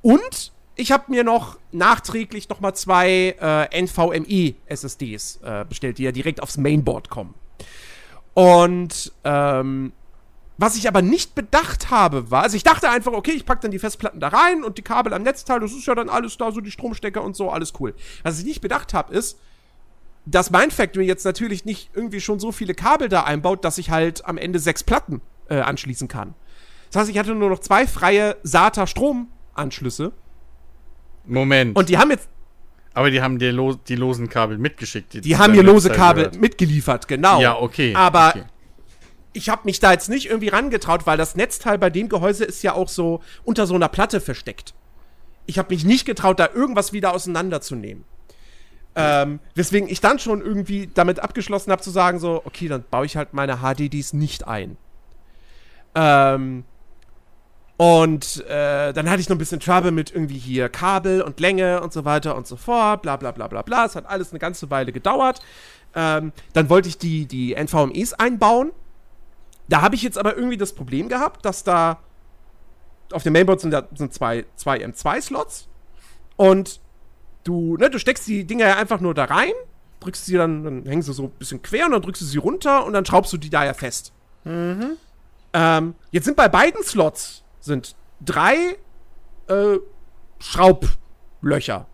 Und 0.02 0.52
ich 0.76 0.92
habe 0.92 1.12
mir 1.12 1.24
noch 1.24 1.60
nachträglich 1.72 2.50
noch 2.50 2.60
mal 2.60 2.74
zwei 2.74 3.36
äh, 3.40 3.84
NVMe 3.84 4.56
SSDs 4.68 5.40
äh, 5.44 5.66
bestellt, 5.68 5.98
die 5.98 6.04
ja 6.04 6.12
direkt 6.12 6.42
aufs 6.42 6.58
Mainboard 6.58 7.10
kommen. 7.10 7.34
Und 8.34 9.12
ähm, 9.24 9.92
was 10.62 10.76
ich 10.76 10.88
aber 10.88 11.02
nicht 11.02 11.34
bedacht 11.34 11.90
habe, 11.90 12.30
war, 12.30 12.44
also 12.44 12.56
ich 12.56 12.62
dachte 12.62 12.88
einfach, 12.88 13.14
okay, 13.14 13.32
ich 13.32 13.46
packe 13.48 13.62
dann 13.62 13.72
die 13.72 13.80
Festplatten 13.80 14.20
da 14.20 14.28
rein 14.28 14.64
und 14.64 14.78
die 14.78 14.84
Kabel 14.84 15.12
am 15.12 15.24
Netzteil, 15.24 15.60
das 15.60 15.72
ist 15.72 15.88
ja 15.88 15.96
dann 15.96 16.08
alles 16.08 16.38
da, 16.38 16.52
so 16.52 16.62
die 16.62 16.70
Stromstecker 16.70 17.24
und 17.24 17.36
so, 17.36 17.50
alles 17.50 17.74
cool. 17.80 17.96
Was 18.22 18.38
ich 18.38 18.46
nicht 18.46 18.62
bedacht 18.62 18.94
habe, 18.94 19.12
ist, 19.12 19.40
dass 20.28 20.52
mein 20.52 20.70
Factory 20.70 21.08
jetzt 21.08 21.26
natürlich 21.26 21.66
nicht 21.66 21.90
irgendwie 21.96 22.22
schon 22.22 22.40
so 22.40 22.52
viele 22.52 22.76
Kabel 22.76 23.10
da 23.10 23.24
einbaut, 23.24 23.66
dass 23.66 23.80
ich 23.80 23.90
halt 23.90 24.24
am 24.26 24.38
Ende 24.38 24.60
sechs 24.60 24.84
Platten 24.84 25.22
äh, 25.50 25.56
anschließen 25.62 26.08
kann. 26.08 26.36
Das 26.92 27.02
heißt, 27.02 27.10
ich 27.10 27.18
hatte 27.18 27.34
nur 27.34 27.50
noch 27.50 27.60
zwei 27.60 27.88
freie 27.88 28.38
SATA-Stromanschlüsse. 28.44 30.12
Moment. 31.26 31.76
Und 31.76 31.90
die 31.90 31.98
haben 31.98 32.12
jetzt. 32.12 32.30
Aber 32.94 33.10
die 33.10 33.24
haben 33.24 33.40
dir 33.40 33.52
lo 33.52 33.74
die 33.74 33.96
losen 33.96 34.30
Kabel 34.30 34.60
mitgeschickt. 34.60 35.14
Die, 35.14 35.22
die 35.22 35.38
haben 35.38 35.54
mir 35.54 35.64
lose 35.64 35.90
Kabel 35.90 36.26
gehört. 36.26 36.40
mitgeliefert, 36.40 37.08
genau. 37.08 37.42
Ja, 37.42 37.58
okay. 37.58 37.96
Aber 37.96 38.30
okay. 38.36 38.44
Ich 39.34 39.50
habe 39.50 39.62
mich 39.66 39.80
da 39.80 39.92
jetzt 39.92 40.10
nicht 40.10 40.28
irgendwie 40.28 40.50
rangetraut, 40.50 41.06
weil 41.06 41.18
das 41.18 41.36
Netzteil 41.36 41.78
bei 41.78 41.90
dem 41.90 42.10
Gehäuse 42.10 42.44
ist 42.44 42.64
ja 42.64 42.74
auch 42.74 42.90
so 42.90 43.22
unter 43.44 43.66
so 43.66 43.76
einer 43.76 43.88
Platte 43.88 44.20
versteckt. 44.22 44.74
Ich 45.46 45.58
habe 45.58 45.74
mich 45.74 45.86
nicht 45.86 46.06
getraut, 46.06 46.40
da 46.40 46.50
irgendwas 46.54 46.94
wieder 46.94 47.14
auseinanderzunehmen. 47.14 48.04
Ähm, 48.94 49.40
weswegen 49.56 49.88
ich 49.88 50.02
dann 50.02 50.20
schon 50.20 50.42
irgendwie 50.42 50.90
damit 50.94 51.22
abgeschlossen 51.22 51.72
habe 51.72 51.82
zu 51.82 51.92
sagen, 51.92 52.20
so, 52.20 52.42
okay, 52.44 52.68
dann 52.68 52.84
baue 52.90 53.06
ich 53.06 53.16
halt 53.16 53.34
meine 53.34 53.60
HDDs 53.60 54.12
nicht 54.14 54.48
ein. 54.48 54.76
Ähm, 55.96 56.66
und 57.78 58.46
äh, 58.48 58.92
dann 58.94 59.10
hatte 59.10 59.22
ich 59.22 59.30
noch 59.30 59.36
ein 59.36 59.40
bisschen 59.40 59.62
Trouble 59.62 59.92
mit 59.92 60.12
irgendwie 60.12 60.38
hier 60.38 60.68
Kabel 60.70 61.22
und 61.22 61.40
Länge 61.40 61.82
und 61.82 61.94
so 61.94 62.06
weiter 62.06 62.36
und 62.36 62.48
so 62.48 62.58
fort, 62.58 63.02
bla 63.02 63.16
bla 63.16 63.32
bla 63.32 63.48
bla 63.48 63.62
bla. 63.62 63.86
Es 63.86 63.96
hat 63.96 64.06
alles 64.08 64.32
eine 64.32 64.40
ganze 64.40 64.70
Weile 64.70 64.92
gedauert. 64.92 65.42
Ähm, 65.96 66.34
dann 66.54 66.70
wollte 66.70 66.90
ich 66.90 66.98
die, 66.98 67.26
die 67.26 67.56
NVMEs 67.56 68.14
einbauen. 68.14 68.72
Da 69.72 69.82
habe 69.82 69.96
ich 69.96 70.04
jetzt 70.04 70.18
aber 70.18 70.36
irgendwie 70.36 70.58
das 70.58 70.74
Problem 70.74 71.08
gehabt, 71.08 71.46
dass 71.46 71.64
da 71.64 72.00
auf 73.14 73.24
dem 73.24 73.32
Mainboard 73.32 73.62
sind, 73.62 73.72
da, 73.72 73.88
sind 73.96 74.14
zwei, 74.14 74.46
zwei 74.58 74.84
M2-Slots 74.84 75.70
und 76.36 76.82
du, 77.46 77.78
ne, 77.78 77.90
du 77.90 77.98
steckst 77.98 78.28
die 78.28 78.44
Dinger 78.44 78.68
ja 78.68 78.76
einfach 78.76 79.00
nur 79.00 79.14
da 79.14 79.24
rein, 79.24 79.54
drückst 80.02 80.26
sie 80.26 80.36
dann, 80.36 80.66
dann 80.66 80.86
hängen 80.86 81.02
sie 81.02 81.14
so 81.14 81.24
ein 81.24 81.32
bisschen 81.32 81.62
quer 81.62 81.86
und 81.86 81.94
dann 81.94 82.02
drückst 82.02 82.22
du 82.22 82.26
sie 82.26 82.38
runter 82.38 82.86
und 82.86 82.92
dann 82.92 83.06
schraubst 83.06 83.32
du 83.32 83.38
die 83.38 83.50
da 83.50 83.64
ja 83.64 83.74
fest. 83.74 84.12
Mhm. 84.44 84.98
Ähm, 85.54 85.96
jetzt 86.12 86.26
sind 86.26 86.36
bei 86.36 86.50
beiden 86.50 86.84
Slots 86.84 87.46
sind 87.62 87.96
drei 88.20 88.76
äh, 89.48 89.78
Schraublöcher. 90.40 91.88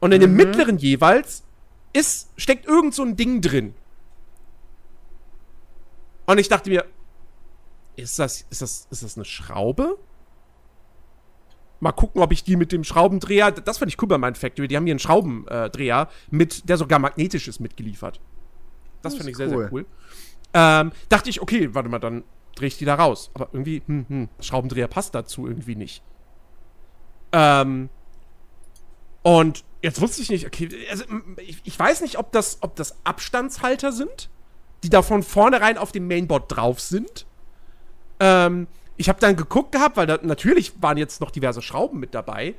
Und 0.00 0.12
in 0.12 0.18
mhm. 0.18 0.22
dem 0.22 0.36
mittleren 0.36 0.78
jeweils 0.78 1.44
ist, 1.92 2.30
steckt 2.38 2.64
irgend 2.64 2.94
so 2.94 3.02
ein 3.02 3.14
Ding 3.14 3.42
drin. 3.42 3.74
Und 6.32 6.38
ich 6.38 6.48
dachte 6.48 6.70
mir, 6.70 6.86
ist 7.94 8.18
das, 8.18 8.46
ist 8.48 8.62
das, 8.62 8.88
ist 8.90 9.02
das 9.02 9.16
eine 9.18 9.26
Schraube? 9.26 9.98
Mal 11.78 11.92
gucken, 11.92 12.22
ob 12.22 12.32
ich 12.32 12.42
die 12.42 12.56
mit 12.56 12.72
dem 12.72 12.84
Schraubendreher, 12.84 13.50
das 13.50 13.76
fand 13.76 13.92
ich 13.92 14.00
cool 14.00 14.08
bei 14.08 14.16
meinem 14.16 14.34
Factory, 14.34 14.66
die 14.66 14.78
haben 14.78 14.86
hier 14.86 14.94
einen 14.94 14.98
Schraubendreher 14.98 16.08
mit, 16.30 16.70
der 16.70 16.78
sogar 16.78 17.00
magnetisch 17.00 17.48
ist, 17.48 17.60
mitgeliefert. 17.60 18.18
Das, 19.02 19.12
das 19.12 19.16
finde 19.16 19.32
ich 19.32 19.36
sehr, 19.36 19.48
cool. 19.48 19.58
sehr 19.58 19.72
cool. 19.74 19.86
Ähm, 20.54 20.92
dachte 21.10 21.28
ich, 21.28 21.42
okay, 21.42 21.74
warte 21.74 21.90
mal, 21.90 21.98
dann 21.98 22.24
drehe 22.54 22.68
ich 22.68 22.78
die 22.78 22.86
da 22.86 22.94
raus. 22.94 23.30
Aber 23.34 23.50
irgendwie, 23.52 23.82
hm, 23.84 24.06
hm, 24.08 24.28
Schraubendreher 24.40 24.88
passt 24.88 25.14
dazu 25.14 25.46
irgendwie 25.46 25.76
nicht. 25.76 26.02
Ähm, 27.32 27.90
und 29.20 29.64
jetzt 29.82 30.00
wusste 30.00 30.22
ich 30.22 30.30
nicht, 30.30 30.46
okay, 30.46 30.70
also 30.90 31.04
ich, 31.36 31.60
ich, 31.64 31.78
weiß 31.78 32.00
nicht, 32.00 32.16
ob 32.16 32.32
das, 32.32 32.56
ob 32.62 32.74
das 32.74 32.96
Abstandshalter 33.04 33.92
sind, 33.92 34.30
die 34.82 34.90
da 34.90 35.02
von 35.02 35.22
vornherein 35.22 35.78
auf 35.78 35.92
dem 35.92 36.08
Mainboard 36.08 36.54
drauf 36.54 36.80
sind. 36.80 37.26
Ähm, 38.20 38.66
ich 38.96 39.08
habe 39.08 39.20
dann 39.20 39.36
geguckt 39.36 39.72
gehabt, 39.72 39.96
weil 39.96 40.06
da 40.06 40.18
natürlich 40.22 40.72
waren 40.80 40.96
jetzt 40.96 41.20
noch 41.20 41.30
diverse 41.30 41.62
Schrauben 41.62 41.98
mit 41.98 42.14
dabei. 42.14 42.54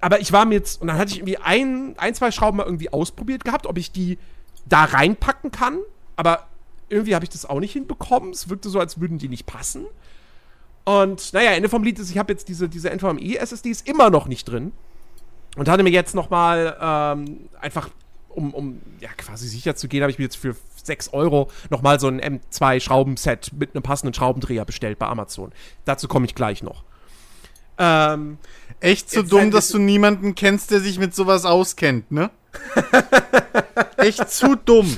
Aber 0.00 0.20
ich 0.20 0.32
war 0.32 0.44
mir 0.44 0.56
jetzt, 0.56 0.80
und 0.80 0.88
dann 0.88 0.98
hatte 0.98 1.12
ich 1.12 1.18
irgendwie 1.18 1.38
ein, 1.38 1.94
ein, 1.98 2.14
zwei 2.14 2.30
Schrauben 2.30 2.58
mal 2.58 2.64
irgendwie 2.64 2.92
ausprobiert 2.92 3.44
gehabt, 3.44 3.66
ob 3.66 3.78
ich 3.78 3.92
die 3.92 4.18
da 4.66 4.84
reinpacken 4.84 5.50
kann. 5.50 5.78
Aber 6.16 6.46
irgendwie 6.88 7.14
habe 7.14 7.24
ich 7.24 7.30
das 7.30 7.46
auch 7.46 7.60
nicht 7.60 7.72
hinbekommen. 7.72 8.30
Es 8.30 8.48
wirkte 8.48 8.68
so, 8.68 8.78
als 8.80 9.00
würden 9.00 9.18
die 9.18 9.28
nicht 9.28 9.46
passen. 9.46 9.86
Und 10.84 11.32
naja, 11.32 11.50
Ende 11.52 11.68
vom 11.68 11.82
Lied 11.82 11.98
ist, 11.98 12.10
ich 12.10 12.18
habe 12.18 12.32
jetzt 12.32 12.48
diese, 12.48 12.68
diese 12.68 12.90
NVMe-SSDs 12.90 13.82
immer 13.82 14.10
noch 14.10 14.28
nicht 14.28 14.44
drin. 14.44 14.72
Und 15.56 15.68
hatte 15.68 15.82
mir 15.82 15.90
jetzt 15.90 16.14
noch 16.14 16.30
mal 16.30 16.76
ähm, 16.80 17.48
einfach, 17.60 17.88
um, 18.28 18.52
um 18.54 18.80
ja, 19.00 19.08
quasi 19.16 19.48
sicher 19.48 19.74
zu 19.74 19.88
gehen, 19.88 20.02
habe 20.02 20.12
ich 20.12 20.18
mir 20.18 20.24
jetzt 20.24 20.36
für 20.36 20.54
6 20.86 21.12
Euro 21.12 21.50
noch 21.70 21.82
mal 21.82 22.00
so 22.00 22.08
ein 22.08 22.20
M2-Schraubenset 22.20 23.52
mit 23.58 23.74
einem 23.74 23.82
passenden 23.82 24.14
Schraubendreher 24.14 24.64
bestellt 24.64 24.98
bei 24.98 25.06
Amazon. 25.06 25.52
Dazu 25.84 26.08
komme 26.08 26.26
ich 26.26 26.34
gleich 26.34 26.62
noch. 26.62 26.84
Ähm, 27.78 28.38
Echt 28.80 29.10
so 29.10 29.22
dumm, 29.22 29.50
dass 29.50 29.68
du 29.68 29.78
niemanden 29.78 30.34
kennst, 30.34 30.70
der 30.70 30.80
sich 30.80 30.98
mit 30.98 31.14
sowas 31.14 31.44
auskennt, 31.44 32.10
ne? 32.10 32.30
Echt 33.98 34.30
zu 34.30 34.56
dumm 34.56 34.96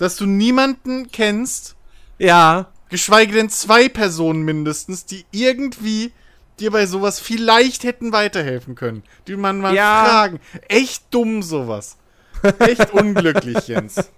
dass 0.00 0.16
du 0.16 0.24
niemanden 0.24 1.12
kennst. 1.12 1.76
Ja. 2.18 2.68
Geschweige 2.88 3.34
denn 3.34 3.50
zwei 3.50 3.90
Personen 3.90 4.42
mindestens, 4.42 5.04
die 5.04 5.26
irgendwie 5.30 6.12
dir 6.58 6.70
bei 6.70 6.86
sowas 6.86 7.20
vielleicht 7.20 7.84
hätten 7.84 8.10
weiterhelfen 8.10 8.74
können. 8.74 9.02
Die 9.28 9.36
man 9.36 9.60
mal 9.60 9.74
ja. 9.74 10.06
fragen. 10.06 10.40
Echt 10.68 11.04
dumm 11.10 11.42
sowas. 11.42 11.98
Echt 12.58 12.92
unglücklich, 12.92 13.68
Jens. 13.68 14.10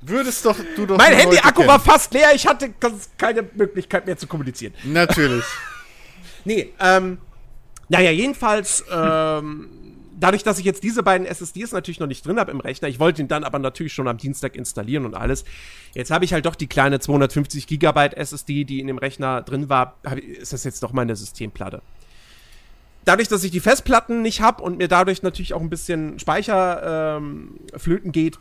Würdest 0.00 0.44
doch 0.44 0.56
du 0.76 0.86
doch. 0.86 0.98
Mein 0.98 1.14
Handy-Akku 1.14 1.66
war 1.66 1.80
fast 1.80 2.12
leer, 2.12 2.34
ich 2.34 2.46
hatte 2.46 2.72
keine 3.16 3.44
Möglichkeit 3.54 4.06
mehr 4.06 4.16
zu 4.16 4.26
kommunizieren. 4.26 4.74
Natürlich. 4.84 5.44
nee, 6.44 6.72
ähm. 6.80 7.18
Naja, 7.90 8.10
jedenfalls, 8.10 8.84
ähm, 8.92 9.70
dadurch, 10.18 10.42
dass 10.42 10.58
ich 10.58 10.64
jetzt 10.64 10.82
diese 10.82 11.02
beiden 11.02 11.26
SSDs 11.26 11.72
natürlich 11.72 12.00
noch 12.00 12.06
nicht 12.06 12.26
drin 12.26 12.38
habe 12.38 12.50
im 12.50 12.60
Rechner, 12.60 12.88
ich 12.88 13.00
wollte 13.00 13.22
ihn 13.22 13.28
dann 13.28 13.44
aber 13.44 13.58
natürlich 13.58 13.94
schon 13.94 14.08
am 14.08 14.18
Dienstag 14.18 14.56
installieren 14.56 15.06
und 15.06 15.14
alles. 15.14 15.44
Jetzt 15.94 16.10
habe 16.10 16.24
ich 16.24 16.32
halt 16.32 16.44
doch 16.44 16.54
die 16.54 16.66
kleine 16.66 17.00
250 17.00 17.66
Gigabyte 17.66 18.14
SSD, 18.14 18.64
die 18.64 18.80
in 18.80 18.88
dem 18.88 18.98
Rechner 18.98 19.42
drin 19.42 19.68
war, 19.68 19.96
ist 20.38 20.52
das 20.52 20.64
jetzt 20.64 20.82
doch 20.82 20.92
meine 20.92 21.16
Systemplatte. 21.16 21.82
Dadurch, 23.08 23.28
dass 23.28 23.42
ich 23.42 23.50
die 23.50 23.60
Festplatten 23.60 24.20
nicht 24.20 24.42
habe 24.42 24.62
und 24.62 24.76
mir 24.76 24.86
dadurch 24.86 25.22
natürlich 25.22 25.54
auch 25.54 25.62
ein 25.62 25.70
bisschen 25.70 26.18
Speicher 26.18 27.16
ähm, 27.16 27.58
flöten 27.74 28.12
geht, 28.12 28.38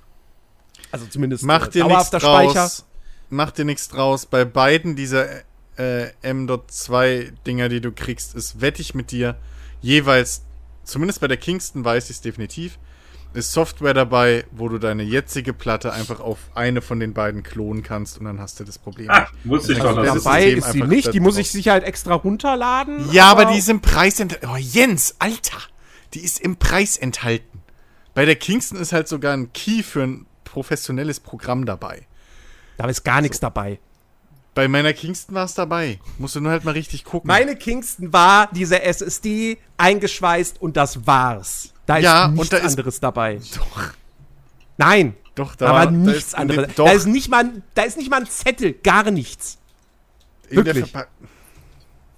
also 0.92 1.06
zumindest 1.06 1.46
Mach 1.46 1.68
äh, 1.68 1.72
dir 1.72 1.84
dauerhafter 1.84 2.20
Speicher. 2.20 2.70
Mach 3.30 3.52
dir 3.52 3.64
nichts 3.64 3.88
draus. 3.88 4.26
Bei 4.26 4.46
beiden 4.46 4.96
dieser 4.96 5.28
äh, 5.78 6.12
M.2-Dinger, 6.22 7.70
die 7.70 7.82
du 7.82 7.92
kriegst, 7.94 8.36
ist, 8.36 8.62
wette 8.62 8.82
ich 8.82 8.94
mit 8.94 9.12
dir, 9.12 9.38
jeweils, 9.82 10.44
zumindest 10.84 11.22
bei 11.22 11.28
der 11.28 11.38
Kingston 11.38 11.86
weiß 11.86 12.06
ich 12.06 12.18
es 12.18 12.22
definitiv, 12.22 12.78
ist 13.34 13.52
Software 13.52 13.94
dabei, 13.94 14.46
wo 14.52 14.70
du 14.70 14.78
deine 14.78 15.04
jetzige 15.04 15.54
Platte 15.54 15.94
einfach 15.94 16.20
auf 16.20 16.40
eine 16.56 16.82
von 16.82 17.00
den 17.00 17.14
beiden 17.14 17.44
klonen 17.44 17.84
kannst 17.84 18.18
und 18.18 18.26
dann 18.26 18.40
hast 18.40 18.60
du 18.60 18.64
das 18.64 18.78
Problem. 18.78 19.10
Ah, 19.10 19.28
wusste 19.44 19.74
ich 19.74 19.82
Also 19.82 19.96
doch, 19.96 20.16
es 20.16 20.24
Dabei 20.24 20.42
System 20.42 20.58
ist 20.58 20.72
sie 20.72 20.82
nicht, 20.84 21.14
die 21.14 21.20
muss 21.20 21.38
ich 21.38 21.52
sicher 21.52 21.74
halt 21.74 21.84
extra 21.84 22.16
runterladen. 22.16 23.12
Ja, 23.12 23.26
aber 23.26 23.46
die 23.46 23.58
ist 23.60 23.70
im 23.70 23.82
Preis 23.82 24.20
enthalten. 24.20 24.48
Oh, 24.52 24.58
Jens, 24.58 25.16
Alter. 25.20 25.58
Die 26.14 26.22
ist 26.22 26.40
im 26.40 26.58
Preis 26.58 26.98
enthalten. 26.98 27.62
Bei 28.14 28.26
der 28.26 28.36
Kingston 28.36 28.80
ist 28.80 28.94
halt 28.94 29.08
sogar 29.08 29.34
ein 29.34 29.54
Key 29.54 29.84
für 29.84 30.04
ein 30.04 30.26
professionelles 30.44 31.20
Programm 31.20 31.66
dabei. 31.66 32.08
Da 32.78 32.88
ist 32.88 33.04
gar 33.04 33.22
nichts 33.22 33.40
dabei. 33.40 33.80
Bei 34.56 34.68
meiner 34.68 34.94
Kingston 34.94 35.36
war 35.36 35.46
es 35.46 35.54
dabei. 35.54 36.00
Musst 36.18 36.36
du 36.36 36.42
nur 36.42 36.52
halt 36.52 36.66
mal 36.66 36.72
richtig 36.72 37.04
gucken. 37.04 37.28
Meine 37.28 37.56
Kingston 37.56 38.12
war 38.12 38.50
diese 38.52 38.82
SSD 38.82 39.60
eingeschweißt 39.78 40.60
und 40.60 40.78
das 40.78 41.06
war's. 41.06 41.74
Da 41.88 41.98
ist 41.98 42.04
Ja, 42.04 42.28
nichts 42.28 42.50
da 42.50 42.58
ist- 42.58 42.66
anderes 42.66 43.00
dabei. 43.00 43.40
Doch, 43.56 43.84
Nein, 44.78 45.16
doch, 45.34 45.56
da, 45.56 45.72
war 45.74 45.86
da 45.86 45.92
nichts 45.92 46.18
ist 46.28 46.34
in 46.34 46.40
anderes. 46.40 46.68
dem- 46.76 46.86
Da 46.86 46.92
ist 46.92 47.06
nicht 47.08 47.30
mal, 47.30 47.46
ein- 47.46 47.64
da 47.74 47.82
ist 47.84 47.98
nicht 47.98 48.12
mal 48.12 48.20
ein 48.22 48.28
Zettel, 48.30 48.74
gar 48.74 49.10
nichts. 49.10 49.58
in 50.50 50.64
der 50.64 50.76
wirklich. 50.76 50.94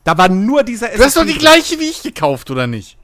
Da 0.03 0.17
war 0.17 0.27
nur 0.29 0.63
dieser. 0.63 0.89
Du 0.89 1.03
hast 1.03 1.15
doch 1.17 1.25
die 1.25 1.37
gleiche 1.37 1.79
wie 1.79 1.89
ich 1.89 2.01
gekauft, 2.03 2.49
oder 2.51 2.67
nicht? 2.67 2.97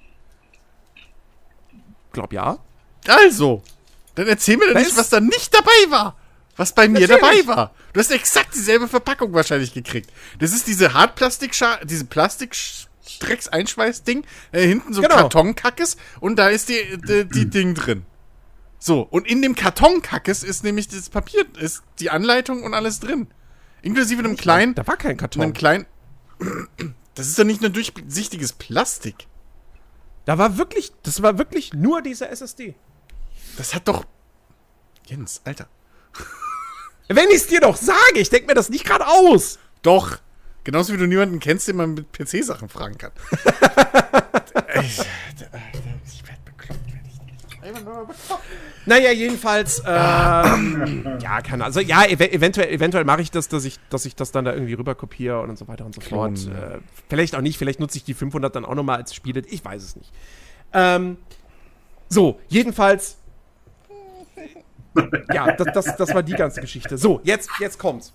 Glaub 2.11 2.34
ja. 2.34 2.57
Also, 3.07 3.61
dann 4.16 4.28
erzähl 4.28 4.57
mir 4.57 4.68
doch 4.68 4.74
Da 4.74 4.80
nicht, 4.80 4.89
ist- 4.89 4.97
was 4.97 5.09
da 5.09 5.20
nicht 5.20 5.53
dabei 5.53 5.89
war. 5.91 6.16
Was 6.57 6.74
bei 6.74 6.88
mir 6.88 7.05
dabei 7.07 7.45
war. 7.47 7.74
Du 7.91 7.99
hast 7.99 8.11
exakt 8.11 8.55
dieselbe 8.55 8.88
Verpackung 8.88 9.34
wahrscheinlich 9.34 9.74
gekriegt. 9.74 10.09
Das 10.39 10.53
ist 10.53 10.68
diese 10.68 10.93
Hartplastik, 10.93 11.53
diese 11.84 12.05
Plastik-Drecks-Einschweiß-Ding. 13.06 14.26
Äh, 14.51 14.68
hinten 14.68 14.93
so 14.93 15.01
Genau. 15.01 15.16
Kartonkackes 15.16 15.97
und 16.20 16.38
da 16.38 16.49
ist 16.49 16.70
die, 16.70 16.97
die, 17.08 17.26
die 17.26 17.49
Ding 17.49 17.76
drin. 17.76 18.06
So, 18.80 19.01
und 19.01 19.28
in 19.28 19.41
dem 19.41 19.56
Kartonkackes 19.56 20.43
ist 20.43 20.64
nämlich 20.64 20.88
das 20.88 21.10
Papier, 21.10 21.45
ist 21.58 21.82
die 21.99 22.10
Anleitung 22.10 22.64
und 22.64 22.74
alles 22.74 22.99
drin. 22.99 23.28
Inklusive 23.82 24.20
einem 24.20 24.36
kleinen, 24.36 24.76
Da 24.76 24.86
war 24.86 24.97
kein 24.97 25.18
Karton. 25.18 25.43
einem 25.43 25.53
kleinen. 25.53 25.86
Das 27.16 27.28
ist 27.28 27.39
doch 27.39 27.43
nicht 27.45 27.62
nur 27.62 27.70
durchsichtiges 27.70 28.53
Plastik. 28.53 29.28
Da 30.26 30.38
war 30.38 30.58
wirklich, 30.58 30.91
das 31.03 31.22
war 31.22 31.38
wirklich 31.38 31.74
nur 31.74 32.01
dieser 32.01 32.30
SSD. 32.30 32.76
Das 33.58 33.74
hat 33.74 33.88
doch. 33.88 34.06
Jens, 35.06 35.41
Alter. 35.45 35.68
Wenn 37.08 37.30
ich 37.30 37.36
es 37.36 37.47
dir 37.47 37.62
doch 37.62 37.78
sage, 37.78 38.16
ich 38.16 38.30
denke 38.30 38.47
mir 38.47 38.56
das 38.56 38.70
nicht 38.70 38.86
gerade 38.86 39.08
aus. 39.08 39.60
Doch. 39.84 40.18
Genauso 40.66 40.93
wie 40.93 40.97
du 40.97 41.05
niemanden 41.05 41.39
kennst, 41.39 41.68
den 41.68 41.76
man 41.78 41.93
mit 41.93 42.11
PC-Sachen 42.11 42.70
fragen 42.70 42.97
kann. 42.97 43.11
ich 44.82 44.99
ich 44.99 46.28
werd 46.28 46.43
bekloppt, 46.43 46.82
wenn 46.88 47.05
ich 47.07 47.63
einfach 47.63 47.84
nur 47.84 48.07
bekloppt. 48.07 48.43
Naja, 48.88 49.11
jedenfalls, 49.11 49.84
ähm, 49.86 51.20
ja, 51.22 51.41
kann, 51.41 51.61
also 51.61 51.80
ja, 51.80 52.03
ev 52.05 52.20
eventuell, 52.20 52.70
eventuell 52.72 53.03
mache 53.03 53.22
ich 53.22 53.30
das, 53.30 53.47
dass 53.47 53.63
ich, 53.63 53.80
dass 53.89 54.05
ich 54.05 54.16
das 54.16 54.32
dann 54.32 54.45
da 54.45 54.53
irgendwie 54.53 54.74
rüber 54.74 54.95
kopiere 54.95 55.41
und 55.41 55.55
so 55.55 55.68
weiter 55.68 55.86
und 55.86 55.93
so 55.93 56.01
fort. 56.01 56.47
Äh, 56.47 56.80
vielleicht 57.09 57.36
auch 57.36 57.41
nicht, 57.41 57.59
vielleicht 57.59 57.80
nutze 57.80 57.97
ich 57.99 58.03
die 58.03 58.16
500 58.16 58.55
dann 58.55 58.66
auch 58.66 58.76
nochmal 58.76 58.97
als 58.97 59.13
Spiele, 59.13 59.41
ich 59.47 59.63
weiß 59.63 59.84
es 59.84 59.95
nicht. 59.95 60.11
Ähm, 60.74 61.18
so, 62.09 62.39
jedenfalls, 62.47 63.18
ja, 65.32 65.51
das, 65.51 65.68
das, 65.74 65.95
das 65.95 66.13
war 66.13 66.24
die 66.24 66.34
ganze 66.34 66.59
Geschichte. 66.59 66.97
So, 66.97 67.22
jetzt, 67.24 67.51
jetzt 67.59 67.78
kommt's. 67.78 68.13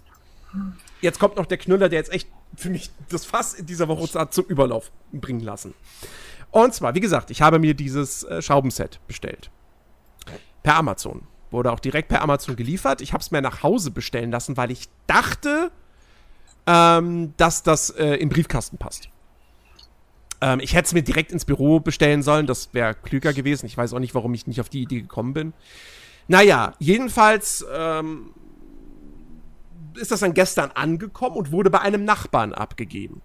Jetzt 1.00 1.18
kommt 1.18 1.36
noch 1.36 1.46
der 1.46 1.58
Knüller, 1.58 1.88
der 1.88 1.98
jetzt 1.98 2.12
echt 2.12 2.28
für 2.56 2.70
mich 2.70 2.90
das 3.08 3.24
Fass 3.24 3.54
in 3.54 3.66
dieser 3.66 3.88
Woche 3.88 4.28
zum 4.30 4.44
Überlauf 4.46 4.90
bringen 5.12 5.40
lassen. 5.40 5.74
Und 6.50 6.74
zwar, 6.74 6.94
wie 6.94 7.00
gesagt, 7.00 7.30
ich 7.30 7.42
habe 7.42 7.58
mir 7.58 7.74
dieses 7.74 8.24
äh, 8.24 8.42
Schraubenset 8.42 9.00
bestellt 9.06 9.50
per 10.62 10.76
Amazon. 10.76 11.22
Wurde 11.50 11.72
auch 11.72 11.80
direkt 11.80 12.08
per 12.08 12.22
Amazon 12.22 12.56
geliefert. 12.56 13.00
Ich 13.00 13.12
habe 13.12 13.22
es 13.22 13.30
mir 13.30 13.42
nach 13.42 13.62
Hause 13.62 13.90
bestellen 13.90 14.30
lassen, 14.30 14.56
weil 14.56 14.70
ich 14.70 14.88
dachte, 15.06 15.72
ähm, 16.66 17.34
dass 17.36 17.62
das 17.62 17.90
äh, 17.90 18.18
den 18.18 18.28
Briefkasten 18.28 18.78
passt. 18.78 19.08
Ähm, 20.40 20.60
ich 20.60 20.74
hätte 20.74 20.86
es 20.86 20.94
mir 20.94 21.02
direkt 21.02 21.32
ins 21.32 21.44
Büro 21.44 21.80
bestellen 21.80 22.22
sollen. 22.22 22.46
Das 22.46 22.72
wäre 22.72 22.94
klüger 22.94 23.32
gewesen. 23.32 23.66
Ich 23.66 23.76
weiß 23.76 23.92
auch 23.94 23.98
nicht, 23.98 24.14
warum 24.14 24.32
ich 24.34 24.46
nicht 24.46 24.60
auf 24.60 24.68
die 24.68 24.82
Idee 24.82 25.00
gekommen 25.00 25.32
bin. 25.32 25.52
Naja, 26.28 26.74
jedenfalls 26.78 27.66
ähm, 27.72 28.30
ist 29.96 30.10
das 30.10 30.20
dann 30.20 30.34
gestern 30.34 30.70
angekommen 30.72 31.36
und 31.36 31.52
wurde 31.52 31.70
bei 31.70 31.80
einem 31.80 32.04
Nachbarn 32.04 32.52
abgegeben. 32.52 33.22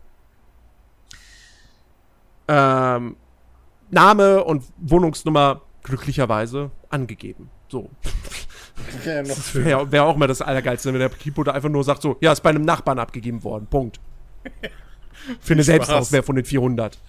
Ähm, 2.48 3.16
Name 3.90 4.44
und 4.44 4.64
Wohnungsnummer 4.78 5.62
glücklicherweise 5.84 6.72
angegeben. 6.90 7.50
So. 7.68 7.90
Wäre 9.54 9.92
wär 9.92 10.04
auch 10.04 10.18
mal 10.18 10.28
das 10.28 10.42
Allergeilste, 10.42 10.92
wenn 10.94 11.00
der 11.00 11.10
Paketbote 11.10 11.54
einfach 11.54 11.70
nur 11.70 11.84
sagt 11.84 12.02
so, 12.02 12.18
ja, 12.22 12.32
ist 12.32 12.42
bei 12.42 12.50
einem 12.50 12.64
Nachbarn 12.66 13.00
abgegeben 13.00 13.44
worden. 13.44 13.68
Punkt. 13.68 14.00
Finde 15.40 15.64
selbst 15.64 15.90
aus, 15.90 16.12
wer 16.12 16.24
von 16.24 16.36
den 16.36 16.46
400. 16.46 17.00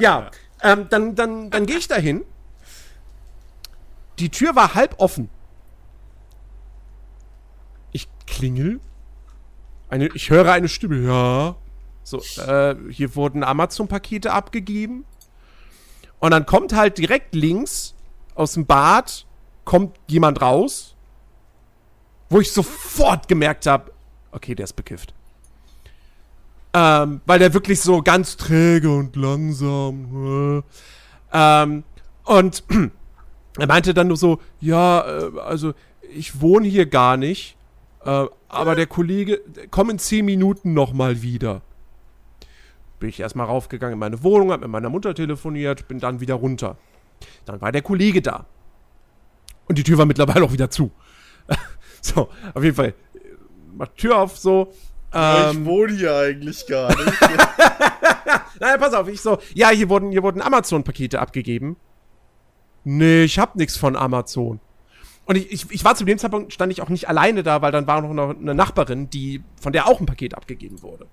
Ja, 0.00 0.30
ähm, 0.62 0.86
dann, 0.90 1.14
dann, 1.14 1.50
dann 1.50 1.66
gehe 1.66 1.78
ich 1.78 1.88
dahin. 1.88 2.24
Die 4.18 4.30
Tür 4.30 4.56
war 4.56 4.74
halb 4.74 4.96
offen. 4.98 5.30
Klingel. 8.28 8.80
Eine, 9.88 10.08
ich 10.14 10.30
höre 10.30 10.52
eine 10.52 10.68
Stimme. 10.68 11.00
Ja. 11.00 11.56
So, 12.02 12.22
äh, 12.42 12.76
hier 12.90 13.14
wurden 13.16 13.44
Amazon-Pakete 13.44 14.32
abgegeben. 14.32 15.04
Und 16.20 16.30
dann 16.30 16.46
kommt 16.46 16.72
halt 16.72 16.98
direkt 16.98 17.34
links 17.34 17.94
aus 18.34 18.54
dem 18.54 18.66
Bad 18.66 19.26
kommt 19.68 19.94
jemand 20.06 20.40
raus, 20.40 20.94
wo 22.30 22.40
ich 22.40 22.50
sofort 22.50 23.28
gemerkt 23.28 23.66
habe, 23.66 23.92
okay, 24.32 24.54
der 24.54 24.64
ist 24.64 24.72
bekifft. 24.72 25.12
Ähm, 26.72 27.20
weil 27.26 27.38
der 27.38 27.52
wirklich 27.52 27.80
so 27.82 28.00
ganz 28.00 28.38
träge 28.38 28.90
und 28.90 29.14
langsam. 29.16 30.62
Äh, 30.62 30.62
ähm, 31.34 31.84
und 32.24 32.64
er 33.58 33.66
meinte 33.66 33.92
dann 33.92 34.08
nur 34.08 34.16
so, 34.16 34.40
ja, 34.58 35.06
äh, 35.06 35.38
also 35.40 35.74
ich 36.14 36.40
wohne 36.40 36.66
hier 36.66 36.86
gar 36.86 37.18
nicht, 37.18 37.57
äh, 38.04 38.26
aber 38.48 38.74
der 38.74 38.86
Kollege, 38.86 39.40
komm 39.70 39.90
in 39.90 39.98
zehn 39.98 40.24
Minuten 40.24 40.74
noch 40.74 40.92
mal 40.92 41.22
wieder. 41.22 41.62
Bin 43.00 43.08
ich 43.08 43.20
erstmal 43.20 43.46
raufgegangen 43.46 43.94
in 43.94 43.98
meine 43.98 44.22
Wohnung, 44.22 44.50
hab 44.50 44.60
mit 44.60 44.70
meiner 44.70 44.90
Mutter 44.90 45.14
telefoniert, 45.14 45.86
bin 45.88 46.00
dann 46.00 46.20
wieder 46.20 46.34
runter. 46.34 46.76
Dann 47.44 47.60
war 47.60 47.72
der 47.72 47.82
Kollege 47.82 48.22
da. 48.22 48.46
Und 49.66 49.78
die 49.78 49.82
Tür 49.82 49.98
war 49.98 50.06
mittlerweile 50.06 50.44
auch 50.44 50.52
wieder 50.52 50.70
zu. 50.70 50.90
so, 52.00 52.28
auf 52.54 52.64
jeden 52.64 52.76
Fall. 52.76 52.94
Macht 53.76 53.96
Tür 53.96 54.18
auf, 54.18 54.38
so. 54.38 54.72
Ähm, 55.12 55.64
wohne 55.64 55.92
hier 55.92 56.16
eigentlich 56.16 56.66
gar 56.66 56.88
nicht. 56.88 57.20
Nein, 58.60 58.80
pass 58.80 58.92
auf, 58.92 59.08
ich 59.08 59.20
so, 59.20 59.38
ja, 59.54 59.70
hier 59.70 59.88
wurden, 59.88 60.10
hier 60.10 60.22
wurden 60.22 60.42
Amazon-Pakete 60.42 61.20
abgegeben. 61.20 61.76
Nee, 62.84 63.24
ich 63.24 63.38
hab 63.38 63.56
nichts 63.56 63.76
von 63.76 63.96
Amazon. 63.96 64.60
Und 65.28 65.36
ich, 65.36 65.52
ich, 65.52 65.70
ich 65.70 65.84
war 65.84 65.94
zu 65.94 66.06
dem 66.06 66.18
Zeitpunkt, 66.18 66.54
stand 66.54 66.72
ich 66.72 66.80
auch 66.80 66.88
nicht 66.88 67.06
alleine 67.06 67.42
da, 67.42 67.60
weil 67.60 67.70
dann 67.70 67.86
war 67.86 68.00
noch 68.00 68.30
eine, 68.30 68.54
Nachbarin, 68.54 69.10
die, 69.10 69.42
von 69.60 69.74
der 69.74 69.86
auch 69.86 70.00
ein 70.00 70.06
Paket 70.06 70.34
abgegeben 70.34 70.80
wurde. 70.80 71.06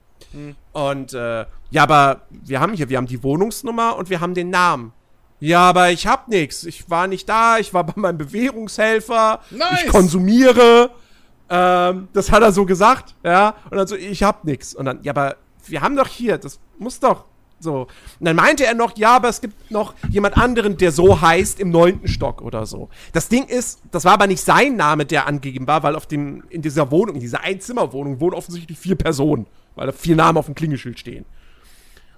Und, 0.71 1.13
äh, 1.13 1.45
ja, 1.69 1.83
aber 1.83 2.21
wir 2.29 2.61
haben 2.61 2.73
hier, 2.73 2.87
wir 2.87 2.95
haben 2.95 3.07
die 3.07 3.21
Wohnungsnummer 3.23 3.97
und 3.97 4.09
wir 4.09 4.21
haben 4.21 4.33
den 4.33 4.49
Namen. 4.49 4.93
Ja, 5.41 5.59
aber 5.69 5.91
ich 5.91 6.07
hab 6.07 6.29
nichts. 6.29 6.63
Ich 6.63 6.89
war 6.89 7.07
nicht 7.07 7.27
da, 7.27 7.57
ich 7.57 7.73
war 7.73 7.83
bei 7.83 7.93
meinem 7.97 8.17
Bewährungshelfer. 8.17 9.41
Nice. 9.51 9.83
Ich 9.83 9.87
konsumiere. 9.89 10.91
Ähm, 11.49 12.07
das 12.13 12.31
hat 12.31 12.41
er 12.41 12.53
so 12.53 12.65
gesagt, 12.65 13.15
ja. 13.21 13.55
Und 13.69 13.77
dann 13.77 13.85
so, 13.85 13.97
ich 13.97 14.23
hab 14.23 14.45
nix. 14.45 14.73
Und 14.73 14.85
dann, 14.85 15.03
ja, 15.03 15.11
aber 15.11 15.35
wir 15.65 15.81
haben 15.81 15.97
doch 15.97 16.07
hier, 16.07 16.37
das 16.37 16.59
muss 16.79 17.01
doch 17.01 17.25
so. 17.59 17.87
Und 18.19 18.25
dann 18.25 18.35
meinte 18.35 18.65
er 18.65 18.73
noch, 18.73 18.97
ja, 18.97 19.15
aber 19.15 19.29
es 19.29 19.41
gibt 19.41 19.71
noch 19.71 19.93
jemand 20.09 20.37
anderen, 20.37 20.77
der 20.77 20.91
so 20.91 21.21
heißt 21.21 21.59
im 21.59 21.71
neunten 21.71 22.07
Stock 22.07 22.41
oder 22.41 22.65
so. 22.65 22.89
Das 23.13 23.29
Ding 23.29 23.45
ist, 23.45 23.81
das 23.91 24.05
war 24.05 24.13
aber 24.13 24.27
nicht 24.27 24.41
sein 24.41 24.75
Name, 24.75 25.05
der 25.05 25.27
angegeben 25.27 25.67
war, 25.67 25.83
weil 25.83 25.95
auf 25.95 26.05
dem, 26.05 26.43
in 26.49 26.61
dieser 26.61 26.91
Wohnung, 26.91 27.15
in 27.15 27.21
dieser 27.21 27.41
Einzimmerwohnung 27.41 28.19
wohnen 28.19 28.35
offensichtlich 28.35 28.77
vier 28.77 28.95
Personen, 28.95 29.47
weil 29.75 29.87
da 29.87 29.91
vier 29.91 30.15
Namen 30.15 30.37
auf 30.37 30.45
dem 30.45 30.55
Klingelschild 30.55 30.99
stehen. 30.99 31.25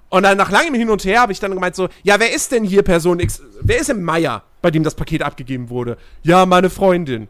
Und 0.09 0.23
dann 0.23 0.37
nach 0.37 0.51
langem 0.51 0.73
Hin 0.73 0.89
und 0.89 1.03
Her 1.03 1.21
habe 1.21 1.33
ich 1.33 1.39
dann 1.39 1.51
gemeint 1.51 1.75
so, 1.75 1.89
ja, 2.03 2.19
wer 2.19 2.33
ist 2.33 2.51
denn 2.51 2.63
hier 2.63 2.81
Person 2.81 3.19
X? 3.19 3.41
Wer 3.61 3.79
ist 3.79 3.89
im 3.89 4.03
Meier, 4.03 4.43
bei 4.61 4.71
dem 4.71 4.83
das 4.83 4.95
Paket 4.95 5.21
abgegeben 5.21 5.69
wurde? 5.69 5.97
Ja, 6.23 6.45
meine 6.45 6.69
Freundin. 6.69 7.27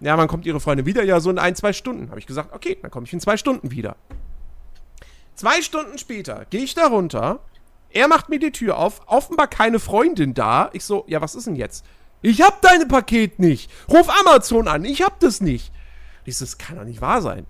Ja, 0.00 0.16
wann 0.16 0.28
kommt 0.28 0.46
ihre 0.46 0.60
Freundin 0.60 0.86
wieder? 0.86 1.02
Ja, 1.02 1.20
so 1.20 1.28
in 1.30 1.38
ein, 1.38 1.56
zwei 1.56 1.72
Stunden. 1.72 2.08
Habe 2.10 2.20
ich 2.20 2.26
gesagt, 2.26 2.54
okay, 2.54 2.78
dann 2.80 2.90
komme 2.90 3.06
ich 3.06 3.12
in 3.12 3.20
zwei 3.20 3.36
Stunden 3.36 3.70
wieder. 3.70 3.96
Zwei 5.34 5.62
Stunden 5.62 5.98
später 5.98 6.44
gehe 6.50 6.62
ich 6.62 6.74
da 6.74 6.86
runter. 6.88 7.40
Er 7.90 8.08
macht 8.08 8.28
mir 8.28 8.38
die 8.38 8.52
Tür 8.52 8.78
auf. 8.78 9.02
Offenbar 9.06 9.48
keine 9.48 9.78
Freundin 9.78 10.34
da. 10.34 10.70
Ich 10.72 10.84
so, 10.84 11.04
ja, 11.08 11.20
was 11.20 11.34
ist 11.34 11.46
denn 11.46 11.56
jetzt? 11.56 11.84
Ich 12.22 12.42
hab 12.42 12.60
deine 12.62 12.86
Paket 12.86 13.38
nicht. 13.38 13.70
Ruf 13.88 14.08
Amazon 14.20 14.68
an. 14.68 14.84
Ich 14.84 15.02
hab 15.02 15.18
das 15.20 15.40
nicht. 15.40 15.72
Ich 16.24 16.36
so, 16.36 16.44
das 16.44 16.58
kann 16.58 16.76
doch 16.76 16.84
nicht 16.84 17.00
wahr 17.00 17.22
sein. 17.22 17.46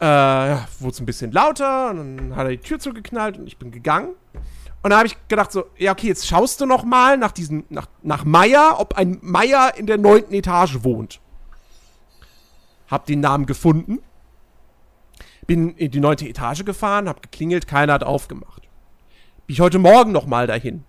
Äh, 0.00 0.04
ja, 0.04 0.68
wurde 0.80 0.92
es 0.92 1.00
ein 1.00 1.06
bisschen 1.06 1.32
lauter 1.32 1.90
und 1.90 2.16
dann 2.16 2.36
hat 2.36 2.46
er 2.46 2.50
die 2.50 2.58
Tür 2.58 2.78
zugeknallt 2.78 3.38
und 3.38 3.46
ich 3.46 3.58
bin 3.58 3.70
gegangen. 3.70 4.10
Und 4.82 4.90
da 4.90 4.98
habe 4.98 5.06
ich 5.06 5.16
gedacht 5.28 5.50
so, 5.50 5.64
ja 5.78 5.92
okay, 5.92 6.08
jetzt 6.08 6.26
schaust 6.26 6.60
du 6.60 6.66
noch 6.66 6.84
mal 6.84 7.16
nach 7.16 7.32
diesem, 7.32 7.64
nach, 7.70 7.86
nach 8.02 8.24
Meier, 8.24 8.76
ob 8.78 8.94
ein 8.98 9.18
Meier 9.22 9.72
in 9.76 9.86
der 9.86 9.96
neunten 9.96 10.34
Etage 10.34 10.82
wohnt. 10.82 11.20
Hab 12.88 13.06
den 13.06 13.20
Namen 13.20 13.46
gefunden. 13.46 14.00
Bin 15.46 15.76
in 15.76 15.90
die 15.90 16.00
neunte 16.00 16.26
Etage 16.26 16.64
gefahren, 16.64 17.08
hab 17.08 17.22
geklingelt, 17.22 17.66
keiner 17.66 17.94
hat 17.94 18.04
aufgemacht. 18.04 18.62
Bin 19.46 19.54
ich 19.54 19.60
heute 19.60 19.78
Morgen 19.78 20.12
noch 20.12 20.26
mal 20.26 20.46
dahin. 20.46 20.84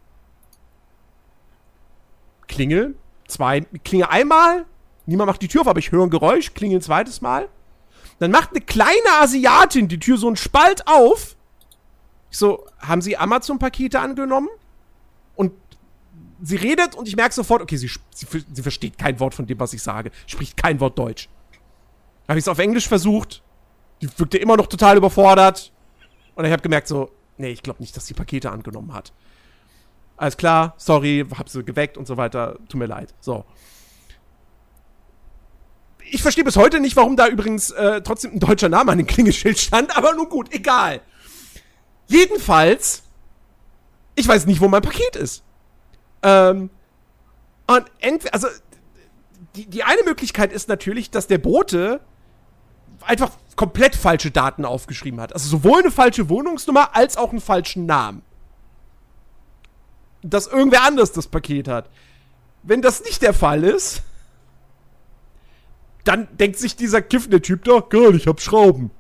Klingel, 2.47 2.95
zwei, 3.27 3.61
klinge 3.83 4.09
einmal, 4.09 4.65
niemand 5.05 5.27
macht 5.27 5.41
die 5.41 5.47
Tür 5.47 5.61
auf, 5.61 5.67
aber 5.67 5.79
ich 5.79 5.91
höre 5.91 6.03
ein 6.03 6.09
Geräusch, 6.09 6.53
klingel 6.53 6.79
ein 6.79 6.81
zweites 6.81 7.21
Mal. 7.21 7.49
Dann 8.19 8.31
macht 8.31 8.51
eine 8.51 8.61
kleine 8.61 9.19
Asiatin 9.19 9.87
die 9.87 9.99
Tür 9.99 10.17
so 10.17 10.27
einen 10.27 10.37
Spalt 10.37 10.87
auf. 10.87 11.35
Ich 12.31 12.37
so, 12.37 12.65
haben 12.79 13.01
Sie 13.01 13.17
Amazon-Pakete 13.17 13.99
angenommen? 13.99 14.47
Und 15.35 15.51
sie 16.41 16.55
redet 16.55 16.95
und 16.95 17.07
ich 17.07 17.15
merke 17.15 17.33
sofort, 17.33 17.61
okay, 17.61 17.77
sie, 17.77 17.89
sie, 18.13 18.27
sie 18.53 18.61
versteht 18.61 18.97
kein 18.97 19.19
Wort 19.19 19.33
von 19.33 19.47
dem, 19.47 19.59
was 19.59 19.73
ich 19.73 19.81
sage. 19.81 20.11
Spricht 20.27 20.57
kein 20.57 20.79
Wort 20.79 20.97
Deutsch. 20.97 21.29
Habe 22.27 22.39
ich 22.39 22.43
es 22.43 22.47
auf 22.47 22.59
Englisch 22.59 22.87
versucht. 22.87 23.43
Die 24.01 24.09
wirkte 24.17 24.37
immer 24.37 24.57
noch 24.57 24.67
total 24.67 24.97
überfordert. 24.97 25.71
Und 26.35 26.45
ich 26.45 26.51
habe 26.51 26.61
gemerkt 26.61 26.87
so, 26.87 27.11
nee, 27.37 27.51
ich 27.51 27.63
glaube 27.63 27.81
nicht, 27.81 27.95
dass 27.95 28.07
sie 28.07 28.13
Pakete 28.13 28.51
angenommen 28.51 28.93
hat. 28.93 29.13
Alles 30.17 30.37
klar, 30.37 30.75
sorry, 30.77 31.25
hab 31.37 31.49
sie 31.49 31.63
geweckt 31.63 31.97
und 31.97 32.07
so 32.07 32.17
weiter. 32.17 32.57
Tut 32.69 32.79
mir 32.79 32.85
leid. 32.85 33.13
So. 33.19 33.45
Ich 36.09 36.21
verstehe 36.21 36.43
bis 36.43 36.55
heute 36.55 36.79
nicht, 36.79 36.95
warum 36.95 37.15
da 37.17 37.27
übrigens 37.27 37.71
äh, 37.71 38.01
trotzdem 38.01 38.33
ein 38.33 38.39
deutscher 38.39 38.69
Name 38.69 38.91
an 38.91 38.97
dem 38.97 39.07
Klingelschild 39.07 39.57
stand, 39.57 39.97
aber 39.97 40.13
nun 40.13 40.29
gut, 40.29 40.53
egal. 40.53 41.01
Jedenfalls, 42.07 43.03
ich 44.15 44.27
weiß 44.27 44.45
nicht, 44.45 44.61
wo 44.61 44.67
mein 44.67 44.83
Paket 44.83 45.15
ist. 45.15 45.43
Ähm, 46.21 46.69
und 47.67 47.85
entweder, 47.99 48.33
also, 48.33 48.47
die, 49.55 49.65
die 49.65 49.83
eine 49.83 50.03
Möglichkeit 50.03 50.53
ist 50.53 50.69
natürlich, 50.69 51.09
dass 51.09 51.27
der 51.27 51.39
Bote 51.39 52.01
einfach 53.05 53.31
komplett 53.55 53.95
falsche 53.95 54.31
Daten 54.31 54.65
aufgeschrieben 54.65 55.19
hat. 55.21 55.33
Also 55.33 55.49
sowohl 55.49 55.79
eine 55.79 55.91
falsche 55.91 56.29
Wohnungsnummer 56.29 56.95
als 56.95 57.17
auch 57.17 57.31
einen 57.31 57.41
falschen 57.41 57.85
Namen. 57.85 58.21
Dass 60.21 60.47
irgendwer 60.47 60.83
anders 60.83 61.11
das 61.11 61.27
Paket 61.27 61.67
hat. 61.67 61.89
Wenn 62.63 62.81
das 62.81 63.03
nicht 63.03 63.21
der 63.21 63.33
Fall 63.33 63.63
ist, 63.63 64.01
dann 66.03 66.27
denkt 66.37 66.57
sich 66.57 66.75
dieser 66.75 67.01
kiffende 67.01 67.41
Typ 67.41 67.63
da, 67.63 67.79
geil, 67.79 68.15
ich 68.15 68.27
hab 68.27 68.41
Schrauben. 68.41 68.91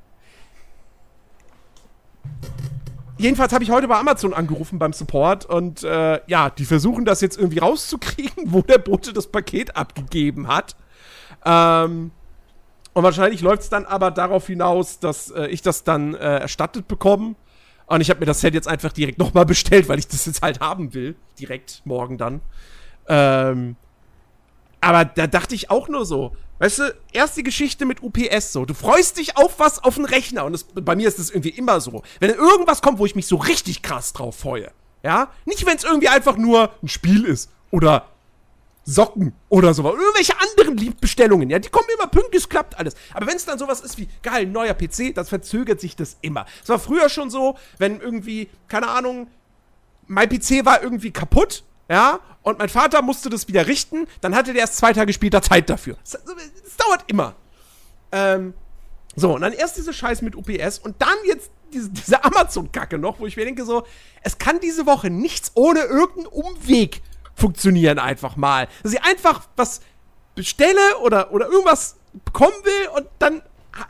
Jedenfalls 3.17 3.53
habe 3.53 3.63
ich 3.63 3.71
heute 3.71 3.87
bei 3.87 3.97
Amazon 3.97 4.33
angerufen 4.33 4.77
beim 4.77 4.91
Support 4.91 5.45
und 5.45 5.83
äh, 5.83 6.19
ja, 6.27 6.49
die 6.49 6.65
versuchen 6.65 7.05
das 7.05 7.21
jetzt 7.21 7.37
irgendwie 7.37 7.59
rauszukriegen, 7.59 8.43
wo 8.51 8.61
der 8.61 8.77
Bote 8.77 9.13
das 9.13 9.27
Paket 9.27 9.77
abgegeben 9.77 10.47
hat. 10.47 10.75
Ähm, 11.45 12.11
und 12.95 13.03
wahrscheinlich 13.03 13.41
läuft 13.41 13.63
es 13.63 13.69
dann 13.69 13.85
aber 13.85 14.09
darauf 14.09 14.47
hinaus, 14.47 14.99
dass 14.99 15.29
äh, 15.29 15.47
ich 15.47 15.61
das 15.61 15.83
dann 15.83 16.15
äh, 16.15 16.39
erstattet 16.39 16.87
bekomme. 16.87 17.35
Und 17.87 17.99
ich 17.99 18.09
habe 18.09 18.21
mir 18.21 18.25
das 18.25 18.39
Set 18.39 18.53
jetzt 18.53 18.69
einfach 18.69 18.93
direkt 18.93 19.19
nochmal 19.19 19.45
bestellt, 19.45 19.89
weil 19.89 19.99
ich 19.99 20.07
das 20.07 20.25
jetzt 20.25 20.41
halt 20.41 20.61
haben 20.61 20.93
will. 20.93 21.17
Direkt 21.37 21.81
morgen 21.83 22.17
dann. 22.17 22.39
Ähm, 23.09 23.75
aber 24.79 25.03
da 25.03 25.27
dachte 25.27 25.55
ich 25.55 25.69
auch 25.69 25.89
nur 25.89 26.05
so, 26.05 26.37
weißt 26.59 26.79
du, 26.79 26.95
erste 27.11 27.43
Geschichte 27.43 27.85
mit 27.85 28.01
UPS 28.01 28.53
so. 28.53 28.63
Du 28.63 28.73
freust 28.73 29.17
dich 29.17 29.35
auf 29.35 29.59
was 29.59 29.83
auf 29.83 29.95
den 29.95 30.05
Rechner. 30.05 30.45
Und 30.45 30.53
das, 30.53 30.63
bei 30.63 30.95
mir 30.95 31.09
ist 31.09 31.19
das 31.19 31.31
irgendwie 31.31 31.49
immer 31.49 31.81
so. 31.81 32.01
Wenn 32.21 32.29
irgendwas 32.29 32.81
kommt, 32.81 32.97
wo 32.99 33.05
ich 33.05 33.15
mich 33.15 33.27
so 33.27 33.35
richtig 33.35 33.81
krass 33.81 34.13
drauf 34.13 34.37
freue. 34.37 34.71
Ja? 35.03 35.31
Nicht, 35.43 35.65
wenn 35.65 35.75
es 35.75 35.83
irgendwie 35.83 36.07
einfach 36.07 36.37
nur 36.37 36.71
ein 36.81 36.87
Spiel 36.87 37.25
ist. 37.25 37.51
Oder 37.71 38.05
Socken 38.85 39.33
oder 39.49 39.73
sowas. 39.73 39.93
Oder 39.93 40.03
irgendwelche 40.03 40.33
anderen 40.39 40.77
Liebbestellungen, 40.77 41.49
ja, 41.49 41.59
die 41.59 41.69
kommen 41.69 41.87
immer 41.97 42.07
pünktlich, 42.07 42.47
klappt 42.47 42.77
alles. 42.77 42.95
Aber 43.13 43.27
wenn 43.27 43.35
es 43.35 43.45
dann 43.45 43.57
sowas 43.57 43.81
ist 43.81 43.97
wie, 43.97 44.07
geil, 44.21 44.45
neuer 44.45 44.75
PC, 44.75 45.13
dann 45.15 45.25
verzögert 45.25 45.81
sich 45.81 45.95
das 45.95 46.17
immer. 46.21 46.45
Es 46.61 46.69
war 46.69 46.79
früher 46.79 47.09
schon 47.09 47.29
so, 47.29 47.57
wenn 47.79 47.99
irgendwie, 47.99 48.47
keine 48.67 48.87
Ahnung, 48.87 49.27
mein 50.07 50.29
PC 50.29 50.65
war 50.65 50.83
irgendwie 50.83 51.11
kaputt, 51.11 51.63
ja, 51.89 52.19
und 52.43 52.59
mein 52.59 52.69
Vater 52.69 53.01
musste 53.01 53.29
das 53.29 53.47
wieder 53.47 53.67
richten, 53.67 54.07
dann 54.21 54.35
hatte 54.35 54.53
der 54.53 54.61
erst 54.61 54.77
zwei 54.77 54.93
Tage 54.93 55.13
später 55.13 55.41
Zeit 55.41 55.69
dafür. 55.69 55.97
Es, 56.03 56.13
es 56.13 56.77
dauert 56.77 57.03
immer. 57.07 57.35
Ähm, 58.11 58.53
so, 59.15 59.33
und 59.33 59.41
dann 59.41 59.53
erst 59.53 59.77
diese 59.77 59.93
Scheiß 59.93 60.21
mit 60.21 60.35
UPS 60.35 60.79
und 60.79 61.01
dann 61.01 61.15
jetzt 61.25 61.49
diese, 61.73 61.89
diese 61.89 62.23
Amazon-Kacke 62.23 62.97
noch, 62.99 63.19
wo 63.19 63.25
ich 63.25 63.35
mir 63.35 63.45
denke 63.45 63.65
so, 63.65 63.85
es 64.21 64.37
kann 64.37 64.59
diese 64.59 64.85
Woche 64.85 65.09
nichts 65.09 65.51
ohne 65.55 65.81
irgendeinen 65.81 66.27
Umweg 66.27 67.01
funktionieren 67.35 67.99
einfach 67.99 68.35
mal. 68.35 68.67
Dass 68.83 68.93
ich 68.93 69.03
einfach 69.03 69.47
was 69.55 69.81
bestelle 70.35 70.97
oder, 71.01 71.31
oder 71.31 71.47
irgendwas 71.47 71.97
bekommen 72.25 72.55
will 72.63 72.87
und 72.97 73.07
dann 73.19 73.41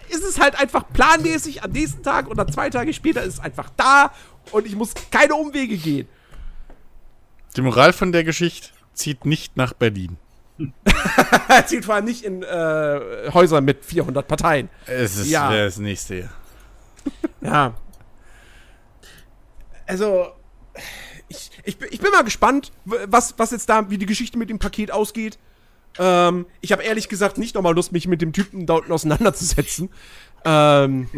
ist 0.09 0.23
es 0.23 0.39
halt 0.39 0.59
einfach 0.59 0.83
planmäßig 0.93 1.63
am 1.63 1.71
nächsten 1.71 2.01
Tag 2.03 2.27
oder 2.27 2.47
zwei 2.47 2.69
Tage 2.71 2.91
später 2.93 3.21
ist 3.21 3.35
es 3.35 3.39
einfach 3.39 3.69
da 3.77 4.11
und 4.51 4.65
ich 4.65 4.75
muss 4.75 4.93
keine 5.11 5.35
Umwege 5.35 5.77
gehen. 5.77 6.07
Die 7.55 7.61
Moral 7.61 7.93
von 7.93 8.11
der 8.11 8.23
Geschichte 8.23 8.69
zieht 8.93 9.25
nicht 9.25 9.57
nach 9.57 9.73
Berlin. 9.73 10.17
zieht 11.67 11.85
vor 11.85 11.95
allem 11.95 12.05
nicht 12.05 12.23
in 12.23 12.41
äh, 12.41 13.29
Häuser 13.33 13.61
mit 13.61 13.85
400 13.85 14.27
Parteien. 14.27 14.69
Es 14.87 15.17
ist 15.17 15.27
Ja. 15.27 15.51
das 15.55 15.77
nächste. 15.77 16.29
Ja. 17.41 17.75
Also, 19.85 20.31
ich, 21.65 21.81
ich, 21.91 21.99
bin- 21.99 22.11
mal 22.11 22.23
gespannt, 22.23 22.71
was, 22.85 23.33
was 23.37 23.51
jetzt 23.51 23.67
da, 23.69 23.89
wie 23.89 23.97
die 23.97 24.05
Geschichte 24.05 24.37
mit 24.37 24.49
dem 24.49 24.59
Paket 24.59 24.91
ausgeht. 24.91 25.37
Ähm, 25.97 26.45
ich 26.61 26.71
habe 26.71 26.83
ehrlich 26.83 27.09
gesagt 27.09 27.37
nicht 27.37 27.55
nochmal 27.55 27.73
Lust, 27.73 27.91
mich 27.91 28.07
mit 28.07 28.21
dem 28.21 28.33
Typen 28.33 28.65
da 28.65 28.75
unten 28.75 28.91
auseinanderzusetzen. 28.91 29.89
Ähm, 30.43 31.09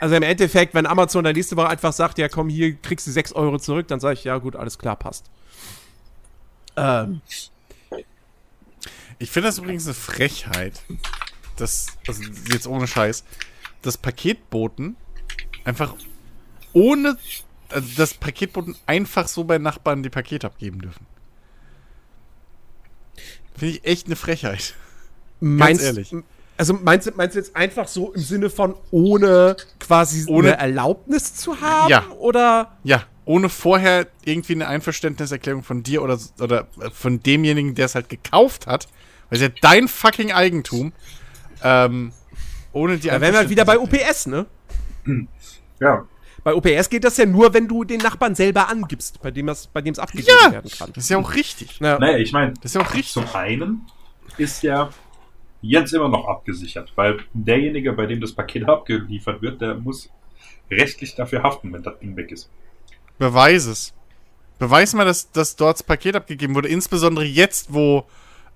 also 0.00 0.14
im 0.14 0.22
Endeffekt, 0.22 0.74
wenn 0.74 0.86
Amazon 0.86 1.24
dann 1.24 1.34
nächste 1.34 1.56
Woche 1.56 1.68
einfach 1.68 1.92
sagt, 1.92 2.18
ja 2.18 2.28
komm, 2.28 2.48
hier 2.48 2.74
kriegst 2.76 3.06
du 3.06 3.10
6 3.10 3.32
Euro 3.32 3.58
zurück, 3.58 3.88
dann 3.88 4.00
sage 4.00 4.14
ich, 4.14 4.24
ja 4.24 4.38
gut, 4.38 4.54
alles 4.54 4.78
klar, 4.78 4.96
passt. 4.96 5.26
Ähm, 6.76 7.20
Ich 9.18 9.30
finde 9.30 9.48
das 9.48 9.58
übrigens 9.58 9.84
eine 9.86 9.94
Frechheit, 9.94 10.80
dass, 11.56 11.86
also 12.06 12.22
jetzt 12.52 12.68
ohne 12.68 12.86
Scheiß, 12.86 13.24
dass 13.82 13.98
Paketboten 13.98 14.94
einfach 15.64 15.96
ohne, 16.72 17.18
also 17.70 17.88
dass 17.96 18.14
Paketboten 18.14 18.76
einfach 18.86 19.28
so 19.28 19.44
bei 19.44 19.58
Nachbarn 19.58 20.02
die 20.02 20.10
Pakete 20.10 20.46
abgeben 20.46 20.80
dürfen. 20.80 21.06
Finde 23.56 23.74
ich 23.76 23.84
echt 23.84 24.06
eine 24.06 24.16
Frechheit. 24.16 24.74
meinst, 25.40 25.82
ehrlich. 25.82 26.14
Also 26.56 26.74
meinst 26.74 27.06
du, 27.06 27.12
meinst 27.14 27.34
du 27.36 27.40
jetzt 27.40 27.54
einfach 27.54 27.86
so 27.86 28.12
im 28.12 28.20
Sinne 28.22 28.50
von 28.50 28.74
ohne 28.90 29.56
quasi 29.78 30.24
Ohne- 30.28 30.48
eine 30.58 30.58
Erlaubnis 30.58 31.34
zu 31.34 31.60
haben? 31.60 31.88
Ja. 31.90 32.08
Oder? 32.18 32.76
Ja, 32.84 33.04
ohne 33.24 33.48
vorher 33.48 34.06
irgendwie 34.24 34.54
eine 34.54 34.66
Einverständniserklärung 34.68 35.62
von 35.62 35.82
dir 35.82 36.02
oder, 36.02 36.18
oder 36.40 36.66
von 36.92 37.22
demjenigen, 37.22 37.74
der 37.74 37.86
es 37.86 37.94
halt 37.94 38.08
gekauft 38.08 38.66
hat, 38.66 38.88
weil 39.28 39.36
es 39.36 39.42
ja 39.42 39.48
dein 39.60 39.86
fucking 39.86 40.32
Eigentum, 40.32 40.92
ähm, 41.62 42.12
ohne 42.72 42.98
die 42.98 43.08
Da 43.08 43.20
wären 43.20 43.32
wir 43.34 43.38
halt 43.40 43.50
wieder 43.50 43.64
bei. 43.64 43.78
UPS, 43.78 44.26
ne? 44.26 44.46
Ja. 45.80 46.06
Bei 46.44 46.54
UPS 46.54 46.88
geht 46.88 47.04
das 47.04 47.16
ja 47.16 47.26
nur, 47.26 47.52
wenn 47.54 47.68
du 47.68 47.84
den 47.84 48.00
Nachbarn 48.00 48.34
selber 48.34 48.68
angibst, 48.68 49.20
bei 49.20 49.30
dem 49.30 49.48
es 49.48 49.66
bei 49.66 49.80
dem 49.82 49.92
es 49.92 49.98
abgegeben 49.98 50.28
Ja, 50.44 50.52
werden 50.52 50.70
kann. 50.70 50.90
das 50.94 51.04
ist 51.04 51.10
ja 51.10 51.18
auch 51.18 51.34
richtig. 51.34 51.78
Ja. 51.80 51.98
Naja, 51.98 52.18
ich 52.18 52.32
meine, 52.32 52.54
Das 52.54 52.66
ist 52.66 52.74
ja 52.74 52.80
auch 52.82 52.94
richtig. 52.94 53.12
zum 53.12 53.26
einen 53.34 53.86
ist 54.36 54.62
ja 54.62 54.90
jetzt 55.60 55.92
immer 55.92 56.08
noch 56.08 56.26
abgesichert, 56.26 56.92
weil 56.94 57.18
derjenige, 57.34 57.92
bei 57.92 58.06
dem 58.06 58.20
das 58.20 58.32
Paket 58.32 58.64
abgeliefert 58.68 59.42
wird, 59.42 59.60
der 59.60 59.74
muss 59.74 60.08
rechtlich 60.70 61.14
dafür 61.14 61.42
haften, 61.42 61.72
wenn 61.72 61.82
das 61.82 61.98
Ding 61.98 62.16
weg 62.16 62.30
ist. 62.30 62.48
Beweis 63.18 63.66
es. 63.66 63.92
Beweis 64.58 64.92
mal, 64.94 65.04
dass, 65.04 65.30
dass 65.32 65.56
dort 65.56 65.76
das 65.78 65.82
Paket 65.82 66.16
abgegeben 66.16 66.54
wurde, 66.54 66.68
insbesondere 66.68 67.24
jetzt, 67.24 67.72
wo 67.72 68.04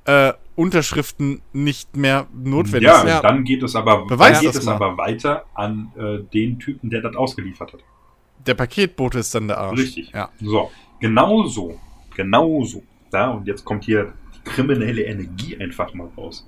äh, 0.04 0.32
Unterschriften 0.54 1.40
nicht 1.52 1.96
mehr 1.96 2.26
notwendig 2.34 2.88
Ja, 2.88 2.98
sind. 2.98 3.08
Ja. 3.08 3.20
dann 3.22 3.44
geht 3.44 3.62
es 3.62 3.74
aber, 3.74 4.04
Beweis 4.06 4.34
dann 4.34 4.40
geht 4.42 4.48
das 4.50 4.56
es 4.58 4.64
mal. 4.66 4.74
aber 4.74 4.98
weiter 4.98 5.44
an 5.54 5.92
äh, 5.96 6.18
den 6.32 6.58
Typen, 6.58 6.90
der 6.90 7.00
das 7.00 7.16
ausgeliefert 7.16 7.72
hat. 7.72 7.80
Der 8.46 8.54
Paketbote 8.54 9.18
ist 9.20 9.34
dann 9.34 9.48
der 9.48 9.58
Arsch. 9.58 9.78
Richtig. 9.78 10.10
Ja. 10.12 10.28
So, 10.40 10.70
genauso, 11.00 11.78
genauso. 12.14 12.82
Da, 13.10 13.30
und 13.30 13.46
jetzt 13.46 13.64
kommt 13.64 13.84
hier 13.84 14.12
die 14.34 14.50
kriminelle 14.50 15.02
Energie 15.04 15.56
einfach 15.58 15.94
mal 15.94 16.08
raus. 16.16 16.46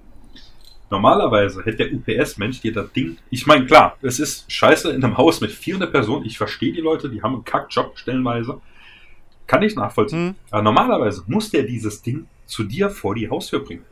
Normalerweise 0.91 1.65
hätte 1.65 1.89
der 1.89 1.93
UPS-Mensch 1.95 2.61
dir 2.61 2.73
das 2.73 2.93
Ding. 2.93 3.17
Ich 3.31 3.47
meine, 3.47 3.65
klar, 3.67 3.97
es 4.03 4.19
ist 4.21 4.51
scheiße 4.53 4.93
in 4.93 5.03
einem 5.03 5.17
Haus 5.17 5.41
mit 5.41 5.51
400 5.51 5.91
Personen. 5.91 6.25
Ich 6.27 6.37
verstehe 6.37 6.73
die 6.73 6.81
Leute, 6.81 7.09
die 7.09 7.23
haben 7.23 7.35
einen 7.35 7.45
Kackjob 7.45 7.99
stellenweise. 7.99 8.61
Kann 9.47 9.63
ich 9.63 9.75
nachvollziehen. 9.77 10.29
Hm. 10.29 10.35
Aber 10.51 10.63
normalerweise 10.63 11.25
muss 11.27 11.51
der 11.51 11.63
dieses 11.65 12.03
Ding 12.03 12.27
zu 12.47 12.65
dir 12.65 12.91
vor 12.91 13.15
die 13.15 13.29
Haustür 13.31 13.61
bringen. 13.65 13.85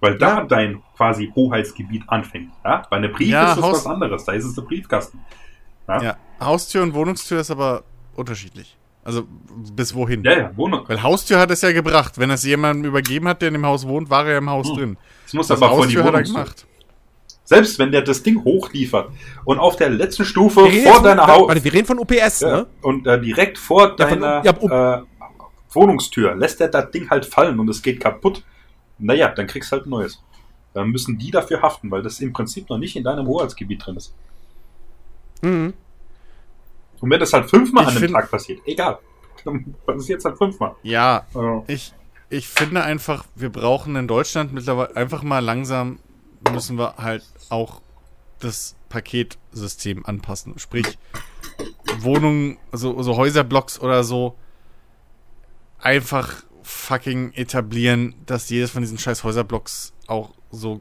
Weil 0.00 0.18
da 0.18 0.38
Ja. 0.38 0.44
dein 0.44 0.82
quasi 0.96 1.30
Hoheitsgebiet 1.34 2.02
anfängt. 2.08 2.50
Ja? 2.64 2.82
Bei 2.90 2.96
einem 2.96 3.12
Brief 3.12 3.28
Ja, 3.28 3.50
ist 3.50 3.56
das 3.58 3.64
Haus- 3.64 3.76
was 3.78 3.86
anderes. 3.86 4.24
Da 4.24 4.32
ist 4.32 4.44
es 4.44 4.54
der 4.54 4.62
Briefkasten. 4.62 5.20
Ja, 5.88 6.02
Ja, 6.02 6.16
Haustür 6.40 6.82
und 6.82 6.92
Wohnungstür 6.94 7.40
ist 7.40 7.50
aber 7.50 7.84
unterschiedlich. 8.16 8.76
Also 9.04 9.24
bis 9.74 9.94
wohin? 9.94 10.22
ja, 10.24 10.32
ja 10.38 10.56
Wohnung. 10.56 10.84
Weil 10.88 11.02
Haustür 11.02 11.38
hat 11.38 11.50
es 11.50 11.60
ja 11.62 11.72
gebracht. 11.72 12.18
Wenn 12.18 12.30
es 12.30 12.44
jemandem 12.44 12.84
übergeben 12.88 13.26
hat, 13.28 13.42
der 13.42 13.48
in 13.48 13.54
dem 13.54 13.66
Haus 13.66 13.86
wohnt, 13.86 14.10
war 14.10 14.26
er 14.26 14.38
im 14.38 14.48
Haus 14.50 14.68
Hm. 14.70 14.76
drin. 14.76 14.96
Das 15.24 15.34
muss 15.34 15.46
Das 15.48 15.60
aber 15.62 15.70
vor 15.74 15.78
die 15.86 15.96
Haustür 15.96 16.00
hat 16.04 16.08
er 16.08 16.12
Wohnungstür. 16.14 16.34
gemacht. 16.42 16.66
Selbst 17.44 17.78
wenn 17.80 17.90
der 17.90 18.02
das 18.02 18.22
Ding 18.22 18.42
hochliefert 18.44 19.10
und 19.44 19.58
auf 19.58 19.74
der 19.76 19.90
letzten 19.90 20.24
Stufe 20.24 20.60
vor 20.60 21.02
deiner 21.02 21.26
Haus 21.26 21.48
warte, 21.48 21.64
wir 21.64 21.72
reden 21.72 21.86
von 21.86 21.98
UPS, 21.98 22.40
ja, 22.40 22.48
ne? 22.58 22.66
und 22.82 23.06
äh, 23.06 23.20
direkt 23.20 23.58
vor 23.58 23.96
Ja, 23.98 24.06
von- 24.08 24.20
deiner 24.20 24.44
ja, 24.44 24.52
um- 24.56 24.70
äh, 24.70 25.02
Wohnungstür 25.74 26.34
lässt 26.34 26.60
er 26.60 26.68
das 26.68 26.90
Ding 26.90 27.10
halt 27.10 27.26
fallen 27.26 27.58
und 27.60 27.68
es 27.68 27.82
geht 27.82 28.00
kaputt. 28.00 28.44
Naja, 28.98 29.28
dann 29.28 29.46
kriegst 29.46 29.72
du 29.72 29.76
halt 29.76 29.86
ein 29.86 29.90
neues. 29.90 30.22
Dann 30.74 30.88
müssen 30.88 31.18
die 31.18 31.30
dafür 31.30 31.62
haften, 31.62 31.90
weil 31.90 32.02
das 32.02 32.20
im 32.20 32.32
Prinzip 32.32 32.68
noch 32.70 32.78
nicht 32.78 32.96
in 32.96 33.04
deinem 33.04 33.26
Hoheitsgebiet 33.26 33.84
drin 33.84 33.96
ist. 33.96 34.14
Mhm. 35.42 35.74
Und 37.00 37.10
wenn 37.10 37.20
das 37.20 37.32
halt 37.32 37.50
fünfmal 37.50 37.84
Ich 37.84 37.90
an 37.90 37.96
einem 37.96 38.12
Tag 38.12 38.30
passiert, 38.30 38.60
egal. 38.64 38.98
Dann 39.44 39.74
passiert 39.84 40.20
es 40.20 40.24
halt 40.24 40.38
fünfmal. 40.38 40.76
Ja, 40.82 41.26
Äh, 41.34 41.72
ich, 41.72 41.92
ich 42.30 42.46
finde 42.46 42.84
einfach, 42.84 43.26
wir 43.34 43.50
brauchen 43.50 43.96
in 43.96 44.06
Deutschland 44.06 44.52
mittlerweile 44.52 44.94
einfach 44.96 45.22
mal 45.22 45.40
langsam 45.40 45.98
müssen 46.50 46.78
wir 46.78 46.96
halt 46.96 47.24
auch 47.50 47.80
das 48.40 48.74
Paketsystem 48.88 50.04
anpassen. 50.04 50.58
Sprich, 50.58 50.98
Wohnungen, 51.98 52.58
also 52.72 53.00
so 53.02 53.16
Häuserblocks 53.16 53.80
oder 53.80 54.04
so, 54.04 54.36
einfach 55.82 56.42
fucking 56.62 57.32
etablieren, 57.34 58.14
dass 58.26 58.48
jedes 58.48 58.70
von 58.70 58.82
diesen 58.82 58.98
scheiß 58.98 59.24
Häuserblocks 59.24 59.92
auch 60.06 60.30
so, 60.50 60.80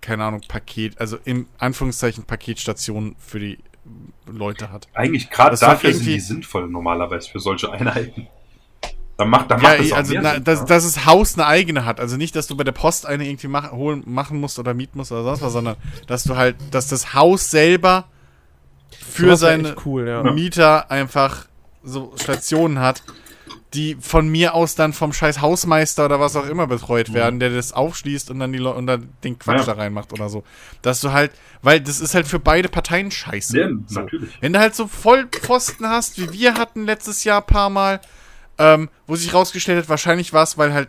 keine 0.00 0.24
Ahnung, 0.24 0.42
Paket, 0.46 1.00
also 1.00 1.18
im 1.24 1.46
Anführungszeichen 1.58 2.24
Paketstationen 2.24 3.16
für 3.18 3.40
die 3.40 3.58
Leute 4.26 4.70
hat. 4.70 4.86
eigentlich 4.94 5.28
gerade 5.30 5.50
Das 5.52 5.60
dafür 5.60 5.90
sind 5.92 6.02
irgendwie- 6.02 6.14
die 6.14 6.20
sinnvoll 6.20 6.68
normalerweise 6.68 7.30
für 7.30 7.40
solche 7.40 7.72
Einheiten. 7.72 8.28
Dann 9.18 9.28
macht, 9.28 9.50
dann 9.50 9.60
Ja, 9.60 9.70
macht 9.70 9.80
es 9.80 9.92
auch 9.92 9.96
also 9.98 10.12
mehr 10.14 10.22
na, 10.22 10.34
Sinn, 10.34 10.44
dass, 10.44 10.58
ja. 10.60 10.64
dass 10.66 10.84
das 10.94 11.04
Haus 11.06 11.34
eine 11.34 11.46
eigene 11.46 11.84
hat. 11.84 12.00
Also 12.00 12.16
nicht, 12.16 12.34
dass 12.34 12.46
du 12.46 12.56
bei 12.56 12.64
der 12.64 12.72
Post 12.72 13.06
eine 13.06 13.26
irgendwie 13.26 13.48
mach, 13.48 13.70
holen, 13.72 14.02
machen 14.06 14.40
musst 14.40 14.58
oder 14.58 14.72
mieten 14.74 14.98
musst 14.98 15.12
oder 15.12 15.22
sonst 15.24 15.42
was, 15.42 15.52
sondern 15.52 15.76
dass 16.06 16.24
du 16.24 16.36
halt, 16.36 16.56
dass 16.70 16.86
das 16.88 17.12
Haus 17.14 17.50
selber 17.50 18.06
für 18.90 19.36
seine 19.36 19.74
cool, 19.84 20.08
ja. 20.08 20.22
Mieter 20.32 20.90
einfach 20.90 21.46
so 21.82 22.12
Stationen 22.16 22.78
hat, 22.78 23.02
die 23.74 23.96
von 24.00 24.28
mir 24.28 24.54
aus 24.54 24.74
dann 24.74 24.92
vom 24.92 25.12
scheiß 25.14 25.40
Hausmeister 25.40 26.04
oder 26.04 26.20
was 26.20 26.36
auch 26.36 26.46
immer 26.46 26.66
betreut 26.66 27.14
werden, 27.14 27.40
der 27.40 27.50
das 27.50 27.72
aufschließt 27.72 28.30
und 28.30 28.38
dann 28.38 28.52
die 28.52 28.60
und 28.60 28.86
dann 28.86 29.08
den 29.24 29.38
Quatsch 29.38 29.60
Ja. 29.60 29.64
da 29.66 29.72
reinmacht 29.80 30.12
oder 30.12 30.28
so. 30.28 30.44
Dass 30.82 31.00
du 31.00 31.12
halt, 31.12 31.32
weil 31.62 31.80
das 31.80 32.00
ist 32.00 32.14
halt 32.14 32.26
für 32.26 32.38
beide 32.38 32.68
Parteien 32.68 33.10
scheiße. 33.10 33.58
Ja, 33.58 33.68
so. 33.86 34.06
Wenn 34.40 34.52
du 34.52 34.58
halt 34.58 34.74
so 34.74 34.86
Vollpfosten 34.88 35.88
hast, 35.88 36.18
wie 36.18 36.32
wir 36.32 36.54
hatten 36.54 36.84
letztes 36.84 37.24
Jahr 37.24 37.40
ein 37.40 37.46
paar 37.46 37.70
Mal, 37.70 38.00
ähm, 38.58 38.90
wo 39.06 39.16
sich 39.16 39.32
rausgestellt 39.32 39.78
hat, 39.84 39.88
wahrscheinlich 39.88 40.32
war 40.34 40.42
es, 40.42 40.58
weil 40.58 40.74
halt 40.74 40.88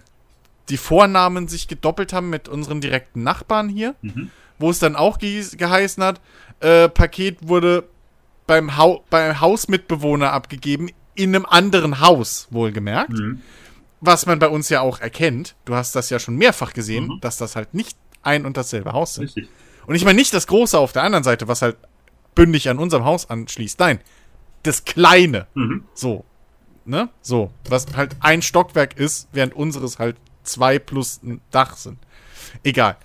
die 0.69 0.77
Vornamen 0.77 1.47
sich 1.47 1.67
gedoppelt 1.69 2.11
haben 2.13 2.29
mit 2.29 2.49
unseren 2.49 2.81
direkten 2.81 3.23
Nachbarn 3.23 3.69
hier, 3.69 3.95
Mhm. 4.01 4.29
wo 4.59 4.69
es 4.69 4.79
dann 4.79 4.95
auch 4.97 5.19
ge 5.19 5.41
geheißen 5.55 6.03
hat, 6.03 6.19
äh, 6.59 6.89
Paket 6.89 7.47
wurde 7.47 7.85
beim, 8.45 8.75
Hau 8.77 9.03
beim 9.09 9.39
Hausmitbewohner 9.39 10.33
abgegeben, 10.33 10.89
in 11.15 11.35
einem 11.35 11.45
anderen 11.45 11.99
Haus, 11.99 12.47
wohlgemerkt. 12.51 13.11
Mhm. 13.13 13.41
Was 14.01 14.25
man 14.25 14.39
bei 14.39 14.49
uns 14.49 14.69
ja 14.69 14.81
auch 14.81 14.99
erkennt. 14.99 15.55
Du 15.65 15.75
hast 15.75 15.95
das 15.95 16.09
ja 16.09 16.19
schon 16.19 16.35
mehrfach 16.35 16.73
gesehen, 16.73 17.07
Mhm. 17.07 17.19
dass 17.21 17.37
das 17.37 17.55
halt 17.55 17.73
nicht 17.73 17.97
ein 18.21 18.45
und 18.45 18.57
dasselbe 18.57 18.91
Haus 18.93 19.15
sind. 19.15 19.25
Richtig. 19.25 19.47
Und 19.85 19.95
ich 19.95 20.03
meine 20.05 20.15
nicht 20.17 20.33
das 20.33 20.47
Große 20.47 20.77
auf 20.77 20.91
der 20.93 21.03
anderen 21.03 21.23
Seite, 21.23 21.47
was 21.47 21.61
halt 21.61 21.77
bündig 22.35 22.69
an 22.69 22.79
unserem 22.79 23.05
Haus 23.05 23.29
anschließt. 23.29 23.79
Nein, 23.79 23.99
das 24.63 24.85
Kleine. 24.85 25.47
Mhm. 25.53 25.83
So. 25.93 26.25
Ne? 26.85 27.09
So. 27.21 27.51
Was 27.69 27.85
halt 27.95 28.15
ein 28.19 28.41
Stockwerk 28.41 28.97
ist, 28.97 29.27
während 29.31 29.53
unseres 29.53 29.99
halt 29.99 30.17
zwei 30.43 30.79
plus 30.79 31.21
ein 31.23 31.39
Dach 31.51 31.77
sind. 31.77 31.97
Egal. 32.63 32.97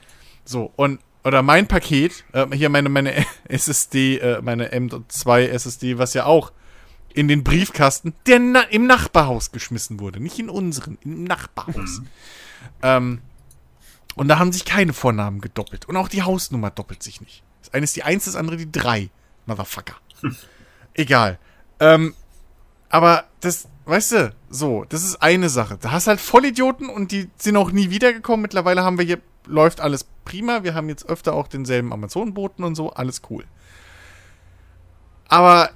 So. 0.44 0.72
Und, 0.76 1.00
oder 1.24 1.42
mein 1.42 1.66
Paket, 1.68 2.24
äh, 2.32 2.46
hier 2.56 2.70
meine, 2.70 2.88
meine 2.88 3.24
SSD, 3.48 4.18
äh, 4.18 4.40
meine 4.42 4.72
M2 4.72 5.46
SSD, 5.48 5.98
was 5.98 6.14
ja 6.14 6.24
auch 6.26 6.52
in 7.18 7.26
den 7.26 7.42
Briefkasten, 7.42 8.14
der 8.28 8.38
na 8.38 8.60
im 8.60 8.86
Nachbarhaus 8.86 9.50
geschmissen 9.50 9.98
wurde. 9.98 10.20
Nicht 10.20 10.38
in 10.38 10.48
unseren, 10.48 10.98
im 11.02 11.24
Nachbarhaus. 11.24 12.00
Ähm, 12.80 13.22
und 14.14 14.28
da 14.28 14.38
haben 14.38 14.52
sich 14.52 14.64
keine 14.64 14.92
Vornamen 14.92 15.40
gedoppelt. 15.40 15.86
Und 15.86 15.96
auch 15.96 16.06
die 16.06 16.22
Hausnummer 16.22 16.70
doppelt 16.70 17.02
sich 17.02 17.20
nicht. 17.20 17.42
Das 17.60 17.74
eine 17.74 17.82
ist 17.82 17.96
die 17.96 18.04
1, 18.04 18.26
das 18.26 18.36
andere 18.36 18.56
die 18.56 18.70
3. 18.70 19.10
Motherfucker. 19.46 19.96
Egal. 20.94 21.40
Ähm, 21.80 22.14
aber 22.88 23.24
das, 23.40 23.66
weißt 23.86 24.12
du, 24.12 24.34
so, 24.48 24.84
das 24.88 25.02
ist 25.02 25.16
eine 25.20 25.48
Sache. 25.48 25.76
Da 25.80 25.90
hast 25.90 26.06
halt 26.06 26.20
Vollidioten 26.20 26.88
und 26.88 27.10
die 27.10 27.28
sind 27.36 27.56
auch 27.56 27.72
nie 27.72 27.90
wiedergekommen. 27.90 28.42
Mittlerweile 28.42 28.84
haben 28.84 28.96
wir 28.96 29.04
hier, 29.04 29.20
läuft 29.44 29.80
alles 29.80 30.06
prima. 30.24 30.62
Wir 30.62 30.76
haben 30.76 30.88
jetzt 30.88 31.08
öfter 31.08 31.34
auch 31.34 31.48
denselben 31.48 31.92
Amazon-Boten 31.92 32.62
und 32.62 32.76
so, 32.76 32.92
alles 32.92 33.22
cool. 33.28 33.44
Aber 35.26 35.70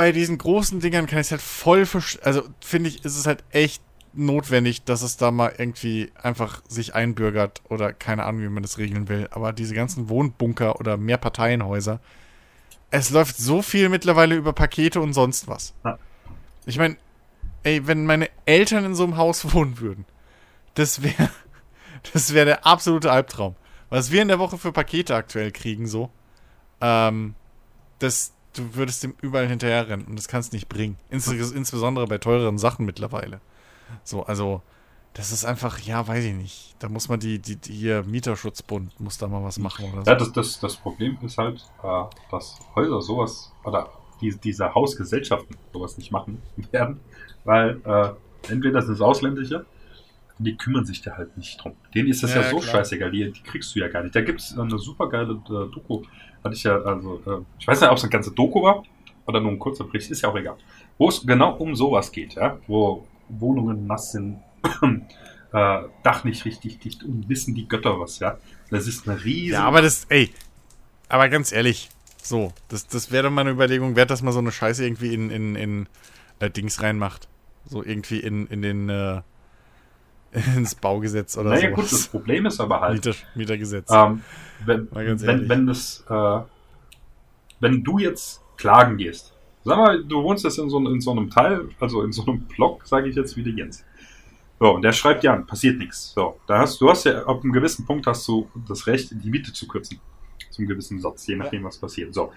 bei 0.00 0.12
diesen 0.12 0.38
großen 0.38 0.80
Dingern 0.80 1.06
kann 1.06 1.18
ich 1.18 1.26
es 1.26 1.30
halt 1.30 1.42
voll 1.42 1.84
verstehen. 1.84 2.22
Also 2.24 2.44
finde 2.62 2.88
ich, 2.88 3.04
ist 3.04 3.18
es 3.18 3.26
halt 3.26 3.44
echt 3.50 3.82
notwendig, 4.14 4.82
dass 4.84 5.02
es 5.02 5.18
da 5.18 5.30
mal 5.30 5.52
irgendwie 5.58 6.10
einfach 6.14 6.62
sich 6.66 6.94
einbürgert 6.94 7.60
oder 7.68 7.92
keine 7.92 8.24
Ahnung, 8.24 8.40
wie 8.40 8.48
man 8.48 8.62
das 8.62 8.78
regeln 8.78 9.10
will. 9.10 9.28
Aber 9.30 9.52
diese 9.52 9.74
ganzen 9.74 10.08
Wohnbunker 10.08 10.80
oder 10.80 10.96
Mehrparteienhäuser, 10.96 12.00
es 12.90 13.10
läuft 13.10 13.36
so 13.36 13.60
viel 13.60 13.90
mittlerweile 13.90 14.36
über 14.36 14.54
Pakete 14.54 15.02
und 15.02 15.12
sonst 15.12 15.48
was. 15.48 15.74
Ich 16.64 16.78
meine, 16.78 16.96
ey, 17.62 17.86
wenn 17.86 18.06
meine 18.06 18.30
Eltern 18.46 18.86
in 18.86 18.94
so 18.94 19.04
einem 19.04 19.18
Haus 19.18 19.52
wohnen 19.52 19.80
würden, 19.80 20.06
das 20.72 21.02
wäre 21.02 21.28
das 22.14 22.32
wäre 22.32 22.46
der 22.46 22.66
absolute 22.66 23.12
Albtraum. 23.12 23.54
Was 23.90 24.10
wir 24.10 24.22
in 24.22 24.28
der 24.28 24.38
Woche 24.38 24.56
für 24.56 24.72
Pakete 24.72 25.14
aktuell 25.14 25.50
kriegen, 25.50 25.86
so, 25.86 26.08
ähm, 26.80 27.34
das, 27.98 28.32
du 28.54 28.74
würdest 28.74 29.02
dem 29.02 29.14
überall 29.20 29.48
hinterherrennen 29.48 30.06
und 30.06 30.16
das 30.16 30.28
kannst 30.28 30.52
nicht 30.52 30.68
bringen. 30.68 30.96
Ins 31.08 31.28
insbesondere 31.28 32.06
bei 32.06 32.18
teureren 32.18 32.58
Sachen 32.58 32.86
mittlerweile. 32.86 33.40
So, 34.04 34.24
also, 34.24 34.62
das 35.14 35.32
ist 35.32 35.44
einfach, 35.44 35.78
ja, 35.80 36.06
weiß 36.06 36.24
ich 36.24 36.34
nicht. 36.34 36.76
Da 36.78 36.88
muss 36.88 37.08
man 37.08 37.18
die, 37.18 37.38
die, 37.40 37.56
die 37.56 37.72
hier 37.72 38.04
Mieterschutzbund 38.04 38.98
muss 39.00 39.18
da 39.18 39.26
mal 39.26 39.42
was 39.42 39.58
machen 39.58 39.86
oder 39.92 40.04
so. 40.04 40.10
Ja, 40.10 40.16
das, 40.16 40.32
das, 40.32 40.60
das 40.60 40.76
Problem 40.76 41.18
ist 41.22 41.36
halt, 41.38 41.64
äh, 41.82 42.04
dass 42.30 42.58
Häuser 42.74 43.00
sowas 43.00 43.52
oder 43.64 43.90
die, 44.20 44.36
diese 44.36 44.72
Hausgesellschaften 44.74 45.56
sowas 45.72 45.98
nicht 45.98 46.12
machen 46.12 46.40
werden, 46.70 47.00
weil 47.44 47.80
äh, 47.84 48.52
entweder 48.52 48.82
sind 48.82 48.94
es 48.94 49.00
Ausländische, 49.00 49.66
die 50.38 50.56
kümmern 50.56 50.86
sich 50.86 51.02
da 51.02 51.16
halt 51.16 51.36
nicht 51.36 51.62
drum. 51.62 51.72
Denen 51.94 52.08
ist 52.08 52.22
das 52.22 52.34
ja, 52.34 52.42
Ja, 52.42 52.50
so 52.50 52.58
klar. 52.58 52.76
scheißegal, 52.76 53.10
die, 53.10 53.30
die 53.32 53.42
kriegst 53.42 53.74
du 53.74 53.80
ja 53.80 53.88
gar 53.88 54.02
nicht. 54.02 54.14
Da 54.14 54.22
gibt 54.22 54.40
es 54.40 54.56
eine 54.56 54.78
super 54.78 55.08
geile 55.08 55.32
äh, 55.32 55.46
Doku, 55.46 56.02
hatte 56.44 56.54
ich 56.54 56.62
ja, 56.62 56.80
also, 56.80 57.20
äh, 57.26 57.44
ich 57.58 57.66
weiß 57.66 57.80
nicht, 57.80 57.90
ob 57.90 57.96
es 57.96 58.02
eine 58.02 58.10
ganze 58.10 58.32
Doku 58.32 58.62
war 58.62 58.82
oder 59.26 59.40
nur 59.40 59.52
ein 59.52 59.58
kurzer 59.58 59.84
Bericht, 59.84 60.10
ist 60.10 60.22
ja 60.22 60.28
auch 60.28 60.36
egal. 60.36 60.56
Wo 60.98 61.08
es 61.08 61.24
genau 61.24 61.54
um 61.56 61.74
sowas 61.74 62.12
geht, 62.12 62.34
ja, 62.34 62.58
wo 62.66 63.06
Wohnungen 63.28 63.86
nass 63.86 64.12
sind, 64.12 64.40
äh, 65.52 65.82
Dach 66.02 66.24
nicht 66.24 66.44
richtig 66.44 66.78
dicht 66.78 67.04
und 67.04 67.28
wissen 67.28 67.54
die 67.54 67.68
Götter 67.68 67.98
was, 68.00 68.18
ja. 68.18 68.38
Das 68.70 68.86
ist 68.86 69.08
eine 69.08 69.22
riesige 69.22 69.54
Ja, 69.54 69.64
aber 69.64 69.82
das, 69.82 70.06
ey, 70.08 70.30
aber 71.08 71.28
ganz 71.28 71.52
ehrlich, 71.52 71.88
so, 72.22 72.52
das, 72.68 72.86
das 72.86 73.10
wäre 73.10 73.24
doch 73.24 73.30
mal 73.30 73.42
eine 73.42 73.50
Überlegung 73.50 73.96
wert, 73.96 74.10
dass 74.10 74.22
man 74.22 74.32
so 74.32 74.38
eine 74.38 74.52
Scheiße 74.52 74.84
irgendwie 74.84 75.14
in, 75.14 75.30
in, 75.30 75.56
in 75.56 75.88
äh, 76.38 76.50
Dings 76.50 76.82
reinmacht. 76.82 77.28
So 77.66 77.84
irgendwie 77.84 78.20
in, 78.20 78.46
in 78.46 78.62
den, 78.62 78.88
äh, 78.88 79.22
ins 80.56 80.74
Baugesetz 80.74 81.36
oder 81.36 81.50
Naja, 81.50 81.70
so. 81.70 81.76
gut, 81.76 81.92
das 81.92 82.08
Problem 82.08 82.46
ist 82.46 82.60
aber 82.60 82.80
halt, 82.80 83.04
Mieter, 83.04 83.18
Mietergesetz. 83.34 83.90
ähm, 83.90 84.22
wenn, 84.64 84.88
wenn, 84.92 85.48
wenn 85.48 85.66
das, 85.66 86.04
äh, 86.08 86.38
wenn 87.60 87.82
du 87.82 87.98
jetzt 87.98 88.40
klagen 88.56 88.96
gehst, 88.96 89.32
sag 89.64 89.76
mal, 89.76 90.04
du 90.04 90.22
wohnst 90.22 90.44
jetzt 90.44 90.58
in 90.58 90.70
so, 90.70 90.78
in 90.78 91.00
so 91.00 91.10
einem 91.10 91.30
Teil, 91.30 91.68
also 91.80 92.02
in 92.02 92.12
so 92.12 92.24
einem 92.26 92.40
Block, 92.42 92.86
sage 92.86 93.08
ich 93.08 93.16
jetzt, 93.16 93.36
wie 93.36 93.42
der 93.42 93.52
Jens. 93.52 93.84
So, 94.58 94.74
und 94.74 94.82
der 94.82 94.92
schreibt 94.92 95.24
ja 95.24 95.32
an, 95.32 95.46
passiert 95.46 95.78
nichts. 95.78 96.12
So, 96.12 96.38
da 96.46 96.58
hast 96.58 96.80
du 96.80 96.90
hast 96.90 97.04
ja 97.04 97.24
ab 97.24 97.42
einem 97.42 97.52
gewissen 97.52 97.86
Punkt 97.86 98.06
hast 98.06 98.28
du 98.28 98.50
das 98.68 98.86
Recht, 98.86 99.10
die 99.10 99.30
Miete 99.30 99.52
zu 99.52 99.66
kürzen. 99.66 100.00
Zum 100.50 100.66
gewissen 100.66 101.00
Satz, 101.00 101.26
je 101.26 101.36
nachdem, 101.36 101.64
was 101.64 101.78
passiert. 101.78 102.12
So, 102.12 102.32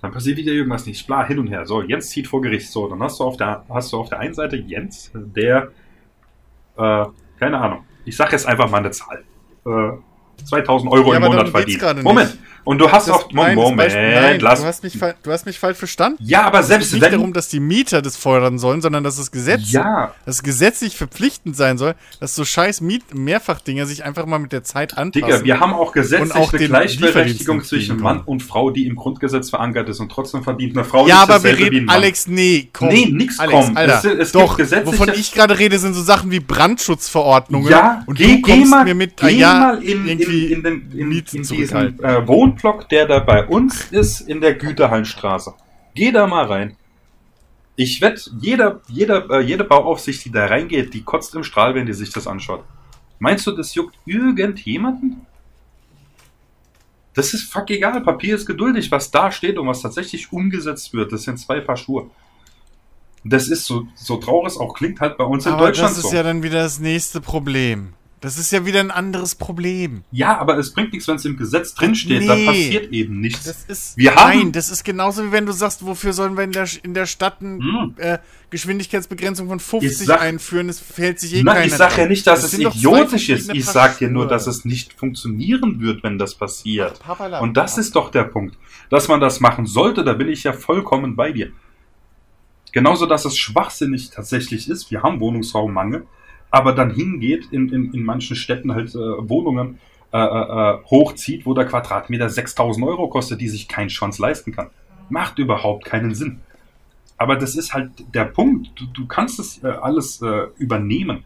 dann 0.00 0.12
passiert 0.12 0.36
wieder 0.38 0.52
irgendwas 0.52 0.86
nicht, 0.86 1.06
bla, 1.06 1.26
hin 1.26 1.38
und 1.38 1.48
her. 1.48 1.66
So, 1.66 1.82
Jens 1.82 2.08
zieht 2.08 2.28
vor 2.28 2.40
Gericht. 2.40 2.70
So, 2.70 2.88
dann 2.88 3.02
hast 3.02 3.20
du 3.20 3.24
auf 3.24 3.36
der, 3.36 3.64
hast 3.68 3.92
du 3.92 3.98
auf 3.98 4.08
der 4.08 4.20
einen 4.20 4.34
Seite 4.34 4.56
Jens, 4.56 5.10
der, 5.14 5.70
äh, 6.78 7.06
keine 7.38 7.58
Ahnung, 7.58 7.84
ich 8.04 8.16
sag 8.16 8.32
jetzt 8.32 8.46
einfach 8.46 8.70
mal 8.70 8.78
eine 8.78 8.90
Zahl. 8.90 9.24
Äh, 9.66 10.44
2000 10.44 10.92
Euro 10.92 11.12
Ja, 11.12 11.18
im 11.18 11.24
Monat 11.24 11.48
verdient. 11.48 11.80
gerade 11.80 12.02
nicht. 12.02 12.38
Moment, 12.66 12.82
Und 12.82 12.88
du 12.88 12.92
hast 12.92 13.08
Das- 13.08 13.14
auch. 13.16 13.32
Moment, 13.32 13.94
nein, 13.94 14.40
lass. 14.40 14.60
du, 14.60 14.66
hast 14.66 14.82
mich, 14.82 14.98
du 14.98 15.30
hast 15.30 15.46
mich 15.46 15.58
falsch 15.58 15.78
verstanden. 15.78 16.18
ja, 16.20 16.42
aber 16.42 16.60
Es 16.60 16.66
selbst 16.66 16.86
geht 16.90 16.94
nicht 17.00 17.12
wenn. 17.12 17.18
darum, 17.18 17.32
dass 17.32 17.48
die 17.48 17.60
Mieter 17.60 18.02
das 18.02 18.16
fordern 18.16 18.58
sollen, 18.58 18.82
sondern 18.82 19.04
dass 19.04 19.16
das 19.16 19.30
Gesetz, 19.30 19.70
ja, 19.72 20.12
dass 20.26 20.36
es 20.36 20.42
gesetzlich 20.42 20.96
verpflichtend 20.96 21.56
sein 21.56 21.78
soll, 21.78 21.94
dass 22.20 22.34
so 22.34 22.44
scheiß 22.44 22.80
Miet 22.80 23.14
Mehrfachdinger 23.14 23.86
sich 23.86 24.04
einfach 24.04 24.26
mal 24.26 24.38
mit 24.38 24.52
der 24.52 24.64
Zeit 24.64 24.98
anpassen. 24.98 25.26
Digga, 25.28 25.44
wir 25.44 25.60
haben 25.60 25.72
auch 25.72 25.92
gesetzlich 25.92 26.34
Und 26.34 26.40
auch 26.40 26.52
Gleichberechtigung 26.52 27.62
zwischen. 27.64 28.00
Mann 28.00 28.20
und 28.24 28.42
Frau, 28.42 28.70
die 28.70 28.86
im 28.86 28.96
Grundgesetz 28.96 29.50
verankert 29.50 29.88
ist 29.88 30.00
und 30.00 30.10
trotzdem 30.10 30.42
verdient 30.42 30.76
eine 30.76 30.84
Frau 30.84 31.06
ja, 31.06 31.20
nicht 31.20 31.30
aber 31.30 31.44
wir 31.44 31.58
reden. 31.58 31.88
Alex, 31.88 32.26
nee, 32.26 32.68
komm. 32.72 32.88
Nee, 32.88 33.06
nix 33.10 33.38
Alex, 33.38 33.66
komm. 33.66 33.76
Alter, 33.76 33.98
Es- 33.98 34.04
es 34.26 34.32
doch, 34.32 34.56
gesetzliche- 34.58 34.98
wovon 35.00 35.14
ich 35.14 35.32
gerade 35.32 35.58
rede, 35.58 35.78
sind 35.78 35.94
so 35.94 36.02
Sachen 36.02 36.30
wie 36.30 36.40
Brandschutzverordnungen. 36.40 37.70
Ja, 37.70 38.02
und 38.06 38.16
geh, 38.18 38.26
du 38.26 38.34
geh 38.36 38.40
kommst 38.42 38.70
mal, 38.70 38.84
mir 38.84 38.94
mit, 38.94 39.16
geh 39.16 39.26
ah, 39.26 39.28
ja, 39.28 39.54
mal 39.58 39.82
in, 39.82 40.06
in, 40.08 40.18
in, 40.20 40.62
den, 40.62 40.90
in, 40.92 41.08
Mieten 41.08 41.36
in 41.36 41.42
diesen 41.42 41.44
zurückhalten. 41.44 42.04
äh, 42.04 42.20
Wohnblock, 42.56 42.88
der 42.88 43.06
da 43.06 43.18
bei 43.20 43.46
uns 43.46 43.90
ist, 43.90 44.20
in 44.20 44.40
der 44.40 44.54
Güterhallenstraße. 44.54 45.54
Geh 45.94 46.12
da 46.12 46.26
mal 46.26 46.46
rein. 46.46 46.76
Ich 47.76 48.00
wette, 48.00 48.30
jeder, 48.40 48.80
jeder, 48.88 49.28
äh, 49.30 49.40
jede 49.40 49.64
Bauaufsicht, 49.64 50.24
die 50.24 50.32
da 50.32 50.46
reingeht, 50.46 50.94
die 50.94 51.02
kotzt 51.02 51.34
im 51.34 51.44
Strahl, 51.44 51.74
wenn 51.74 51.86
die 51.86 51.92
sich 51.92 52.10
das 52.10 52.26
anschaut. 52.26 52.64
Meinst 53.18 53.46
du, 53.46 53.52
das 53.52 53.74
juckt 53.74 53.96
irgendjemanden? 54.06 55.26
Das 57.14 57.34
ist 57.34 57.50
fuck 57.50 57.70
egal. 57.70 58.00
Papier 58.02 58.34
ist 58.34 58.46
geduldig. 58.46 58.90
Was 58.90 59.10
da 59.10 59.30
steht 59.30 59.58
und 59.58 59.66
was 59.66 59.82
tatsächlich 59.82 60.32
umgesetzt 60.32 60.92
wird, 60.92 61.12
das 61.12 61.22
sind 61.22 61.38
zwei 61.38 61.60
Paar 61.60 61.76
Schuhe. 61.76 62.10
Das 63.24 63.48
ist 63.48 63.64
so, 63.64 63.86
so 63.94 64.18
traurig 64.18 64.52
es 64.52 64.58
auch 64.58 64.74
klingt 64.74 65.00
halt 65.00 65.16
bei 65.16 65.24
uns 65.24 65.46
in 65.46 65.52
Aber 65.52 65.66
Deutschland 65.66 65.90
das 65.90 65.98
ist 65.98 66.10
so. 66.10 66.16
ja 66.16 66.22
dann 66.22 66.42
wieder 66.42 66.62
das 66.62 66.78
nächste 66.78 67.20
Problem. 67.20 67.95
Das 68.20 68.38
ist 68.38 68.50
ja 68.50 68.64
wieder 68.64 68.80
ein 68.80 68.90
anderes 68.90 69.34
Problem. 69.34 70.02
Ja, 70.10 70.38
aber 70.38 70.56
es 70.56 70.72
bringt 70.72 70.92
nichts, 70.94 71.06
wenn 71.06 71.16
es 71.16 71.24
im 71.26 71.36
Gesetz 71.36 71.74
drinsteht. 71.74 72.20
Nee. 72.22 72.26
Dann 72.26 72.46
passiert 72.46 72.90
eben 72.92 73.20
nichts. 73.20 73.44
Das 73.44 73.64
ist, 73.68 73.96
Wir 73.98 74.14
haben- 74.14 74.38
nein, 74.38 74.52
das 74.52 74.70
ist 74.70 74.84
genauso 74.84 75.22
wie 75.26 75.32
wenn 75.32 75.44
du 75.44 75.52
sagst, 75.52 75.84
wofür 75.84 76.14
sollen 76.14 76.34
wir 76.36 76.44
in 76.44 76.52
der, 76.52 76.66
in 76.82 76.94
der 76.94 77.04
Stadt 77.04 77.36
eine 77.42 77.58
Hm. 77.58 77.94
äh, 77.98 78.18
Geschwindigkeitsbegrenzung 78.48 79.48
von 79.48 79.58
Ich 79.58 79.64
50 79.64 80.06
sag- 80.06 80.22
einführen, 80.22 80.70
es 80.70 80.80
fällt 80.80 81.20
sich 81.20 81.34
eh 81.34 81.42
Nein, 81.42 81.54
keiner 81.56 81.66
ich 81.66 81.74
sage 81.74 82.00
ja 82.02 82.08
nicht, 82.08 82.26
dass 82.26 82.40
Das 82.40 82.54
es 82.54 82.58
idiotisch 82.58 83.28
ist. 83.28 83.54
Ich 83.54 83.66
sage 83.66 83.96
dir 83.98 84.08
nur, 84.10 84.26
dass 84.26 84.46
es 84.46 84.64
nicht 84.64 84.94
funktionieren 84.94 85.80
wird, 85.80 86.02
wenn 86.02 86.18
das 86.18 86.34
passiert. 86.34 86.98
Papala. 87.00 87.40
Und 87.40 87.56
das 87.58 87.76
ist 87.76 87.96
doch 87.96 88.10
der 88.10 88.24
Punkt. 88.24 88.56
Dass 88.88 89.08
man 89.08 89.20
das 89.20 89.40
machen 89.40 89.66
sollte, 89.66 90.04
da 90.04 90.14
bin 90.14 90.28
ich 90.28 90.42
ja 90.42 90.54
vollkommen 90.54 91.16
bei 91.16 91.32
dir. 91.32 91.52
Genauso, 92.72 93.04
dass 93.06 93.24
es 93.26 93.36
schwachsinnig 93.36 94.10
tatsächlich 94.10 94.68
ist. 94.70 94.90
Wir 94.90 95.02
haben 95.02 95.20
Wohnungsraummangel, 95.20 96.06
aber 96.56 96.72
dann 96.72 96.90
hingeht 96.90 97.48
in, 97.50 97.68
in, 97.68 97.92
in 97.92 98.02
manchen 98.02 98.34
Städten 98.34 98.72
halt 98.72 98.94
äh, 98.94 98.98
Wohnungen 98.98 99.78
äh, 100.10 100.16
äh, 100.16 100.22
äh, 100.22 100.84
hochzieht, 100.86 101.44
wo 101.44 101.52
der 101.52 101.66
Quadratmeter 101.66 102.30
6000 102.30 102.86
Euro 102.86 103.08
kostet, 103.08 103.42
die 103.42 103.48
sich 103.48 103.68
kein 103.68 103.90
Schwanz 103.90 104.18
leisten 104.18 104.52
kann. 104.52 104.70
Macht 105.10 105.38
überhaupt 105.38 105.84
keinen 105.84 106.14
Sinn. 106.14 106.40
Aber 107.18 107.36
das 107.36 107.56
ist 107.56 107.74
halt 107.74 107.90
der 108.14 108.24
Punkt. 108.24 108.70
Du, 108.74 108.86
du 108.86 109.06
kannst 109.06 109.38
es 109.38 109.62
äh, 109.64 109.66
alles 109.66 110.22
äh, 110.22 110.46
übernehmen. 110.56 111.24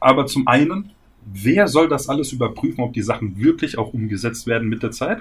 Aber 0.00 0.26
zum 0.26 0.46
einen, 0.46 0.90
wer 1.24 1.66
soll 1.66 1.88
das 1.88 2.10
alles 2.10 2.30
überprüfen, 2.30 2.84
ob 2.84 2.92
die 2.92 3.00
Sachen 3.00 3.38
wirklich 3.38 3.78
auch 3.78 3.94
umgesetzt 3.94 4.46
werden 4.46 4.68
mit 4.68 4.82
der 4.82 4.90
Zeit? 4.90 5.20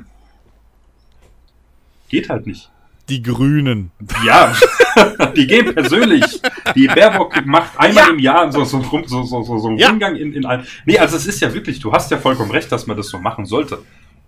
Geht 2.10 2.30
halt 2.30 2.48
nicht. 2.48 2.70
Die 3.10 3.22
Grünen. 3.23 3.91
Ja, 4.26 4.53
die 5.36 5.48
gehen 5.48 5.73
persönlich. 5.73 6.41
Die 6.76 6.88
Baerbock 6.88 7.45
macht 7.45 7.77
einmal 7.80 8.11
im 8.11 8.19
Jahr 8.19 8.52
so, 8.52 8.64
so, 8.64 8.81
so, 8.84 9.23
so, 9.23 9.44
so, 9.44 9.68
einen 9.68 9.77
Ja. 9.77 9.90
Rundgang 9.90 10.15
in, 10.15 10.34
in 10.34 10.45
ein. 10.45 10.65
Nee, 10.86 10.98
also 10.99 11.18
es 11.18 11.26
ist 11.26 11.41
ja 11.41 11.53
wirklich, 11.53 11.80
du 11.80 11.91
hast 11.91 12.11
ja 12.11 12.18
vollkommen 12.18 12.52
recht, 12.52 12.72
dass 12.72 12.88
man 12.88 12.95
das 12.98 13.10
so 13.10 13.18
machen 13.19 13.45
sollte. 13.45 13.80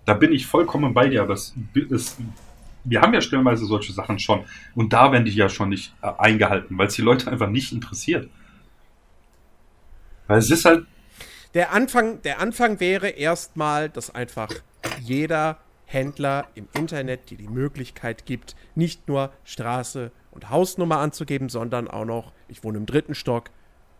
Da 0.04 0.14
bin 0.14 0.32
ich 0.32 0.46
vollkommen 0.46 0.94
bei 0.94 1.08
dir, 1.08 1.22
aber 1.22 1.34
es, 1.34 1.54
es, 1.90 2.16
wir 2.84 3.00
haben 3.00 3.14
ja 3.14 3.20
stellenweise 3.20 3.64
solche 3.66 3.92
Sachen 3.92 4.18
schon. 4.18 4.44
Und 4.74 4.92
da 4.92 5.12
werden 5.12 5.24
die 5.24 5.30
ja 5.32 5.48
schon 5.48 5.68
nicht 5.68 5.94
äh, 6.02 6.10
eingehalten, 6.18 6.76
weil 6.76 6.88
es 6.88 6.94
die 6.94 7.02
Leute 7.02 7.30
einfach 7.30 7.48
nicht 7.48 7.72
interessiert. 7.72 8.28
Weil 10.26 10.38
es 10.38 10.50
ist 10.50 10.64
halt, 10.64 10.86
Der 11.54 11.72
Anfang, 11.72 12.22
der 12.22 12.40
Anfang 12.40 12.80
wäre 12.80 13.08
erstmal, 13.10 13.88
dass 13.88 14.12
einfach 14.14 14.48
jeder 15.00 15.58
Händler 15.92 16.46
im 16.54 16.68
Internet 16.74 17.30
dir 17.30 17.38
die 17.38 17.48
Möglichkeit 17.48 18.26
gibt, 18.26 18.56
nicht 18.74 19.08
nur 19.08 19.32
Straße 19.44 20.10
und 20.30 20.50
Hausnummer 20.50 20.98
anzugeben, 20.98 21.48
sondern 21.48 21.88
auch 21.88 22.04
noch, 22.04 22.32
ich 22.48 22.64
wohne 22.64 22.78
im 22.78 22.86
dritten 22.86 23.14
Stock, 23.14 23.50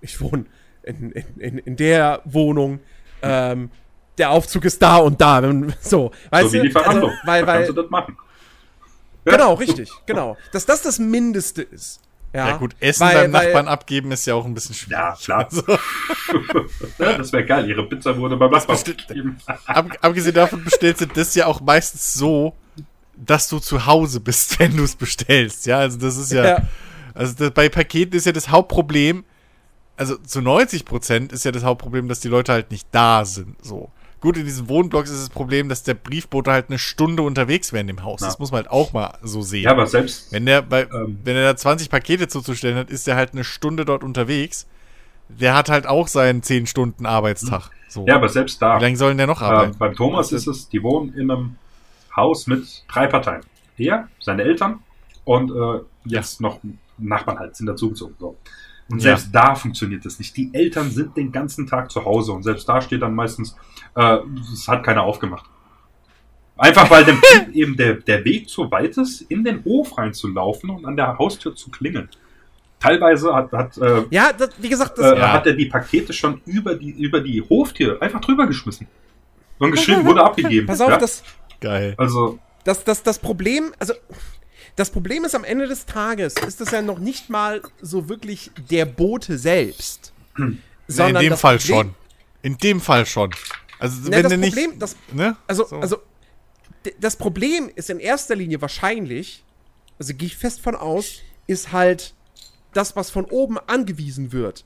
ich 0.01 0.21
wohne 0.21 0.47
in, 0.83 1.13
in, 1.13 1.39
in, 1.39 1.59
in 1.59 1.77
der 1.77 2.23
Wohnung, 2.25 2.81
ähm, 3.23 3.71
der 4.19 4.31
Aufzug 4.31 4.65
ist 4.65 4.83
da 4.83 4.97
und 4.99 5.21
da. 5.21 5.43
So, 5.81 6.13
weißt 6.31 6.49
so 6.49 6.53
wie 6.53 6.59
du? 6.59 6.63
die 6.65 6.71
Verhandlung. 6.71 7.11
Also, 7.11 7.27
weil, 7.27 7.41
da 7.41 7.47
weil, 7.47 7.55
kannst 7.57 7.71
du 7.71 7.83
das 7.83 7.91
machen. 7.91 8.17
genau, 9.25 9.55
richtig, 9.55 9.91
genau. 10.07 10.37
Dass 10.53 10.67
das 10.67 10.83
das 10.83 10.99
Mindeste 10.99 11.63
ist. 11.63 12.01
Ja, 12.35 12.49
Ja, 12.49 12.57
gut, 12.57 12.75
Essen 12.81 13.01
weil- 13.01 13.15
beim 13.23 13.33
weil- 13.33 13.47
Nachbarn 13.47 13.69
abgeben 13.69 14.11
ist 14.13 14.27
ja 14.27 14.35
auch 14.35 14.45
ein 14.47 14.55
bisschen 14.55 14.75
schwierig. 14.75 14.93
Ja, 14.99 15.17
klar. 15.23 15.49
ja, 16.99 17.19
das 17.19 17.33
wäre 17.33 17.45
geil. 17.45 17.69
Ihre 17.69 17.85
Pizza 17.87 18.17
wurde 18.17 18.37
beim 18.37 18.51
Nachbarn 18.51 18.77
bestimmt- 18.77 19.07
gegeben. 19.09 19.39
Ab, 19.67 19.87
abgesehen 20.01 20.35
davon 20.35 20.65
bestellst 20.65 21.01
du 21.03 21.07
das 21.07 21.35
ja 21.35 21.47
auch 21.47 21.61
meistens 21.61 22.15
so, 22.15 22.55
dass 23.17 23.49
du 23.49 23.59
zu 23.59 23.87
Hause 23.87 24.21
bist, 24.21 24.59
wenn 24.59 24.77
du 24.77 24.85
es 24.85 24.97
bestellst. 24.97 25.67
Ja, 25.67 25.79
also 25.79 25.99
das 25.99 26.17
ist 26.17 26.33
ja, 26.33 26.45
Ja. 26.45 26.63
also 27.15 27.35
das, 27.37 27.51
bei 27.53 27.69
Paketen 27.69 28.17
ist 28.17 28.27
ja 28.27 28.33
das 28.33 28.49
Hauptproblem, 28.49 29.25
also 29.97 30.17
zu 30.17 30.41
90 30.41 30.85
Prozent 30.85 31.33
ist 31.33 31.45
ja 31.45 31.53
das 31.53 31.65
Hauptproblem, 31.65 32.09
dass 32.09 32.21
die 32.21 32.29
Leute 32.29 32.53
halt 32.53 32.71
nicht 32.71 32.89
da 32.93 33.25
sind. 33.25 33.63
So. 33.65 33.91
Gut, 34.23 34.37
in 34.39 34.45
diesen 34.45 34.69
Wohnblocks 34.69 35.11
ist 35.11 35.21
das 35.21 35.29
Problem, 35.31 35.69
dass 35.69 35.83
der 35.83 35.95
Briefbote 35.95 36.51
halt 36.53 36.69
eine 36.69 36.79
Stunde 36.79 37.23
unterwegs 37.23 37.73
wäre 37.73 37.81
in 37.83 37.89
dem 37.89 38.03
Haus. 38.05 38.21
Ja. 38.21 38.29
Das 38.29 38.39
muss 38.39 38.53
man 38.53 38.63
halt 38.63 38.71
auch 38.71 38.93
mal 38.93 39.19
so 39.23 39.43
sehen. 39.43 39.65
Ja, 39.65 39.73
aber 39.73 39.87
selbst. 39.87 40.33
Wenn 40.33 40.47
der 40.47 40.63
bei, 40.63 40.85
Ähm. 40.85 41.19
wenn 41.25 41.37
er 41.37 41.43
da 41.43 41.57
20 41.57 41.91
Pakete 41.91 42.29
zuzustellen 42.29 42.77
hat, 42.77 42.89
ist 42.89 43.07
er 43.09 43.17
halt 43.17 43.33
eine 43.33 43.43
Stunde 43.45 43.85
dort 43.85 44.03
unterwegs. 44.05 44.67
Der 45.29 45.55
hat 45.55 45.69
halt 45.69 45.87
auch 45.87 46.09
seinen 46.09 46.43
10 46.43 46.67
Stunden 46.67 47.05
Arbeitstag. 47.05 47.71
So. 47.89 48.07
Ja, 48.07 48.15
aber 48.17 48.29
selbst 48.29 48.63
da. 48.63 48.79
Wie 48.79 48.83
lange 48.85 48.97
sollen 48.97 49.19
der 49.19 49.27
noch 49.27 49.43
Äh, 49.43 49.47
arbeiten? 49.47 49.77
beim 49.79 49.95
Thomas 49.95 50.33
ist 50.33 50.47
es, 50.47 50.69
die 50.69 50.83
wohnen 50.83 51.13
in 51.15 51.31
einem 51.31 51.57
Haus 52.17 52.47
mit 52.47 52.85
drei 52.89 53.07
Parteien. 53.07 53.43
Er, 53.77 54.09
seine 54.21 54.43
Eltern 54.45 54.79
und 55.25 55.51
äh, 55.51 55.81
jetzt 56.05 56.41
noch 56.41 56.61
Nachbarn 56.99 57.39
halt 57.39 57.57
sind 57.57 57.67
dazugezogen. 57.67 58.15
So. 58.21 58.37
Und 58.91 58.99
Ja. 58.99 59.17
selbst 59.17 59.29
da 59.35 59.55
funktioniert 59.55 60.05
das 60.05 60.19
nicht. 60.19 60.37
Die 60.37 60.51
Eltern 60.53 60.91
sind 60.91 61.17
den 61.17 61.33
ganzen 61.33 61.67
Tag 61.67 61.91
zu 61.91 62.05
Hause 62.05 62.33
und 62.33 62.43
selbst 62.43 62.69
da 62.69 62.81
steht 62.83 63.03
dann 63.03 63.15
meistens, 63.15 63.57
äh, 63.97 64.19
es 64.53 64.69
hat 64.69 64.83
keiner 64.85 65.03
aufgemacht. 65.03 65.47
Einfach 66.57 66.91
weil 66.91 67.05
dem 67.05 67.21
Kind 67.21 67.49
eben 67.55 67.77
der, 67.77 67.95
der 67.95 68.25
Weg 68.25 68.49
zu 68.49 68.71
weit 68.71 68.97
ist, 68.99 69.23
in 69.23 69.43
den 69.45 69.65
Hof 69.65 69.97
reinzulaufen 69.97 70.71
und 70.71 70.85
an 70.85 70.97
der 70.97 71.17
Haustür 71.19 71.55
zu 71.57 71.71
klingeln. 71.71 72.09
Teilweise 72.79 73.33
hat, 73.35 73.53
hat 73.53 73.79
äh, 73.79 74.05
Ja, 74.11 74.33
das, 74.33 74.51
wie 74.59 74.69
gesagt, 74.69 74.99
das, 74.99 75.13
äh, 75.13 75.19
Ja. 75.19 75.33
hat 75.33 75.47
er 75.47 75.55
die 75.55 75.67
Pakete 75.67 76.13
schon 76.13 76.41
über 76.45 76.75
die, 76.75 76.91
über 76.91 77.21
die 77.21 77.41
Hoftür 77.41 78.01
einfach 78.03 78.21
drüber 78.21 78.47
geschmissen. 78.47 78.87
Und 79.59 79.71
geschrieben, 79.71 80.05
wurde 80.05 80.23
abgegeben. 80.25 80.67
pass 80.67 80.81
auf, 80.81 80.91
ja? 80.91 80.99
das, 80.99 81.23
Geil. 81.61 81.95
Also, 81.97 82.39
das, 82.65 82.83
das, 82.85 83.03
das 83.05 83.19
Problem, 83.21 83.73
also 83.79 83.95
das 84.77 84.91
Problem 84.91 85.25
ist 85.25 85.35
am 85.35 85.45
Ende 85.45 85.67
des 85.69 85.87
Tages, 85.87 86.35
ist 86.47 86.61
das 86.61 86.71
ja 86.71 86.83
noch 86.83 86.99
nicht 86.99 87.29
mal 87.31 87.63
so 87.81 88.09
wirklich 88.09 88.51
der 88.71 88.87
Bote 88.87 89.39
selbst. 89.39 90.13
Nee, 90.89 91.09
in 91.11 91.15
dem 91.15 91.37
Fall 91.39 91.59
Problem- 91.59 91.77
schon. 91.87 91.95
In 92.43 92.59
dem 92.59 92.81
Fall 92.81 93.07
schon. 93.07 93.31
Also 93.79 94.11
Ne, 94.11 94.17
wenn 94.17 94.23
das 94.25 94.33
du 94.33 94.39
nicht. 94.39 94.55
Problem, 94.55 94.79
das, 94.79 94.97
ne? 95.13 95.37
also, 95.47 95.65
So. 95.65 95.77
also 95.79 95.97
das 96.99 97.17
Problem 97.17 97.71
ist 97.75 97.89
in 97.89 97.99
erster 98.01 98.35
Linie 98.35 98.61
wahrscheinlich, 98.61 99.43
also 99.99 100.13
gehe 100.13 100.27
ich 100.27 100.37
fest 100.37 100.61
von 100.61 100.75
aus, 100.75 101.21
ist 101.47 101.73
halt 101.73 102.15
das, 102.75 102.95
was 102.97 103.11
von 103.11 103.25
oben 103.27 103.59
angewiesen 103.59 104.33
wird. 104.33 104.65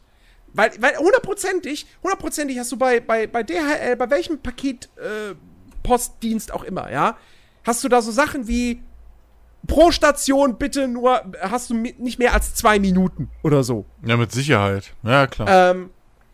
Weil, 0.52 0.70
weil 0.80 0.96
hundertprozentig, 0.96 1.86
hundertprozentig 2.02 2.58
hast 2.58 2.72
du 2.72 2.76
bei, 2.78 2.98
bei, 2.98 3.26
bei 3.26 3.42
DHL, 3.42 3.94
bei 3.96 4.10
welchem 4.10 4.38
Paket, 4.40 4.88
äh, 4.96 5.34
Postdienst 5.82 6.50
auch 6.50 6.64
immer, 6.64 6.90
ja, 6.90 7.18
hast 7.62 7.84
du 7.84 7.88
da 7.88 8.00
so 8.02 8.10
Sachen 8.10 8.48
wie 8.48 8.82
pro 9.66 9.90
Station 9.90 10.58
bitte 10.58 10.88
nur, 10.88 11.22
hast 11.40 11.70
du 11.70 11.74
nicht 11.74 12.18
mehr 12.18 12.34
als 12.34 12.54
zwei 12.54 12.78
Minuten 12.78 13.30
oder 13.42 13.62
so. 13.62 13.86
ja, 14.04 14.16
mit 14.16 14.32
Sicherheit. 14.32 14.94
Ja, 15.02 15.26
klar. 15.26 15.70
Ähm, 15.70 15.90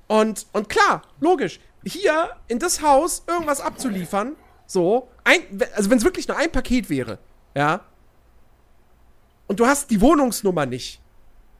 und, 0.08 0.46
und 0.52 0.68
klar, 0.68 1.02
logisch, 1.20 1.60
hier 1.84 2.30
in 2.48 2.58
das 2.58 2.82
Haus 2.82 3.24
irgendwas 3.26 3.60
abzuliefern, 3.60 4.36
so, 4.66 5.08
ein, 5.24 5.40
also 5.74 5.90
wenn 5.90 5.98
es 5.98 6.04
wirklich 6.04 6.28
nur 6.28 6.36
ein 6.36 6.50
Paket 6.50 6.90
wäre, 6.90 7.18
ja, 7.54 7.80
und 9.46 9.60
du 9.60 9.66
hast 9.66 9.90
die 9.90 10.00
Wohnungsnummer 10.00 10.66
nicht, 10.66 11.00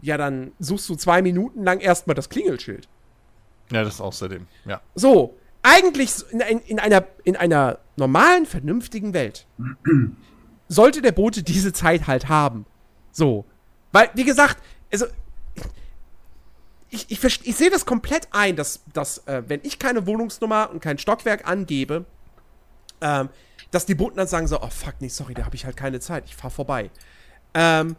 ja, 0.00 0.16
dann 0.16 0.52
suchst 0.58 0.88
du 0.88 0.94
zwei 0.96 1.22
Minuten 1.22 1.62
lang 1.62 1.80
erstmal 1.80 2.14
das 2.14 2.28
Klingelschild. 2.28 2.88
ja, 3.70 3.84
das 3.84 4.00
außerdem. 4.00 4.46
Ja. 4.64 4.80
So, 4.94 5.36
eigentlich 5.62 6.10
in, 6.30 6.40
in, 6.40 6.58
in, 6.60 6.78
einer, 6.78 7.04
in 7.24 7.36
einer 7.36 7.78
normalen, 7.96 8.46
vernünftigen 8.46 9.14
Welt 9.14 9.46
sollte 10.72 11.02
der 11.02 11.12
Bote 11.12 11.42
diese 11.42 11.72
Zeit 11.72 12.06
halt 12.06 12.28
haben. 12.28 12.66
So. 13.10 13.44
Weil, 13.92 14.10
wie 14.14 14.24
gesagt, 14.24 14.58
also. 14.92 15.06
Ich, 16.94 17.10
ich, 17.10 17.24
ich 17.24 17.56
sehe 17.56 17.70
das 17.70 17.86
komplett 17.86 18.28
ein, 18.32 18.54
dass, 18.54 18.82
dass 18.92 19.26
äh, 19.26 19.42
wenn 19.46 19.60
ich 19.62 19.78
keine 19.78 20.06
Wohnungsnummer 20.06 20.68
und 20.70 20.80
kein 20.80 20.98
Stockwerk 20.98 21.48
angebe, 21.48 22.04
ähm, 23.00 23.30
dass 23.70 23.86
die 23.86 23.94
Boten 23.94 24.18
dann 24.18 24.26
sagen 24.26 24.46
so, 24.46 24.60
oh 24.60 24.68
fuck, 24.68 24.96
nee, 25.00 25.08
sorry, 25.08 25.32
da 25.32 25.46
habe 25.46 25.56
ich 25.56 25.64
halt 25.64 25.76
keine 25.76 26.00
Zeit, 26.00 26.24
ich 26.26 26.36
fahr 26.36 26.50
vorbei. 26.50 26.90
Ähm, 27.54 27.96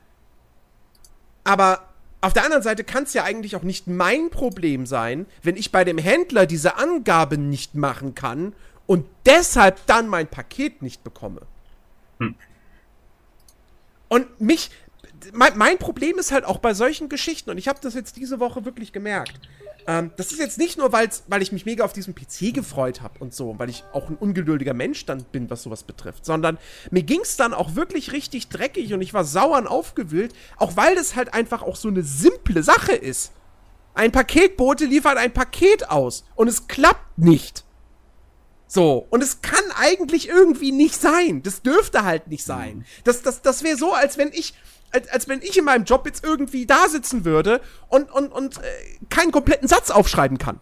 aber 1.44 1.90
auf 2.22 2.34
der 2.34 2.46
anderen 2.46 2.62
Seite 2.62 2.84
kann 2.84 3.04
es 3.04 3.14
ja 3.14 3.24
eigentlich 3.24 3.56
auch 3.56 3.64
nicht 3.64 3.88
mein 3.88 4.30
Problem 4.30 4.86
sein, 4.86 5.26
wenn 5.42 5.58
ich 5.58 5.72
bei 5.72 5.84
dem 5.84 5.98
Händler 5.98 6.46
diese 6.46 6.78
Angabe 6.78 7.40
nicht 7.40 7.74
machen 7.74 8.14
kann 8.14 8.54
und 8.86 9.08
deshalb 9.26 9.84
dann 9.88 10.08
mein 10.08 10.28
Paket 10.28 10.84
nicht 10.84 11.04
bekomme. 11.04 11.42
Hm. 12.20 12.36
Und 14.14 14.40
mich, 14.40 14.70
mein, 15.32 15.58
mein, 15.58 15.80
Problem 15.80 16.20
ist 16.20 16.32
halt 16.32 16.46
auch 16.46 16.60
bei 16.60 16.76
solchen 16.76 17.10
Geschichten, 17.10 17.50
und 17.50 17.58
ich 17.58 17.68
habe 17.68 17.80
das 17.82 17.96
jetzt 17.96 18.16
diese 18.16 18.40
Woche 18.40 18.64
wirklich 18.64 18.94
gemerkt. 18.94 19.40
Ähm, 19.88 20.12
das 20.18 20.32
ist 20.32 20.38
jetzt 20.38 20.60
nicht 20.60 20.78
nur, 20.78 20.92
weil's, 20.92 21.24
weil 21.30 21.42
ich 21.42 21.52
mich 21.52 21.66
mega 21.66 21.84
auf 21.84 21.94
diesen 21.94 22.14
PC 22.14 22.54
gefreut 22.54 23.02
habe 23.02 23.18
und 23.18 23.34
so, 23.34 23.58
weil 23.58 23.72
ich 23.72 23.84
auch 23.92 24.12
ein 24.12 24.16
ungeduldiger 24.16 24.76
Mensch 24.76 25.08
dann 25.08 25.24
bin, 25.24 25.50
was 25.50 25.64
sowas 25.64 25.82
betrifft, 25.82 26.28
sondern 26.28 26.60
mir 26.92 27.02
ging 27.02 27.22
es 27.22 27.38
dann 27.38 27.56
auch 27.56 27.74
wirklich 27.74 28.12
richtig 28.12 28.50
dreckig 28.50 28.94
und 28.94 29.02
ich 29.02 29.16
war 29.16 29.26
sauer 29.26 29.58
und 29.58 29.66
aufgewühlt, 29.66 30.36
auch 30.58 30.78
weil 30.78 30.94
das 30.94 31.16
halt 31.16 31.34
einfach 31.34 31.64
auch 31.64 31.76
so 31.76 31.88
eine 31.88 32.04
simple 32.04 32.62
Sache 32.62 32.94
ist. 32.94 33.32
Ein 33.96 34.12
Paketbote 34.12 34.86
liefert 34.86 35.18
ein 35.18 35.34
Paket 35.34 35.90
aus 35.90 36.24
und 36.36 36.48
es 36.48 36.68
klappt 36.68 37.18
nicht. 37.18 37.66
So, 38.74 39.06
und 39.12 39.22
es 39.22 39.44
kann 39.44 39.64
eigentlich 39.76 40.28
irgendwie 40.28 40.72
nicht 40.72 41.00
sein. 41.00 41.44
Das 41.44 41.62
dürfte 41.62 42.06
halt 42.06 42.28
nicht 42.30 42.44
sein. 42.44 42.78
Mhm. 42.78 42.86
Das, 43.04 43.22
das, 43.22 43.44
das 43.44 43.64
wäre 43.64 43.78
so, 43.78 43.94
als 43.94 44.18
wenn 44.18 44.32
ich, 44.34 44.56
als, 44.92 45.08
als 45.10 45.28
wenn 45.28 45.44
ich 45.44 45.56
in 45.60 45.66
meinem 45.66 45.84
Job 45.84 46.08
jetzt 46.08 46.24
irgendwie 46.24 46.66
da 46.66 46.90
sitzen 46.90 47.24
würde 47.24 47.62
und, 47.90 48.12
und, 48.12 48.32
und 48.32 48.58
äh, 48.58 48.62
keinen 49.12 49.32
kompletten 49.32 49.68
Satz 49.68 49.92
aufschreiben 49.92 50.40
kann. 50.40 50.60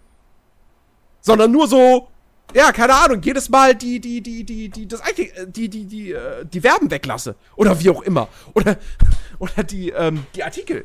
Sondern 1.21 1.53
nur 1.53 1.69
so, 1.69 2.09
ja, 2.53 2.73
keine 2.73 2.95
Ahnung, 2.95 3.21
jedes 3.21 3.47
Mal 3.47 3.75
die, 3.75 4.01
die, 4.01 4.19
die, 4.19 4.43
die, 4.43 4.67
die, 4.67 4.89
das 4.89 4.99
eigentlich, 4.99 5.33
äh, 5.37 5.47
die, 5.47 5.69
die, 5.69 5.85
die, 5.85 6.11
äh, 6.11 6.45
die 6.45 6.59
Verben 6.59 6.91
weglasse. 6.91 7.37
Oder 7.55 7.79
wie 7.79 7.91
auch 7.91 8.01
immer. 8.01 8.27
Oder, 8.53 8.77
oder 9.39 9.63
die, 9.63 9.91
ähm, 9.91 10.25
die 10.35 10.43
Artikel. 10.43 10.83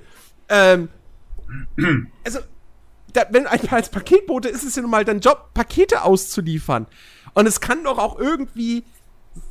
Ähm, 0.49 0.91
also, 2.25 2.39
da, 3.17 3.25
wenn 3.31 3.47
ein 3.47 3.69
als 3.71 3.89
Paketbote 3.89 4.49
ist 4.49 4.65
es 4.65 4.77
ja 4.77 4.83
nun 4.83 4.91
mal 4.91 5.05
dein 5.05 5.21
Job, 5.21 5.51
Pakete 5.55 6.03
auszuliefern. 6.03 6.87
Und 7.35 7.47
es 7.47 7.61
kann 7.61 7.85
doch 7.85 7.99
auch 7.99 8.19
irgendwie 8.19 8.85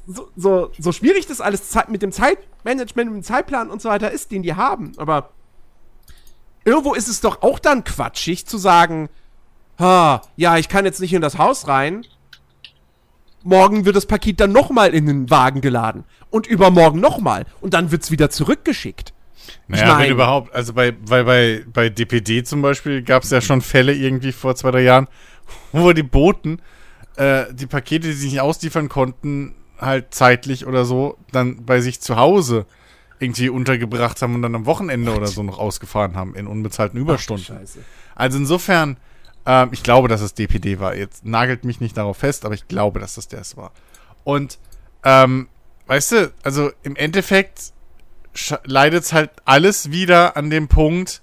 so, 0.08 0.30
so, 0.36 0.72
so 0.78 0.92
schwierig 0.92 1.28
das 1.28 1.42
alles 1.42 1.76
mit 1.88 2.02
dem 2.02 2.12
Zeitmanagement, 2.12 3.12
mit 3.12 3.24
dem 3.24 3.24
Zeitplan 3.24 3.70
und 3.70 3.82
so 3.82 3.90
weiter 3.90 4.12
ist, 4.12 4.32
den 4.32 4.44
die 4.44 4.56
haben. 4.56 4.94
Aber 4.98 5.30
irgendwo 6.64 6.94
ist 6.94 7.08
es 7.08 7.22
doch 7.22 7.42
auch 7.42 7.60
dann 7.60 7.84
quatschig 7.84 8.46
zu 8.46 8.58
sagen, 8.58 9.10
ha, 9.80 10.22
ja, 10.36 10.58
ich 10.58 10.70
kann 10.70 10.86
jetzt 10.86 11.02
nicht 11.02 11.14
in 11.14 11.22
das 11.22 11.38
Haus 11.38 11.68
rein. 11.68 12.06
Morgen 13.44 13.86
wird 13.86 13.96
das 13.96 14.08
Paket 14.08 14.40
dann 14.40 14.52
nochmal 14.52 14.94
in 14.94 15.06
den 15.06 15.30
Wagen 15.30 15.62
geladen. 15.62 16.04
Und 16.32 16.48
übermorgen 16.48 17.00
nochmal. 17.00 17.46
Und 17.62 17.74
dann 17.74 17.92
wird's 17.92 18.10
wieder 18.10 18.30
zurückgeschickt. 18.30 19.14
Naja, 19.68 19.84
ich 19.84 19.90
mein, 19.90 20.04
wenn 20.04 20.12
überhaupt, 20.12 20.54
also 20.54 20.74
bei, 20.74 20.94
weil 21.02 21.24
bei, 21.24 21.64
bei 21.72 21.90
DPD 21.90 22.44
zum 22.44 22.62
Beispiel 22.62 23.02
gab 23.02 23.24
es 23.24 23.32
ja 23.32 23.42
schon 23.42 23.62
Fälle 23.62 23.94
irgendwie 23.94 24.32
vor 24.32 24.56
zwei, 24.56 24.72
drei 24.72 24.82
Jahren, 24.82 25.08
wo 25.72 25.92
die 25.94 26.04
Boten 26.04 26.62
äh, 27.18 27.46
die 27.54 27.68
Pakete, 27.68 28.08
die 28.08 28.14
sie 28.14 28.28
nicht 28.28 28.42
ausliefern 28.42 28.90
konnten, 28.90 29.56
halt 29.80 30.14
zeitlich 30.14 30.66
oder 30.66 30.86
so, 30.86 31.18
dann 31.32 31.66
bei 31.66 31.82
sich 31.82 32.02
zu 32.02 32.18
Hause 32.18 32.66
irgendwie 33.20 33.50
untergebracht 33.50 34.22
haben 34.22 34.36
und 34.36 34.42
dann 34.42 34.56
am 34.56 34.66
Wochenende 34.66 35.12
What? 35.12 35.20
oder 35.20 35.28
so 35.28 35.44
noch 35.44 35.58
ausgefahren 35.58 36.16
haben 36.16 36.36
in 36.36 36.48
unbezahlten 36.48 37.00
Überstunden. 37.00 37.58
Ach, 37.58 37.80
also 38.16 38.38
insofern, 38.38 38.98
ähm, 39.46 39.70
ich 39.72 39.84
glaube, 39.84 40.08
dass 40.08 40.22
es 40.22 40.34
DPD 40.34 40.80
war. 40.80 40.96
Jetzt 40.96 41.26
nagelt 41.26 41.64
mich 41.64 41.80
nicht 41.80 41.96
darauf 41.96 42.18
fest, 42.18 42.46
aber 42.46 42.56
ich 42.56 42.68
glaube, 42.68 43.00
dass 43.00 43.16
das 43.16 43.28
das 43.28 43.56
war. 43.56 43.72
Und, 44.24 44.60
ähm, 45.04 45.48
weißt 45.88 46.12
du, 46.12 46.34
also 46.44 46.72
im 46.84 46.96
Endeffekt 46.96 47.72
leidet 48.64 49.04
es 49.04 49.14
halt 49.14 49.32
alles 49.46 49.92
wieder 49.92 50.38
an 50.38 50.50
dem 50.50 50.68
Punkt 50.68 51.22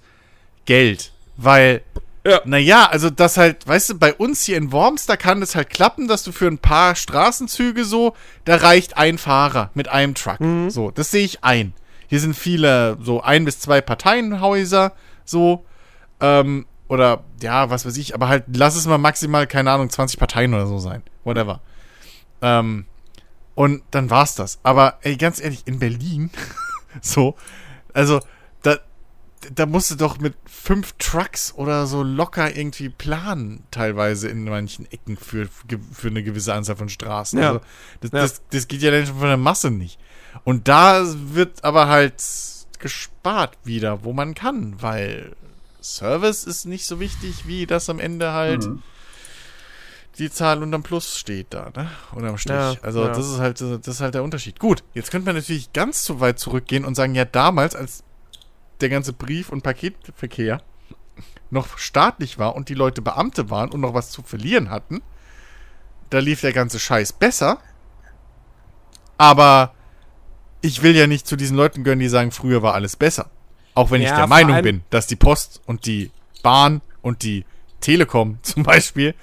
Geld. 0.65 1.11
Weil 1.37 1.81
ja. 2.25 2.39
Naja, 2.45 2.85
also 2.85 3.09
das 3.09 3.35
halt, 3.35 3.67
weißt 3.67 3.89
du, 3.89 3.99
bei 3.99 4.13
uns 4.13 4.43
hier 4.43 4.55
in 4.55 4.71
Worms, 4.71 5.05
da 5.05 5.17
kann 5.17 5.41
es 5.41 5.55
halt 5.55 5.69
klappen, 5.69 6.07
dass 6.07 6.23
du 6.23 6.31
für 6.31 6.47
ein 6.47 6.57
paar 6.57 6.95
Straßenzüge 6.95 7.83
so, 7.83 8.15
da 8.45 8.55
reicht 8.57 8.97
ein 8.97 9.17
Fahrer 9.17 9.71
mit 9.73 9.89
einem 9.89 10.15
Truck. 10.15 10.39
Mhm. 10.39 10.69
So, 10.69 10.89
das 10.89 11.11
sehe 11.11 11.25
ich 11.25 11.43
ein. 11.43 11.73
Hier 12.07 12.21
sind 12.21 12.35
viele, 12.35 12.97
so 13.01 13.21
ein 13.21 13.43
bis 13.43 13.59
zwei 13.59 13.81
Parteienhäuser, 13.81 14.93
so, 15.25 15.65
ähm, 16.21 16.65
oder 16.87 17.23
ja, 17.41 17.69
was 17.69 17.85
weiß 17.85 17.97
ich, 17.97 18.15
aber 18.15 18.29
halt, 18.29 18.45
lass 18.53 18.75
es 18.75 18.85
mal 18.85 18.97
maximal, 18.97 19.45
keine 19.45 19.71
Ahnung, 19.71 19.89
20 19.89 20.17
Parteien 20.17 20.53
oder 20.53 20.67
so 20.67 20.79
sein. 20.79 21.03
Whatever. 21.25 21.59
Ähm, 22.41 22.85
und 23.55 23.83
dann 23.91 24.09
war's 24.09 24.35
das. 24.35 24.59
Aber 24.63 24.99
ey, 25.01 25.17
ganz 25.17 25.41
ehrlich, 25.41 25.63
in 25.65 25.79
Berlin, 25.79 26.29
so, 27.01 27.35
also, 27.93 28.19
da, 28.61 28.77
da 29.53 29.65
musst 29.65 29.91
du 29.91 29.95
doch 29.95 30.19
mit 30.19 30.35
fünf 30.45 30.93
Trucks 30.99 31.53
oder 31.55 31.85
so 31.87 32.03
locker 32.03 32.55
irgendwie 32.55 32.89
planen, 32.89 33.63
teilweise 33.71 34.29
in 34.29 34.45
manchen 34.45 34.89
Ecken 34.91 35.17
für, 35.17 35.47
für 35.47 36.07
eine 36.07 36.23
gewisse 36.23 36.53
Anzahl 36.53 36.75
von 36.75 36.89
Straßen. 36.89 37.39
Ja. 37.39 37.47
Also 37.47 37.61
das, 38.01 38.11
ja. 38.11 38.19
das, 38.19 38.41
das 38.51 38.67
geht 38.67 38.81
ja 38.81 38.91
dann 38.91 39.05
schon 39.05 39.17
von 39.17 39.27
der 39.27 39.37
Masse 39.37 39.71
nicht. 39.71 39.99
Und 40.43 40.67
da 40.67 41.03
wird 41.05 41.63
aber 41.63 41.87
halt 41.87 42.23
gespart 42.79 43.57
wieder, 43.63 44.03
wo 44.03 44.13
man 44.13 44.33
kann, 44.33 44.81
weil 44.81 45.35
Service 45.81 46.43
ist 46.43 46.65
nicht 46.65 46.85
so 46.85 46.99
wichtig, 46.99 47.47
wie 47.47 47.65
das 47.65 47.89
am 47.89 47.99
Ende 47.99 48.31
halt 48.31 48.65
mhm. 48.65 48.83
Die 50.19 50.29
Zahl 50.29 50.61
unterm 50.61 50.83
Plus 50.83 51.17
steht 51.17 51.47
da, 51.51 51.71
ne? 51.75 51.89
Unterm 52.13 52.37
Strich. 52.37 52.55
Ja, 52.55 52.75
also 52.81 53.03
ja. 53.03 53.09
das 53.09 53.27
ist 53.27 53.39
halt 53.39 53.61
das 53.61 53.87
ist 53.87 54.01
halt 54.01 54.13
der 54.13 54.23
Unterschied. 54.23 54.59
Gut, 54.59 54.83
jetzt 54.93 55.11
könnte 55.11 55.25
man 55.25 55.35
natürlich 55.35 55.73
ganz 55.73 56.03
zu 56.03 56.19
weit 56.19 56.39
zurückgehen 56.39 56.85
und 56.85 56.95
sagen, 56.95 57.15
ja, 57.15 57.25
damals, 57.25 57.75
als 57.75 58.03
der 58.81 58.89
ganze 58.89 59.13
Brief- 59.13 59.49
und 59.49 59.63
Paketverkehr 59.63 60.61
noch 61.49 61.77
staatlich 61.77 62.39
war 62.39 62.55
und 62.55 62.69
die 62.69 62.73
Leute 62.73 63.01
Beamte 63.01 63.49
waren 63.49 63.71
und 63.71 63.81
noch 63.81 63.93
was 63.93 64.11
zu 64.11 64.23
verlieren 64.23 64.69
hatten, 64.69 65.01
da 66.09 66.19
lief 66.19 66.41
der 66.41 66.53
ganze 66.53 66.79
Scheiß 66.79 67.13
besser. 67.13 67.59
Aber 69.17 69.73
ich 70.61 70.81
will 70.81 70.95
ja 70.95 71.07
nicht 71.07 71.27
zu 71.27 71.35
diesen 71.35 71.57
Leuten 71.57 71.83
gönnen, 71.83 71.99
die 71.99 72.09
sagen, 72.09 72.31
früher 72.31 72.61
war 72.61 72.73
alles 72.73 72.95
besser. 72.95 73.29
Auch 73.75 73.91
wenn 73.91 74.01
ja, 74.01 74.09
ich 74.09 74.15
der 74.15 74.27
Meinung 74.27 74.61
bin, 74.61 74.83
dass 74.89 75.07
die 75.07 75.15
Post 75.15 75.61
und 75.65 75.85
die 75.85 76.11
Bahn 76.41 76.81
und 77.01 77.23
die 77.23 77.45
Telekom 77.79 78.39
zum 78.43 78.63
Beispiel 78.63 79.15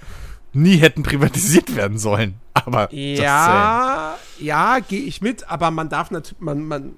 nie 0.53 0.77
hätten 0.77 1.03
privatisiert 1.03 1.75
werden 1.75 1.99
sollen. 1.99 2.35
Aber 2.55 2.93
ja, 2.93 4.19
ja, 4.39 4.79
gehe 4.81 5.03
ich 5.03 5.21
mit. 5.21 5.49
Aber 5.49 5.71
man 5.71 5.89
darf 5.89 6.11
natürlich, 6.11 6.41
man, 6.41 6.65
man, 6.65 6.95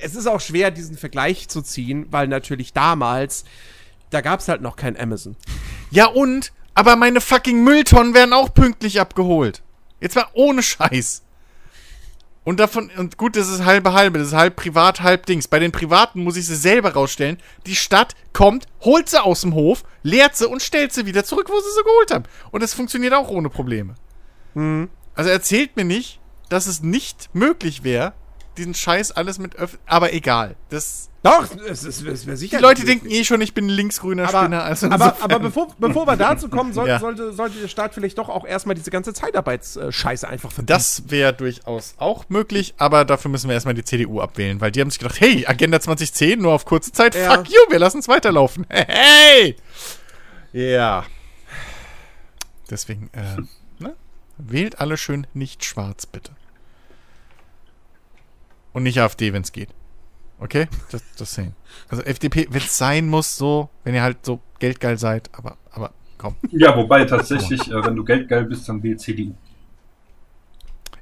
es 0.00 0.14
ist 0.14 0.26
auch 0.26 0.40
schwer, 0.40 0.70
diesen 0.70 0.96
Vergleich 0.96 1.48
zu 1.48 1.62
ziehen, 1.62 2.06
weil 2.10 2.28
natürlich 2.28 2.72
damals, 2.72 3.44
da 4.10 4.20
gab 4.20 4.40
es 4.40 4.48
halt 4.48 4.62
noch 4.62 4.76
kein 4.76 4.98
Amazon. 4.98 5.36
Ja 5.90 6.06
und? 6.06 6.52
Aber 6.74 6.96
meine 6.96 7.20
fucking 7.20 7.62
Mülltonnen 7.62 8.14
werden 8.14 8.32
auch 8.32 8.52
pünktlich 8.52 9.00
abgeholt. 9.00 9.62
Jetzt 10.00 10.16
mal 10.16 10.26
ohne 10.32 10.62
Scheiß. 10.62 11.22
Und 12.44 12.60
davon, 12.60 12.90
und 12.98 13.16
gut, 13.16 13.36
das 13.36 13.48
ist 13.48 13.64
halbe 13.64 13.94
halbe, 13.94 14.18
das 14.18 14.28
ist 14.28 14.34
halb 14.34 14.56
privat, 14.56 15.00
halb 15.00 15.24
Dings. 15.26 15.48
Bei 15.48 15.58
den 15.58 15.72
Privaten 15.72 16.22
muss 16.22 16.36
ich 16.36 16.46
sie 16.46 16.56
selber 16.56 16.92
rausstellen. 16.92 17.38
Die 17.66 17.74
Stadt 17.74 18.14
kommt, 18.34 18.66
holt 18.82 19.08
sie 19.08 19.22
aus 19.22 19.40
dem 19.40 19.54
Hof, 19.54 19.82
leert 20.02 20.36
sie 20.36 20.46
und 20.46 20.62
stellt 20.62 20.92
sie 20.92 21.06
wieder 21.06 21.24
zurück, 21.24 21.48
wo 21.48 21.58
sie 21.58 21.70
sie 21.74 21.82
geholt 21.82 22.10
haben. 22.10 22.24
Und 22.50 22.62
das 22.62 22.74
funktioniert 22.74 23.14
auch 23.14 23.28
ohne 23.28 23.48
Probleme. 23.48 23.94
Hm. 24.54 24.90
Also 25.14 25.30
erzählt 25.30 25.76
mir 25.76 25.84
nicht, 25.84 26.20
dass 26.50 26.66
es 26.66 26.82
nicht 26.82 27.30
möglich 27.32 27.82
wäre, 27.82 28.12
diesen 28.56 28.74
Scheiß 28.74 29.12
alles 29.12 29.38
mit 29.38 29.56
öff 29.56 29.78
Aber 29.86 30.12
egal. 30.12 30.56
Das. 30.70 31.10
Doch, 31.22 31.46
es 31.66 31.84
ist, 31.84 32.02
es 32.02 32.26
wäre 32.26 32.36
sicher. 32.36 32.58
Die 32.58 32.62
Leute 32.62 32.84
denken 32.84 33.08
eh 33.08 33.24
schon, 33.24 33.40
ich 33.40 33.54
bin 33.54 33.64
ein 33.64 33.70
linksgrüner 33.70 34.28
aber, 34.28 34.40
Spinner. 34.40 34.62
Also 34.62 34.90
aber, 34.90 35.16
aber 35.22 35.38
bevor, 35.38 35.74
bevor 35.78 36.06
wir 36.06 36.16
dazu 36.16 36.50
kommen, 36.50 36.74
soll, 36.74 36.86
ja. 36.88 37.00
sollte, 37.00 37.32
sollte 37.32 37.60
der 37.60 37.68
Staat 37.68 37.94
vielleicht 37.94 38.18
doch 38.18 38.28
auch 38.28 38.44
erstmal 38.44 38.74
diese 38.74 38.90
ganze 38.90 39.14
Zeitarbeitsscheiße 39.14 40.28
einfach 40.28 40.52
verbieten. 40.52 40.66
Das 40.66 41.04
wäre 41.08 41.32
durchaus 41.32 41.94
auch 41.96 42.28
möglich, 42.28 42.74
aber 42.76 43.06
dafür 43.06 43.30
müssen 43.30 43.48
wir 43.48 43.54
erstmal 43.54 43.72
die 43.72 43.84
CDU 43.84 44.20
abwählen, 44.20 44.60
weil 44.60 44.70
die 44.70 44.82
haben 44.82 44.90
sich 44.90 44.98
gedacht, 44.98 45.18
hey, 45.18 45.46
Agenda 45.46 45.80
2010 45.80 46.42
nur 46.42 46.52
auf 46.52 46.66
kurze 46.66 46.92
Zeit, 46.92 47.14
ja. 47.14 47.32
fuck 47.32 47.48
you, 47.48 47.60
wir 47.70 47.78
lassen 47.78 48.00
es 48.00 48.08
weiterlaufen. 48.08 48.66
Hey! 48.86 49.56
Ja. 50.52 51.04
Deswegen, 52.70 53.10
äh, 53.12 53.82
ne? 53.82 53.94
Wählt 54.36 54.78
alle 54.78 54.96
schön 54.96 55.26
nicht 55.32 55.64
schwarz, 55.64 56.06
bitte. 56.06 56.33
Und 58.74 58.82
nicht 58.82 59.00
AfD, 59.00 59.32
wenn 59.32 59.42
es 59.42 59.52
geht. 59.52 59.70
Okay? 60.38 60.68
Das, 60.90 61.02
das 61.16 61.34
sehen. 61.34 61.54
Also 61.88 62.02
FDP, 62.02 62.46
wenn 62.50 62.60
es 62.60 62.76
sein 62.76 63.06
muss, 63.06 63.36
so, 63.36 63.70
wenn 63.84 63.94
ihr 63.94 64.02
halt 64.02 64.18
so 64.26 64.40
geldgeil 64.58 64.98
seid, 64.98 65.30
aber, 65.32 65.56
aber 65.70 65.92
komm. 66.18 66.36
Ja, 66.50 66.76
wobei 66.76 67.04
tatsächlich, 67.06 67.70
äh, 67.70 67.84
wenn 67.84 67.96
du 67.96 68.04
geldgeil 68.04 68.44
bist, 68.44 68.68
dann 68.68 68.82
wählt 68.82 69.00
CDU. 69.00 69.34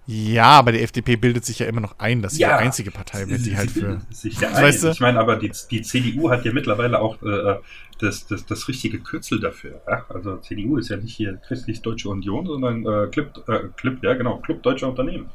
Ja, 0.07 0.47
aber 0.59 0.73
die 0.73 0.81
FDP 0.81 1.17
bildet 1.17 1.45
sich 1.45 1.61
ja 1.61 1.67
immer 1.67 1.81
noch 1.81 1.99
ein, 1.99 2.23
dass 2.23 2.35
sie 2.35 2.43
ja, 2.43 2.59
die 2.59 2.65
einzige 2.65 2.91
Partei 2.91 3.29
wird, 3.29 3.47
die 3.47 3.57
halt 3.57 3.71
für. 3.71 4.01
Sich 4.11 4.39
ja 4.41 4.53
weißt 4.53 4.85
du? 4.85 4.89
Ich 4.89 5.01
meine, 5.01 5.21
aber 5.21 5.37
die, 5.37 5.53
die 5.71 5.83
CDU 5.83 6.29
hat 6.29 6.45
ja 6.45 6.53
mittlerweile 6.53 7.01
auch 7.01 7.23
äh, 7.23 7.59
das, 8.01 8.27
das, 8.27 8.45
das 8.45 8.67
richtige 8.67 8.99
Kürzel 8.99 9.39
dafür. 9.39 9.81
Ja? 9.87 10.05
Also 10.09 10.39
CDU 10.39 10.77
ist 10.77 10.89
ja 10.89 10.97
nicht 10.97 11.15
hier 11.15 11.37
Christlich 11.47 11.83
Deutsche 11.83 12.09
Union, 12.09 12.47
sondern 12.47 12.85
äh, 12.85 13.07
Club, 13.09 13.45
äh, 13.49 13.69
Club, 13.77 14.03
ja 14.03 14.15
genau, 14.15 14.39
Club 14.39 14.63
Deutscher 14.65 14.89
Unternehmen. 14.89 15.31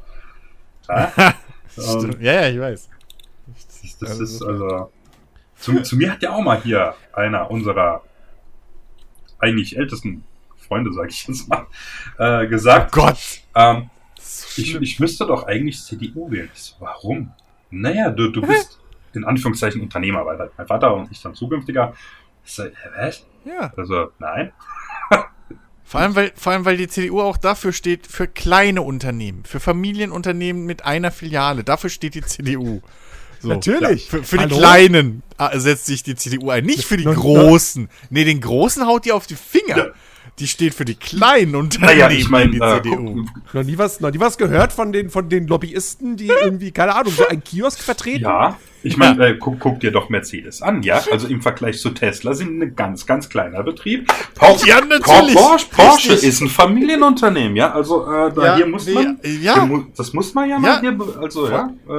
Ja, 0.89 1.13
Ähm, 1.77 2.15
ja, 2.21 2.33
ja, 2.33 2.49
ich 2.49 2.59
weiß. 2.59 2.89
das, 3.47 3.97
das 3.99 4.09
Also, 4.09 4.23
ist 4.23 4.41
also. 4.43 4.91
Zu, 5.57 5.81
zu 5.81 5.95
mir 5.97 6.11
hat 6.11 6.21
ja 6.21 6.33
auch 6.33 6.41
mal 6.43 6.61
hier 6.61 6.93
einer 7.13 7.49
unserer 7.49 8.03
eigentlich 9.39 9.77
ältesten 9.77 10.23
Freunde, 10.55 10.91
sag 10.93 11.09
ich 11.09 11.27
jetzt 11.27 11.47
mal, 11.47 11.65
äh, 12.19 12.47
gesagt, 12.47 12.91
Gott. 12.91 13.17
ähm, 13.55 13.89
das 14.15 14.55
so 14.55 14.61
ich, 14.61 14.75
ich 14.75 14.99
müsste 14.99 15.25
doch 15.25 15.45
eigentlich 15.47 15.81
CDU 15.81 16.29
wählen. 16.29 16.49
So, 16.53 16.75
warum? 16.79 17.31
Naja, 17.69 18.09
du, 18.11 18.29
du 18.29 18.41
bist 18.41 18.79
in 19.13 19.23
Anführungszeichen 19.25 19.81
Unternehmer, 19.81 20.25
weil 20.25 20.49
mein 20.57 20.67
Vater 20.67 20.93
und 20.93 21.11
ich 21.11 21.21
dann 21.21 21.33
zukünftiger. 21.33 21.93
Ich 22.45 22.53
so, 22.53 22.63
hä, 22.63 22.71
was? 22.97 23.25
ja. 23.45 23.73
Also, 23.75 24.11
nein. 24.19 24.51
Vor 25.87 26.01
allem, 26.01 26.15
weil, 26.15 26.33
vor 26.35 26.51
allem, 26.51 26.65
weil 26.65 26.75
die 26.75 26.89
CDU 26.89 27.21
auch 27.21 27.37
dafür 27.37 27.71
steht, 27.71 28.07
für 28.07 28.27
kleine 28.27 28.81
Unternehmen, 28.81 29.45
für 29.45 29.61
Familienunternehmen 29.61 30.65
mit 30.65 30.83
einer 30.83 31.11
Filiale. 31.11 31.63
Dafür 31.63 31.89
steht 31.89 32.13
die 32.15 32.23
CDU. 32.23 32.81
So. 33.39 33.47
Natürlich. 33.47 34.09
Für, 34.09 34.21
für 34.21 34.37
die? 34.37 34.55
Kleinen 34.55 35.23
äh, 35.37 35.57
setzt 35.59 35.85
sich 35.85 36.03
die 36.03 36.15
CDU 36.15 36.49
ein, 36.49 36.65
nicht 36.65 36.83
für 36.83 36.97
die. 36.97 37.05
Großen. 37.05 37.87
Nee, 38.09 38.25
den 38.25 38.41
Großen 38.41 38.85
haut 38.85 39.05
die 39.05 39.13
auf 39.13 39.27
die 39.27 39.35
Finger. 39.35 39.77
Ja. 39.77 39.87
Die 40.39 40.47
steht 40.47 40.75
für 40.75 40.85
die 40.85 40.93
kleinen 40.93 41.55
Unternehmen, 41.55 41.97
Naja, 41.97 42.09
ich 42.11 42.29
meine, 42.29 42.51
die 42.51 42.59
äh, 42.59 42.75
CDU. 42.83 43.25
guck, 43.25 43.53
Noch 43.55 43.63
nie 43.63 43.77
was, 43.77 43.99
noch 44.01 44.11
nie 44.11 44.19
was 44.19 44.37
gehört 44.37 44.71
von 44.71 44.91
den, 44.91 45.09
von 45.09 45.29
den 45.29 45.47
Lobbyisten, 45.47 46.15
die 46.15 46.27
irgendwie, 46.27 46.71
keine 46.71 46.93
Ahnung, 46.95 47.11
so 47.11 47.27
einen 47.27 47.43
Kiosk 47.43 47.79
vertreten? 47.79 48.21
ja, 48.23 48.55
ich 48.83 48.97
meine, 48.97 49.25
äh, 49.29 49.37
guck, 49.39 49.59
guck 49.59 49.79
dir 49.79 49.91
doch 49.91 50.09
Mercedes 50.09 50.61
an, 50.61 50.83
ja? 50.83 51.01
Also 51.11 51.27
im 51.27 51.41
Vergleich 51.41 51.79
zu 51.79 51.89
Tesla 51.89 52.35
sind 52.35 52.61
ein 52.61 52.75
ganz, 52.75 53.07
ganz 53.07 53.27
kleiner 53.29 53.63
Betrieb. 53.63 54.07
Porsche, 54.35 54.67
Ja, 54.67 54.79
natürlich. 54.79 55.33
Porsche, 55.35 55.65
Porsche 55.71 56.13
ist 56.13 56.39
ein 56.41 56.47
Familienunternehmen, 56.49 57.55
ja? 57.55 57.71
Also 57.73 58.03
äh, 58.05 58.31
da 58.31 58.45
Ja, 58.45 58.55
hier 58.57 58.67
muss 58.67 58.85
nee, 58.85 58.93
man, 58.93 59.19
ja. 59.41 59.65
hier 59.65 59.85
das 59.97 60.13
muss 60.13 60.33
man 60.35 60.47
ja 60.49 60.59
mal 60.59 60.75
Ja. 60.75 60.79
hier, 60.81 60.97
also 61.19 61.49
ja. 61.49 61.73
Äh, 61.89 61.91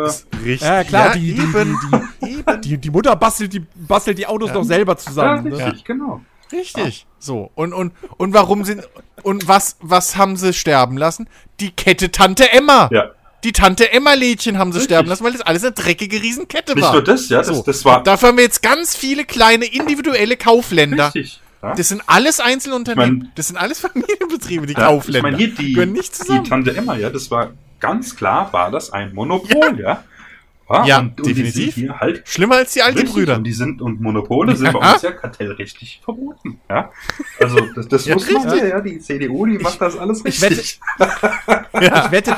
Richtig. 0.44 0.60
Ja, 0.60 0.84
klar, 0.84 1.06
ja, 1.08 1.12
die, 1.14 1.34
die, 1.34 1.42
eben. 1.42 1.76
die, 2.22 2.36
die, 2.36 2.60
die, 2.60 2.78
die 2.78 2.90
Mutter 2.90 3.16
bastelt 3.16 3.52
die, 3.52 3.62
bastelt 3.74 4.16
die 4.16 4.26
Autos 4.28 4.52
doch 4.52 4.62
selber 4.64 4.92
ja, 4.92 4.96
zusammen. 4.98 5.48
ne? 5.48 5.56
richtig, 5.58 5.84
genau. 5.84 6.20
Richtig. 6.52 7.06
So. 7.18 7.50
Und, 7.54 7.72
und, 7.72 7.92
und 8.16 8.34
warum 8.34 8.64
sind, 8.64 8.82
und 9.22 9.48
was, 9.48 9.76
was 9.80 10.16
haben 10.16 10.36
sie 10.36 10.52
sterben 10.52 10.96
lassen? 10.96 11.28
Die 11.60 11.70
Kette 11.70 12.10
Tante 12.10 12.52
Emma. 12.52 12.88
Ja. 12.92 13.10
Die 13.44 13.52
Tante 13.52 13.92
Emma-Lädchen 13.92 14.58
haben 14.58 14.72
sie 14.72 14.78
Richtig. 14.78 14.92
sterben 14.94 15.08
lassen, 15.08 15.22
weil 15.24 15.32
das 15.32 15.42
alles 15.42 15.62
eine 15.62 15.72
dreckige 15.72 16.20
Riesenkette 16.20 16.74
Nicht 16.74 16.82
war. 16.84 16.92
nur 16.94 17.04
das, 17.04 17.28
ja, 17.28 17.38
das, 17.38 17.46
So. 17.48 17.62
das 17.62 17.84
war 17.84 18.02
Dafür 18.02 18.30
haben 18.30 18.36
wir 18.36 18.42
jetzt 18.44 18.62
ganz 18.62 18.96
viele 18.96 19.24
kleine 19.24 19.64
individuelle 19.66 20.36
Kaufländer. 20.36 21.06
richtig. 21.14 21.40
Ja? 21.62 21.74
Das 21.74 21.88
sind 21.88 22.02
alles 22.06 22.40
Einzelunternehmen. 22.40 23.16
Ich 23.16 23.22
mein- 23.22 23.32
das 23.36 23.46
sind 23.48 23.56
alles 23.56 23.78
Familienbetriebe, 23.80 24.66
die 24.66 24.72
Ja, 24.74 24.86
Kaufländer. 24.86 25.18
Ich 25.18 25.22
meine, 25.22 25.36
hier 25.36 25.54
die, 25.54 25.72
Gehören 25.72 25.92
nicht 25.92 26.28
die. 26.28 26.42
Tante 26.48 26.76
Emma, 26.76 26.96
ja, 26.96 27.10
das 27.10 27.30
war 27.30 27.50
ganz 27.78 28.16
klar, 28.16 28.52
war 28.52 28.70
das 28.72 28.90
ein 28.92 29.14
Monopol, 29.14 29.78
ja. 29.80 29.88
Ja, 29.88 30.04
und, 30.68 31.18
und 31.18 31.18
die 31.26 31.34
definitiv. 31.34 31.74
sind 31.74 31.82
hier 31.84 31.98
halt 32.00 32.28
Schlimmer 32.28 32.56
als 32.56 32.72
die 32.74 32.82
alten 32.82 33.06
Brüder. 33.08 33.36
Und 33.36 33.44
die 33.44 33.52
sind 33.52 33.80
und 33.80 34.00
Monopole 34.00 34.54
sind 34.56 34.72
bei 34.72 34.80
Ja. 34.80 34.92
uns 34.92 35.02
ja 35.02 35.12
kartellrechtlich 35.12 36.00
verboten. 36.04 36.60
Ja? 36.68 36.90
Also 37.40 37.58
das, 37.74 37.88
das 37.88 38.04
Ja, 38.06 38.14
muss 38.14 38.30
man 38.30 38.48
ja, 38.58 38.66
ja, 38.66 38.80
die 38.80 38.98
CDU, 38.98 39.46
die 39.46 39.58
macht 39.58 39.80
das 39.80 39.96
alles 39.96 40.22
ich 40.24 40.40
wette- 40.42 40.56
richtig. 40.58 40.80
Ich 41.72 42.10
wette, 42.10 42.36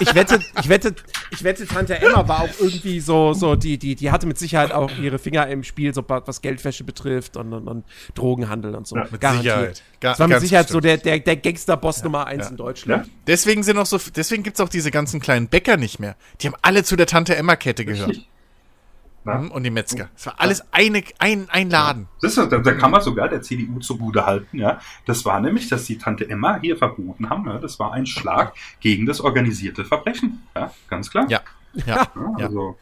ich, 0.00 0.08
ich 0.08 0.14
wette, 0.14 0.40
ich 0.60 0.68
wette, 0.68 0.94
ich 1.30 1.44
wette, 1.44 1.66
Tante 1.66 1.98
Emma 2.00 2.26
war 2.26 2.40
auch 2.42 2.48
irgendwie 2.60 3.00
so, 3.00 3.32
so 3.32 3.54
die, 3.56 3.78
die, 3.78 3.94
die 3.94 4.10
hatte 4.10 4.26
mit 4.26 4.38
Sicherheit 4.38 4.72
auch 4.72 4.90
ihre 4.98 5.18
Finger 5.18 5.46
im 5.48 5.62
Spiel, 5.62 5.92
so 5.94 6.04
was 6.08 6.40
Geldwäsche 6.40 6.84
betrifft 6.84 7.36
und, 7.36 7.52
und, 7.52 7.68
und 7.68 7.84
Drogenhandel 8.14 8.74
und 8.74 8.86
so. 8.86 8.96
Ja, 8.96 9.06
Mit 9.10 9.20
Garantiert. 9.20 9.54
Sicherheit. 9.56 9.82
Ga- 10.00 10.10
Das 10.10 10.18
war 10.20 10.26
mit 10.28 10.34
ganz 10.34 10.42
Sicherheit 10.42 10.68
so 10.68 10.80
bestimmt. 10.80 11.04
der, 11.04 11.18
der, 11.18 11.34
der 11.34 11.36
Gangster-Boss 11.36 12.02
Nummer 12.04 12.26
eins 12.26 12.44
ja. 12.46 12.50
in 12.50 12.56
Deutschland. 12.56 13.06
Ja? 13.06 13.12
Deswegen 13.26 13.62
sind 13.62 13.78
auch 13.78 13.86
so, 13.86 13.98
deswegen 14.14 14.42
gibt's 14.42 14.60
auch 14.60 14.68
diese 14.68 14.90
ganzen 14.90 15.20
kleinen 15.20 15.48
Bäcker 15.48 15.76
nicht 15.76 15.98
mehr. 15.98 16.16
Die 16.40 16.46
haben 16.46 16.56
alle 16.62 16.84
zu 16.84 16.96
der 16.96 17.06
Tante 17.06 17.34
Emma-Kette 17.68 17.84
gehört. 17.84 18.20
Na? 19.24 19.38
Mhm, 19.38 19.50
Und 19.50 19.62
die 19.64 19.70
Metzger. 19.70 20.08
Es 20.16 20.26
war 20.26 20.34
alles 20.38 20.62
eine, 20.72 21.02
ein, 21.18 21.48
ein 21.50 21.70
Laden. 21.70 22.08
Das 22.22 22.36
ist, 22.36 22.52
da, 22.52 22.58
da 22.58 22.72
kann 22.72 22.90
man 22.92 23.00
sogar 23.00 23.28
der 23.28 23.42
CDU 23.42 23.80
zugute 23.80 24.24
halten, 24.24 24.58
ja. 24.58 24.80
Das 25.06 25.24
war 25.24 25.40
nämlich, 25.40 25.68
dass 25.68 25.84
die 25.84 25.98
Tante 25.98 26.28
Emma 26.30 26.58
hier 26.60 26.76
verboten 26.76 27.28
haben, 27.28 27.46
ja. 27.46 27.58
Das 27.58 27.78
war 27.78 27.92
ein 27.92 28.06
Schlag 28.06 28.54
gegen 28.80 29.06
das 29.06 29.20
organisierte 29.20 29.84
Verbrechen. 29.84 30.42
Ja, 30.54 30.72
ganz 30.88 31.10
klar. 31.10 31.26
Ja. 31.28 31.40
Ja, 31.74 31.84
Ja, 31.84 32.12
ja. 32.38 32.46
also, 32.46 32.78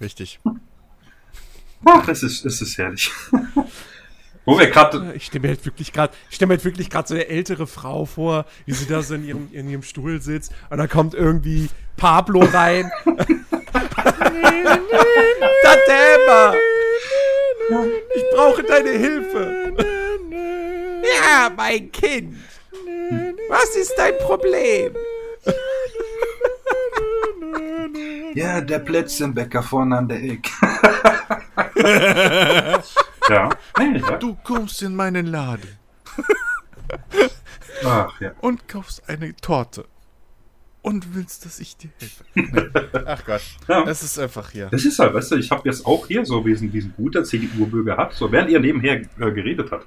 richtig. 0.00 0.40
ach, 1.84 2.08
es 2.08 2.22
ist, 2.22 2.44
es 2.44 2.60
ist 2.60 2.76
herrlich. 2.78 3.10
Wo 4.44 4.56
wir 4.58 4.70
gerade, 4.70 5.12
Ich 5.14 5.26
stelle 5.26 5.42
mir 5.42 5.48
halt 5.48 5.64
wirklich 5.64 5.92
gerade, 5.92 6.12
ich 6.30 6.36
stelle 6.36 6.48
mir 6.48 6.54
halt 6.54 6.64
wirklich 6.64 6.88
gerade 6.88 7.08
so 7.08 7.14
eine 7.14 7.26
ältere 7.26 7.66
Frau 7.66 8.04
vor, 8.04 8.44
wie 8.64 8.72
sie 8.72 8.86
da 8.86 9.02
so 9.02 9.14
in 9.14 9.24
ihrem, 9.24 9.48
in 9.50 9.68
ihrem 9.68 9.82
Stuhl 9.82 10.20
sitzt 10.20 10.52
und 10.70 10.78
dann 10.78 10.88
kommt 10.88 11.14
irgendwie 11.14 11.68
Pablo 11.96 12.40
rein. 12.40 12.90
Tante 15.62 15.92
Emma! 16.14 16.54
Ich 18.14 18.24
brauche 18.34 18.62
deine 18.62 18.90
Hilfe. 18.90 19.74
Ja, 21.02 21.50
mein 21.56 21.90
Kind. 21.92 22.36
Was 23.48 23.76
ist 23.76 23.94
dein 23.96 24.16
Problem? 24.18 24.94
ja, 28.34 28.60
der 28.60 28.78
Plätzchenbäcker 28.80 29.62
vorne 29.62 29.98
an 29.98 30.08
der 30.08 30.22
Ecke. 30.22 30.50
ja. 33.28 33.50
Nee, 33.78 33.98
ja. 33.98 34.16
Du 34.18 34.36
kommst 34.44 34.82
in 34.82 34.94
meinen 34.94 35.26
Laden 35.26 35.78
Ach, 37.84 38.20
ja. 38.20 38.32
und 38.40 38.68
kaufst 38.68 39.08
eine 39.08 39.34
Torte. 39.36 39.86
Und 40.86 41.16
willst, 41.16 41.44
dass 41.44 41.58
ich 41.58 41.76
dir 41.76 41.90
helfe. 41.98 42.24
Nee. 42.34 42.80
Ach 43.06 43.24
Gott. 43.24 43.42
Ja. 43.66 43.82
Es 43.88 44.04
ist 44.04 44.20
einfach 44.20 44.50
hier. 44.50 44.68
Das 44.70 44.84
ist 44.84 45.00
halt, 45.00 45.14
weißt 45.14 45.32
du, 45.32 45.36
ich 45.36 45.50
habe 45.50 45.68
jetzt 45.68 45.84
auch 45.84 46.06
hier 46.06 46.24
so, 46.24 46.46
wie 46.46 46.52
es 46.52 46.60
ein, 46.60 46.72
wie 46.72 46.78
es 46.78 46.84
ein 46.84 46.94
guter 46.96 47.24
CDU-Bürger 47.24 47.96
hat, 47.96 48.12
so 48.12 48.30
während 48.30 48.50
ihr 48.50 48.60
nebenher 48.60 49.00
äh, 49.00 49.32
geredet 49.32 49.72
habt, 49.72 49.84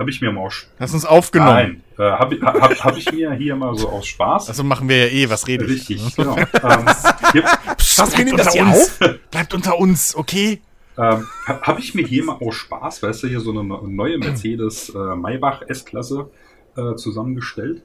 habe 0.00 0.10
ich 0.10 0.20
mir 0.20 0.32
mal 0.32 0.40
aus 0.40 0.66
Hast 0.80 0.94
uns 0.94 1.04
aufgenommen. 1.04 1.52
Nein, 1.52 1.82
äh, 1.96 2.10
habe 2.10 2.34
ich, 2.34 2.42
hab, 2.42 2.84
hab 2.84 2.96
ich 2.96 3.12
mir 3.12 3.32
hier 3.34 3.54
mal 3.54 3.72
so 3.76 3.88
aus 3.88 4.04
Spaß. 4.08 4.48
Also 4.48 4.64
machen 4.64 4.88
wir 4.88 5.06
ja 5.06 5.12
eh, 5.12 5.30
was 5.30 5.46
rede 5.46 5.64
ich. 5.66 5.88
Richtig, 5.88 6.16
genau. 6.16 6.36
ähm, 6.36 6.86
hier, 7.32 7.44
Was 7.78 7.96
das 7.96 8.52
hier 8.52 8.66
uns. 8.66 8.98
Bleibt 9.30 9.54
unter 9.54 9.78
uns, 9.78 10.16
okay? 10.16 10.60
ähm, 10.98 11.28
habe 11.46 11.78
ich 11.78 11.94
mir 11.94 12.04
hier 12.04 12.24
mal 12.24 12.38
aus 12.40 12.56
Spaß, 12.56 13.00
weißt 13.04 13.22
du, 13.22 13.28
hier 13.28 13.40
so 13.40 13.52
eine 13.52 13.62
ne- 13.62 13.80
neue 13.84 14.18
Mercedes 14.18 14.88
äh, 14.88 14.98
Maybach 15.14 15.62
S-Klasse 15.68 16.30
äh, 16.76 16.96
zusammengestellt. 16.96 17.82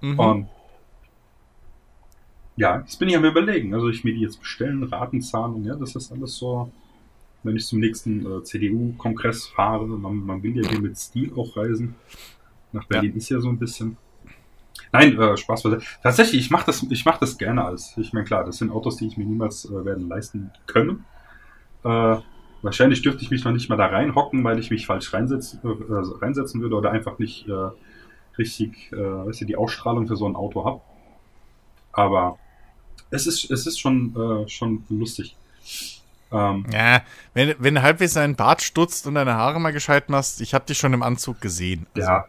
Mhm. 0.00 0.18
Und 0.18 0.48
ja, 2.56 2.78
jetzt 2.78 2.98
bin 2.98 3.08
ich 3.08 3.16
am 3.16 3.24
überlegen. 3.24 3.74
Also 3.74 3.88
ich 3.88 4.02
mir 4.02 4.14
die 4.14 4.20
jetzt 4.20 4.40
bestellen, 4.40 4.82
Ratenzahlung, 4.82 5.64
ja, 5.64 5.76
das 5.76 5.94
ist 5.94 6.10
alles 6.10 6.36
so. 6.36 6.70
Wenn 7.42 7.56
ich 7.56 7.66
zum 7.66 7.80
nächsten 7.80 8.26
äh, 8.26 8.42
CDU-Kongress 8.42 9.46
fahre, 9.46 9.86
man, 9.86 10.16
man 10.16 10.42
will 10.42 10.56
ja 10.56 10.68
hier 10.68 10.80
mit 10.80 10.98
Stil 10.98 11.32
auch 11.36 11.56
reisen. 11.56 11.94
Nach 12.72 12.84
Berlin 12.86 13.14
ist 13.14 13.28
ja 13.28 13.40
so 13.40 13.48
ein 13.48 13.58
bisschen. 13.58 13.96
Nein, 14.90 15.18
äh, 15.18 15.36
Spaß 15.36 15.62
beiseite. 15.62 15.84
Tatsächlich, 16.02 16.40
ich 16.40 16.50
mache 16.50 16.66
das, 16.66 16.82
ich 16.90 17.04
mach 17.04 17.18
das 17.18 17.38
gerne 17.38 17.64
als. 17.64 17.96
Ich 17.98 18.12
meine, 18.12 18.24
klar, 18.24 18.44
das 18.44 18.58
sind 18.58 18.70
Autos, 18.70 18.96
die 18.96 19.06
ich 19.06 19.16
mir 19.16 19.26
niemals 19.26 19.66
äh, 19.66 19.84
werden 19.84 20.08
leisten 20.08 20.50
können. 20.66 21.04
Äh, 21.84 22.16
wahrscheinlich 22.62 23.02
dürfte 23.02 23.22
ich 23.22 23.30
mich 23.30 23.44
noch 23.44 23.52
nicht 23.52 23.68
mal 23.68 23.76
da 23.76 23.86
reinhocken, 23.86 24.42
weil 24.42 24.58
ich 24.58 24.70
mich 24.70 24.86
falsch 24.86 25.12
reinsetzen, 25.12 25.60
äh, 25.62 25.68
äh, 25.68 26.02
reinsetzen 26.20 26.60
würde 26.62 26.76
oder 26.76 26.90
einfach 26.90 27.18
nicht 27.18 27.46
äh, 27.48 27.70
richtig, 28.38 28.92
äh, 28.92 28.96
weißt 28.96 29.42
du, 29.42 29.44
die 29.44 29.56
Ausstrahlung 29.56 30.08
für 30.08 30.16
so 30.16 30.26
ein 30.26 30.36
Auto 30.36 30.64
habe. 30.64 30.80
Aber 31.92 32.38
es 33.16 33.26
ist, 33.26 33.50
es 33.50 33.66
ist 33.66 33.80
schon, 33.80 34.14
äh, 34.16 34.48
schon 34.48 34.84
lustig. 34.88 35.34
Ähm, 36.32 36.66
Ja, 36.72 37.02
wenn, 37.34 37.54
wenn 37.58 37.74
du 37.74 37.82
halbwegs 37.82 38.14
deinen 38.14 38.36
Bart 38.36 38.62
stutzt 38.62 39.06
und 39.06 39.14
deine 39.14 39.34
Haare 39.34 39.60
mal 39.60 39.72
gescheit 39.72 40.08
machst, 40.08 40.40
ich 40.40 40.54
habe 40.54 40.64
dich 40.66 40.78
schon 40.78 40.92
im 40.92 41.02
Anzug 41.02 41.40
gesehen. 41.40 41.86
Also, 41.94 42.08
ja, 42.08 42.24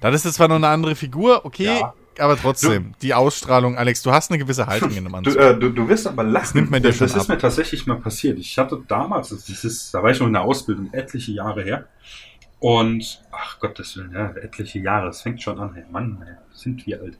Das 0.00 0.14
ist 0.14 0.24
jetzt 0.24 0.34
zwar 0.34 0.48
nur 0.48 0.56
eine 0.56 0.68
andere 0.68 0.94
Figur, 0.94 1.44
okay, 1.44 1.78
Ja. 1.80 1.94
aber 2.18 2.36
trotzdem, 2.38 2.94
die 3.02 3.12
Ausstrahlung, 3.14 3.76
Alex, 3.76 4.02
du 4.02 4.12
hast 4.12 4.30
eine 4.30 4.38
gewisse 4.38 4.66
Haltung 4.66 4.92
in 4.92 5.04
Du, 5.04 5.14
Anzug. 5.14 5.36
äh, 5.36 5.54
du, 5.58 5.70
du 5.70 5.88
wirst 5.88 6.06
aber 6.06 6.22
lachen. 6.22 6.58
nimmt 6.58 6.70
man 6.70 6.80
dir 6.82 6.88
das 6.88 6.98
schon 6.98 7.06
das 7.08 7.16
ist 7.16 7.22
ab. 7.22 7.28
mir 7.28 7.38
tatsächlich 7.38 7.86
mal 7.86 7.96
passiert. 7.98 8.38
Ich 8.38 8.56
hatte 8.56 8.80
damals, 8.86 9.30
das 9.30 9.48
ist, 9.64 9.92
da 9.92 10.02
war 10.02 10.10
ich 10.10 10.20
noch 10.20 10.26
in 10.28 10.32
der 10.34 10.42
Ausbildung, 10.42 10.88
etliche 10.92 11.32
Jahre 11.32 11.62
her. 11.64 11.86
Und, 12.60 13.22
ach 13.32 13.58
Gottes 13.58 13.96
Willen, 13.96 14.12
ja, 14.12 14.30
etliche 14.36 14.78
Jahre, 14.80 15.08
es 15.08 15.22
fängt 15.22 15.42
schon 15.42 15.58
an. 15.58 15.72
Hey, 15.74 15.84
Mann, 15.90 16.22
sind 16.52 16.86
wir 16.86 17.00
alt. 17.00 17.18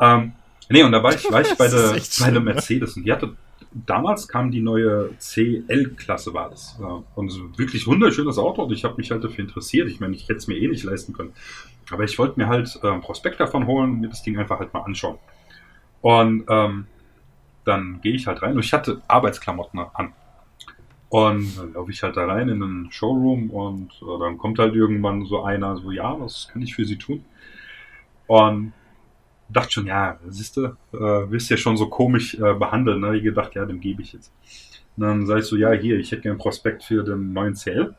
Ähm, 0.00 0.32
nee, 0.68 0.82
und 0.82 0.92
da 0.92 1.02
war 1.02 1.14
ich, 1.14 1.30
war 1.30 1.40
ich 1.40 1.54
bei, 1.58 1.68
der, 1.68 1.96
bei 2.20 2.30
der? 2.30 2.40
Mercedes 2.40 2.96
und 2.96 3.04
die 3.04 3.12
hatte, 3.12 3.36
damals 3.72 4.28
kam 4.28 4.50
die 4.50 4.60
neue 4.60 5.10
CL-Klasse, 5.18 6.32
war 6.34 6.50
das. 6.50 6.78
Und 7.14 7.58
wirklich 7.58 7.86
wunderschönes 7.86 8.38
Auto 8.38 8.62
und 8.62 8.72
ich 8.72 8.84
habe 8.84 8.96
mich 8.96 9.10
halt 9.10 9.24
dafür 9.24 9.44
interessiert. 9.44 9.88
Ich 9.88 10.00
meine, 10.00 10.14
ich 10.14 10.22
hätte 10.24 10.36
es 10.36 10.46
mir 10.46 10.56
eh 10.56 10.68
nicht 10.68 10.84
leisten 10.84 11.12
können. 11.12 11.32
Aber 11.90 12.04
ich 12.04 12.18
wollte 12.18 12.38
mir 12.38 12.48
halt 12.48 12.78
äh, 12.82 12.88
ein 12.88 13.00
Prospekt 13.00 13.38
davon 13.38 13.66
holen 13.66 13.92
und 13.92 14.00
mir 14.00 14.08
das 14.08 14.22
Ding 14.22 14.38
einfach 14.38 14.58
halt 14.58 14.74
mal 14.74 14.80
anschauen. 14.80 15.18
Und 16.00 16.44
ähm, 16.48 16.86
dann 17.64 18.00
gehe 18.00 18.14
ich 18.14 18.26
halt 18.26 18.42
rein 18.42 18.54
und 18.54 18.64
ich 18.64 18.72
hatte 18.72 19.02
Arbeitsklamotten 19.08 19.80
an. 19.92 20.12
Und 21.08 21.56
dann 21.56 21.72
laufe 21.74 21.90
ich 21.90 22.02
halt 22.02 22.16
da 22.16 22.26
rein 22.26 22.48
in 22.48 22.60
den 22.60 22.88
Showroom 22.90 23.50
und 23.50 23.92
äh, 24.02 24.18
dann 24.18 24.38
kommt 24.38 24.58
halt 24.58 24.74
irgendwann 24.74 25.24
so 25.24 25.42
einer, 25.44 25.76
so, 25.76 25.92
ja, 25.92 26.18
was 26.18 26.48
kann 26.52 26.62
ich 26.62 26.74
für 26.74 26.84
Sie 26.84 26.98
tun? 26.98 27.24
Und 28.26 28.72
dachte 29.48 29.72
schon, 29.72 29.86
ja, 29.86 30.18
siehst 30.28 30.56
du, 30.56 30.76
äh, 30.92 31.30
wirst 31.30 31.50
ja 31.50 31.56
schon 31.56 31.76
so 31.76 31.88
komisch 31.88 32.34
äh, 32.34 32.54
behandelt, 32.54 33.00
ne? 33.00 33.16
Ich 33.16 33.22
gedacht, 33.22 33.54
ja, 33.54 33.64
dem 33.64 33.80
gebe 33.80 34.02
ich 34.02 34.12
jetzt. 34.12 34.32
Und 34.96 35.04
dann 35.04 35.26
sag 35.26 35.38
ich 35.38 35.44
so, 35.44 35.56
ja, 35.56 35.72
hier, 35.72 35.98
ich 35.98 36.10
hätte 36.10 36.22
gerne 36.22 36.38
Prospekt 36.38 36.82
für 36.82 37.04
den 37.04 37.32
neuen 37.32 37.54
CL. 37.54 37.94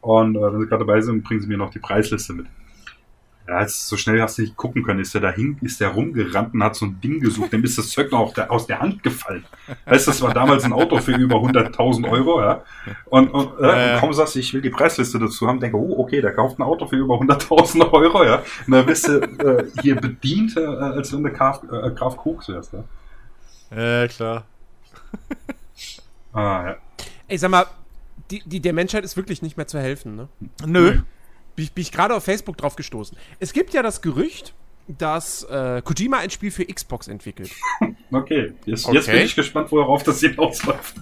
Und 0.00 0.36
äh, 0.36 0.40
wenn 0.40 0.60
sie 0.60 0.66
gerade 0.66 0.84
dabei 0.84 1.00
sind, 1.00 1.22
bringen 1.22 1.40
sie 1.40 1.48
mir 1.48 1.58
noch 1.58 1.70
die 1.70 1.78
Preisliste 1.78 2.32
mit. 2.32 2.46
Ja, 3.52 3.68
so 3.68 3.98
schnell 3.98 4.22
hast 4.22 4.38
du 4.38 4.42
nicht 4.42 4.56
gucken 4.56 4.82
können. 4.82 5.00
Ist 5.00 5.12
der 5.12 5.20
dahin, 5.20 5.58
ist 5.60 5.78
der 5.78 5.88
rumgerannt 5.88 6.54
und 6.54 6.64
hat 6.64 6.74
so 6.74 6.86
ein 6.86 6.98
Ding 7.02 7.20
gesucht. 7.20 7.52
Dem 7.52 7.62
ist 7.64 7.76
das 7.76 7.90
Zeug 7.90 8.10
noch 8.10 8.32
der, 8.32 8.50
aus 8.50 8.66
der 8.66 8.80
Hand 8.80 9.02
gefallen. 9.02 9.44
Weißt 9.84 10.06
du, 10.06 10.10
das 10.10 10.22
war 10.22 10.32
damals 10.32 10.64
ein 10.64 10.72
Auto 10.72 10.96
für 10.98 11.12
über 11.12 11.36
100.000 11.36 12.08
Euro, 12.10 12.40
ja. 12.40 12.62
Und, 13.10 13.28
und, 13.28 13.60
äh, 13.60 13.90
Äh. 13.90 13.94
und 13.94 14.00
kaum 14.00 14.12
sagst 14.14 14.36
du, 14.36 14.38
ich 14.38 14.54
will 14.54 14.62
die 14.62 14.70
Preisliste 14.70 15.18
dazu 15.18 15.46
haben, 15.46 15.60
denke, 15.60 15.76
oh, 15.76 15.98
okay, 15.98 16.22
der 16.22 16.32
kauft 16.32 16.58
ein 16.58 16.62
Auto 16.62 16.86
für 16.86 16.96
über 16.96 17.16
100.000 17.16 17.92
Euro, 17.92 18.24
ja. 18.24 18.42
Und 18.66 18.72
dann 18.72 18.86
bist 18.86 19.06
du 19.06 19.18
äh, 19.20 19.66
hier 19.82 19.96
bedient, 19.96 20.56
äh, 20.56 20.64
als 20.64 21.12
wenn 21.12 21.22
du 21.22 21.30
Graf, 21.30 21.62
äh, 21.64 21.90
Graf 21.90 22.16
Koks 22.16 22.48
wärst, 22.48 22.72
ja. 22.72 22.84
Ja, 23.76 24.08
klar. 24.08 24.44
Ah, 26.32 26.64
ja. 26.68 26.76
Ey, 27.28 27.36
sag 27.36 27.50
mal, 27.50 27.66
die, 28.30 28.42
die, 28.46 28.60
der 28.60 28.72
Menschheit 28.72 29.04
ist 29.04 29.16
wirklich 29.16 29.42
nicht 29.42 29.58
mehr 29.58 29.66
zu 29.66 29.78
helfen, 29.78 30.16
ne? 30.16 30.28
Nö. 30.64 31.00
Bin 31.56 31.64
ich, 31.64 31.72
ich 31.76 31.92
gerade 31.92 32.14
auf 32.14 32.24
Facebook 32.24 32.56
drauf 32.56 32.76
gestoßen. 32.76 33.16
Es 33.40 33.52
gibt 33.52 33.74
ja 33.74 33.82
das 33.82 34.00
Gerücht, 34.02 34.54
dass 34.88 35.44
äh, 35.44 35.82
Kojima 35.84 36.18
ein 36.18 36.30
Spiel 36.30 36.50
für 36.50 36.64
Xbox 36.64 37.08
entwickelt. 37.08 37.50
Okay, 38.14 38.52
jetzt, 38.66 38.84
Okay. 38.86 38.96
jetzt 38.96 39.06
bin 39.06 39.16
ich 39.22 39.34
gespannt, 39.34 39.72
worauf 39.72 40.02
das 40.02 40.20
hinausläuft. 40.20 40.96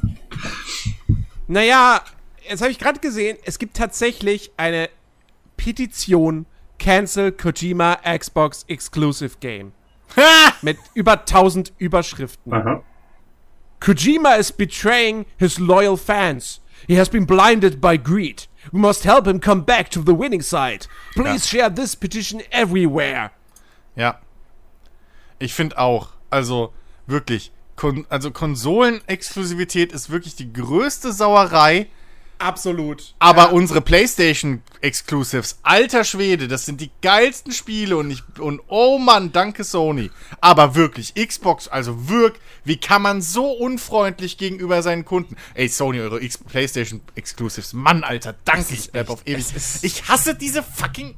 Naja, 1.48 2.05
jetzt 2.48 2.60
habe 2.62 2.70
ich 2.70 2.78
gerade 2.78 3.01
gesehen, 3.01 3.36
es 3.44 3.59
gibt 3.59 3.77
tatsächlich 3.77 4.52
eine 4.56 4.89
Petition 5.56 6.47
Cancel 6.78 7.32
Kojima 7.32 7.97
Xbox 8.16 8.64
Exclusive 8.68 9.39
Game. 9.40 9.72
Mit 10.62 10.78
über 10.94 11.18
1000 11.18 11.72
Überschriften. 11.78 12.52
Aha. 12.52 12.82
Kojima 13.81 14.36
is 14.36 14.52
betraying 14.52 15.27
his 15.39 15.59
loyal 15.59 15.97
fans. 15.97 16.60
He 16.86 16.97
has 16.98 17.09
been 17.09 17.27
blinded 17.27 17.81
by 17.81 17.97
greed. 17.98 18.47
We 18.73 18.78
must 18.78 19.05
help 19.05 19.27
him 19.27 19.41
come 19.41 19.65
back 19.65 19.91
to 19.91 20.03
the 20.03 20.15
winning 20.15 20.43
side. 20.43 20.87
Please 21.15 21.47
share 21.47 21.70
this 21.70 21.97
petition 21.97 22.43
everywhere. 22.51 23.31
Ja. 23.97 24.20
Ich 25.39 25.55
finde 25.55 25.78
auch. 25.78 26.11
Also, 26.31 26.73
wirklich. 27.07 27.53
Kon 27.77 28.07
also, 28.11 28.31
Konsolenexklusivität 28.31 29.93
ist 29.93 30.11
wirklich 30.11 30.37
die 30.37 30.53
größte 30.53 31.12
Sauerei. 31.12 31.89
Absolut. 32.40 33.14
Aber 33.18 33.52
unsere 33.52 33.82
PlayStation 33.82 34.62
Exclusives, 34.80 35.58
alter 35.62 36.04
Schwede, 36.04 36.48
das 36.48 36.64
sind 36.64 36.80
die 36.80 36.90
geilsten 37.02 37.52
Spiele 37.52 37.98
und 37.98 38.10
ich 38.10 38.22
und 38.38 38.62
oh 38.68 38.98
Mann, 38.98 39.30
danke 39.30 39.62
Sony. 39.62 40.10
Aber 40.40 40.74
wirklich 40.74 41.14
Xbox, 41.14 41.68
also 41.68 42.08
wirklich, 42.08 42.42
wie 42.64 42.78
kann 42.78 43.02
man 43.02 43.20
so 43.20 43.50
unfreundlich 43.52 44.38
gegenüber 44.38 44.82
seinen 44.82 45.04
Kunden? 45.04 45.36
Ey 45.52 45.68
Sony, 45.68 46.00
eure 46.00 46.22
X 46.22 46.38
PlayStation 46.38 47.02
Exclusives, 47.14 47.74
Mann, 47.74 48.04
Alter, 48.04 48.34
danke, 48.46 48.72
ich 48.72 48.90
bleib 48.90 49.10
auf 49.10 49.20
ewig. 49.26 49.44
Ich 49.82 50.08
hasse 50.08 50.34
diese 50.34 50.62
fucking 50.62 51.14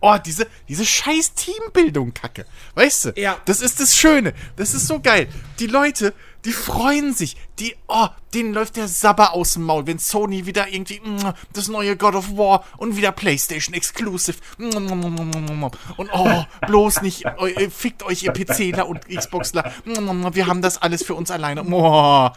Oh, 0.00 0.16
diese, 0.24 0.46
diese 0.68 0.84
scheiß 0.84 1.34
Teambildung, 1.34 2.12
Kacke. 2.14 2.46
Weißt 2.74 3.06
du? 3.06 3.12
Ja. 3.16 3.40
Das 3.46 3.60
ist 3.60 3.80
das 3.80 3.96
Schöne. 3.96 4.34
Das 4.56 4.74
ist 4.74 4.86
so 4.86 5.00
geil. 5.00 5.26
Die 5.58 5.66
Leute, 5.66 6.12
die 6.46 6.52
freuen 6.52 7.12
sich. 7.12 7.36
Die, 7.58 7.74
oh, 7.88 8.06
denen 8.32 8.54
läuft 8.54 8.76
der 8.76 8.88
Sabber 8.88 9.34
aus 9.34 9.54
dem 9.54 9.64
Maul, 9.64 9.86
wenn 9.86 9.98
Sony 9.98 10.46
wieder 10.46 10.68
irgendwie 10.68 11.00
mm, 11.00 11.32
das 11.52 11.68
neue 11.68 11.96
God 11.96 12.14
of 12.14 12.36
War 12.36 12.64
und 12.78 12.96
wieder 12.96 13.12
PlayStation 13.12 13.74
Exclusive. 13.74 14.38
Und 14.58 16.10
oh, 16.12 16.44
bloß 16.66 17.02
nicht, 17.02 17.24
eu- 17.38 17.70
fickt 17.70 18.02
euch 18.02 18.22
ihr 18.22 18.32
PCler 18.32 18.86
und 18.88 19.08
Xboxler. 19.08 19.72
Wir 19.84 20.46
haben 20.46 20.62
das 20.62 20.80
alles 20.80 21.02
für 21.04 21.14
uns 21.14 21.30
alleine. 21.30 21.64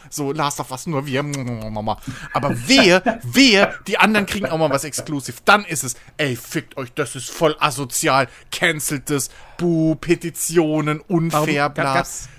So, 0.09 0.31
Last 0.31 0.59
of 0.59 0.71
Us 0.71 0.87
nur 0.87 1.05
wir. 1.05 1.23
Aber 2.33 2.67
wehe, 2.67 3.19
wehe, 3.23 3.73
die 3.87 3.97
anderen 3.97 4.25
kriegen 4.25 4.47
auch 4.47 4.57
mal 4.57 4.69
was 4.69 4.83
Exclusive. 4.83 5.37
Dann 5.45 5.65
ist 5.65 5.83
es, 5.83 5.95
ey, 6.17 6.35
fickt 6.35 6.77
euch, 6.77 6.91
das 6.93 7.15
ist 7.15 7.29
voll 7.29 7.55
asozial. 7.59 8.27
Cancelt 8.51 9.09
es. 9.11 9.29
Buh, 9.57 9.95
Petitionen, 9.95 11.01
unfair, 11.01 11.69
bla. 11.69 11.95
Gab's- 11.95 12.29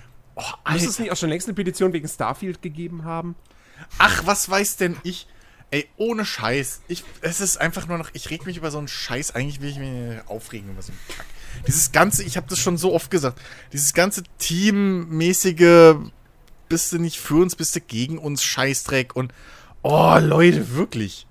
Oh, 0.43 0.71
Muss 0.73 0.87
es 0.87 0.99
nicht 0.99 1.11
auch 1.13 1.17
schon 1.17 1.29
längst 1.29 1.47
eine 1.49 1.55
Petition 1.55 1.93
wegen 1.93 2.09
Starfield 2.09 2.63
gegeben 2.63 3.05
haben? 3.05 3.35
Ach, 3.99 4.23
was 4.27 4.49
weiß 4.49 4.77
denn 4.77 4.97
ich? 5.03 5.27
Ey, 5.71 5.87
ohne 5.97 6.25
Scheiß. 6.25 6.81
Ich, 6.89 7.05
es 7.21 7.41
ist 7.41 7.59
einfach 7.61 7.87
nur 7.87 7.99
noch, 7.99 8.11
ich 8.13 8.31
reg 8.31 8.45
mich 8.47 8.57
über 8.57 8.71
so 8.71 8.79
einen 8.79 8.89
Scheiß. 8.89 9.35
Eigentlich 9.35 9.61
will 9.61 9.69
ich 9.71 9.79
mich 9.79 10.21
aufregen 10.27 10.71
über 10.71 10.83
so 10.83 10.93
einen 10.93 11.01
Kack. 11.17 11.27
Dieses 11.67 11.93
ganze, 11.93 12.25
ich 12.25 12.37
habe 12.37 12.47
das 12.49 12.59
schon 12.59 12.77
so 12.77 12.93
oft 12.95 13.11
gesagt, 13.11 13.41
dieses 13.73 13.93
ganze 13.93 14.23
teammäßige, 14.39 15.97
bist 16.69 16.93
du 16.93 16.99
nicht 16.99 17.19
für 17.21 17.37
uns, 17.43 17.57
bist 17.57 17.75
du 17.77 17.81
gegen 17.81 18.19
uns, 18.19 18.43
Scheißdreck 18.43 19.15
und, 19.17 19.33
oh, 19.83 20.17
Leute, 20.21 20.75
wirklich. 20.75 21.27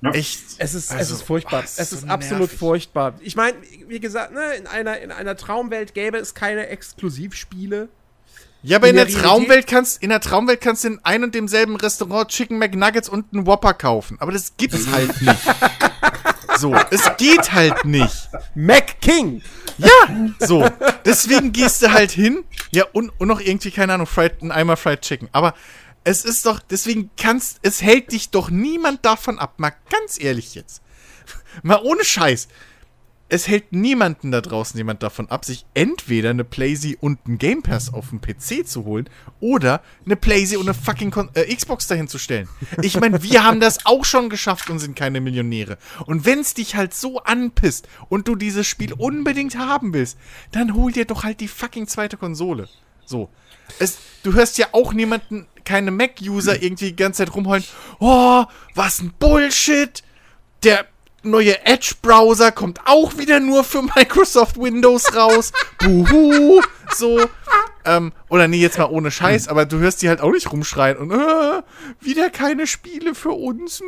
Ja. 0.00 0.10
Echt. 0.12 0.40
Es 0.58 0.74
ist, 0.74 0.90
es 0.90 0.96
Also, 0.96 1.14
ist 1.16 1.22
furchtbar. 1.22 1.60
oh, 1.60 1.64
es 1.64 1.72
es 1.78 1.88
ist 1.88 1.92
ist 1.92 2.00
so 2.02 2.06
absolut 2.06 2.40
nervig. 2.42 2.58
furchtbar. 2.58 3.14
Ich 3.20 3.34
meine, 3.36 3.56
wie 3.88 3.98
gesagt, 4.00 4.32
ne, 4.32 4.54
in, 4.54 4.66
einer, 4.66 4.98
in 5.00 5.10
einer 5.10 5.36
Traumwelt 5.36 5.92
gäbe 5.94 6.18
es 6.18 6.34
keine 6.34 6.68
Exklusivspiele. 6.68 7.88
Ja, 8.62 8.76
aber 8.78 8.88
in, 8.88 8.96
in 8.96 8.96
der, 8.96 9.06
der 9.06 9.22
Traumwelt 9.22 9.66
kannst, 9.66 10.02
in 10.02 10.10
der 10.10 10.20
Traumwelt 10.20 10.60
kannst 10.60 10.84
du 10.84 10.88
in 10.88 11.00
ein 11.04 11.22
und 11.22 11.34
demselben 11.34 11.76
Restaurant 11.76 12.28
Chicken 12.28 12.58
McNuggets 12.58 13.08
und 13.08 13.32
einen 13.32 13.46
Whopper 13.46 13.74
kaufen. 13.74 14.16
Aber 14.20 14.32
das 14.32 14.56
gibt's 14.56 14.88
halt 14.90 15.20
nicht. 15.22 15.38
So, 16.58 16.74
es 16.90 17.08
geht 17.18 17.52
halt 17.52 17.84
nicht. 17.84 18.28
Mac 18.54 19.00
King! 19.00 19.42
Ja, 19.78 19.88
so. 20.40 20.68
Deswegen 21.04 21.52
gehst 21.52 21.82
du 21.82 21.92
halt 21.92 22.10
hin. 22.10 22.44
Ja, 22.72 22.84
und, 22.92 23.10
und 23.20 23.28
noch 23.28 23.40
irgendwie, 23.40 23.70
keine 23.70 23.94
Ahnung, 23.94 24.08
fried, 24.08 24.42
ein 24.42 24.50
Eimer 24.50 24.76
Fried 24.76 25.02
Chicken. 25.02 25.28
Aber 25.30 25.54
es 26.02 26.24
ist 26.24 26.46
doch, 26.46 26.58
deswegen 26.58 27.10
kannst, 27.16 27.60
es 27.62 27.80
hält 27.80 28.10
dich 28.10 28.30
doch 28.30 28.50
niemand 28.50 29.04
davon 29.04 29.38
ab. 29.38 29.54
Mal 29.58 29.72
ganz 29.90 30.20
ehrlich 30.20 30.56
jetzt. 30.56 30.82
Mal 31.62 31.80
ohne 31.82 32.04
Scheiß. 32.04 32.48
Es 33.30 33.46
hält 33.46 33.72
niemanden 33.72 34.30
da 34.30 34.40
draußen 34.40 34.78
jemand 34.78 35.02
davon 35.02 35.28
ab, 35.28 35.44
sich 35.44 35.66
entweder 35.74 36.30
eine 36.30 36.44
Playsee 36.44 36.96
und 36.98 37.18
einen 37.26 37.36
Game 37.36 37.62
Pass 37.62 37.92
auf 37.92 38.08
dem 38.08 38.22
PC 38.22 38.66
zu 38.66 38.86
holen 38.86 39.10
oder 39.40 39.82
eine 40.06 40.16
Playsee 40.16 40.56
und 40.56 40.66
eine 40.66 40.72
fucking 40.72 41.10
Kon 41.10 41.28
äh, 41.34 41.54
Xbox 41.54 41.86
dahin 41.86 42.08
zu 42.08 42.18
stellen. 42.18 42.48
Ich 42.80 42.98
meine, 42.98 43.22
wir 43.22 43.44
haben 43.44 43.60
das 43.60 43.84
auch 43.84 44.06
schon 44.06 44.30
geschafft 44.30 44.70
und 44.70 44.78
sind 44.78 44.96
keine 44.96 45.20
Millionäre. 45.20 45.76
Und 46.06 46.24
wenn's 46.24 46.54
dich 46.54 46.74
halt 46.74 46.94
so 46.94 47.18
anpisst 47.18 47.86
und 48.08 48.28
du 48.28 48.34
dieses 48.34 48.66
Spiel 48.66 48.94
unbedingt 48.94 49.58
haben 49.58 49.92
willst, 49.92 50.16
dann 50.52 50.74
hol 50.74 50.90
dir 50.90 51.04
doch 51.04 51.24
halt 51.24 51.40
die 51.40 51.48
fucking 51.48 51.86
zweite 51.86 52.16
Konsole. 52.16 52.68
So. 53.04 53.28
Es, 53.78 53.98
du 54.22 54.32
hörst 54.32 54.56
ja 54.56 54.68
auch 54.72 54.94
niemanden, 54.94 55.46
keine 55.64 55.90
Mac-User 55.90 56.62
irgendwie 56.62 56.86
die 56.86 56.96
ganze 56.96 57.24
Zeit 57.24 57.34
rumheulen. 57.34 57.64
Oh, 57.98 58.44
was 58.74 59.00
ein 59.00 59.12
Bullshit. 59.18 60.02
Der 60.62 60.86
neue 61.22 61.64
Edge-Browser 61.64 62.52
kommt 62.52 62.80
auch 62.84 63.16
wieder 63.18 63.40
nur 63.40 63.64
für 63.64 63.82
Microsoft 63.96 64.58
Windows 64.58 65.14
raus. 65.14 65.52
Buhu. 65.78 66.60
So. 66.94 67.20
Ähm, 67.84 68.12
oder 68.28 68.48
nee, 68.48 68.58
jetzt 68.58 68.78
mal 68.78 68.86
ohne 68.86 69.10
Scheiß, 69.10 69.48
aber 69.48 69.66
du 69.66 69.78
hörst 69.78 70.02
die 70.02 70.08
halt 70.08 70.20
auch 70.20 70.32
nicht 70.32 70.50
rumschreien 70.52 70.96
und 70.98 71.10
äh, 71.10 71.62
wieder 72.00 72.30
keine 72.30 72.66
Spiele 72.66 73.14
für 73.14 73.32
uns. 73.32 73.82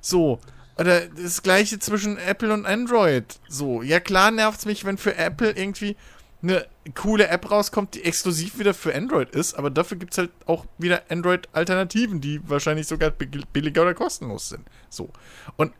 So. 0.00 0.38
Oder 0.78 1.02
das 1.06 1.42
gleiche 1.42 1.78
zwischen 1.78 2.16
Apple 2.18 2.52
und 2.52 2.66
Android. 2.66 3.24
So. 3.48 3.82
Ja, 3.82 4.00
klar 4.00 4.30
nervt's 4.30 4.64
mich, 4.64 4.84
wenn 4.84 4.98
für 4.98 5.16
Apple 5.16 5.50
irgendwie 5.50 5.96
eine 6.42 6.66
coole 6.94 7.28
App 7.28 7.50
rauskommt, 7.50 7.94
die 7.94 8.04
exklusiv 8.04 8.58
wieder 8.58 8.74
für 8.74 8.94
Android 8.94 9.30
ist, 9.30 9.54
aber 9.54 9.70
dafür 9.70 9.96
gibt's 9.96 10.18
halt 10.18 10.30
auch 10.46 10.66
wieder 10.78 11.02
Android-Alternativen, 11.08 12.20
die 12.20 12.40
wahrscheinlich 12.48 12.86
sogar 12.88 13.10
bi- 13.10 13.28
billiger 13.52 13.82
oder 13.82 13.94
kostenlos 13.94 14.48
sind. 14.48 14.66
So. 14.90 15.10
Und 15.56 15.72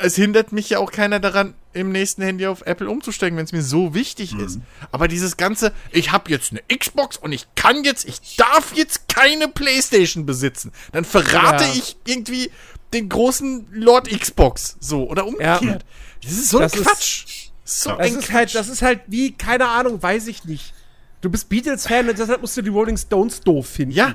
es 0.00 0.14
hindert 0.16 0.52
mich 0.52 0.70
ja 0.70 0.78
auch 0.78 0.92
keiner 0.92 1.18
daran, 1.20 1.54
im 1.72 1.90
nächsten 1.92 2.22
Handy 2.22 2.46
auf 2.46 2.62
Apple 2.62 2.88
umzusteigen, 2.88 3.36
wenn 3.36 3.44
es 3.44 3.52
mir 3.52 3.62
so 3.62 3.94
wichtig 3.94 4.32
ist. 4.36 4.58
Aber 4.92 5.06
dieses 5.08 5.36
ganze, 5.36 5.72
ich 5.90 6.12
habe 6.12 6.30
jetzt 6.30 6.52
eine 6.52 6.60
Xbox 6.76 7.16
und 7.16 7.32
ich 7.32 7.46
kann 7.56 7.82
jetzt, 7.84 8.04
ich 8.06 8.36
darf 8.36 8.74
jetzt 8.76 9.08
keine 9.08 9.48
Playstation 9.48 10.24
besitzen. 10.26 10.72
Dann 10.92 11.04
verrate 11.04 11.64
Ja. 11.64 11.72
ich 11.74 11.96
irgendwie 12.06 12.50
den 12.92 13.08
großen 13.08 13.66
Lord 13.72 14.08
Xbox. 14.08 14.76
So, 14.80 15.08
oder 15.08 15.26
umgekehrt. 15.26 15.84
Das 16.22 16.32
ist 16.32 16.50
so 16.50 16.58
Das 16.60 16.72
ein 16.74 16.78
ist- 16.80 16.84
Quatsch. 16.86 17.47
So 17.70 17.90
Das 17.90 17.98
ein 18.00 18.14
ist 18.18 18.24
Quatsch. 18.28 18.34
halt, 18.34 18.54
das 18.54 18.68
ist 18.68 18.80
halt 18.82 19.00
wie, 19.08 19.32
keine 19.32 19.68
Ahnung, 19.68 20.02
weiß 20.02 20.26
ich 20.28 20.44
nicht. 20.44 20.72
Du 21.20 21.28
bist 21.28 21.48
Beatles-Fan 21.48 22.08
und 22.08 22.18
deshalb 22.18 22.40
musst 22.40 22.56
du 22.56 22.62
die 22.62 22.70
Rolling 22.70 22.96
Stones 22.96 23.40
doof 23.40 23.66
finden. 23.66 23.92
Ja, 23.94 24.14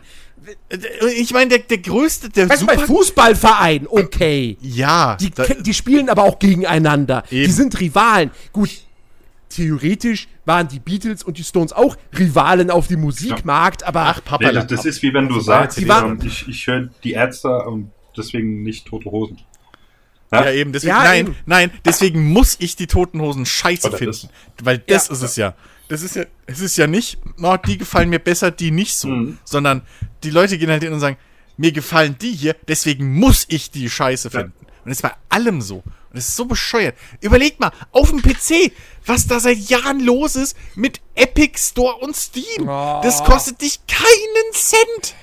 ich 1.18 1.32
meine, 1.34 1.50
der, 1.50 1.60
der 1.60 1.78
größte, 1.78 2.30
der 2.30 2.50
Weißt 2.50 2.62
du, 2.64 2.66
bei 2.66 2.78
Fußballvereinen, 2.78 3.88
okay. 3.90 4.58
Ja, 4.62 5.16
Die, 5.18 5.30
da, 5.30 5.44
die 5.46 5.74
spielen 5.74 6.10
aber 6.10 6.24
auch 6.24 6.40
gegeneinander. 6.40 7.24
Die 7.30 7.44
Eben. 7.44 7.52
sind 7.54 7.80
Rivalen. 7.80 8.32
Gut, 8.54 8.70
theoretisch 9.50 10.28
waren 10.46 10.68
die 10.68 10.80
Beatles 10.80 11.24
und 11.24 11.38
die 11.38 11.44
Stones 11.44 11.74
auch 11.74 11.96
Rivalen 12.18 12.72
auf 12.72 12.88
dem 12.88 13.02
Musikmarkt, 13.02 13.84
aber 13.84 14.02
ach, 14.02 14.24
Papa, 14.24 14.48
Nee, 14.48 14.54
das, 14.54 14.68
das 14.68 14.86
ist 14.86 15.02
wie 15.04 15.14
wenn 15.14 15.28
du 15.28 15.40
sagst, 15.40 15.78
Die 15.78 15.88
waren- 15.88 16.20
ich, 16.26 16.48
ich 16.48 16.66
höre 16.68 16.90
die 17.04 17.12
Ärzte 17.12 17.50
und 17.64 17.92
deswegen 18.18 18.64
nicht 18.64 18.88
tote 18.88 19.12
Hosen. 19.12 19.38
Ja, 20.34 20.52
eben, 20.52 20.74
deswegen, 20.74 20.90
Ja, 20.90 21.04
nein, 21.04 21.20
eben. 21.28 21.36
nein, 21.46 21.72
deswegen 21.86 22.24
muss 22.32 22.56
ich 22.60 22.76
die 22.76 22.88
Toten 22.88 23.22
Hosen 23.22 23.46
scheiße 23.46 23.88
Oder 23.88 23.98
finden. 23.98 24.12
das. 24.58 24.66
Weil 24.66 24.78
das 24.80 25.08
Ja. 25.08 25.14
ist 25.14 25.22
es 25.22 25.36
ja. 25.36 25.56
Das 25.90 26.02
ist 26.02 26.16
ja, 26.16 26.24
es 26.48 26.60
ist 26.60 26.78
ja 26.78 26.88
nicht, 26.88 27.18
oh, 27.42 27.58
die 27.58 27.78
gefallen 27.78 28.10
mir 28.10 28.20
besser, 28.20 28.52
die 28.52 28.72
nicht 28.72 28.96
so. 28.96 29.10
Mhm. 29.10 29.38
Sondern 29.44 29.82
die 30.24 30.30
Leute 30.32 30.58
gehen 30.58 30.70
halt 30.70 30.82
hin 30.84 30.94
und 30.94 31.00
sagen, 31.00 31.18
mir 31.58 31.72
gefallen 31.72 32.16
die 32.20 32.32
hier, 32.32 32.56
deswegen 32.68 33.14
muss 33.14 33.46
ich 33.50 33.70
die 33.70 33.90
scheiße 33.90 34.32
finden. 34.32 34.54
Und 34.60 34.90
das 34.90 34.98
ist 34.98 35.02
bei 35.04 35.12
allem 35.30 35.62
so. 35.62 35.78
Und 35.78 36.18
das 36.18 36.28
ist 36.30 36.36
so 36.36 36.46
bescheuert. 36.46 36.96
Überleg 37.22 37.60
mal, 37.60 37.72
auf 37.92 38.10
dem 38.10 38.22
PC, 38.22 38.72
was 39.06 39.28
da 39.28 39.40
seit 39.40 39.58
Jahren 39.58 40.00
los 40.00 40.36
ist 40.36 40.56
mit 40.76 41.00
Epic 41.16 41.58
Store 41.60 41.96
und 41.98 42.16
Steam. 42.16 42.68
Oh. 42.68 43.02
Das 43.04 43.24
kostet 43.24 43.62
dich 43.62 43.80
keinen 43.88 44.54
Cent. 44.54 45.16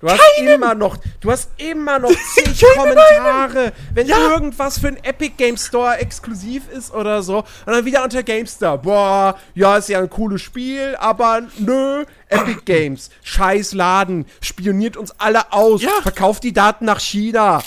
Du 0.00 0.08
hast 0.08 0.20
immer 0.38 0.74
noch, 0.74 0.96
du 1.20 1.30
hast 1.30 1.50
immer 1.58 1.98
noch 1.98 2.10
zig 2.34 2.64
Kommentare, 2.74 3.72
wenn 3.92 4.06
Ja. 4.06 4.30
irgendwas 4.30 4.78
für 4.78 4.88
ein 4.88 4.96
Epic 5.04 5.34
Game 5.36 5.58
Store 5.58 5.98
exklusiv 5.98 6.68
ist 6.70 6.90
oder 6.94 7.22
so. 7.22 7.38
Und 7.40 7.46
dann 7.66 7.84
wieder 7.84 8.02
unter 8.02 8.22
GameStar. 8.22 8.78
Boah, 8.78 9.38
ja, 9.54 9.76
ist 9.76 9.90
ja 9.90 9.98
ein 9.98 10.08
cooles 10.08 10.40
Spiel, 10.40 10.96
aber 10.98 11.42
nö, 11.58 12.04
Epic 12.28 12.60
Games, 12.64 13.10
scheiß 13.22 13.74
Laden, 13.74 14.24
spioniert 14.40 14.96
uns 14.96 15.12
alle 15.18 15.52
aus, 15.52 15.82
Ja. 15.82 15.90
verkauft 16.02 16.44
die 16.44 16.54
Daten 16.54 16.86
nach 16.86 17.00
China. 17.00 17.60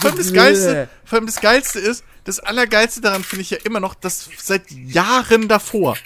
Vor 0.00 0.10
allem 0.10 0.18
das 0.18 0.32
Geilste, 0.34 0.88
vor 1.06 1.16
allem 1.16 1.26
das 1.26 1.40
Geilste 1.40 1.78
ist, 1.80 2.04
das 2.24 2.40
Allergeilste 2.40 3.00
daran 3.00 3.24
finde 3.24 3.40
ich 3.40 3.48
ja 3.50 3.58
immer 3.64 3.80
noch, 3.80 3.94
dass 3.94 4.28
seit 4.36 4.70
Jahren 4.70 5.48
davor 5.48 5.96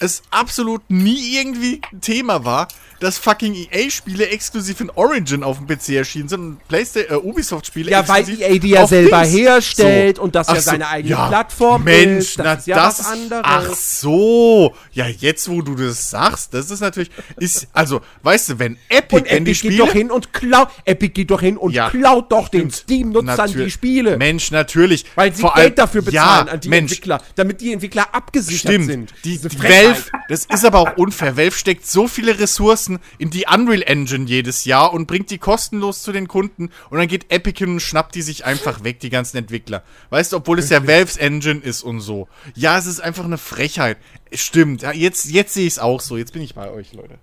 es 0.00 0.22
absolut 0.32 0.82
nie 0.90 1.36
irgendwie 1.38 1.80
ein 1.92 2.00
Thema 2.00 2.44
war, 2.44 2.66
dass 3.00 3.18
fucking 3.18 3.54
EA-Spiele 3.54 4.28
exklusiv 4.28 4.80
in 4.80 4.90
Origin 4.90 5.42
auf 5.42 5.58
dem 5.58 5.66
PC 5.66 5.90
erschienen 5.96 6.28
sind 6.28 6.40
und 6.40 6.68
PlayStation, 6.68 7.18
äh, 7.18 7.28
Ubisoft-Spiele 7.28 7.90
Ja, 7.90 8.06
weil 8.06 8.28
EA 8.28 8.58
die 8.58 8.68
ja 8.70 8.86
selber 8.86 9.22
Dings. 9.22 9.34
herstellt 9.36 10.18
und 10.18 10.34
das 10.34 10.48
Ach 10.48 10.54
ja 10.54 10.60
seine 10.60 10.88
eigene 10.88 11.14
Plattform 11.16 11.84
Mensch, 11.84 12.18
ist. 12.18 12.38
Das 12.38 12.44
na, 12.44 12.52
ist 12.54 12.66
ja 12.66 12.76
das 12.76 12.98
was 13.00 13.06
anderes. 13.06 13.42
Ach 13.44 13.74
so. 13.74 14.74
Ja, 14.92 15.06
jetzt 15.06 15.48
wo 15.48 15.62
du 15.62 15.74
das 15.74 16.10
sagst, 16.10 16.54
das 16.54 16.70
ist 16.70 16.80
natürlich 16.80 17.10
ist 17.36 17.68
also, 17.72 18.00
weißt 18.22 18.50
du, 18.50 18.58
wenn 18.58 18.76
Epic, 18.88 19.16
Und 19.16 19.30
wenn 19.30 19.44
die 19.44 19.50
Epic 19.52 19.62
geht 19.62 19.72
Spiele 19.72 19.76
doch 19.78 19.92
hin 19.92 20.10
und 20.10 20.32
klaut, 20.32 20.68
Epic 20.84 21.12
geht 21.14 21.30
doch 21.30 21.40
hin 21.40 21.56
und 21.56 21.72
Ja. 21.72 21.90
klaut 21.90 22.30
doch 22.30 22.48
den 22.48 22.70
Steam-Nutzern 22.70 23.52
die 23.52 23.70
Spiele. 23.70 24.16
Mensch, 24.16 24.50
natürlich. 24.50 25.04
Weil 25.14 25.34
sie 25.34 25.40
Vor 25.40 25.54
Geld 25.54 25.78
dafür 25.78 26.02
bezahlen 26.02 26.46
ja, 26.48 26.52
an 26.52 26.60
die 26.60 26.68
Mensch, 26.68 26.92
Entwickler, 26.92 27.22
damit 27.36 27.60
die 27.60 27.72
Entwickler 27.72 28.14
abgesichert 28.14 28.72
Stimmt. 28.72 28.86
sind. 28.86 29.14
Die, 29.24 29.30
Diese 29.30 29.48
die 29.48 29.56
Frechheit. 29.56 29.86
Valve, 29.86 30.02
das 30.28 30.44
ist 30.44 30.64
aber 30.64 30.78
auch 30.80 30.96
unfair. 30.96 31.36
Valve 31.36 31.56
steckt 31.56 31.86
so 31.86 32.06
viele 32.08 32.38
Ressourcen 32.38 32.89
in 33.18 33.30
die 33.30 33.46
Unreal 33.52 33.82
Engine 33.82 34.26
jedes 34.26 34.64
Jahr 34.64 34.92
und 34.92 35.06
bringt 35.06 35.30
die 35.30 35.38
kostenlos 35.38 36.02
zu 36.02 36.12
den 36.12 36.26
Kunden 36.28 36.70
und 36.90 36.98
dann 36.98 37.08
geht 37.08 37.30
Epic 37.30 37.58
hin 37.58 37.74
und 37.74 37.80
schnappt 37.80 38.14
die 38.14 38.22
sich 38.22 38.44
einfach 38.44 38.82
weg, 38.82 39.00
die 39.00 39.10
ganzen 39.10 39.36
Entwickler. 39.36 39.82
Weißt 40.10 40.32
du, 40.32 40.38
obwohl 40.38 40.58
es 40.58 40.70
ja 40.70 40.86
Valves 40.86 41.16
Engine 41.16 41.60
ist 41.60 41.82
und 41.82 42.00
so. 42.00 42.28
Ja, 42.54 42.78
es 42.78 42.86
ist 42.86 43.00
einfach 43.00 43.24
eine 43.24 43.38
Frechheit. 43.38 43.98
Stimmt. 44.32 44.82
Ja, 44.82 44.92
jetzt, 44.92 45.26
jetzt 45.26 45.54
sehe 45.54 45.66
ich 45.66 45.74
es 45.74 45.78
auch 45.78 46.00
so. 46.00 46.16
Jetzt 46.16 46.32
bin 46.32 46.42
ich 46.42 46.54
bei 46.54 46.70
euch, 46.70 46.92
Leute. 46.92 47.18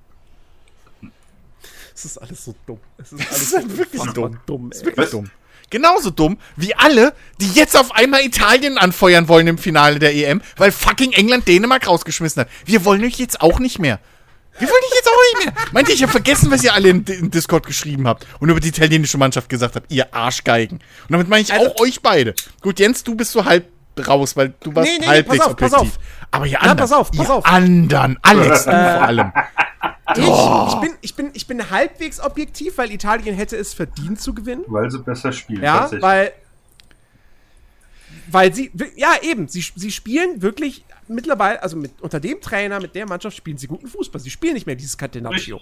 Es 1.94 2.06
ist 2.06 2.18
alles 2.20 2.46
so 2.46 2.54
dumm. 2.68 2.80
Es 2.98 3.12
ist 3.12 3.22
Es 3.22 3.28
alles 3.30 3.56
halt 3.56 3.78
wirklich 3.78 4.02
unfassbar 4.02 4.30
dumm. 4.30 4.40
dumm 4.46 4.70
Es 4.72 4.78
ist 4.78 4.86
wirklich 4.86 5.10
dumm. 5.10 5.32
Genauso 5.70 6.12
dumm 6.12 6.38
wie 6.56 6.76
alle, 6.76 7.14
die 7.42 7.52
jetzt 7.52 7.76
auf 7.76 7.94
einmal 7.94 8.24
Italien 8.24 8.78
anfeuern 8.78 9.28
wollen 9.28 9.48
im 9.48 9.58
Finale 9.58 10.00
der 10.00 10.16
EM, 10.16 10.42
weil 10.56 10.72
fucking 10.72 11.12
England 11.12 11.48
Dänemark 11.48 11.88
rausgeschmissen 11.88 12.42
hat. 12.42 12.50
Wir 12.66 12.86
wollen 12.86 13.04
euch 13.04 13.18
jetzt 13.18 13.42
auch 13.42 13.60
nicht 13.60 13.80
mehr. 13.80 14.00
Wir 14.60 14.68
wollen 14.68 14.82
dich 14.82 14.96
jetzt 14.96 15.08
auch 15.08 15.40
nicht 15.40 15.46
mehr. 15.56 15.66
Meint 15.72 15.90
ihr, 15.90 15.96
ich 15.96 16.02
habe 16.02 16.12
vergessen, 16.12 16.50
was 16.52 16.64
ihr 16.64 16.74
alle 16.74 16.90
in, 16.90 17.04
in 17.06 17.30
Discord 17.32 17.66
geschrieben 17.68 18.08
habt 18.08 18.26
und 18.40 18.50
über 18.50 18.60
die 18.60 18.70
italienische 18.70 19.18
Mannschaft 19.18 19.50
gesagt 19.50 19.76
habt, 19.76 19.92
ihr 19.92 20.14
Arschgeigen. 20.14 20.78
Und 20.78 21.12
damit 21.12 21.28
meine 21.30 21.42
ich 21.44 21.54
Also- 21.54 21.68
auch 21.72 21.80
euch 21.82 22.02
beide. 22.02 22.34
Gut, 22.62 22.80
Jens, 22.80 23.04
du 23.04 23.16
bist 23.16 23.32
so 23.32 23.46
halb 23.46 23.68
raus, 24.08 24.36
weil 24.36 24.54
du 24.62 24.74
warst 24.76 24.88
Nee, 24.90 24.98
nee, 25.00 25.06
nee, 25.06 25.08
halbwegs 25.08 25.38
pass 25.40 25.48
auf, 25.48 25.56
pass 25.56 25.74
objektiv. 25.74 25.98
auf. 26.00 26.28
Aber 26.32 26.46
ihr 26.46 26.60
anderen, 26.62 26.78
pass 26.78 26.92
auf, 26.92 27.12
pass 27.12 27.28
ihr 27.28 27.34
auf. 27.34 27.46
anderen, 27.46 28.18
Alex, 28.22 28.66
du 28.66 28.72
vor 28.72 28.80
allem. 28.80 29.32
Ich, 30.16 30.24
Oh. 30.26 30.68
ich, 30.70 30.76
bin, 30.82 30.92
ich, 31.02 31.16
bin, 31.16 31.30
ich 31.34 31.48
bin 31.48 31.70
halbwegs 31.70 32.20
objektiv, 32.20 32.78
weil 32.78 32.92
Italien 32.92 33.36
hätte 33.36 33.58
es 33.58 33.74
verdient 33.74 34.22
zu 34.22 34.34
gewinnen. 34.34 34.64
Weil 34.68 34.90
sie 34.90 35.00
besser 35.00 35.32
spielen. 35.34 35.64
Ja, 35.64 35.80
tatsächlich. 35.80 36.02
weil. 36.04 36.32
Weil 38.32 38.54
sie. 38.54 38.72
Ja, 38.96 39.12
eben. 39.22 39.48
Sie, 39.48 39.66
sie 39.76 39.92
spielen 39.92 40.42
wirklich 40.42 40.86
mittlerweile, 41.10 41.62
also 41.62 41.78
mit, 41.78 42.02
unter 42.02 42.20
dem 42.20 42.42
Trainer, 42.42 42.80
mit 42.80 42.96
der 42.96 43.08
Mannschaft 43.08 43.38
spielen 43.38 43.58
sie 43.58 43.68
guten 43.68 43.88
Fußball. 43.88 44.22
Sie 44.22 44.30
spielen 44.30 44.54
nicht 44.54 44.66
mehr 44.66 44.76
dieses 44.76 44.98
Catenaccio. 44.98 45.60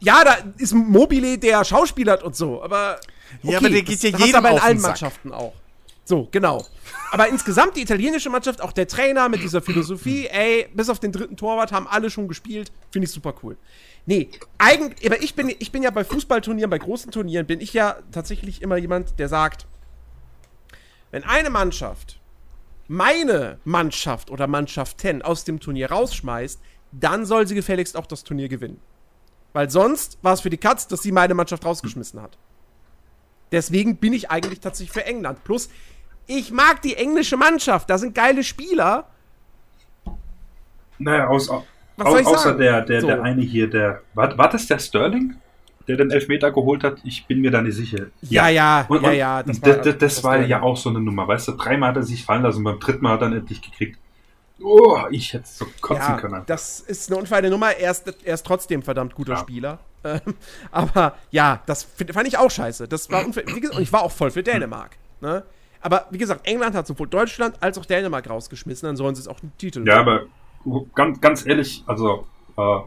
Ja, 0.00 0.24
da 0.24 0.36
ist 0.58 0.74
Mobile, 0.74 1.38
der 1.38 1.64
Schauspielert 1.64 2.22
und 2.22 2.34
so, 2.34 2.62
aber. 2.62 2.98
Ja, 3.42 3.58
aber 3.58 3.70
der 3.70 3.82
geht 3.82 4.02
ja 4.02 4.10
jedem 4.10 4.34
aber 4.36 4.50
in 4.50 4.54
auf 4.56 4.64
allen 4.64 4.76
den 4.76 4.80
Sack. 4.80 4.90
Mannschaften 4.90 5.32
auch. 5.32 5.54
So, 6.04 6.28
genau. 6.30 6.66
Aber 7.12 7.28
insgesamt 7.28 7.76
die 7.76 7.82
italienische 7.82 8.28
Mannschaft, 8.28 8.60
auch 8.60 8.72
der 8.72 8.88
Trainer 8.88 9.28
mit 9.28 9.42
dieser 9.42 9.62
Philosophie, 9.62 10.26
ey, 10.26 10.68
bis 10.74 10.88
auf 10.88 10.98
den 10.98 11.12
dritten 11.12 11.36
Torwart 11.36 11.70
haben 11.72 11.86
alle 11.86 12.10
schon 12.10 12.26
gespielt, 12.26 12.72
finde 12.90 13.06
ich 13.06 13.12
super 13.12 13.34
cool. 13.42 13.56
Nee, 14.04 14.28
eigentlich, 14.58 15.06
aber 15.06 15.22
ich 15.22 15.34
bin, 15.34 15.54
ich 15.56 15.70
bin 15.70 15.84
ja 15.84 15.90
bei 15.90 16.04
Fußballturnieren, 16.04 16.68
bei 16.70 16.78
großen 16.78 17.12
Turnieren, 17.12 17.46
bin 17.46 17.60
ich 17.60 17.72
ja 17.72 17.96
tatsächlich 18.10 18.62
immer 18.62 18.76
jemand, 18.76 19.18
der 19.20 19.28
sagt, 19.28 19.66
wenn 21.12 21.22
eine 21.22 21.50
Mannschaft 21.50 22.18
meine 22.88 23.58
Mannschaft 23.64 24.30
oder 24.30 24.46
Mannschaften 24.46 25.22
aus 25.22 25.44
dem 25.44 25.60
Turnier 25.60 25.90
rausschmeißt, 25.90 26.60
dann 26.92 27.24
soll 27.24 27.46
sie 27.46 27.54
gefälligst 27.54 27.96
auch 27.96 28.06
das 28.06 28.24
Turnier 28.24 28.48
gewinnen. 28.48 28.80
Weil 29.52 29.70
sonst 29.70 30.18
war 30.22 30.34
es 30.34 30.40
für 30.40 30.50
die 30.50 30.58
Katz, 30.58 30.88
dass 30.88 31.02
sie 31.02 31.12
meine 31.12 31.34
Mannschaft 31.34 31.64
rausgeschmissen 31.64 32.20
hat. 32.20 32.38
Deswegen 33.50 33.96
bin 33.96 34.12
ich 34.12 34.30
eigentlich 34.30 34.60
tatsächlich 34.60 34.92
für 34.92 35.04
England. 35.04 35.44
Plus, 35.44 35.68
ich 36.26 36.50
mag 36.50 36.80
die 36.82 36.96
englische 36.96 37.36
Mannschaft. 37.36 37.90
Da 37.90 37.98
sind 37.98 38.14
geile 38.14 38.42
Spieler. 38.42 39.08
Naja, 40.98 41.26
aus, 41.28 41.50
au, 41.50 41.64
außer 41.98 42.56
der, 42.56 42.82
der, 42.82 43.00
So. 43.00 43.08
der 43.08 43.22
eine 43.22 43.42
hier, 43.42 43.68
der. 43.68 44.02
War, 44.14 44.36
war 44.38 44.48
das 44.48 44.66
der 44.66 44.78
Sterling? 44.78 45.36
Der 45.88 45.96
den 45.96 46.10
Elfmeter 46.10 46.50
geholt 46.52 46.84
hat? 46.84 46.98
Ich 47.04 47.26
bin 47.26 47.40
mir 47.40 47.50
da 47.50 47.60
nicht 47.62 47.74
sicher. 47.76 48.06
Ja, 48.22 48.48
ja, 48.48 48.84
Und, 48.88 49.02
ja, 49.02 49.08
und 49.10 49.16
ja. 49.16 49.42
Das, 49.42 49.62
war- 49.62 49.76
das, 49.76 49.98
das, 49.98 50.24
war 50.24 50.40
ja 50.40 50.62
auch 50.62 50.76
so 50.76 50.90
eine 50.90 51.00
Nummer, 51.00 51.26
weißt 51.28 51.48
du? 51.48 51.52
Dreimal 51.52 51.90
hat 51.90 51.96
er 51.96 52.02
sich 52.02 52.24
fallen 52.24 52.42
lassen, 52.42 52.62
beim 52.64 52.78
dritten 52.78 53.02
Mal 53.02 53.14
hat 53.14 53.22
er 53.22 53.28
dann 53.30 53.38
endlich 53.38 53.60
gekriegt. 53.62 53.98
Oh, 54.62 54.98
ich 55.10 55.32
hätte 55.32 55.48
so 55.48 55.66
kotzen 55.80 56.04
Ja, 56.14 56.16
können. 56.20 56.42
das 56.46 56.80
ist 56.80 57.10
eine 57.10 57.18
unfeine 57.20 57.50
Nummer. 57.50 57.72
Er 57.76 57.90
ist, 57.90 58.06
er 58.24 58.34
ist 58.34 58.46
trotzdem 58.46 58.82
verdammt 58.82 59.14
guter 59.14 59.32
Ja. 59.32 59.38
Spieler. 59.38 59.78
Ähm, 60.04 60.20
aber 60.72 61.14
ja, 61.30 61.62
das 61.66 61.84
fand 62.12 62.26
ich 62.28 62.36
auch 62.38 62.50
scheiße. 62.50 62.88
Das 62.88 63.10
war 63.10 63.24
unfair. 63.24 63.44
Und 63.46 63.80
ich 63.80 63.92
war 63.92 64.02
auch 64.02 64.10
voll 64.12 64.30
für 64.32 64.42
Dänemark. 64.42 64.96
Ne? 65.20 65.42
Aber 65.80 66.06
wie 66.10 66.18
gesagt, 66.18 66.46
England 66.46 66.74
hat 66.76 66.86
sowohl 66.86 67.08
Deutschland 67.08 67.56
als 67.60 67.78
auch 67.78 67.84
Dänemark 67.84 68.28
rausgeschmissen. 68.28 68.86
Dann 68.86 68.96
sollen 68.96 69.14
sie 69.14 69.20
es 69.22 69.28
auch 69.28 69.40
einen 69.42 69.52
Titel 69.58 69.84
Ja, 69.86 70.00
aber 70.00 70.22
ganz, 70.94 71.20
ganz 71.20 71.46
ehrlich, 71.46 71.82
also 71.86 72.26
äh, 72.56 72.78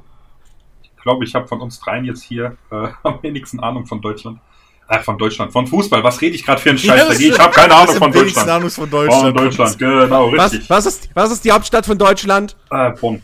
glaube, 1.05 1.23
ich 1.23 1.33
habe 1.35 1.47
von 1.47 1.61
uns 1.61 1.79
dreien 1.79 2.03
jetzt 2.03 2.23
hier 2.23 2.57
äh, 2.71 2.87
am 3.03 3.19
wenigsten 3.23 3.59
Ahnung 3.61 3.85
von 3.85 4.01
Deutschland. 4.01 4.39
Äh, 4.87 4.99
von 5.01 5.17
Deutschland, 5.17 5.51
von 5.51 5.65
Fußball. 5.65 6.03
Was 6.03 6.21
rede 6.21 6.35
ich 6.35 6.45
gerade 6.45 6.61
für 6.61 6.69
einen 6.69 6.77
Scheiß? 6.77 6.99
Ja, 6.99 7.07
das 7.07 7.19
ich 7.19 7.39
habe 7.39 7.51
keine 7.53 7.69
Das 7.69 7.77
Ahnung 7.89 7.95
von 7.95 8.11
Deutschland. 8.11 8.49
Ahnung 8.49 8.69
von 8.69 8.89
Von 8.89 8.91
Deutschland. 8.91 9.39
Deutschland, 9.39 9.79
genau, 9.79 10.31
Was, 10.33 10.51
richtig. 10.53 10.69
was, 10.69 10.85
ist, 10.85 11.09
was 11.15 11.31
ist 11.31 11.43
die 11.45 11.51
Hauptstadt 11.51 11.85
von 11.87 11.97
Deutschland? 11.97 12.55
Äh, 12.69 12.91
Bonn. 12.91 13.23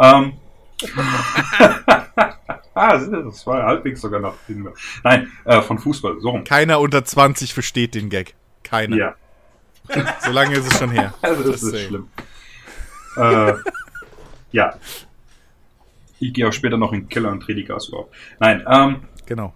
Ähm. 0.00 0.32
ah, 2.74 2.96
das 2.98 3.46
war 3.46 3.62
halbwegs 3.64 4.00
sogar 4.00 4.20
noch. 4.20 4.34
Nein, 5.04 5.30
äh, 5.44 5.60
von 5.62 5.78
Fußball, 5.78 6.16
so 6.20 6.30
rum. 6.30 6.44
Keiner 6.44 6.80
unter 6.80 7.04
20 7.04 7.54
versteht 7.54 7.94
den 7.94 8.08
Gag. 8.08 8.34
Keiner. 8.64 8.96
Ja, 8.96 9.14
So 10.24 10.30
lange 10.32 10.56
ist 10.56 10.72
es 10.72 10.78
schon 10.78 10.90
her. 10.90 11.14
also 11.22 11.42
das 11.50 11.52
Just 11.60 11.64
ist 11.64 11.70
saying. 11.70 11.88
schlimm. 11.88 12.08
äh, 13.16 13.52
ja. 14.52 14.74
Ich 16.20 16.32
gehe 16.32 16.46
auch 16.46 16.52
später 16.52 16.76
noch 16.76 16.92
in 16.92 17.00
den 17.02 17.08
Keller 17.08 17.32
und 17.32 17.40
drehe 17.46 17.56
die 17.56 17.64
Gas 17.64 17.92
auf. 17.92 18.06
Nein, 18.38 18.64
ähm, 18.70 19.00
Genau. 19.26 19.52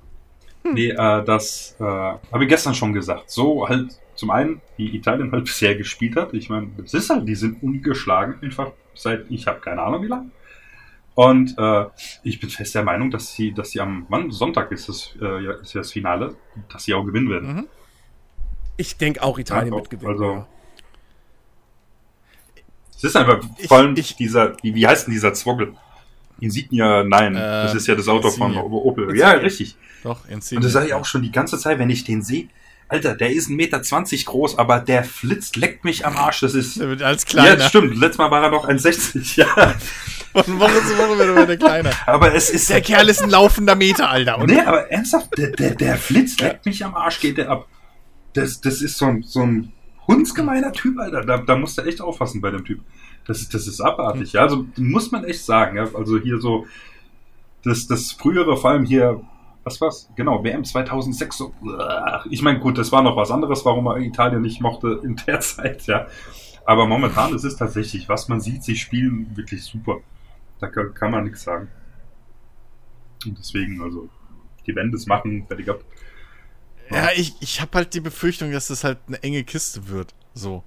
Nee, 0.64 0.88
äh, 0.90 1.24
das 1.24 1.76
äh, 1.78 1.84
habe 1.84 2.42
ich 2.42 2.48
gestern 2.48 2.74
schon 2.74 2.92
gesagt. 2.94 3.30
So 3.30 3.68
halt 3.68 3.98
zum 4.14 4.30
einen, 4.30 4.60
wie 4.76 4.96
Italien 4.96 5.30
halt 5.30 5.44
bisher 5.44 5.74
gespielt 5.76 6.16
hat. 6.16 6.32
Ich 6.34 6.48
meine, 6.48 6.68
das 6.78 6.94
ist 6.94 7.10
halt, 7.10 7.28
die 7.28 7.34
sind 7.34 7.62
ungeschlagen 7.62 8.36
einfach 8.42 8.72
seit 8.94 9.30
ich 9.30 9.46
habe 9.46 9.60
keine 9.60 9.82
Ahnung 9.82 10.02
wie 10.02 10.06
lange. 10.08 10.30
Und 11.14 11.54
äh, 11.58 11.84
ich 12.22 12.40
bin 12.40 12.48
fest 12.50 12.74
der 12.74 12.82
Meinung, 12.82 13.10
dass 13.10 13.34
sie, 13.34 13.52
dass 13.52 13.70
sie 13.70 13.80
am 13.80 14.06
Mann, 14.08 14.30
Sonntag 14.32 14.72
ist 14.72 14.88
das, 14.88 15.14
äh, 15.20 15.60
ist 15.60 15.74
ja 15.74 15.80
das 15.80 15.92
Finale, 15.92 16.34
dass 16.72 16.84
sie 16.84 16.94
auch 16.94 17.04
gewinnen 17.04 17.28
werden. 17.30 17.54
Mhm. 17.56 17.66
Ich 18.76 18.96
denke 18.96 19.22
auch 19.22 19.38
Italien 19.38 19.72
Ja, 19.72 19.78
wird 19.78 19.90
gewinnen. 19.90 20.10
also-. 20.10 20.46
Es 22.96 23.04
ist 23.04 23.16
einfach 23.16 23.40
Ich- 23.58 23.68
vor 23.68 23.78
allem 23.78 23.94
ich- 23.96 24.16
dieser, 24.16 24.56
wie, 24.62 24.74
wie 24.74 24.86
heißt 24.86 25.06
denn 25.06 25.12
dieser 25.14 25.34
Zwoggle? 25.34 25.74
Insignia, 26.40 27.04
nein, 27.04 27.34
Äh, 27.36 27.38
das 27.38 27.74
ist 27.74 27.86
ja 27.86 27.94
das 27.94 28.08
Auto 28.08 28.28
Insignia. 28.28 28.62
von 28.62 28.72
Opel. 28.72 29.04
Insignia. 29.04 29.32
Ja, 29.34 29.38
richtig. 29.40 29.76
Doch, 30.02 30.28
Insignia. 30.28 30.58
Und 30.58 30.64
das 30.64 30.72
sage 30.72 30.86
ich 30.88 30.94
auch 30.94 31.04
schon 31.04 31.22
die 31.22 31.32
ganze 31.32 31.58
Zeit, 31.58 31.78
wenn 31.78 31.90
ich 31.90 32.04
den 32.04 32.22
sehe. 32.22 32.48
Alter, 32.88 33.14
der 33.14 33.30
ist 33.32 33.48
1,20 33.48 33.54
Meter 33.56 33.80
groß, 34.30 34.58
aber 34.58 34.78
der 34.78 35.04
flitzt, 35.04 35.56
leckt 35.56 35.84
mich 35.84 36.04
am 36.06 36.16
Arsch. 36.16 36.40
Das 36.40 36.54
ist. 36.54 36.78
Der 36.78 36.88
wird 36.90 37.02
als 37.02 37.22
Ja, 37.22 37.28
kleiner. 37.30 37.56
das 37.56 37.68
stimmt. 37.68 37.96
Letztes 37.96 38.18
Mal 38.18 38.30
war 38.30 38.42
er 38.42 38.50
noch 38.50 38.68
1,60. 38.68 39.36
Ja. 39.36 39.46
Von 40.34 40.58
Woche 40.60 40.82
zu 40.82 40.98
Woche 40.98 41.18
wird 41.18 41.28
er 41.36 41.42
wieder 41.44 41.56
kleiner. 41.56 41.90
Aber 42.06 42.34
es 42.34 42.50
ist. 42.50 42.68
Der 42.68 42.82
Kerl 42.82 43.08
ist 43.08 43.22
ein 43.22 43.30
laufender 43.30 43.74
Meter, 43.74 44.10
Alter. 44.10 44.38
Und 44.38 44.50
Nee, 44.50 44.60
aber 44.60 44.90
ernsthaft, 44.92 45.30
der, 45.38 45.50
der, 45.52 45.74
der 45.74 45.96
flitzt, 45.96 46.40
leckt 46.42 46.66
mich 46.66 46.84
am 46.84 46.94
Arsch, 46.94 47.20
geht 47.20 47.38
der 47.38 47.48
ab. 47.50 47.66
das, 48.34 48.60
das 48.60 48.82
ist 48.82 48.98
so 48.98 49.06
ein, 49.06 49.22
so 49.22 49.40
ein 49.40 49.72
hundsgemeiner 50.06 50.72
Typ, 50.72 50.98
Alter. 50.98 51.24
Da, 51.24 51.38
da 51.38 51.56
musst 51.56 51.78
du 51.78 51.82
echt 51.82 52.02
aufpassen 52.02 52.42
bei 52.42 52.50
dem 52.50 52.64
Typ. 52.66 52.80
Das, 53.26 53.40
ist- 53.40 53.54
das 53.54 53.66
ist 53.66 53.80
abartig, 53.80 54.32
ja. 54.34 54.42
Also 54.42 54.66
muss 54.76 55.10
man 55.10 55.24
echt 55.24 55.44
sagen, 55.44 55.76
ja. 55.76 55.88
Also 55.94 56.18
hier 56.18 56.40
so, 56.40 56.66
das, 57.62 57.86
das 57.86 58.12
frühere, 58.12 58.56
vor 58.56 58.70
allem 58.70 58.84
hier, 58.84 59.22
was 59.64 59.80
war's? 59.80 60.10
Genau, 60.16 60.44
WM 60.44 60.64
2006. 60.64 61.38
So, 61.38 61.54
ich 62.30 62.42
meine, 62.42 62.60
gut, 62.60 62.76
das 62.78 62.92
war 62.92 63.02
noch 63.02 63.16
was 63.16 63.30
anderes, 63.30 63.64
warum 63.64 63.86
er 63.86 63.96
Italien 63.98 64.42
nicht 64.42 64.60
mochte 64.60 65.00
in 65.02 65.16
der 65.26 65.40
Zeit, 65.42 65.86
ja. 65.86 66.06
Aber 66.66 66.86
momentan 66.86 67.34
ist 67.34 67.44
es 67.44 67.56
tatsächlich, 67.56 68.08
was 68.08 68.28
man 68.28 68.40
sieht, 68.40 68.64
sie 68.64 68.76
spielen 68.76 69.36
wirklich 69.36 69.64
super. 69.64 69.98
Da 70.60 70.68
kann, 70.68 70.94
kann 70.94 71.10
man 71.10 71.24
nichts 71.24 71.42
sagen. 71.42 71.68
Und 73.26 73.38
deswegen, 73.38 73.82
also, 73.82 74.08
die 74.66 74.74
werden 74.74 74.92
das 74.92 75.06
machen, 75.06 75.46
fertig 75.46 75.68
ab. 75.68 75.80
Ja, 76.90 77.08
ich, 77.16 77.34
ich 77.40 77.60
habe 77.60 77.70
halt 77.78 77.94
die 77.94 78.00
Befürchtung, 78.00 78.52
dass 78.52 78.68
das 78.68 78.84
halt 78.84 78.98
eine 79.06 79.22
enge 79.22 79.44
Kiste 79.44 79.88
wird. 79.88 80.14
So. 80.34 80.62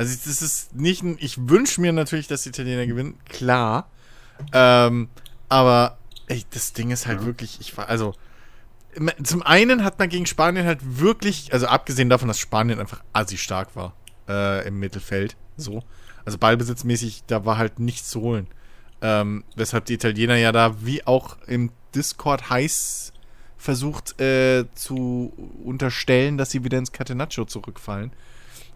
Also 0.00 0.16
das 0.24 0.40
ist 0.40 0.74
nicht 0.74 1.02
ein. 1.02 1.18
Ich 1.20 1.36
wünsche 1.48 1.80
mir 1.80 1.92
natürlich, 1.92 2.26
dass 2.26 2.42
die 2.44 2.48
Italiener 2.48 2.86
gewinnen, 2.86 3.18
klar. 3.28 3.90
Ähm, 4.54 5.10
aber 5.50 5.98
ey, 6.26 6.42
das 6.52 6.72
Ding 6.72 6.90
ist 6.90 7.06
halt 7.06 7.20
Ja. 7.20 7.26
wirklich. 7.26 7.60
Ich 7.60 7.76
war 7.76 7.88
also. 7.90 8.14
Zum 9.22 9.42
einen 9.42 9.84
hat 9.84 9.98
man 9.98 10.08
gegen 10.08 10.24
Spanien 10.24 10.64
halt 10.66 10.80
wirklich, 10.82 11.52
also 11.52 11.66
abgesehen 11.66 12.08
davon, 12.08 12.28
dass 12.28 12.38
Spanien 12.38 12.80
einfach 12.80 13.02
assi 13.12 13.36
stark 13.36 13.76
war 13.76 13.94
äh, 14.26 14.66
im 14.66 14.78
Mittelfeld, 14.80 15.36
so. 15.58 15.84
Also 16.24 16.38
ballbesitzmäßig, 16.38 17.24
da 17.26 17.44
war 17.44 17.58
halt 17.58 17.78
nichts 17.78 18.08
zu 18.08 18.22
holen. 18.22 18.46
Ähm, 19.02 19.44
weshalb 19.54 19.84
die 19.84 19.94
Italiener 19.94 20.36
ja 20.36 20.50
da, 20.50 20.82
wie 20.84 21.06
auch 21.06 21.36
im 21.46 21.70
Discord 21.94 22.48
heiß 22.50 23.12
versucht 23.58 24.18
äh, 24.20 24.64
zu 24.74 25.32
unterstellen, 25.62 26.38
dass 26.38 26.50
sie 26.50 26.64
wieder 26.64 26.78
ins 26.78 26.90
Catenaccio 26.92 27.44
zurückfallen. 27.44 28.12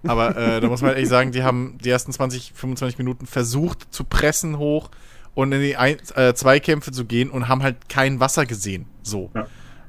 Aber 0.06 0.36
äh, 0.36 0.60
da 0.60 0.68
muss 0.68 0.82
man 0.82 0.92
ehrlich 0.92 1.08
sagen, 1.08 1.32
die 1.32 1.42
haben 1.42 1.78
die 1.82 1.90
ersten 1.90 2.12
20, 2.12 2.52
25 2.54 2.98
Minuten 2.98 3.26
versucht 3.26 3.92
zu 3.92 4.04
pressen 4.04 4.58
hoch 4.58 4.90
und 5.34 5.52
in 5.52 5.60
die 5.60 5.76
ein, 5.76 5.96
äh, 6.14 6.34
Zweikämpfe 6.34 6.92
zu 6.92 7.04
gehen 7.04 7.30
und 7.30 7.48
haben 7.48 7.62
halt 7.62 7.88
kein 7.88 8.20
Wasser 8.20 8.46
gesehen. 8.46 8.86
So. 9.02 9.30
Ja. 9.34 9.46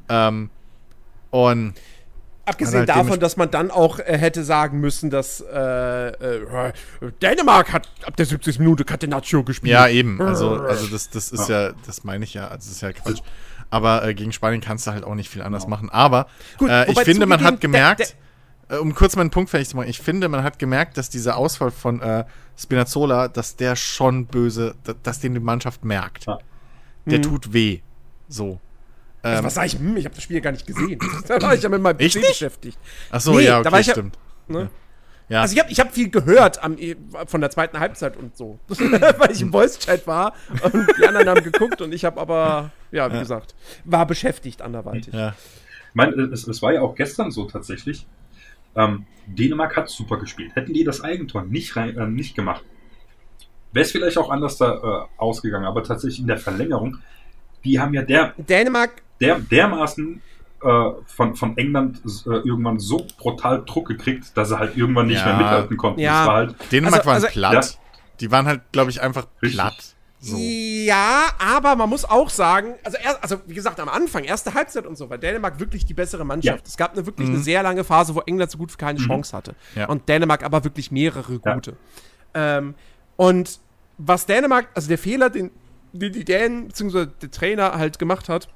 Ähm, 0.10 0.50
und 1.32 1.74
Abgesehen 2.48 2.80
halt 2.80 2.90
davon, 2.90 3.20
dass 3.20 3.38
man 3.38 3.50
dann 3.50 3.72
auch 3.72 3.98
äh, 3.98 4.18
hätte 4.18 4.44
sagen 4.44 4.80
müssen, 4.80 5.10
dass 5.10 5.42
äh, 5.42 6.08
äh, 6.10 6.72
Dänemark 7.22 7.74
hat 7.74 7.90
ab 8.06 8.16
der 8.18 8.28
70. 8.28 8.60
Minute 8.60 8.86
Catenaccio 8.86 9.44
gespielt. 9.44 9.74
ja, 9.74 9.88
eben. 9.88 10.22
Also, 10.22 10.52
also 10.52 10.86
das, 10.88 11.10
das 11.10 11.32
ist 11.32 11.50
ja, 11.50 11.72
das 11.88 12.04
meine 12.04 12.24
ich 12.24 12.36
ja. 12.36 12.44
Also 12.44 12.58
das 12.58 12.68
ist 12.68 12.82
ja 12.82 12.94
Quatsch. 12.94 13.22
Aber 13.72 14.06
äh, 14.06 14.14
gegen 14.14 14.32
Spanien 14.32 14.62
kannst 14.62 14.86
du 14.86 14.92
halt 14.92 15.04
auch 15.04 15.16
nicht 15.16 15.30
viel 15.30 15.42
anders 15.42 15.68
machen. 15.68 15.90
Aber 15.90 16.28
Gut, 16.60 16.70
äh, 16.70 16.92
ich 16.92 17.00
finde, 17.00 17.26
man 17.26 17.44
hat 17.44 17.62
gemerkt, 17.62 18.16
um 18.82 18.94
kurz 18.96 19.16
meinen 19.16 19.30
Punkt 19.30 19.50
fertig 19.50 19.70
zu 19.70 19.76
machen, 19.78 19.90
ich 19.90 20.00
finde, 20.00 20.28
man 20.30 20.44
hat 20.44 20.58
gemerkt, 20.60 20.98
dass 20.98 21.10
dieser 21.10 21.38
Ausfall 21.38 21.72
von 21.72 22.02
äh, 22.02 22.26
Spinazzola, 22.58 23.28
dass 23.28 23.56
der 23.56 23.76
schon 23.76 24.26
böse, 24.26 24.76
dass, 24.84 24.96
dass 25.04 25.20
den 25.20 25.34
die 25.34 25.40
Mannschaft 25.40 25.86
merkt. 25.86 26.26
Ja. 26.26 26.40
Der 27.06 27.20
Mhm. 27.20 27.24
tut 27.24 27.54
weh. 27.54 27.82
So. 28.28 28.60
Also, 29.22 29.40
Ähm, 29.40 29.46
was 29.46 29.54
sag 29.56 29.66
ich? 29.68 29.74
Hm, 29.78 29.98
ich 29.98 30.06
habe 30.06 30.16
das 30.16 30.24
Spiel 30.24 30.42
gar 30.42 30.52
nicht 30.52 30.66
gesehen. 30.66 31.00
da 31.28 31.42
war 31.42 31.54
ich 31.54 31.62
ja 31.62 31.70
mit 31.70 31.82
meinem 31.82 32.00
Ich 32.00 32.14
PC 32.14 32.18
nicht? 32.18 32.28
beschäftigt. 32.30 32.78
ach 33.12 33.22
so, 33.22 33.34
nee, 33.36 33.44
ja, 33.46 33.54
da 33.54 33.60
okay, 33.62 33.72
war 33.72 33.80
ich 33.80 33.88
ja- 33.88 33.94
stimmt. 33.94 34.18
Ne? 34.48 34.70
Ja. 35.28 35.42
Also 35.42 35.56
ich 35.56 35.60
habe 35.60 35.72
ich 35.72 35.80
hab 35.80 35.92
viel 35.92 36.10
gehört 36.12 36.64
am, 36.64 36.78
von 37.26 37.42
der 37.42 37.50
zweiten 37.50 37.80
Halbzeit 37.80 38.16
und 38.16 38.38
so, 38.38 38.60
weil 38.68 39.32
ich 39.32 39.42
im 39.42 39.52
Voice-Chat 39.52 40.06
war 40.06 40.34
und 40.72 40.88
die 41.00 41.08
anderen 41.08 41.28
haben 41.30 41.44
geguckt 41.44 41.82
und 41.82 41.92
ich 41.96 42.06
habe 42.06 42.22
aber, 42.22 42.72
ja, 42.92 43.12
wie 43.12 43.18
gesagt, 43.18 43.56
war 43.86 44.06
beschäftigt 44.06 44.62
anderweitig. 44.62 45.14
ja. 45.14 45.30
Ich 45.90 45.96
meine, 45.96 46.12
es, 46.32 46.46
es 46.48 46.62
war 46.62 46.74
ja 46.74 46.82
auch 46.82 46.94
gestern 46.94 47.32
so 47.32 47.46
tatsächlich. 47.46 48.06
Ähm, 48.76 49.06
Dänemark 49.28 49.76
hat 49.76 49.90
super 49.90 50.18
gespielt. 50.18 50.56
Hätten 50.56 50.74
die 50.74 50.84
das 50.84 51.02
Eigentor 51.02 51.44
nicht, 51.44 51.76
rein, 51.76 51.98
äh, 51.98 52.08
nicht 52.08 52.36
gemacht, 52.36 52.64
wäre 53.72 53.86
es 53.86 53.92
vielleicht 53.92 54.18
auch 54.18 54.30
anders 54.30 54.58
da 54.58 54.74
äh, 54.74 55.20
ausgegangen. 55.22 55.66
Aber 55.66 55.84
tatsächlich 55.84 56.20
in 56.20 56.28
der 56.28 56.38
Verlängerung, 56.38 56.98
die 57.64 57.80
haben 57.80 57.94
ja 57.94 58.04
der, 58.04 58.34
Dänemark, 58.38 59.02
der, 59.20 59.40
dermaßen 59.40 60.22
äh, 60.62 60.90
von, 61.08 61.36
von 61.36 61.58
England 61.58 62.02
äh, 62.28 62.30
irgendwann 62.30 62.80
so 62.80 63.06
brutal 63.18 63.64
Druck 63.66 63.88
gekriegt, 63.88 64.38
dass 64.38 64.50
sie 64.50 64.60
halt 64.60 64.78
irgendwann 64.78 65.08
nicht 65.08 65.20
Ja. 65.20 65.26
mehr 65.28 65.38
mithalten 65.38 65.78
konnten. 65.78 66.00
Ja. 66.02 66.26
Halt, 66.26 66.56
Dänemark 66.72 66.96
Also- 67.00 67.08
waren 67.08 67.16
also- 67.16 67.28
platt. 67.28 67.54
Ja. 67.54 67.80
Die 68.22 68.32
waren 68.32 68.46
halt, 68.46 68.62
glaube 68.72 68.92
ich, 68.92 69.02
einfach 69.02 69.28
Richtig. 69.42 69.60
platt. 69.60 69.95
So. 70.26 70.38
ja, 70.38 71.26
aber 71.38 71.76
man 71.76 71.90
muss 71.90 72.04
auch 72.06 72.30
sagen, 72.30 72.76
also, 72.84 72.98
erst, 72.98 73.22
also 73.22 73.42
wie 73.46 73.54
gesagt, 73.54 73.80
am 73.80 73.90
Anfang, 73.90 74.24
erste 74.24 74.54
Halbzeit 74.54 74.86
und 74.88 74.98
so, 74.98 75.10
war 75.10 75.18
Dänemark 75.18 75.60
wirklich 75.60 75.86
die 75.86 75.94
bessere 75.94 76.26
Mannschaft. 76.26 76.66
Ja. 76.66 76.68
Es 76.68 76.78
gab 76.78 76.94
eine 76.94 77.06
wirklich 77.06 77.30
eine 77.30 77.40
sehr 77.40 77.62
lange 77.62 77.84
Phase, 77.84 78.16
wo 78.16 78.22
England 78.22 78.50
so 78.50 78.58
gut 78.58 78.72
wie 78.72 78.78
keine 78.78 79.00
Chance 79.00 79.36
hatte. 79.38 79.56
Ja. 79.76 79.88
Und 79.88 80.10
Dänemark 80.10 80.44
aber 80.44 80.64
wirklich 80.64 80.92
mehrere 80.92 81.40
Ja. 81.46 81.54
gute. 81.54 81.78
Ähm, 82.34 82.76
und 83.18 83.60
was 83.98 84.26
Dänemark, 84.26 84.68
also 84.74 84.88
der 84.88 84.98
Fehler, 84.98 85.30
den, 85.30 85.52
den 85.94 86.12
die 86.12 86.26
Dänen, 86.26 86.68
beziehungsweise 86.70 87.08
der 87.08 87.32
Trainer 87.32 87.74
halt 87.74 88.00
gemacht 88.00 88.28
hat, 88.28 88.48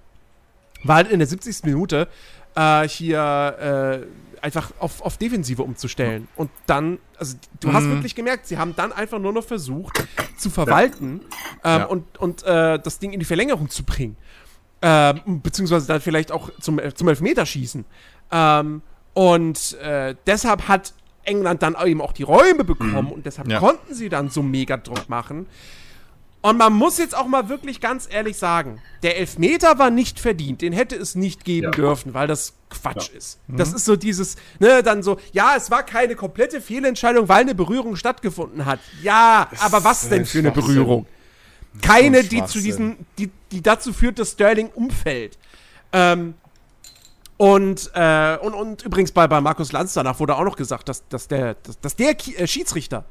war 0.83 0.97
halt 0.97 1.11
in 1.11 1.19
der 1.19 1.27
70. 1.27 1.63
Minute 1.65 2.07
äh, 2.55 2.87
hier 2.87 4.03
äh, 4.03 4.28
einfach 4.43 4.71
auf, 4.79 5.01
auf 5.01 5.17
Defensive 5.17 5.63
umzustellen. 5.63 6.27
Und 6.35 6.49
dann, 6.65 6.99
also 7.17 7.35
du 7.59 7.73
hast 7.73 7.83
Mhm. 7.85 7.91
wirklich 7.95 8.15
gemerkt, 8.15 8.47
sie 8.47 8.57
haben 8.57 8.75
dann 8.75 8.91
einfach 8.91 9.19
nur 9.19 9.33
noch 9.33 9.43
versucht 9.43 10.03
zu 10.37 10.49
verwalten 10.49 11.21
ähm, 11.63 11.79
Ja. 11.79 11.83
und, 11.85 12.17
und 12.17 12.43
äh, 12.43 12.79
das 12.79 12.99
Ding 12.99 13.11
in 13.13 13.19
die 13.19 13.25
Verlängerung 13.25 13.69
zu 13.69 13.83
bringen. 13.83 14.15
Ähm, 14.81 15.41
beziehungsweise 15.41 15.87
dann 15.87 15.99
vielleicht 16.01 16.31
auch 16.31 16.49
zum, 16.61 16.79
zum 16.95 17.07
Elfmeterschießen. 17.09 17.83
Ähm, 18.31 18.81
und 19.13 19.73
äh, 19.81 20.15
deshalb 20.25 20.67
hat 20.69 20.93
England 21.23 21.61
dann 21.61 21.75
eben 21.85 22.01
auch 22.01 22.13
die 22.13 22.23
Räume 22.23 22.63
bekommen 22.63 23.11
und 23.11 23.25
deshalb 23.25 23.49
Ja. 23.49 23.59
konnten 23.59 23.93
sie 23.93 24.07
dann 24.09 24.29
so 24.29 24.41
mega 24.41 24.77
Druck 24.77 25.09
machen. 25.09 25.47
Und 26.41 26.57
man 26.57 26.71
muss 26.71 26.97
jetzt 26.97 27.17
auch 27.17 27.27
mal 27.27 27.49
wirklich 27.49 27.81
ganz 27.81 28.07
ehrlich 28.09 28.37
sagen, 28.37 28.81
der 29.03 29.17
Elfmeter 29.17 29.77
war 29.77 29.89
nicht 29.89 30.21
verdient. 30.21 30.61
Den 30.61 30.71
hätte 30.71 30.95
es 30.95 31.15
nicht 31.15 31.43
geben 31.43 31.65
Ja. 31.65 31.71
dürfen, 31.71 32.13
weil 32.13 32.27
das 32.27 32.53
Quatsch 32.69 33.09
Ja. 33.11 33.17
ist. 33.17 33.39
Das 33.49 33.73
ist 33.73 33.83
so 33.83 33.97
dieses, 33.97 34.37
ne, 34.59 34.81
dann 34.81 35.03
so, 35.03 35.19
ja, 35.33 35.55
es 35.57 35.69
war 35.69 35.83
keine 35.83 36.15
komplette 36.15 36.61
Fehlentscheidung, 36.61 37.27
weil 37.27 37.41
eine 37.41 37.55
Berührung 37.55 37.97
stattgefunden 37.97 38.65
hat. 38.65 38.79
Ja, 39.03 39.49
aber 39.59 39.83
was 39.83 40.07
denn 40.07 40.25
für 40.25 40.39
eine. 40.39 40.51
Berührung? 40.51 41.07
Keine, 41.81 42.23
die 42.23 42.43
zu 42.45 42.59
diesem, 42.61 42.95
die, 43.17 43.29
die 43.51 43.61
dazu 43.61 43.91
führt, 43.91 44.17
dass 44.17 44.31
Sterling 44.31 44.69
umfällt. 44.73 45.37
Ähm, 45.91 46.35
und, 47.37 47.91
äh, 47.93 48.37
und, 48.41 48.53
und 48.53 48.81
übrigens 48.83 49.11
bei, 49.11 49.27
bei 49.27 49.39
Markus 49.39 49.71
Lanz 49.71 49.93
danach 49.93 50.19
wurde 50.19 50.35
auch 50.35 50.43
noch 50.43 50.55
gesagt, 50.55 50.89
dass, 50.89 51.07
dass 51.09 51.27
der, 51.27 51.55
dass, 51.55 51.79
dass 51.79 51.95
der 51.95 52.15
äh, 52.39 52.47
Schiedsrichter, 52.47 53.05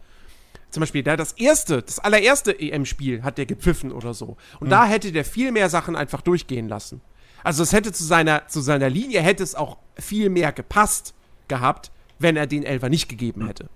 zum 0.70 0.80
Beispiel, 0.80 1.02
der 1.02 1.16
das 1.16 1.32
erste, 1.32 1.82
das 1.82 1.98
allererste 1.98 2.58
EM-Spiel 2.58 3.22
hat 3.22 3.38
der 3.38 3.46
gepfiffen 3.46 3.90
oder 3.92 4.12
so. 4.14 4.36
Und 4.60 4.70
da 4.70 4.84
hätte 4.86 5.12
der 5.12 5.24
viel 5.24 5.50
mehr 5.52 5.68
Sachen 5.70 5.96
einfach 5.96 6.20
durchgehen 6.20 6.68
lassen. 6.68 7.00
Also 7.44 7.62
es 7.62 7.72
hätte 7.72 7.92
zu 7.92 8.04
seiner, 8.04 8.46
zu 8.48 8.60
seiner 8.60 8.90
Linie 8.90 9.20
hätte 9.22 9.42
es 9.42 9.54
auch 9.54 9.78
viel 9.98 10.28
mehr 10.28 10.52
gepasst 10.52 11.14
gehabt, 11.46 11.90
wenn 12.18 12.36
er 12.36 12.46
den 12.46 12.64
Elfer 12.64 12.88
nicht 12.88 13.08
gegeben 13.08 13.46
hätte. 13.46 13.70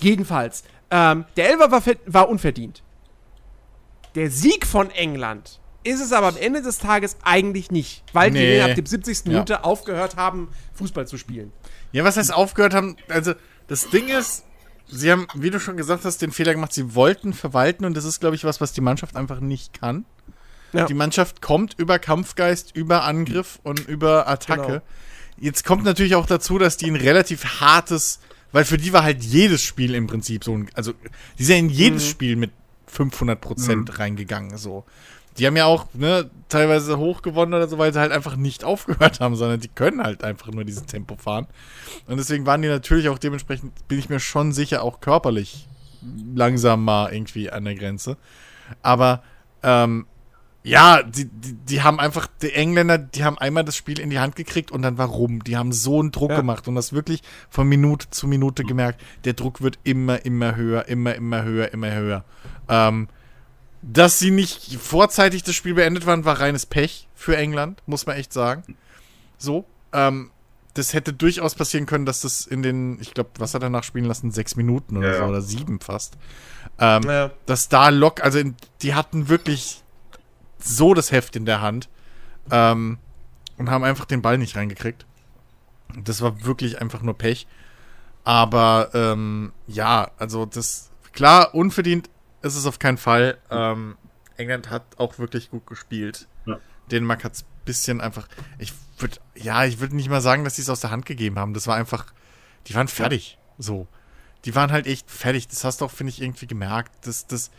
Jedenfalls, 0.00 0.64
ähm, 0.90 1.24
der 1.36 1.50
Elfer 1.50 1.70
war, 1.70 1.82
war 2.06 2.28
unverdient. 2.28 2.82
Der 4.14 4.30
Sieg 4.30 4.66
von 4.66 4.90
England 4.90 5.60
ist 5.82 6.00
es 6.00 6.12
aber 6.12 6.28
am 6.28 6.36
Ende 6.36 6.62
des 6.62 6.78
Tages 6.78 7.16
eigentlich 7.22 7.70
nicht, 7.70 8.02
weil 8.12 8.30
Nee. 8.30 8.56
die 8.56 8.60
ab 8.62 8.74
der 8.74 8.86
70. 8.86 9.24
Ja. 9.26 9.32
Minute 9.32 9.64
aufgehört 9.64 10.16
haben, 10.16 10.48
Fußball 10.74 11.06
zu 11.06 11.16
spielen. 11.16 11.52
Ja, 11.92 12.04
was 12.04 12.16
heißt 12.16 12.32
aufgehört 12.32 12.74
haben? 12.74 12.96
Also, 13.08 13.34
das 13.66 13.88
Ding 13.90 14.08
ist, 14.08 14.44
sie 14.90 15.10
haben, 15.10 15.26
wie 15.34 15.50
du 15.50 15.60
schon 15.60 15.76
gesagt 15.76 16.04
hast, 16.04 16.22
den 16.22 16.32
Fehler 16.32 16.54
gemacht, 16.54 16.72
sie 16.72 16.94
wollten 16.94 17.32
verwalten 17.32 17.84
und 17.84 17.96
das 17.96 18.04
ist, 18.04 18.20
glaube 18.20 18.36
ich, 18.36 18.44
was, 18.44 18.60
was 18.60 18.72
die 18.72 18.80
Mannschaft 18.80 19.16
einfach 19.16 19.40
nicht 19.40 19.78
kann. 19.78 20.04
Ja. 20.72 20.86
Die 20.86 20.94
Mannschaft 20.94 21.42
kommt 21.42 21.74
über 21.78 21.98
Kampfgeist, 21.98 22.76
über 22.76 23.04
Angriff 23.04 23.58
und 23.62 23.88
über 23.88 24.28
Attacke. 24.28 24.66
Genau. 24.66 24.82
Jetzt 25.38 25.64
kommt 25.64 25.84
natürlich 25.84 26.14
auch 26.14 26.26
dazu, 26.26 26.58
dass 26.58 26.76
die 26.76 26.86
ein 26.86 26.96
relativ 26.96 27.60
hartes, 27.60 28.20
weil 28.52 28.64
für 28.64 28.78
die 28.78 28.92
war 28.92 29.02
halt 29.02 29.24
jedes 29.24 29.62
Spiel 29.62 29.94
im 29.94 30.06
Prinzip 30.06 30.44
so 30.44 30.56
ein, 30.56 30.70
also 30.74 30.92
die 31.38 31.44
sind 31.44 31.54
ja 31.54 31.60
in 31.60 31.70
jedes 31.70 32.06
Spiel 32.06 32.36
mit 32.36 32.50
500 32.86 33.40
Prozent 33.40 33.98
reingegangen, 33.98 34.56
so. 34.58 34.84
Die 35.38 35.46
haben 35.46 35.56
ja 35.56 35.64
auch, 35.66 35.86
ne, 35.94 36.28
teilweise 36.48 36.98
hoch 36.98 37.22
gewonnen 37.22 37.54
oder 37.54 37.68
so, 37.68 37.78
weil 37.78 37.92
sie 37.92 38.00
halt 38.00 38.12
einfach 38.12 38.36
nicht 38.36 38.64
aufgehört 38.64 39.20
haben, 39.20 39.36
sondern 39.36 39.60
die 39.60 39.68
können 39.68 40.02
halt 40.02 40.24
einfach 40.24 40.48
nur 40.48 40.64
dieses 40.64 40.86
Tempo 40.86 41.16
fahren. 41.16 41.46
Und 42.06 42.16
deswegen 42.16 42.46
waren 42.46 42.62
die 42.62 42.68
natürlich 42.68 43.08
auch 43.08 43.18
dementsprechend, 43.18 43.72
bin 43.88 43.98
ich 43.98 44.08
mir 44.08 44.20
schon 44.20 44.52
sicher, 44.52 44.82
auch 44.82 45.00
körperlich 45.00 45.68
langsam 46.34 46.84
mal 46.84 47.12
irgendwie 47.12 47.50
an 47.50 47.64
der 47.64 47.74
Grenze. 47.74 48.16
Aber, 48.82 49.22
ähm, 49.62 50.06
ja, 50.62 51.02
die, 51.02 51.24
die, 51.24 51.54
die 51.54 51.82
haben 51.82 51.98
einfach, 51.98 52.26
die 52.42 52.52
Engländer, 52.52 52.98
die 52.98 53.24
haben 53.24 53.38
einmal 53.38 53.64
das 53.64 53.76
Spiel 53.76 53.98
in 53.98 54.10
die 54.10 54.18
Hand 54.18 54.36
gekriegt 54.36 54.70
und 54.70 54.82
dann 54.82 54.98
warum? 54.98 55.42
Die 55.42 55.56
haben 55.56 55.72
so 55.72 56.00
einen 56.00 56.12
Druck 56.12 56.30
Ja. 56.30 56.36
gemacht 56.36 56.68
und 56.68 56.74
das 56.74 56.92
wirklich 56.92 57.22
von 57.48 57.66
Minute 57.66 58.10
zu 58.10 58.26
Minute 58.28 58.64
gemerkt. 58.64 59.00
Der 59.24 59.32
Druck 59.32 59.62
wird 59.62 59.78
immer, 59.84 60.22
immer 60.26 60.56
höher, 60.56 60.86
immer, 60.88 61.14
immer 61.14 61.44
höher, 61.44 61.72
immer 61.72 61.94
höher. 61.94 62.24
Ähm, 62.68 63.08
dass 63.82 64.18
sie 64.18 64.30
nicht 64.30 64.76
vorzeitig 64.80 65.42
das 65.42 65.54
Spiel 65.54 65.74
beendet 65.74 66.06
waren, 66.06 66.24
war 66.24 66.40
reines 66.40 66.66
Pech 66.66 67.08
für 67.14 67.36
England, 67.36 67.82
muss 67.86 68.06
man 68.06 68.16
echt 68.16 68.32
sagen. 68.32 68.76
So. 69.38 69.64
Ähm, 69.92 70.30
das 70.74 70.94
hätte 70.94 71.12
durchaus 71.12 71.54
passieren 71.54 71.86
können, 71.86 72.06
dass 72.06 72.20
das 72.20 72.46
in 72.46 72.62
den, 72.62 73.00
ich 73.00 73.12
glaube, 73.12 73.30
was 73.38 73.54
hat 73.54 73.62
er 73.62 73.66
danach 73.66 73.82
spielen 73.82 74.04
lassen? 74.04 74.30
Sechs 74.30 74.54
Minuten 74.54 74.96
oder 74.96 75.12
Ja, 75.12 75.18
so, 75.18 75.24
oder 75.24 75.40
sieben 75.40 75.80
fast. 75.80 76.16
Ähm, 76.78 77.02
Ja. 77.04 77.30
Dass 77.46 77.68
da 77.68 77.88
lock, 77.88 78.22
also 78.22 78.38
in, 78.38 78.54
die 78.82 78.94
hatten 78.94 79.28
wirklich 79.28 79.82
so 80.58 80.94
das 80.94 81.10
Heft 81.10 81.34
in 81.34 81.44
der 81.44 81.60
Hand 81.60 81.88
ähm, 82.50 82.98
und 83.56 83.70
haben 83.70 83.82
einfach 83.82 84.04
den 84.04 84.22
Ball 84.22 84.38
nicht 84.38 84.56
reingekriegt. 84.56 85.06
Das 86.04 86.22
war 86.22 86.44
wirklich 86.44 86.80
einfach 86.80 87.02
nur 87.02 87.14
Pech. 87.14 87.46
Aber 88.22 88.90
ähm, 88.94 89.52
ja, 89.66 90.10
also 90.18 90.46
das, 90.46 90.90
klar, 91.12 91.54
unverdient 91.54 92.10
ist 92.42 92.56
es 92.56 92.66
auf 92.66 92.78
keinen 92.78 92.98
Fall. 92.98 93.38
Ähm, 93.50 93.96
England 94.36 94.70
hat 94.70 94.84
auch 94.98 95.18
wirklich 95.18 95.50
gut 95.50 95.66
gespielt. 95.66 96.28
Ja. 96.46 96.58
Dänemark 96.90 97.24
hat 97.24 97.34
es 97.34 97.44
bisschen 97.64 98.00
einfach, 98.00 98.26
ich 98.58 98.72
würde, 98.98 99.18
ja, 99.34 99.64
ich 99.64 99.80
würde 99.80 99.94
nicht 99.94 100.08
mal 100.08 100.20
sagen, 100.20 100.44
dass 100.44 100.56
sie 100.56 100.62
es 100.62 100.70
aus 100.70 100.80
der 100.80 100.90
Hand 100.90 101.06
gegeben 101.06 101.38
haben. 101.38 101.54
Das 101.54 101.66
war 101.66 101.76
einfach, 101.76 102.06
die 102.66 102.74
waren 102.74 102.88
fertig. 102.88 103.38
So. 103.58 103.86
Die 104.44 104.54
waren 104.54 104.72
halt 104.72 104.86
echt 104.86 105.10
fertig. 105.10 105.48
Das 105.48 105.64
hast 105.64 105.80
du 105.80 105.84
auch, 105.84 105.90
finde 105.90 106.10
ich, 106.10 106.22
irgendwie 106.22 106.46
gemerkt. 106.46 107.06
Das, 107.06 107.26
das, 107.26 107.50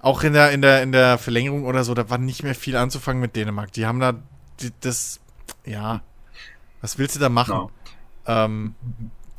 auch 0.00 0.22
in 0.22 0.32
der, 0.32 0.52
in 0.52 0.62
der, 0.62 0.82
in 0.82 0.92
der 0.92 1.18
Verlängerung 1.18 1.64
oder 1.64 1.84
so, 1.84 1.94
da 1.94 2.08
war 2.08 2.18
nicht 2.18 2.42
mehr 2.42 2.54
viel 2.54 2.76
anzufangen 2.76 3.20
mit 3.20 3.36
Dänemark. 3.36 3.72
Die 3.72 3.86
haben 3.86 4.00
da, 4.00 4.14
die, 4.60 4.72
das, 4.80 5.20
ja, 5.64 6.02
was 6.80 6.98
willst 6.98 7.16
du 7.16 7.20
da 7.20 7.28
machen? 7.28 7.68
Ja. 8.26 8.44
Ähm, 8.44 8.74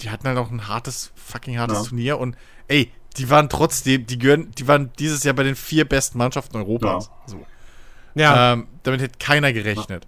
die 0.02 0.10
hatten 0.10 0.28
halt 0.28 0.38
auch 0.38 0.52
ein 0.52 0.68
hartes, 0.68 1.12
fucking 1.16 1.60
hartes 1.60 1.80
Ja. 1.80 1.84
Turnier 1.86 2.20
und 2.20 2.38
ey, 2.68 2.92
die 3.18 3.30
waren 3.30 3.50
trotzdem, 3.50 4.06
die 4.06 4.18
gehören, 4.18 4.52
die 4.58 4.68
waren 4.68 4.92
dieses 5.00 5.24
Jahr 5.24 5.34
bei 5.36 5.44
den 5.44 5.56
vier 5.56 5.86
besten 5.86 6.18
Mannschaften 6.18 6.58
Europas. 6.58 7.10
So. 7.26 7.46
Ja. 8.16 8.54
Ähm, 8.54 8.68
damit 8.84 9.02
hätte 9.02 9.18
keiner 9.20 9.54
gerechnet. 9.54 10.08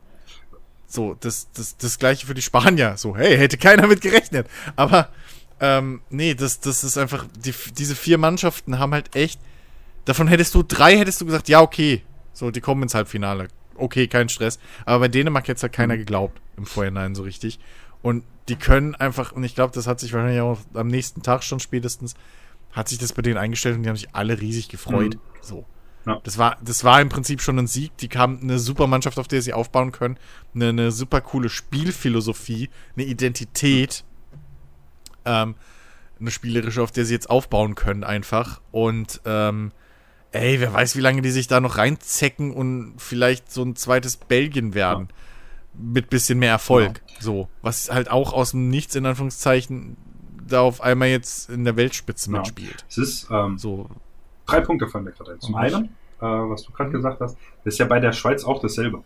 So, 0.88 1.16
das, 1.20 1.50
das, 1.54 1.78
das 1.78 2.00
gleiche 2.00 2.28
für 2.28 2.34
die 2.34 2.42
Spanier. 2.42 2.98
So, 2.98 3.16
hey, 3.16 3.38
hätte 3.38 3.58
keiner 3.58 3.88
mit 3.88 4.02
gerechnet. 4.02 4.48
Aber, 4.76 5.10
ähm, 5.60 6.02
nee, 6.10 6.34
das, 6.34 6.60
das 6.60 6.84
ist 6.84 6.98
einfach, 6.98 7.26
die, 7.38 7.54
diese 7.78 7.96
vier 7.96 8.18
Mannschaften 8.18 8.78
haben 8.78 8.94
halt 8.94 9.16
echt, 9.16 9.40
davon 10.06 10.28
hättest 10.28 10.54
du, 10.54 10.64
drei 10.64 10.98
hättest 10.98 11.22
du 11.22 11.26
gesagt, 11.26 11.48
ja, 11.50 11.62
okay, 11.62 12.04
so, 12.34 12.52
die 12.52 12.62
kommen 12.62 12.84
ins 12.84 12.94
Halbfinale. 12.94 13.48
Okay, 13.76 14.08
kein 14.08 14.30
Stress. 14.30 14.60
Aber 14.86 15.00
bei 15.00 15.08
Dänemark 15.08 15.48
hätte 15.48 15.58
es 15.58 15.64
halt 15.64 15.74
keiner 15.74 15.98
geglaubt 15.98 16.42
im 16.58 16.66
Vorhinein 16.66 17.16
so 17.16 17.24
richtig. 17.24 17.60
Und 18.02 18.24
die 18.50 18.56
können 18.56 18.96
einfach, 18.96 19.32
und 19.32 19.44
ich 19.44 19.56
glaube, 19.56 19.74
das 19.74 19.88
hat 19.88 20.00
sich 20.00 20.14
wahrscheinlich 20.14 20.42
auch 20.42 20.58
am 20.74 20.88
nächsten 20.88 21.22
Tag 21.22 21.44
schon 21.44 21.60
spätestens, 21.60 22.16
hat 22.72 22.90
sich 22.90 22.98
das 22.98 23.14
bei 23.14 23.22
denen 23.22 23.38
eingestellt 23.38 23.78
und 23.78 23.84
die 23.84 23.90
haben 23.90 23.96
sich 23.96 24.14
alle 24.14 24.40
riesig 24.40 24.70
gefreut. 24.70 25.16
Mhm. 25.16 25.20
So. 25.42 25.66
Ja. 26.06 26.20
Das 26.24 26.38
war, 26.38 26.58
das 26.64 26.84
war 26.84 27.00
im 27.00 27.10
Prinzip 27.10 27.42
schon 27.42 27.60
ein 27.60 27.68
Sieg. 27.68 27.96
Die 27.98 28.08
kam 28.08 28.40
eine 28.42 28.60
super 28.60 28.88
Mannschaft, 28.88 29.20
auf 29.20 29.28
der 29.28 29.42
sie 29.42 29.54
aufbauen 29.54 29.92
können. 29.92 30.18
Eine, 30.56 30.70
eine 30.70 30.92
super 30.92 31.22
coole 31.22 31.50
Spielphilosophie, 31.50 32.70
eine 32.96 33.06
Identität. 33.06 34.04
Ähm, 35.26 35.56
eine 36.20 36.32
spielerische, 36.32 36.82
auf 36.82 36.92
der 36.92 37.06
sie 37.06 37.14
jetzt 37.14 37.30
aufbauen 37.30 37.76
können, 37.76 38.04
einfach. 38.04 38.62
Und 38.72 39.22
ähm, 39.26 39.72
ey, 40.32 40.60
wer 40.60 40.74
weiß, 40.74 40.96
wie 40.96 41.02
lange 41.02 41.22
die 41.22 41.32
sich 41.32 41.48
da 41.48 41.60
noch 41.60 41.78
reinzecken 41.78 42.52
und 42.52 42.94
vielleicht 42.98 43.52
so 43.52 43.64
ein 43.64 43.76
zweites 43.76 44.18
Belgien 44.18 44.74
werden. 44.74 45.10
Mit 45.74 46.10
bisschen 46.10 46.40
mehr 46.40 46.52
Erfolg. 46.52 47.02
So. 47.20 47.50
Was 47.62 47.92
halt 47.92 48.12
auch 48.12 48.34
aus 48.34 48.52
dem 48.52 48.70
Nichts, 48.70 48.96
in 48.96 49.06
Anführungszeichen, 49.06 49.98
da 50.52 50.62
auf 50.62 50.82
einmal 50.82 51.08
jetzt 51.10 51.50
in 51.50 51.64
der 51.64 51.76
Weltspitze 51.76 52.32
Ja. 52.32 52.38
mitspielt. 52.40 52.86
Es 52.90 52.98
ist, 52.98 53.28
ähm, 53.32 53.58
So. 53.58 53.90
drei 54.46 54.62
Punkte 54.62 54.88
fallen 54.88 55.06
mir 55.06 55.12
gerade 55.12 55.32
ein. 55.34 55.40
Zum 55.42 55.56
einen, 55.56 55.86
äh, 55.86 55.90
was 56.22 56.64
du 56.64 56.72
gerade 56.72 56.92
gesagt 56.92 57.20
hast, 57.22 57.38
das 57.64 57.74
ist 57.76 57.78
ja 57.80 57.86
bei 57.86 58.00
der 58.00 58.12
Schweiz 58.14 58.44
auch 58.44 58.62
dasselbe. 58.62 59.04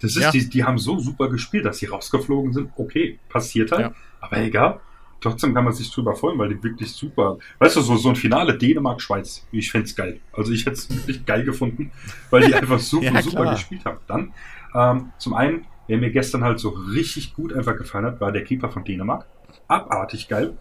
Das 0.00 0.14
ist, 0.16 0.22
Ja. 0.22 0.30
die, 0.30 0.48
die 0.48 0.62
haben 0.64 0.78
so 0.78 0.98
super 1.00 1.28
gespielt, 1.28 1.64
dass 1.64 1.78
sie 1.78 1.86
rausgeflogen 1.86 2.52
sind. 2.52 2.70
Okay, 2.76 3.18
passiert 3.28 3.72
halt. 3.72 3.80
Ja. 3.80 3.92
Aber 4.20 4.36
egal. 4.38 4.80
Trotzdem 5.20 5.52
kann 5.52 5.64
man 5.64 5.72
sich 5.72 5.90
drüber 5.92 6.14
freuen, 6.14 6.38
weil 6.38 6.50
die 6.50 6.62
wirklich 6.62 6.92
super. 6.92 7.38
Weißt 7.58 7.74
du, 7.74 7.80
so, 7.80 7.96
so 7.96 8.10
ein 8.10 8.14
Finale 8.14 8.56
Dänemark-Schweiz. 8.56 9.44
Ich 9.50 9.72
fänd's 9.72 9.96
geil. 9.96 10.20
Also 10.32 10.52
ich 10.52 10.60
hätte 10.64 10.74
es 10.76 10.88
wirklich 10.88 11.26
geil 11.26 11.42
gefunden, 11.44 11.90
weil 12.30 12.46
die 12.46 12.54
einfach 12.54 12.78
super, 12.78 13.06
Ja, 13.12 13.22
super 13.22 13.50
gespielt 13.50 13.84
haben. 13.84 13.98
Dann, 14.06 14.32
ähm, 14.76 15.10
zum 15.18 15.34
einen, 15.34 15.66
wer 15.88 15.98
mir 15.98 16.12
gestern 16.12 16.44
halt 16.44 16.60
so 16.60 16.68
richtig 16.68 17.34
gut 17.34 17.52
einfach 17.52 17.76
gefallen 17.76 18.04
hat, 18.04 18.20
war 18.20 18.30
der 18.30 18.44
Keeper 18.44 18.70
von 18.70 18.84
Dänemark. 18.84 19.26
Abartig 19.68 20.28
geil. 20.28 20.56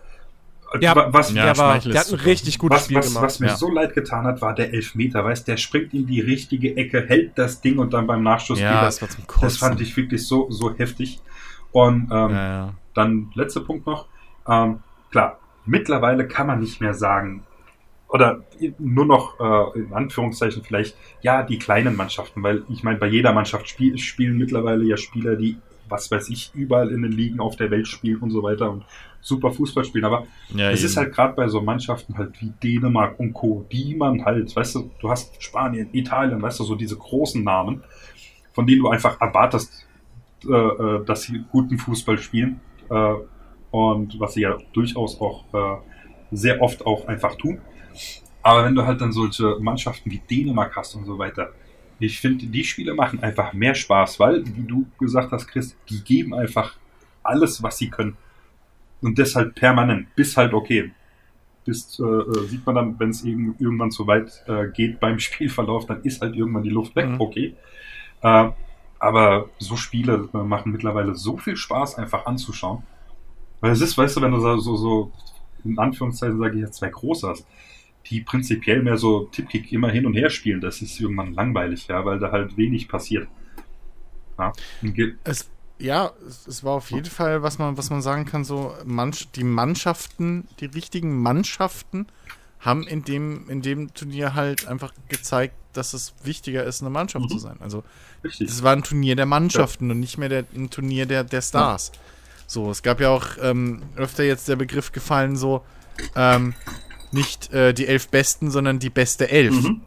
Ja, 0.82 0.96
Wa- 0.96 1.08
was, 1.14 1.32
Ja, 1.34 1.46
der, 1.46 1.58
war, 1.58 1.80
der 1.80 2.00
hat 2.00 2.10
ein 2.12 2.20
richtig 2.20 2.60
gutes 2.60 2.78
was, 2.80 2.86
Spiel 2.86 2.98
was, 2.98 3.08
gemacht. 3.08 3.24
was 3.24 3.40
mir 3.40 3.48
ja. 3.48 3.56
so 3.56 3.72
leid 3.72 3.94
getan 3.94 4.26
hat, 4.26 4.42
war 4.42 4.54
der 4.54 4.74
Elfmeter, 4.74 5.24
weißt 5.24 5.48
der 5.48 5.56
springt 5.56 5.94
in 5.94 6.06
die 6.06 6.20
richtige 6.20 6.76
Ecke, 6.76 7.06
hält 7.08 7.38
das 7.38 7.62
Ding 7.62 7.78
und 7.80 7.94
dann 7.94 8.06
beim 8.06 8.22
Nachschuss 8.22 8.60
Ja, 8.60 8.72
wieder. 8.72 8.82
das 8.82 9.02
war 9.02 9.08
zum 9.10 9.26
Kotzen. 9.26 9.44
Das 9.48 9.58
fand 9.58 9.80
ich 9.82 9.96
wirklich 9.96 10.28
so, 10.28 10.52
so 10.52 10.76
heftig. 10.76 11.22
Und 11.72 12.10
ähm, 12.12 12.30
Ja, 12.32 12.48
ja. 12.48 12.74
dann 12.94 13.32
letzter 13.34 13.62
Punkt 13.62 13.86
noch. 13.88 14.08
Ähm, 14.48 14.80
klar, 15.10 15.40
mittlerweile 15.66 16.28
kann 16.28 16.48
man 16.48 16.60
nicht 16.60 16.82
mehr 16.82 16.94
sagen, 16.94 17.44
oder 18.10 18.42
nur 18.78 19.06
noch 19.06 19.40
äh, 19.76 19.80
in 19.80 19.94
Anführungszeichen 19.94 20.64
vielleicht, 20.64 20.96
ja, 21.22 21.44
die 21.44 21.60
kleinen 21.60 21.96
Mannschaften, 21.96 22.42
weil 22.44 22.64
ich 22.70 22.84
meine, 22.84 22.98
bei 23.00 23.08
jeder 23.08 23.32
Mannschaft 23.34 23.68
spiel, 23.70 23.98
spielen 23.98 24.38
mittlerweile 24.38 24.84
ja 24.86 24.96
Spieler, 24.98 25.36
die, 25.36 25.58
was 25.90 26.12
weiß 26.12 26.30
ich, 26.30 26.52
überall 26.54 26.92
in 26.92 27.02
den 27.02 27.12
Ligen 27.12 27.40
auf 27.40 27.56
der 27.56 27.72
Welt 27.72 27.88
spielen 27.88 28.20
und 28.20 28.32
so 28.32 28.44
weiter 28.44 28.72
und 28.72 28.86
super 29.22 29.52
Fußball 29.52 29.84
spielen. 29.86 30.06
Aber 30.06 30.28
ja 30.54 30.72
es 30.72 30.80
eben. 30.80 30.88
ist 30.88 30.98
halt 30.98 31.14
gerade 31.14 31.34
bei 31.34 31.48
so 31.48 31.62
Mannschaften 31.62 32.18
halt 32.18 32.42
wie 32.42 32.52
Dänemark 32.64 33.20
und 33.20 33.34
Co., 33.34 33.66
die 33.72 33.96
man 33.96 34.26
halt, 34.26 34.56
weißt 34.56 34.76
du, 34.76 34.92
du 35.00 35.10
hast 35.10 35.42
Spanien, 35.42 35.90
Italien, 35.94 36.42
weißt 36.42 36.60
du, 36.60 36.64
so 36.64 36.76
diese 36.76 36.98
großen 36.98 37.44
Namen, 37.44 37.84
von 38.54 38.66
denen 38.66 38.82
du 38.82 38.90
einfach 38.90 39.20
erwartest, 39.20 39.88
äh, 40.46 40.54
äh, 40.54 41.06
dass 41.06 41.24
sie 41.24 41.44
guten 41.52 41.78
Fußball 41.78 42.18
spielen. 42.18 42.60
Äh, 42.90 43.14
und 43.72 44.20
was 44.20 44.34
sie 44.34 44.42
ja 44.42 44.58
durchaus 44.74 45.20
auch 45.20 45.44
äh, 45.54 45.78
sehr 46.32 46.62
oft 46.62 46.86
auch 46.86 47.08
einfach 47.08 47.36
tun. 47.36 47.60
Aber 48.42 48.64
wenn 48.64 48.76
du 48.76 48.86
halt 48.86 49.02
dann 49.02 49.12
solche 49.12 49.58
Mannschaften 49.60 50.10
wie 50.10 50.20
Dänemark 50.20 50.76
hast 50.76 50.96
und 50.96 51.06
so 51.06 51.18
weiter, 51.18 51.52
ich 52.00 52.20
finde, 52.20 52.46
die 52.46 52.64
Spiele 52.64 52.94
machen 52.94 53.24
einfach 53.24 53.54
mehr 53.54 53.76
Spaß, 53.76 54.20
weil, 54.20 54.44
wie 54.46 54.64
du 54.64 54.86
gesagt 55.00 55.32
hast, 55.32 55.48
Chris, 55.48 55.76
die 55.90 56.04
geben 56.04 56.34
einfach 56.34 56.76
alles, 57.24 57.64
was 57.64 57.78
sie 57.78 57.90
können. 57.90 58.18
Und 59.02 59.18
deshalb 59.18 59.56
permanent, 59.56 60.16
bis 60.16 60.38
halt 60.38 60.54
okay. 60.54 60.92
Bis 61.66 62.00
äh, 62.00 62.04
äh, 62.04 62.48
sieht 62.48 62.66
man 62.66 62.76
dann, 62.76 63.00
wenn 63.00 63.10
es 63.10 63.24
eben 63.24 63.56
irgendwann 63.60 63.92
zu 63.92 64.08
weit 64.08 64.44
äh, 64.48 64.68
geht 64.70 65.00
beim 65.02 65.20
Spielverlauf, 65.20 65.86
dann 65.86 66.02
ist 66.04 66.22
halt 66.22 66.36
irgendwann 66.36 66.64
die 66.64 66.70
Luft 66.70 66.96
weg, 66.96 67.10
Mhm. 67.10 67.22
okay. 67.22 67.56
Äh, 68.22 68.50
aber 69.00 69.50
so 69.60 69.76
Spiele 69.76 70.30
äh, 70.34 70.38
machen 70.38 70.72
mittlerweile 70.72 71.16
so 71.16 71.38
viel 71.38 71.56
Spaß, 71.56 71.96
einfach 71.96 72.26
anzuschauen. 72.26 72.84
Weil 73.62 73.72
es 73.72 73.82
ist, 73.82 73.98
weißt 73.98 74.18
du, 74.18 74.22
wenn 74.22 74.32
du 74.32 74.40
so, 74.40 74.58
so, 74.58 74.76
so 74.76 75.12
in 75.64 75.78
Anführungszeichen 75.78 76.38
sage 76.40 76.56
ich 76.56 76.62
jetzt 76.62 76.78
zwei 76.78 76.90
Große 76.90 77.28
hast, 77.28 77.48
die 78.10 78.22
prinzipiell 78.22 78.84
mehr 78.84 78.98
so 78.98 79.26
Tippkick 79.26 79.72
immer 79.72 79.90
hin 79.92 80.06
und 80.06 80.14
her 80.14 80.30
spielen, 80.30 80.62
das 80.62 80.82
ist 80.82 81.00
irgendwann 81.00 81.34
langweilig, 81.34 81.88
ja, 81.88 82.04
weil 82.06 82.20
da 82.20 82.32
halt 82.32 82.58
wenig 82.58 82.88
passiert. 82.88 83.28
Ja, 84.38 84.54
Es, 85.24 85.50
ja, 85.80 86.12
es, 86.28 86.64
war 86.64 86.74
auf 86.74 86.92
jeden 86.92 87.10
Fall, 87.10 87.44
was 87.44 87.58
man, 87.60 87.78
was 87.78 87.90
man 87.90 88.02
sagen 88.02 88.26
kann, 88.26 88.44
so 88.44 88.74
Mann- 88.86 89.14
die 89.36 89.44
Mannschaften, 89.44 90.48
die 90.60 90.66
richtigen 90.66 91.22
Mannschaften 91.22 92.08
haben 92.60 92.88
in 92.88 93.04
dem, 93.04 93.50
in 93.50 93.62
dem 93.62 93.94
Turnier 93.94 94.34
halt 94.34 94.66
einfach 94.68 94.94
gezeigt, 95.10 95.56
dass 95.74 95.94
es 95.94 96.16
wichtiger 96.24 96.64
ist, 96.64 96.82
eine 96.82 96.90
Mannschaft 96.90 97.26
Mhm. 97.26 97.30
zu 97.30 97.38
sein. 97.38 97.58
Also 97.60 97.84
es 98.24 98.64
war 98.64 98.74
ein 98.74 98.84
Turnier 98.84 99.16
der 99.16 99.28
Mannschaften 99.28 99.92
und 99.92 100.00
nicht 100.00 100.18
mehr 100.18 100.30
der, 100.30 100.46
ein 100.56 100.70
Turnier 100.70 101.06
der, 101.06 101.24
der 101.24 101.42
Stars. 101.42 101.92
So, 102.48 102.72
es 102.72 102.82
gab 102.82 103.00
ja 103.00 103.10
auch 103.10 103.28
ähm, 103.42 103.84
öfter 103.96 104.24
jetzt 104.24 104.48
der 104.48 104.56
Begriff 104.56 104.92
gefallen, 104.92 105.36
so 105.36 105.64
ähm, 106.16 106.56
nicht 107.12 107.52
äh, 107.54 107.74
die 107.74 107.88
elf 107.88 108.10
Besten, 108.10 108.52
sondern 108.52 108.80
die 108.80 108.90
beste 108.90 109.30
Elf 109.30 109.54
Mhm. 109.56 109.82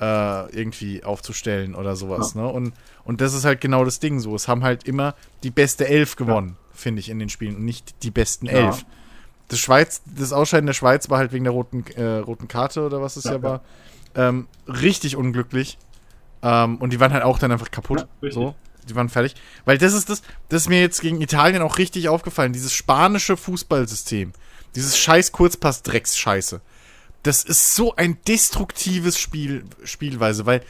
äh, 0.00 0.50
irgendwie 0.56 1.04
aufzustellen 1.04 1.74
oder 1.74 1.96
sowas. 1.96 2.34
Ne? 2.34 2.46
Und, 2.46 2.72
und 3.04 3.20
das 3.20 3.34
ist 3.34 3.44
halt 3.44 3.60
genau 3.60 3.84
das 3.84 4.00
Ding 4.00 4.20
so. 4.20 4.34
Es 4.34 4.48
haben 4.48 4.62
halt 4.64 4.84
immer 4.84 5.14
die 5.42 5.50
beste 5.50 5.86
Elf 5.88 6.16
gewonnen, 6.16 6.56
finde 6.72 7.00
ich, 7.00 7.08
in 7.10 7.18
den 7.18 7.28
Spielen 7.28 7.56
und 7.56 7.64
nicht 7.64 8.02
die 8.02 8.10
besten 8.10 8.46
Ja. 8.46 8.52
Elf. 8.52 8.84
Das, 9.48 9.58
Schweiz, 9.58 10.00
das 10.06 10.32
Ausscheiden 10.32 10.66
der 10.66 10.74
Schweiz 10.74 11.10
war 11.10 11.18
halt 11.18 11.32
wegen 11.32 11.44
der 11.44 11.52
roten, 11.52 11.84
äh, 11.96 12.18
roten 12.18 12.46
Karte 12.48 12.82
oder 12.86 13.02
was 13.02 13.16
es 13.16 13.24
ja, 13.24 13.32
Ja, 13.32 13.36
ja. 13.38 13.42
war. 13.42 13.60
Ähm, 14.14 14.46
richtig 14.66 15.16
unglücklich. 15.16 15.76
Ähm, 16.42 16.76
und 16.78 16.92
die 16.92 17.00
waren 17.00 17.12
halt 17.12 17.24
auch 17.24 17.38
dann 17.38 17.50
einfach 17.52 17.70
kaputt. 17.70 18.06
Ja, 18.22 18.30
so. 18.30 18.54
Die 18.88 18.94
waren 18.94 19.08
fertig. 19.10 19.34
Weil 19.66 19.76
das 19.76 19.92
ist 19.92 20.08
das, 20.08 20.22
das 20.48 20.62
ist 20.62 20.68
mir 20.68 20.80
jetzt 20.80 21.00
gegen 21.02 21.20
Italien 21.20 21.60
auch 21.62 21.76
richtig 21.78 22.08
aufgefallen. 22.08 22.52
Dieses 22.52 22.72
spanische 22.72 23.36
Fußballsystem. 23.36 24.32
Dieses 24.74 24.98
scheiß 24.98 25.32
Kurzpass-Drecks-Scheiße. 25.32 26.60
Das 27.22 27.44
ist 27.44 27.74
so 27.74 27.96
ein 27.96 28.18
destruktives 28.26 29.18
Spiel, 29.18 29.64
Spielweise, 29.84 30.46
weil, 30.46 30.62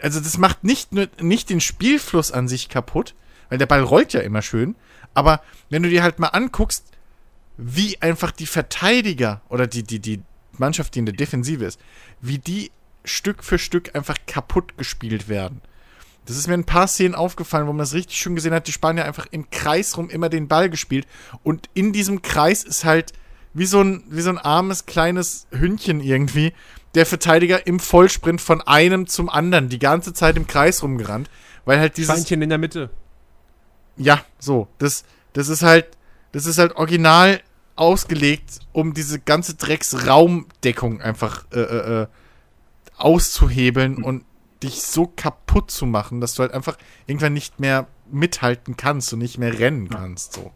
also 0.00 0.20
das 0.20 0.38
macht 0.38 0.64
nicht 0.64 0.92
nur, 0.92 1.08
nicht 1.20 1.50
den 1.50 1.60
Spielfluss 1.60 2.32
an 2.32 2.48
sich 2.48 2.68
kaputt, 2.68 3.14
weil 3.48 3.58
der 3.58 3.66
Ball 3.66 3.82
rollt 3.82 4.12
ja 4.12 4.20
immer 4.20 4.42
schön, 4.42 4.74
aber 5.12 5.42
wenn 5.70 5.82
du 5.82 5.88
dir 5.88 6.02
halt 6.02 6.18
mal 6.18 6.28
anguckst, 6.28 6.84
wie 7.56 8.00
einfach 8.02 8.32
die 8.32 8.46
Verteidiger 8.46 9.40
oder 9.48 9.66
die, 9.66 9.84
die, 9.84 10.00
die 10.00 10.22
Mannschaft, 10.58 10.94
die 10.94 11.00
in 11.00 11.06
der 11.06 11.14
Defensive 11.14 11.64
ist, 11.64 11.80
wie 12.20 12.38
die 12.38 12.72
Stück 13.04 13.44
für 13.44 13.58
Stück 13.58 13.94
einfach 13.94 14.16
kaputt 14.26 14.76
gespielt 14.76 15.28
werden. 15.28 15.60
Das 16.26 16.36
ist 16.36 16.48
mir 16.48 16.54
in 16.54 16.60
ein 16.60 16.66
paar 16.66 16.88
Szenen 16.88 17.14
aufgefallen, 17.14 17.66
wo 17.66 17.72
man 17.72 17.84
es 17.84 17.92
richtig 17.92 18.16
schön 18.16 18.34
gesehen 18.34 18.54
hat, 18.54 18.66
die 18.66 18.72
Spanier 18.72 19.04
einfach 19.04 19.26
im 19.30 19.50
Kreis 19.50 19.96
rum 19.96 20.08
immer 20.08 20.30
den 20.30 20.48
Ball 20.48 20.70
gespielt. 20.70 21.06
Und 21.42 21.68
in 21.74 21.92
diesem 21.92 22.22
Kreis 22.22 22.64
ist 22.64 22.84
halt 22.84 23.12
wie 23.54 23.66
so 23.66 23.80
ein, 23.80 24.04
wie 24.08 24.20
so 24.20 24.30
ein 24.30 24.38
armes, 24.38 24.86
kleines 24.86 25.46
Hündchen 25.50 26.00
irgendwie, 26.00 26.52
der 26.94 27.06
Verteidiger 27.06 27.66
im 27.66 27.80
Vollsprint 27.80 28.40
von 28.40 28.60
einem 28.60 29.06
zum 29.06 29.28
anderen 29.28 29.68
die 29.68 29.78
ganze 29.78 30.12
Zeit 30.12 30.36
im 30.36 30.46
Kreis 30.46 30.82
rumgerannt. 30.82 31.30
Weil 31.64 31.80
halt 31.80 31.96
dieses. 31.96 32.14
Schweinchen 32.14 32.42
in 32.42 32.50
der 32.50 32.58
Mitte. 32.58 32.90
Ja, 33.96 34.24
so. 34.38 34.68
Das, 34.78 35.04
das 35.32 35.48
ist 35.48 35.62
halt, 35.62 35.86
das 36.32 36.46
ist 36.46 36.58
halt 36.58 36.76
original 36.76 37.40
ausgelegt, 37.76 38.60
um 38.72 38.94
diese 38.94 39.18
ganze 39.18 39.54
Drecksraumdeckung 39.54 41.00
einfach 41.00 41.44
äh, 41.52 41.60
äh, 41.60 42.02
äh 42.02 42.06
auszuhebeln 42.96 43.96
mhm. 43.96 44.04
und 44.04 44.24
dich 44.62 44.82
so 44.82 45.06
kaputt 45.06 45.70
zu 45.70 45.84
machen, 45.84 46.20
dass 46.20 46.34
du 46.34 46.42
halt 46.42 46.52
einfach 46.52 46.78
irgendwann 47.06 47.32
nicht 47.32 47.58
mehr 47.58 47.88
mithalten 48.10 48.76
kannst 48.76 49.12
und 49.12 49.18
nicht 49.18 49.36
mehr 49.36 49.58
rennen 49.58 49.88
kannst. 49.88 50.34
So. 50.34 50.52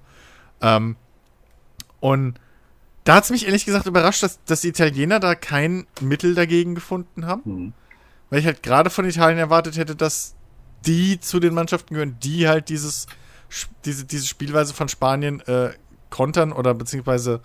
Ähm, 0.61 0.95
und 1.99 2.39
da 3.09 3.14
hat 3.14 3.24
es 3.24 3.30
mich 3.30 3.47
ehrlich 3.47 3.64
gesagt 3.64 3.86
überrascht, 3.86 4.22
dass, 4.22 4.39
dass 4.44 4.60
die 4.60 4.68
Italiener 4.68 5.18
da 5.18 5.35
kein 5.35 5.86
Mittel 6.02 6.35
dagegen 6.35 6.74
gefunden 6.74 7.24
haben. 7.24 7.43
Mhm. 7.47 7.72
Weil 8.28 8.40
ich 8.40 8.44
halt 8.44 8.62
gerade 8.62 8.90
von 8.90 9.06
Italien 9.06 9.39
erwartet 9.39 9.78
hätte, 9.78 9.97
dass 9.97 10.35
die 10.85 11.18
zu 11.18 11.40
den 11.40 11.55
Mannschaften 11.55 11.94
gehören, 11.94 12.18
die 12.22 12.47
halt 12.48 12.68
dieses, 12.68 13.06
diese, 13.86 14.05
diese 14.05 14.26
Spielweise 14.26 14.74
von 14.74 14.90
Spanien 14.90 15.40
äh, 15.47 15.70
kontern 16.10 16.52
oder 16.52 16.74
beziehungsweise 16.74 17.40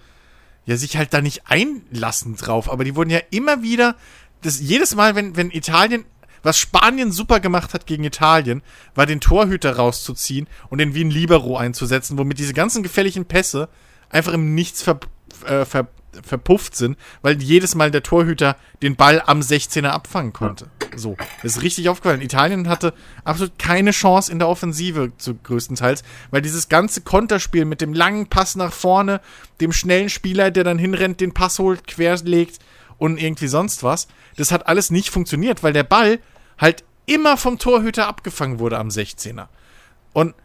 ja 0.65 0.75
sich 0.75 0.97
halt 0.97 1.13
da 1.13 1.21
nicht 1.21 1.43
einlassen 1.45 2.35
drauf. 2.35 2.69
Aber 2.69 2.83
die 2.83 2.97
wurden 2.97 3.09
ja 3.09 3.21
immer 3.29 3.63
wieder, 3.63 3.95
das 4.41 4.59
jedes 4.59 4.95
Mal, 4.95 5.15
wenn, 5.15 5.37
wenn 5.37 5.49
Italien, 5.49 6.03
was 6.41 6.59
Spanien 6.59 7.13
super 7.13 7.39
gemacht 7.39 7.73
hat 7.73 7.85
gegen 7.85 8.03
Italien, 8.03 8.63
war 8.95 9.05
den 9.05 9.21
Torhüter 9.21 9.77
rauszuziehen 9.77 10.47
und 10.69 10.79
den 10.79 10.93
wie 10.93 11.05
ein 11.05 11.09
Libero 11.09 11.55
einzusetzen, 11.55 12.17
womit 12.17 12.37
diese 12.37 12.53
ganzen 12.53 12.83
gefährlichen 12.83 13.23
Pässe 13.23 13.69
einfach 14.09 14.33
im 14.33 14.53
Nichts 14.55 14.83
ver, 14.83 14.99
äh, 15.45 15.65
ver, 15.65 15.87
verpufft 16.21 16.75
sind, 16.75 16.97
weil 17.21 17.41
jedes 17.41 17.75
Mal 17.75 17.91
der 17.91 18.03
Torhüter 18.03 18.55
den 18.81 18.95
Ball 18.95 19.21
am 19.25 19.39
16er 19.39 19.87
abfangen 19.87 20.33
konnte. 20.33 20.69
So, 20.95 21.17
das 21.41 21.57
ist 21.57 21.61
richtig 21.63 21.89
aufgefallen. 21.89 22.21
Italien 22.21 22.69
hatte 22.69 22.93
absolut 23.23 23.57
keine 23.57 23.91
Chance 23.91 24.31
in 24.31 24.39
der 24.39 24.47
Offensive 24.47 25.11
zu 25.17 25.35
größtenteils, 25.35 26.03
weil 26.29 26.41
dieses 26.41 26.69
ganze 26.69 27.01
Konterspiel 27.01 27.65
mit 27.65 27.81
dem 27.81 27.93
langen 27.93 28.27
Pass 28.27 28.55
nach 28.55 28.73
vorne, 28.73 29.21
dem 29.59 29.71
schnellen 29.71 30.09
Spieler, 30.09 30.51
der 30.51 30.63
dann 30.63 30.77
hinrennt, 30.77 31.19
den 31.19 31.33
Pass 31.33 31.57
holt, 31.59 31.87
querlegt 31.87 32.59
und 32.97 33.19
irgendwie 33.19 33.47
sonst 33.47 33.83
was, 33.83 34.07
das 34.37 34.51
hat 34.51 34.67
alles 34.67 34.91
nicht 34.91 35.09
funktioniert, 35.09 35.63
weil 35.63 35.73
der 35.73 35.83
Ball 35.83 36.19
halt 36.57 36.83
immer 37.05 37.37
vom 37.37 37.59
Torhüter 37.59 38.07
abgefangen 38.07 38.59
wurde 38.59 38.77
am 38.77 38.89
16er. 38.89 39.47
Und 40.13 40.35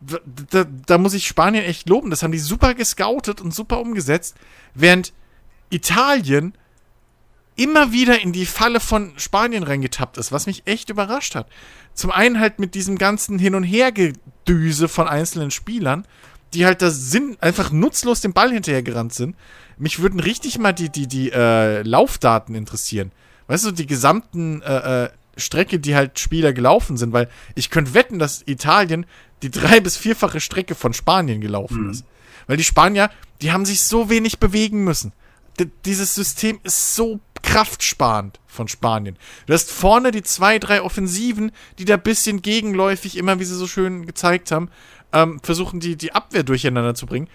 da, 0.00 0.64
da, 0.86 0.98
muss 0.98 1.14
ich 1.14 1.26
Spanien 1.26 1.64
echt 1.64 1.88
loben. 1.88 2.10
Das 2.10 2.22
haben 2.22 2.32
die 2.32 2.38
super 2.38 2.74
gescoutet 2.74 3.40
und 3.40 3.54
super 3.54 3.80
umgesetzt, 3.80 4.36
während 4.74 5.12
Italien 5.70 6.54
immer 7.56 7.92
wieder 7.92 8.20
in 8.20 8.32
die 8.32 8.46
Falle 8.46 8.80
von 8.80 9.12
Spanien 9.16 9.62
reingetappt 9.62 10.16
ist, 10.16 10.32
was 10.32 10.46
mich 10.46 10.62
echt 10.66 10.88
überrascht 10.88 11.34
hat. 11.34 11.46
Zum 11.94 12.10
einen 12.10 12.40
halt 12.40 12.58
mit 12.58 12.74
diesem 12.74 12.96
ganzen 12.96 13.38
Hin- 13.38 13.54
und 13.54 13.64
Hergedüse 13.64 14.88
von 14.88 15.06
einzelnen 15.06 15.50
Spielern, 15.50 16.06
die 16.54 16.64
halt 16.64 16.80
da 16.82 16.90
sind, 16.90 17.42
einfach 17.42 17.70
nutzlos 17.70 18.22
dem 18.22 18.32
Ball 18.32 18.50
hinterhergerannt 18.50 19.12
sind. 19.12 19.36
Mich 19.76 20.00
würden 20.00 20.20
richtig 20.20 20.58
mal 20.58 20.72
die, 20.72 20.88
die, 20.88 21.06
die 21.06 21.30
äh, 21.30 21.82
Laufdaten 21.82 22.54
interessieren. 22.54 23.12
Weißt 23.46 23.66
du, 23.66 23.72
die 23.72 23.86
gesamten 23.86 24.62
äh, 24.62 25.04
äh, 25.04 25.10
Strecke, 25.36 25.78
die 25.78 25.94
halt 25.94 26.18
Spieler 26.18 26.52
gelaufen 26.52 26.96
sind, 26.96 27.12
weil 27.12 27.28
ich 27.54 27.70
könnte 27.70 27.94
wetten, 27.94 28.18
dass 28.18 28.42
Italien 28.46 29.06
die 29.42 29.50
drei- 29.50 29.80
bis 29.80 29.96
vierfache 29.96 30.40
Strecke 30.40 30.74
von 30.74 30.92
Spanien 30.92 31.40
gelaufen 31.40 31.84
mhm. 31.84 31.90
ist. 31.90 32.04
Weil 32.46 32.56
die 32.56 32.64
Spanier, 32.64 33.10
die 33.42 33.52
haben 33.52 33.64
sich 33.64 33.82
so 33.82 34.10
wenig 34.10 34.38
bewegen 34.38 34.84
müssen. 34.84 35.12
D 35.58 35.66
dieses 35.84 36.14
System 36.14 36.60
ist 36.62 36.94
so 36.94 37.20
kraftsparend 37.42 38.38
von 38.46 38.68
Spanien. 38.68 39.16
Du 39.46 39.54
hast 39.54 39.70
vorne 39.70 40.10
die 40.10 40.22
zwei, 40.22 40.58
drei 40.58 40.82
Offensiven, 40.82 41.52
die 41.78 41.84
da 41.84 41.96
bisschen 41.96 42.42
gegenläufig, 42.42 43.16
immer 43.16 43.38
wie 43.38 43.44
sie 43.44 43.54
so 43.54 43.66
schön 43.66 44.06
gezeigt 44.06 44.52
haben, 44.52 44.68
ähm, 45.12 45.40
versuchen 45.42 45.80
die, 45.80 45.96
die 45.96 46.14
Abwehr 46.14 46.42
durcheinander 46.42 46.94
zu 46.94 47.06
bringen. 47.06 47.28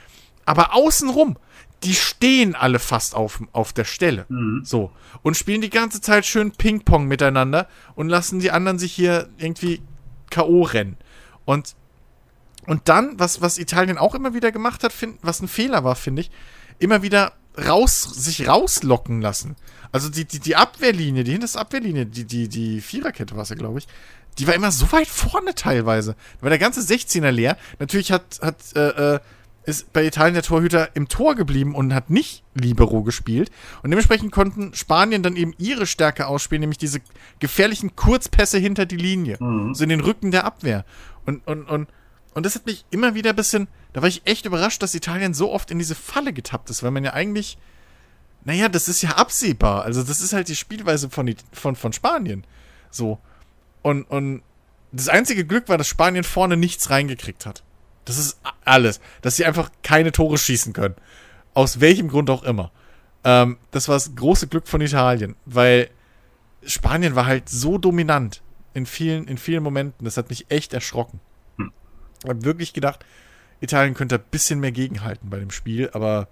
Aber 0.46 0.76
außenrum, 0.76 1.38
die 1.84 1.94
stehen 1.94 2.56
alle 2.56 2.80
fast 2.80 3.16
auf, 3.16 3.42
auf 3.52 3.74
der 3.74 3.84
Stelle. 3.84 4.26
Mhm. 4.30 4.62
So. 4.64 4.92
Und 5.22 5.38
spielen 5.38 5.62
die 5.62 5.70
ganze 5.70 6.02
Zeit 6.02 6.26
schön 6.26 6.52
Ping-Pong 6.52 7.08
miteinander 7.08 7.68
und 7.96 8.10
lassen 8.10 8.40
die 8.40 8.52
anderen 8.52 8.80
sich 8.80 8.94
hier 8.94 9.30
irgendwie 9.38 9.82
K.O. 10.30 10.64
rennen. 10.64 10.98
Und, 11.46 11.76
und 12.68 12.88
dann, 12.90 13.20
was, 13.20 13.42
was 13.42 13.58
Italien 13.58 13.98
auch 13.98 14.16
immer 14.16 14.34
wieder 14.34 14.52
gemacht 14.52 14.84
hat, 14.84 14.94
find, 14.94 15.18
was 15.22 15.42
ein 15.42 15.48
Fehler 15.48 15.84
war, 15.84 15.96
finde 15.96 16.22
ich, 16.22 16.32
immer 16.80 17.02
wieder 17.02 17.34
raus, 17.68 18.02
sich 18.02 18.48
rauslocken 18.48 19.22
lassen. 19.22 19.56
Also 19.92 20.10
die, 20.10 20.26
die, 20.26 20.40
die 20.40 20.56
Abwehrlinie, 20.56 21.24
die 21.24 21.32
hinterste 21.32 21.60
Abwehrlinie, 21.60 22.06
die, 22.06 22.26
die, 22.26 22.50
die 22.50 22.82
Viererkette 22.82 23.36
war 23.36 23.44
es 23.44 23.50
ja, 23.50 23.56
glaube 23.56 23.80
ich, 23.80 23.88
die 24.38 24.48
war 24.48 24.54
immer 24.54 24.72
so 24.72 24.92
weit 24.92 25.08
vorne 25.08 25.56
teilweise. 25.56 26.16
Da 26.38 26.44
war 26.44 26.50
der 26.50 26.60
ganze 26.60 26.82
16er 26.82 27.32
leer. 27.32 27.58
Natürlich 27.80 28.12
hat, 28.12 28.40
hat 28.42 28.58
äh, 28.76 29.16
äh, 29.16 29.20
ist 29.66 29.92
bei 29.94 30.06
Italien 30.06 30.36
der 30.36 30.44
Torhüter 30.44 30.90
im 30.94 31.08
Tor 31.08 31.36
geblieben 31.36 31.76
und 31.76 31.94
hat 31.94 32.10
nicht 32.10 32.44
Libero 32.54 33.02
gespielt. 33.04 33.50
Und 33.82 33.90
dementsprechend 33.90 34.32
konnten 34.32 34.74
Spanien 34.74 35.24
dann 35.24 35.36
eben 35.36 35.54
ihre 35.58 35.88
Stärke 35.88 36.28
ausspielen, 36.28 36.62
nämlich 36.62 36.78
diese 36.78 37.00
gefährlichen 37.40 37.96
Kurzpässe 37.96 38.58
hinter 38.58 38.86
die 38.86 38.98
Linie. 38.98 39.38
Mhm. 39.40 39.74
So 39.74 39.84
in 39.84 39.90
den 39.90 40.02
Rücken 40.02 40.32
der 40.32 40.46
Abwehr. 40.46 40.86
Und, 41.26 41.46
und, 41.48 41.68
und, 41.68 41.90
und 42.36 42.46
das 42.46 42.56
hat 42.56 42.66
mich 42.66 42.86
immer 42.92 43.16
wieder 43.16 43.32
ein 43.32 43.36
bisschen, 43.36 43.70
da 43.94 44.02
war 44.02 44.10
ich 44.10 44.22
echt 44.26 44.46
überrascht, 44.46 44.84
dass 44.84 44.94
Italien 44.94 45.34
so 45.34 45.52
oft 45.52 45.72
in 45.72 45.80
diese 45.80 45.96
Falle 45.96 46.34
getappt 46.34 46.70
ist, 46.70 46.84
weil 46.84 46.92
man 46.92 47.06
ja 47.06 47.14
eigentlich, 47.14 47.58
naja, 48.44 48.68
das 48.68 48.90
ist 48.90 49.02
ja 49.02 49.12
absehbar. 49.12 49.84
Also 49.84 50.04
das 50.04 50.20
ist 50.20 50.34
halt 50.34 50.50
die 50.50 50.56
Spielweise 50.56 51.10
von, 51.10 51.34
von, 51.54 51.78
von 51.78 51.94
Spanien. 51.94 52.46
So. 52.92 53.20
Und, 53.82 54.04
und 54.04 54.44
das 54.92 55.08
einzige 55.08 55.46
Glück 55.46 55.70
war, 55.70 55.78
dass 55.78 55.88
Spanien 55.88 56.26
vorne 56.26 56.58
nichts 56.58 56.90
reingekriegt 56.90 57.46
hat. 57.46 57.64
Das 58.04 58.18
ist 58.18 58.38
alles. 58.66 59.00
Dass 59.22 59.38
sie 59.38 59.46
einfach 59.46 59.72
keine 59.82 60.12
Tore 60.12 60.38
schießen 60.38 60.74
können. 60.74 60.96
Aus 61.54 61.80
welchem 61.80 62.10
Grund 62.10 62.30
auch 62.30 62.44
immer. 62.44 62.72
Ähm, 63.24 63.58
das 63.72 63.88
war 63.88 63.96
das 63.96 64.14
große 64.14 64.48
Glück 64.48 64.68
von 64.68 64.82
Italien, 64.82 65.38
weil 65.46 65.90
Spanien 66.66 67.16
war 67.16 67.28
halt 67.28 67.48
so 67.48 67.78
dominant 67.78 68.42
in 68.74 68.86
vielen, 68.86 69.26
in 69.30 69.38
vielen 69.38 69.64
Momenten. 69.64 70.04
Das 70.04 70.18
hat 70.18 70.30
mich 70.30 70.52
echt 70.52 70.74
erschrocken. 70.74 71.22
Ich 72.26 72.30
habe 72.30 72.46
wirklich 72.46 72.74
gedacht, 72.74 73.06
Italien 73.62 73.94
könnte 73.94 74.16
ein 74.16 74.24
bisschen 74.32 74.60
mehr 74.60 74.72
gegenhalten 74.72 75.30
bei 75.30 75.40
dem 75.40 75.52
Spiel, 75.52 75.90
aber 75.94 76.28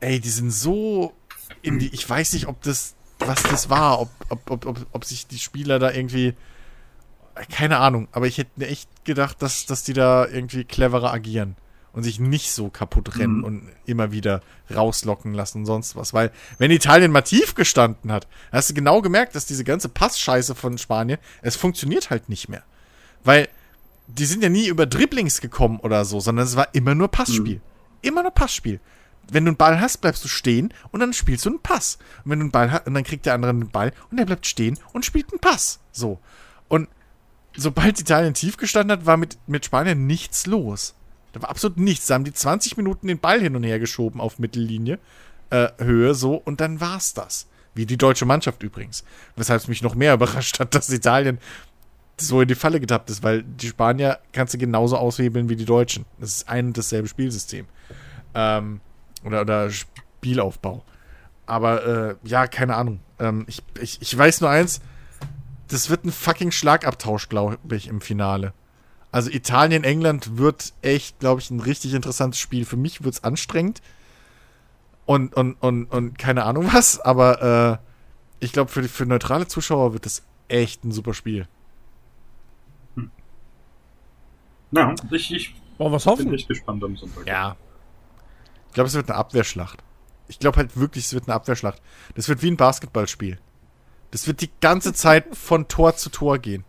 ey, 0.00 0.20
die 0.20 0.28
sind 0.28 0.50
so 0.50 1.14
in 1.62 1.78
die. 1.78 1.92
Ich 1.94 2.08
weiß 2.08 2.32
nicht, 2.34 2.46
ob 2.46 2.62
das, 2.62 2.94
was 3.18 3.42
das 3.42 3.70
war, 3.70 4.00
ob, 4.00 4.10
ob, 4.28 4.50
ob, 4.50 4.66
ob, 4.66 4.86
ob 4.92 5.04
sich 5.04 5.26
die 5.26 5.38
Spieler 5.38 5.78
da 5.78 5.90
irgendwie 5.90 6.34
keine 7.50 7.78
Ahnung, 7.78 8.08
aber 8.12 8.26
ich 8.26 8.38
hätte 8.38 8.66
echt 8.66 8.88
gedacht, 9.04 9.42
dass, 9.42 9.66
dass 9.66 9.82
die 9.82 9.92
da 9.92 10.26
irgendwie 10.26 10.64
cleverer 10.64 11.12
agieren 11.12 11.56
und 11.92 12.02
sich 12.02 12.18
nicht 12.18 12.52
so 12.52 12.70
kaputt 12.70 13.18
rennen 13.18 13.38
mhm. 13.38 13.44
und 13.44 13.68
immer 13.86 14.12
wieder 14.12 14.40
rauslocken 14.74 15.34
lassen 15.34 15.58
und 15.58 15.66
sonst 15.66 15.96
was. 15.96 16.12
Weil, 16.12 16.30
wenn 16.58 16.70
Italien 16.70 17.12
mal 17.12 17.22
tief 17.22 17.54
gestanden 17.54 18.12
hat, 18.12 18.26
hast 18.52 18.70
du 18.70 18.74
genau 18.74 19.00
gemerkt, 19.00 19.34
dass 19.34 19.46
diese 19.46 19.64
ganze 19.64 19.88
Passscheiße 19.88 20.54
von 20.54 20.78
Spanien, 20.78 21.18
es 21.42 21.56
funktioniert 21.56 22.10
halt 22.10 22.28
nicht 22.28 22.48
mehr. 22.48 22.62
Weil 23.22 23.48
die 24.06 24.26
sind 24.26 24.42
ja 24.42 24.48
nie 24.48 24.66
über 24.66 24.86
Dribblings 24.86 25.40
gekommen 25.40 25.80
oder 25.80 26.04
so, 26.04 26.20
sondern 26.20 26.46
es 26.46 26.56
war 26.56 26.68
immer 26.74 26.94
nur 26.94 27.08
Passspiel. 27.08 27.56
Mhm. 27.56 27.62
Immer 28.02 28.22
nur 28.22 28.32
Passspiel. 28.32 28.80
Wenn 29.30 29.44
du 29.44 29.50
einen 29.50 29.56
Ball 29.56 29.80
hast, 29.80 29.98
bleibst 29.98 30.22
du 30.24 30.28
stehen 30.28 30.74
und 30.90 31.00
dann 31.00 31.12
spielst 31.14 31.46
du 31.46 31.50
einen 31.50 31.60
Pass. 31.60 31.98
Und 32.24 32.30
wenn 32.30 32.40
du 32.40 32.44
einen 32.44 32.52
Ball 32.52 32.70
hast, 32.70 32.86
dann 32.86 33.04
kriegt 33.04 33.24
der 33.24 33.34
andere 33.34 33.50
einen 33.50 33.70
Ball 33.70 33.92
und 34.10 34.18
der 34.18 34.26
bleibt 34.26 34.46
stehen 34.46 34.78
und 34.92 35.04
spielt 35.04 35.32
einen 35.32 35.40
Pass. 35.40 35.80
So. 35.92 36.18
Und 36.68 36.88
sobald 37.56 37.98
Italien 38.00 38.34
tief 38.34 38.56
gestanden 38.58 38.98
hat, 38.98 39.06
war 39.06 39.16
mit, 39.16 39.38
mit 39.46 39.64
Spanien 39.64 40.06
nichts 40.06 40.46
los. 40.46 40.94
Da 41.32 41.42
war 41.42 41.50
absolut 41.50 41.78
nichts. 41.78 42.06
Da 42.06 42.14
haben 42.14 42.24
die 42.24 42.32
20 42.32 42.76
Minuten 42.76 43.06
den 43.06 43.18
Ball 43.18 43.40
hin 43.40 43.56
und 43.56 43.64
her 43.64 43.78
geschoben 43.78 44.20
auf 44.20 44.38
Mittellinie, 44.38 44.98
äh, 45.50 45.68
Höhe 45.78 46.14
so, 46.14 46.34
und 46.34 46.60
dann 46.60 46.80
war's 46.80 47.14
das. 47.14 47.46
Wie 47.74 47.86
die 47.86 47.96
deutsche 47.96 48.24
Mannschaft 48.24 48.62
übrigens. 48.62 49.04
Weshalb 49.34 49.62
es 49.62 49.68
mich 49.68 49.82
noch 49.82 49.94
mehr 49.94 50.14
überrascht 50.14 50.60
hat, 50.60 50.74
dass 50.74 50.90
Italien 50.90 51.38
so 52.20 52.40
in 52.40 52.48
die 52.48 52.54
Falle 52.54 52.80
getappt 52.80 53.10
ist, 53.10 53.22
weil 53.22 53.42
die 53.42 53.68
Spanier 53.68 54.18
kannst 54.32 54.54
du 54.54 54.58
genauso 54.58 54.96
aushebeln 54.96 55.48
wie 55.48 55.56
die 55.56 55.64
Deutschen. 55.64 56.04
Das 56.18 56.30
ist 56.30 56.48
ein 56.48 56.66
und 56.68 56.78
dasselbe 56.78 57.08
Spielsystem. 57.08 57.66
Ähm, 58.34 58.80
oder, 59.24 59.40
oder 59.40 59.70
Spielaufbau. 59.70 60.84
Aber 61.46 61.86
äh, 61.86 62.14
ja, 62.24 62.46
keine 62.46 62.76
Ahnung. 62.76 63.00
Ähm, 63.18 63.44
ich, 63.48 63.62
ich, 63.80 64.00
ich 64.00 64.16
weiß 64.16 64.40
nur 64.40 64.50
eins, 64.50 64.80
das 65.68 65.90
wird 65.90 66.04
ein 66.04 66.12
fucking 66.12 66.50
Schlagabtausch, 66.50 67.28
glaube 67.28 67.58
ich, 67.70 67.88
im 67.88 68.00
Finale. 68.00 68.52
Also 69.10 69.30
Italien, 69.30 69.84
England 69.84 70.38
wird 70.38 70.72
echt, 70.82 71.20
glaube 71.20 71.40
ich, 71.40 71.50
ein 71.50 71.60
richtig 71.60 71.94
interessantes 71.94 72.40
Spiel. 72.40 72.64
Für 72.64 72.76
mich 72.76 73.04
wird 73.04 73.14
es 73.14 73.24
anstrengend. 73.24 73.80
Und, 75.06 75.34
und, 75.34 75.54
und, 75.54 75.86
und 75.86 76.18
keine 76.18 76.44
Ahnung 76.44 76.70
was, 76.72 76.98
aber 76.98 77.80
äh, 77.80 78.44
ich 78.44 78.52
glaube, 78.52 78.70
für, 78.70 78.82
für 78.84 79.04
neutrale 79.04 79.46
Zuschauer 79.46 79.92
wird 79.92 80.06
es 80.06 80.22
echt 80.48 80.84
ein 80.84 80.92
super 80.92 81.14
Spiel. 81.14 81.46
Na, 84.74 84.92
ich, 85.12 85.32
ich 85.32 85.54
Wollen 85.78 85.92
wir 85.92 85.96
es 85.96 86.04
bin 86.04 86.12
hoffen? 86.12 86.34
echt 86.34 86.48
gespannt 86.48 86.82
am 86.82 86.96
Sonntag. 86.96 87.26
Ja. 87.26 87.56
Ich 88.68 88.74
glaube, 88.74 88.88
es 88.88 88.94
wird 88.94 89.08
eine 89.08 89.18
Abwehrschlacht. 89.18 89.84
Ich 90.26 90.40
glaube 90.40 90.56
halt 90.56 90.76
wirklich, 90.76 91.04
es 91.04 91.14
wird 91.14 91.28
eine 91.28 91.34
Abwehrschlacht. 91.34 91.80
Das 92.16 92.28
wird 92.28 92.42
wie 92.42 92.50
ein 92.50 92.56
Basketballspiel. 92.56 93.38
Das 94.10 94.26
wird 94.26 94.40
die 94.40 94.50
ganze 94.60 94.92
Zeit 95.04 95.36
von 95.36 95.68
Tor 95.68 95.94
zu 95.96 96.10
Tor 96.10 96.38
gehen. 96.38 96.64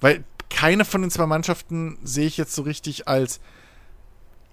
Weil 0.00 0.24
keine 0.50 0.84
von 0.84 1.00
den 1.00 1.10
zwei 1.10 1.26
Mannschaften 1.26 1.98
sehe 2.02 2.26
ich 2.26 2.36
jetzt 2.36 2.54
so 2.54 2.62
richtig 2.62 3.08
als 3.08 3.40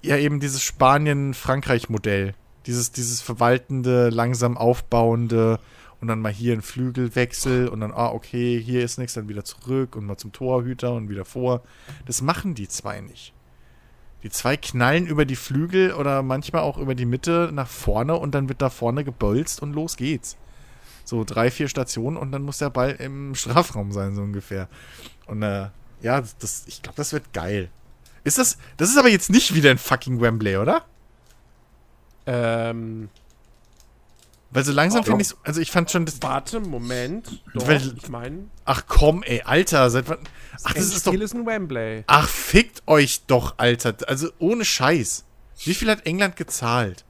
ja 0.02 0.16
eben 0.16 0.40
dieses 0.40 0.62
Spanien-Frankreich-Modell. 0.64 2.34
Dieses, 2.66 2.92
dieses 2.92 3.22
verwaltende, 3.22 4.10
langsam 4.10 4.58
aufbauende 4.58 5.60
und 6.00 6.08
dann 6.08 6.22
mal 6.22 6.32
hier 6.32 6.54
ein 6.54 6.62
Flügelwechsel 6.62 7.68
und 7.68 7.80
dann, 7.80 7.92
ah, 7.92 8.10
okay, 8.10 8.62
hier 8.62 8.84
ist 8.84 8.98
nichts, 8.98 9.14
dann 9.14 9.28
wieder 9.28 9.44
zurück 9.44 9.96
und 9.96 10.06
mal 10.06 10.18
zum 10.18 10.32
Torhüter 10.32 10.94
und 10.94 11.10
wieder 11.10 11.26
vor. 11.26 11.64
Das 12.06 12.22
machen 12.22 12.54
die 12.54 12.68
zwei 12.68 13.02
nicht. 13.02 13.34
Die 14.24 14.30
zwei 14.30 14.58
knallen 14.58 15.08
über 15.08 15.26
die 15.26 15.36
Flügel 15.36 15.94
oder 15.94 16.24
manchmal 16.24 16.62
auch 16.62 16.78
über 16.78 16.96
die 16.96 17.06
Mitte 17.06 17.50
nach 17.54 17.68
vorne 17.68 18.16
und 18.16 18.34
dann 18.34 18.50
wird 18.50 18.62
da 18.62 18.70
vorne 18.70 19.04
gebolzt 19.04 19.62
und 19.62 19.74
los 19.74 19.98
geht's. 19.98 20.38
So 21.04 21.24
drei, 21.24 21.50
vier 21.50 21.68
Stationen 21.68 22.18
und 22.18 22.32
dann 22.32 22.44
muss 22.44 22.58
der 22.58 22.70
Ball 22.70 22.92
im 22.92 23.34
Strafraum 23.36 23.92
sein, 23.92 24.16
so 24.16 24.22
ungefähr. 24.22 24.68
Und 25.26 25.42
äh, 25.42 25.70
ja, 26.02 26.22
das, 26.40 26.66
ich 26.68 26.82
glaube, 26.82 26.98
das 26.98 27.14
wird 27.14 27.34
geil. 27.34 27.70
Ist 28.24 28.38
das, 28.38 28.58
das 28.76 28.90
ist 28.90 28.98
aber 28.98 29.10
jetzt 29.10 29.30
nicht 29.30 29.56
wieder 29.56 29.72
ein 29.72 29.78
fucking 29.78 30.20
Wembley, 30.20 30.58
oder? 30.58 30.84
Ähm, 32.26 33.10
Weil 34.50 34.64
so 34.64 34.72
langsam 34.72 35.02
Oh. 35.02 35.04
finde 35.04 35.24
ich, 35.24 35.34
also 35.44 35.60
ich 35.60 35.72
fand 35.72 35.92
schon 35.92 36.06
das, 36.06 36.22
warte, 36.22 36.60
Moment. 36.62 37.44
Doch, 37.54 37.68
Weil- 37.68 37.94
ich 37.98 38.10
meine, 38.10 38.46
ach 38.66 38.84
komm, 38.88 39.22
ey, 39.24 39.42
Alter, 39.44 39.90
seit 39.90 40.08
wann, 40.08 40.20
ach, 40.64 40.74
das 40.74 40.86
ist 40.88 41.06
doch, 41.06 41.14
ist 41.14 41.36
ein 41.36 41.46
Wembley. 41.46 42.04
ach, 42.08 42.28
fickt 42.30 42.82
euch 42.88 43.26
doch, 43.28 43.56
Alter, 43.58 43.96
also 44.08 44.30
ohne 44.40 44.64
Scheiß. 44.64 45.26
Wie 45.66 45.74
viel 45.74 45.90
hat 45.92 46.06
England 46.06 46.36
gezahlt? 46.38 47.04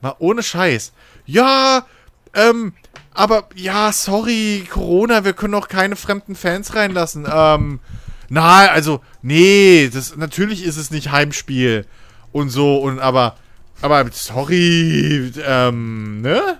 Mal 0.00 0.14
ohne 0.18 0.42
Scheiß. 0.42 0.92
Ja, 1.26 1.86
ähm, 2.34 2.74
aber 3.12 3.48
ja, 3.54 3.90
sorry, 3.92 4.66
Corona, 4.70 5.24
wir 5.24 5.32
können 5.32 5.54
auch 5.54 5.68
keine 5.68 5.96
fremden 5.96 6.34
Fans 6.36 6.74
reinlassen. 6.74 7.26
Ähm, 7.30 7.80
na, 8.28 8.66
also, 8.68 9.00
nee, 9.22 9.88
das 9.92 10.16
natürlich 10.16 10.62
ist 10.64 10.76
es 10.76 10.90
nicht 10.90 11.10
Heimspiel 11.10 11.86
und 12.32 12.50
so 12.50 12.78
und 12.78 13.00
aber 13.00 13.36
aber 13.84 14.10
sorry, 14.12 15.32
ähm, 15.44 16.20
ne? 16.22 16.58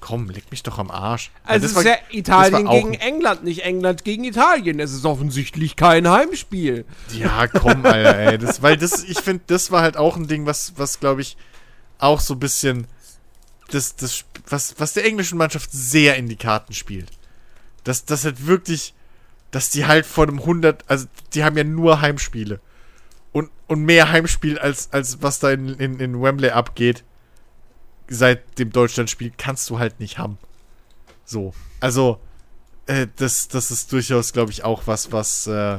Komm, 0.00 0.30
leg 0.30 0.50
mich 0.50 0.62
doch 0.62 0.78
am 0.78 0.90
Arsch. 0.90 1.30
Also 1.44 1.66
es 1.66 1.74
war- 1.74 1.82
ist 1.82 1.88
ja 1.88 1.96
Italien 2.10 2.64
war 2.64 2.74
gegen 2.74 2.94
England, 2.94 3.44
nicht 3.44 3.64
England 3.64 4.02
gegen 4.04 4.24
Italien. 4.24 4.80
Es 4.80 4.92
ist 4.92 5.04
offensichtlich 5.04 5.76
kein 5.76 6.08
Heimspiel. 6.08 6.86
Ja, 7.12 7.46
komm, 7.48 7.84
Alter, 7.84 8.16
ey. 8.18 8.38
Das, 8.38 8.62
weil 8.62 8.78
das, 8.78 9.04
ich 9.04 9.20
finde, 9.20 9.42
das 9.48 9.70
war 9.70 9.82
halt 9.82 9.98
auch 9.98 10.16
ein 10.16 10.26
Ding, 10.26 10.46
was, 10.46 10.72
was 10.76 11.00
glaube 11.00 11.20
ich, 11.20 11.36
auch 11.98 12.20
so 12.20 12.34
ein 12.34 12.40
bisschen 12.40 12.86
das, 13.70 13.94
das, 13.96 14.24
was, 14.48 14.74
was 14.78 14.94
der 14.94 15.04
englischen 15.04 15.36
Mannschaft 15.36 15.70
sehr 15.70 16.16
in 16.16 16.28
die 16.28 16.36
Karten 16.36 16.72
spielt. 16.72 17.10
Dass 17.84 18.04
das 18.06 18.24
halt 18.24 18.46
wirklich, 18.46 18.94
dass 19.50 19.68
die 19.68 19.84
halt 19.86 20.06
vor 20.06 20.26
dem 20.26 20.38
100, 20.38 20.84
also 20.88 21.06
die 21.34 21.44
haben 21.44 21.58
ja 21.58 21.64
nur 21.64 22.00
Heimspiele. 22.00 22.60
Und, 23.32 23.50
und 23.68 23.84
mehr 23.84 24.10
Heimspiel 24.10 24.58
als, 24.58 24.92
als 24.92 25.22
was 25.22 25.38
da 25.38 25.50
in, 25.50 25.68
in, 25.76 26.00
in 26.00 26.20
Wembley 26.20 26.50
abgeht, 26.50 27.04
seit 28.08 28.58
dem 28.58 28.70
Deutschlandspiel, 28.72 29.32
kannst 29.36 29.70
du 29.70 29.78
halt 29.78 30.00
nicht 30.00 30.18
haben. 30.18 30.38
So. 31.24 31.54
Also, 31.78 32.18
äh, 32.86 33.06
das, 33.16 33.46
das 33.48 33.70
ist 33.70 33.92
durchaus, 33.92 34.32
glaube 34.32 34.50
ich, 34.50 34.64
auch 34.64 34.82
was, 34.86 35.12
was, 35.12 35.46
äh, 35.46 35.78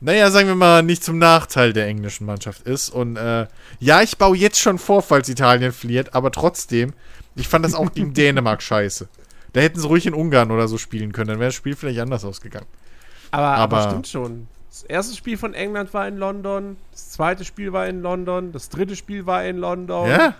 naja, 0.00 0.30
sagen 0.30 0.48
wir 0.48 0.54
mal, 0.56 0.82
nicht 0.82 1.04
zum 1.04 1.18
Nachteil 1.18 1.72
der 1.72 1.86
englischen 1.86 2.26
Mannschaft 2.26 2.62
ist. 2.62 2.88
Und 2.88 3.16
äh, 3.16 3.46
ja, 3.78 4.02
ich 4.02 4.18
baue 4.18 4.36
jetzt 4.36 4.58
schon 4.58 4.78
vor, 4.78 5.02
falls 5.02 5.28
Italien 5.28 5.72
verliert, 5.72 6.14
aber 6.14 6.32
trotzdem, 6.32 6.92
ich 7.36 7.46
fand 7.48 7.64
das 7.64 7.74
auch 7.74 7.92
gegen 7.92 8.14
Dänemark 8.14 8.62
scheiße. 8.62 9.08
Da 9.52 9.60
hätten 9.60 9.80
sie 9.80 9.86
ruhig 9.86 10.06
in 10.06 10.14
Ungarn 10.14 10.50
oder 10.50 10.66
so 10.68 10.76
spielen 10.76 11.12
können, 11.12 11.28
dann 11.28 11.38
wäre 11.38 11.48
das 11.48 11.54
Spiel 11.54 11.76
vielleicht 11.76 12.00
anders 12.00 12.24
ausgegangen. 12.24 12.66
Aber, 13.30 13.46
aber, 13.46 13.76
Aber- 13.78 13.90
stimmt 13.90 14.08
schon. 14.08 14.48
Das 14.70 14.82
erste 14.82 15.16
Spiel 15.16 15.38
von 15.38 15.54
England 15.54 15.94
war 15.94 16.06
in 16.06 16.18
London, 16.18 16.76
das 16.92 17.10
zweite 17.10 17.44
Spiel 17.44 17.72
war 17.72 17.86
in 17.86 18.02
London, 18.02 18.52
das 18.52 18.68
dritte 18.68 18.96
Spiel 18.96 19.26
war 19.26 19.44
in 19.44 19.56
London, 19.58 20.08
Ja? 20.08 20.34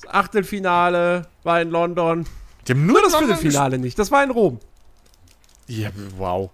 das 0.00 0.10
Achtelfinale 0.12 1.28
war 1.42 1.60
in 1.60 1.70
London. 1.70 2.26
Die 2.66 2.72
haben 2.72 2.86
Nur 2.86 3.02
das 3.02 3.14
Viertelfinale 3.14 3.78
nicht, 3.78 3.98
das 3.98 4.10
war 4.10 4.24
in 4.24 4.30
Rom. 4.30 4.60
Ja, 5.66 5.90
wow. 6.16 6.50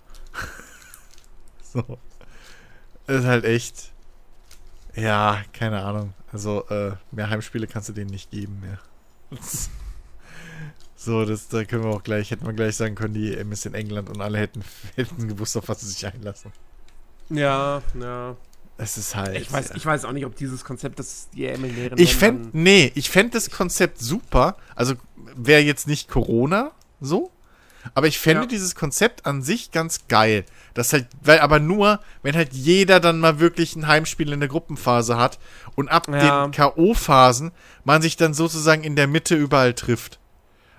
so. 1.72 1.98
Das 3.06 3.20
ist 3.20 3.26
halt 3.26 3.44
echt. 3.44 3.92
Ja, 4.94 5.42
keine 5.52 5.82
Ahnung. 5.82 6.12
Also, 6.32 6.64
äh, 6.68 6.92
mehr 7.10 7.28
Heimspiele 7.30 7.66
kannst 7.66 7.88
du 7.88 7.92
denen 7.92 8.10
nicht 8.10 8.30
geben 8.30 8.60
mehr. 8.60 8.78
So, 11.02 11.24
das, 11.24 11.48
da 11.48 11.64
können 11.64 11.82
wir 11.85 11.90
auch 11.90 12.02
gleich, 12.02 12.31
hätten 12.31 12.44
wir 12.44 12.52
gleich 12.52 12.77
sagen 12.77 12.94
können, 12.94 13.14
die 13.14 13.35
EM 13.35 13.51
ist 13.52 13.64
in 13.64 13.72
England 13.72 14.10
und 14.10 14.20
alle 14.20 14.36
hätten, 14.36 14.62
hätten 14.97 15.28
gewusst, 15.28 15.56
auf 15.56 15.66
was 15.68 15.81
sie 15.81 15.86
sich 15.89 16.06
einlassen. 16.06 16.52
Ja, 17.31 17.81
ja. 17.98 18.36
Es 18.77 18.98
ist 18.98 19.16
halt. 19.16 19.40
Ich 19.40 19.51
weiß, 19.51 19.70
ja. 19.70 19.77
ich 19.77 19.86
weiß 19.86 20.05
auch 20.05 20.12
nicht, 20.12 20.27
ob 20.27 20.36
dieses 20.36 20.62
Konzept, 20.62 20.98
das 20.98 21.28
die 21.35 21.47
EM 21.47 21.64
in 21.64 21.74
mehreren 21.74 21.98
Ich 21.98 22.16
fände, 22.16 22.51
nee, 22.52 22.93
ich 22.94 23.09
fände 23.09 23.32
das 23.32 23.51
Konzept 23.51 23.98
super. 23.98 24.56
Also 24.74 24.94
wäre 25.35 25.62
jetzt 25.62 25.86
nicht 25.86 26.09
Corona 26.09 26.72
so, 27.01 27.31
aber 27.94 28.06
ich 28.06 28.18
fände 28.18 28.43
Ja. 28.43 28.47
dieses 28.48 28.74
Konzept 28.74 29.24
an 29.24 29.40
sich 29.40 29.70
ganz 29.70 30.06
geil. 30.09 30.44
Das 30.74 30.93
halt, 30.93 31.06
weil 31.22 31.40
aber 31.40 31.60
nur, 31.60 32.01
wenn 32.22 32.36
halt 32.36 32.52
jeder 32.52 33.01
dann 33.01 33.20
mal 33.20 33.40
wirklich 33.40 33.74
ein 33.74 33.86
Heimspiel 33.86 34.32
in 34.32 34.40
der 34.40 34.51
Gruppenphase 34.51 35.16
hat 35.16 35.39
und 35.77 35.89
ab 35.89 36.09
Ja. 36.09 36.44
den 36.44 36.52
K.O.-Phasen 36.52 37.52
man 37.85 38.02
sich 38.02 38.16
dann 38.18 38.35
sozusagen 38.35 38.85
in 38.85 38.97
der 38.97 39.06
Mitte 39.06 39.35
überall 39.35 39.72
trifft. 39.72 40.18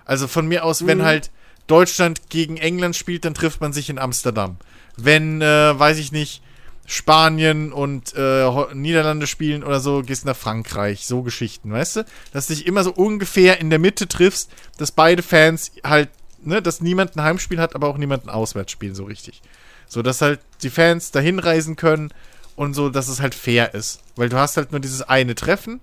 Also 0.04 0.26
von 0.28 0.46
mir 0.46 0.64
aus, 0.64 0.86
wenn 0.86 0.98
Mhm. 0.98 1.04
halt 1.04 1.30
Deutschland 1.66 2.28
gegen 2.28 2.56
England 2.56 2.96
spielt, 2.96 3.24
dann 3.24 3.34
trifft 3.34 3.60
man 3.60 3.72
sich 3.72 3.88
in 3.88 3.98
Amsterdam. 3.98 4.56
Wenn, 4.96 5.40
äh, 5.40 5.78
weiß 5.78 5.98
ich 5.98 6.12
nicht, 6.12 6.42
Spanien 6.84 7.72
und 7.72 8.12
äh, 8.16 8.74
Niederlande 8.74 9.26
spielen 9.26 9.62
oder 9.62 9.80
so, 9.80 10.02
gehst 10.02 10.24
nach 10.24 10.36
Frankreich. 10.36 11.06
So 11.06 11.22
Geschichten, 11.22 11.72
weißt 11.72 11.96
du? 11.96 12.04
Dass 12.32 12.48
du 12.48 12.54
dich 12.54 12.66
immer 12.66 12.82
so 12.84 12.92
ungefähr 12.92 13.60
in 13.60 13.70
der 13.70 13.78
Mitte 13.78 14.08
triffst, 14.08 14.50
dass 14.78 14.90
beide 14.90 15.22
Fans 15.22 15.72
halt, 15.84 16.10
ne, 16.42 16.60
dass 16.60 16.80
niemand 16.80 17.16
ein 17.16 17.22
Heimspiel 17.22 17.60
hat, 17.60 17.74
aber 17.74 17.86
auch 17.88 17.96
niemand 17.96 18.26
ein 18.26 18.30
Auswärtsspiel, 18.30 18.94
so 18.94 19.04
richtig. 19.04 19.40
So, 19.88 20.02
dass 20.02 20.20
halt 20.20 20.40
die 20.62 20.70
Fans 20.70 21.12
dahin 21.12 21.38
reisen 21.38 21.76
können 21.76 22.12
und 22.56 22.74
so, 22.74 22.90
dass 22.90 23.08
es 23.08 23.20
halt 23.20 23.34
fair 23.34 23.74
ist. 23.74 24.00
Weil 24.16 24.28
du 24.28 24.36
hast 24.36 24.56
halt 24.56 24.72
nur 24.72 24.80
dieses 24.80 25.02
eine 25.02 25.34
Treffen, 25.34 25.80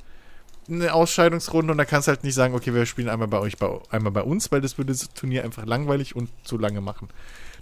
eine 0.69 0.93
Ausscheidungsrunde 0.93 1.71
und 1.71 1.77
da 1.77 1.85
kannst 1.85 2.07
du 2.07 2.11
halt 2.11 2.23
nicht 2.23 2.35
sagen, 2.35 2.53
okay, 2.53 2.73
wir 2.73 2.85
spielen 2.85 3.09
einmal 3.09 3.27
bei 3.27 3.39
euch, 3.39 3.57
bei, 3.57 3.79
einmal 3.89 4.11
bei 4.11 4.21
uns, 4.21 4.51
weil 4.51 4.61
das 4.61 4.77
würde 4.77 4.93
das 4.93 5.09
Turnier 5.13 5.43
einfach 5.43 5.65
langweilig 5.65 6.15
und 6.15 6.29
zu 6.43 6.57
lange 6.57 6.81
machen. 6.81 7.09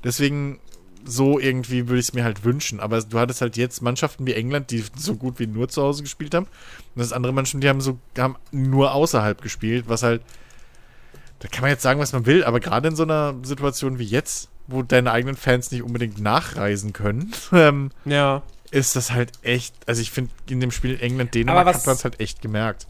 Deswegen 0.03 0.59
so 1.07 1.39
irgendwie 1.39 1.87
würde 1.87 1.99
ich 1.99 2.07
es 2.07 2.13
mir 2.13 2.23
halt 2.23 2.43
wünschen. 2.43 2.79
Aber 2.79 3.01
du 3.01 3.19
hattest 3.19 3.41
halt 3.41 3.57
jetzt 3.57 3.81
Mannschaften 3.81 4.25
wie 4.27 4.33
England, 4.33 4.71
die 4.71 4.83
so 4.95 5.15
gut 5.15 5.39
wie 5.39 5.47
nur 5.47 5.69
zu 5.69 5.81
Hause 5.81 6.03
gespielt 6.03 6.33
haben. 6.33 6.45
Und 6.45 6.99
das 6.99 7.13
andere 7.13 7.33
Mannschaften, 7.33 7.61
die 7.61 7.69
haben 7.69 7.81
so 7.81 7.97
haben 8.17 8.35
nur 8.51 8.93
außerhalb 8.93 9.41
gespielt, 9.41 9.85
was 9.87 10.03
halt. 10.03 10.21
Da 11.39 11.47
kann 11.47 11.61
man 11.61 11.69
jetzt 11.69 11.83
sagen, 11.83 11.99
was 11.99 12.13
man 12.13 12.25
will, 12.25 12.43
aber 12.43 12.59
gerade 12.59 12.87
in 12.87 12.95
so 12.95 13.03
einer 13.03 13.35
Situation 13.43 13.99
wie 13.99 14.05
jetzt, 14.05 14.49
wo 14.65 14.81
deine 14.81 15.11
eigenen 15.11 15.35
Fans 15.35 15.69
nicht 15.69 15.83
unbedingt 15.83 16.19
nachreisen 16.19 16.93
können, 16.93 17.31
ähm, 17.51 17.91
Ja. 18.05 18.41
Ist 18.71 18.95
das 18.95 19.11
halt 19.11 19.31
echt. 19.41 19.75
Also 19.85 20.01
ich 20.01 20.11
finde, 20.11 20.31
in 20.49 20.59
dem 20.59 20.71
Spiel 20.71 20.99
England-Dänemark 21.01 21.67
hat 21.67 21.85
man 21.85 21.95
es 21.95 22.03
halt 22.03 22.19
echt 22.19 22.41
gemerkt. 22.41 22.87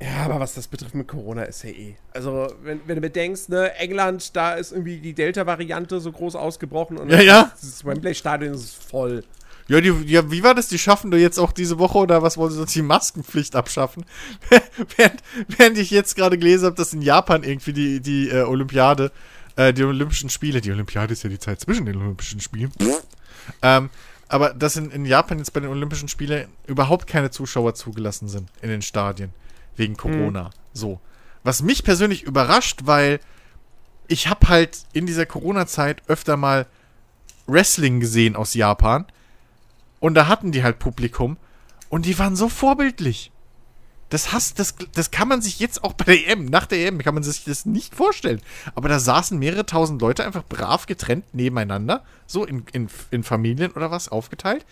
Ja, 0.00 0.24
aber 0.24 0.40
was 0.40 0.54
das 0.54 0.66
betrifft 0.66 0.94
mit 0.94 1.08
Corona 1.08 1.44
ist 1.44 1.62
ja 1.62 1.70
eh. 1.70 1.94
Also, 2.12 2.52
wenn, 2.62 2.80
wenn 2.86 2.96
du 2.96 3.00
bedenkst, 3.00 3.48
ne, 3.48 3.74
England, 3.76 4.34
da 4.36 4.54
ist 4.54 4.72
irgendwie 4.72 4.98
die 4.98 5.14
Delta-Variante 5.14 6.00
so 6.00 6.10
groß 6.10 6.36
ausgebrochen 6.36 6.98
und 6.98 7.10
Ja, 7.10 7.20
ja. 7.20 7.52
das 7.60 7.84
Wembley-Stadion 7.84 8.54
ist 8.54 8.74
voll. 8.82 9.24
Ja, 9.66 9.80
die, 9.80 9.94
ja, 10.06 10.30
wie 10.30 10.42
war 10.42 10.54
das? 10.54 10.68
Die 10.68 10.78
schaffen 10.78 11.10
doch 11.10 11.16
jetzt 11.16 11.38
auch 11.38 11.52
diese 11.52 11.78
Woche 11.78 11.96
oder 11.98 12.22
was 12.22 12.36
wollen 12.36 12.50
sie 12.50 12.58
sonst 12.58 12.74
die 12.74 12.82
Maskenpflicht 12.82 13.56
abschaffen? 13.56 14.04
während, 14.96 15.22
während 15.56 15.78
ich 15.78 15.90
jetzt 15.90 16.16
gerade 16.16 16.36
gelesen 16.36 16.66
habe, 16.66 16.76
dass 16.76 16.92
in 16.92 17.00
Japan 17.00 17.44
irgendwie 17.44 17.72
die, 17.72 18.00
die 18.00 18.28
äh, 18.28 18.42
Olympiade, 18.42 19.10
äh, 19.56 19.72
die 19.72 19.84
Olympischen 19.84 20.28
Spiele, 20.28 20.60
die 20.60 20.70
Olympiade 20.72 21.14
ist 21.14 21.22
ja 21.22 21.30
die 21.30 21.38
Zeit 21.38 21.60
zwischen 21.60 21.86
den 21.86 21.96
Olympischen 21.96 22.40
Spielen, 22.40 22.72
ähm, 23.62 23.88
aber 24.28 24.54
dass 24.54 24.76
in, 24.76 24.90
in 24.90 25.04
Japan 25.04 25.38
jetzt 25.38 25.52
bei 25.52 25.60
den 25.60 25.70
Olympischen 25.70 26.08
Spielen 26.08 26.48
überhaupt 26.66 27.06
keine 27.06 27.30
Zuschauer 27.30 27.74
zugelassen 27.74 28.28
sind 28.28 28.48
in 28.62 28.68
den 28.68 28.82
Stadien 28.82 29.32
wegen 29.76 29.96
Corona. 29.96 30.50
So. 30.72 31.00
Was 31.42 31.62
mich 31.62 31.84
persönlich 31.84 32.22
überrascht, 32.22 32.80
weil 32.84 33.20
ich 34.08 34.28
habe 34.28 34.48
halt 34.48 34.78
in 34.92 35.06
dieser 35.06 35.26
Corona-Zeit 35.26 36.02
öfter 36.08 36.36
mal 36.36 36.66
Wrestling 37.46 38.00
gesehen 38.00 38.36
aus 38.36 38.54
Japan. 38.54 39.06
Und 40.00 40.14
da 40.14 40.26
hatten 40.26 40.52
die 40.52 40.62
halt 40.62 40.78
Publikum. 40.78 41.36
Und 41.88 42.06
die 42.06 42.18
waren 42.18 42.36
so 42.36 42.48
vorbildlich. 42.48 43.30
Das, 44.14 44.32
hast, 44.32 44.60
das, 44.60 44.76
das 44.92 45.10
kann 45.10 45.26
man 45.26 45.42
sich 45.42 45.58
jetzt 45.58 45.82
auch 45.82 45.92
bei 45.92 46.04
der 46.04 46.28
EM, 46.28 46.44
nach 46.44 46.66
der 46.66 46.86
EM, 46.86 46.98
kann 46.98 47.14
man 47.14 47.24
sich 47.24 47.42
das 47.42 47.66
nicht 47.66 47.96
vorstellen. 47.96 48.40
Aber 48.76 48.88
da 48.88 49.00
saßen 49.00 49.36
mehrere 49.36 49.66
tausend 49.66 50.00
Leute 50.00 50.24
einfach 50.24 50.44
brav 50.44 50.86
getrennt 50.86 51.24
nebeneinander, 51.34 52.04
so 52.24 52.44
in, 52.44 52.64
in, 52.72 52.88
in 53.10 53.24
Familien 53.24 53.72
oder 53.72 53.90
was, 53.90 54.08
aufgeteilt. 54.08 54.64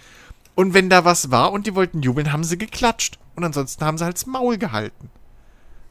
Und 0.55 0.75
wenn 0.75 0.89
da 0.89 1.05
was 1.05 1.33
war 1.33 1.51
und 1.51 1.67
die 1.67 1.75
wollten 1.75 2.03
jubeln, 2.03 2.33
haben 2.33 2.45
sie 2.45 2.57
geklatscht. 2.57 3.19
Und 3.35 3.43
ansonsten 3.43 3.85
haben 3.85 3.99
sie 3.99 4.05
halt 4.05 4.15
das 4.15 4.27
Maul 4.27 4.59
gehalten. 4.59 5.11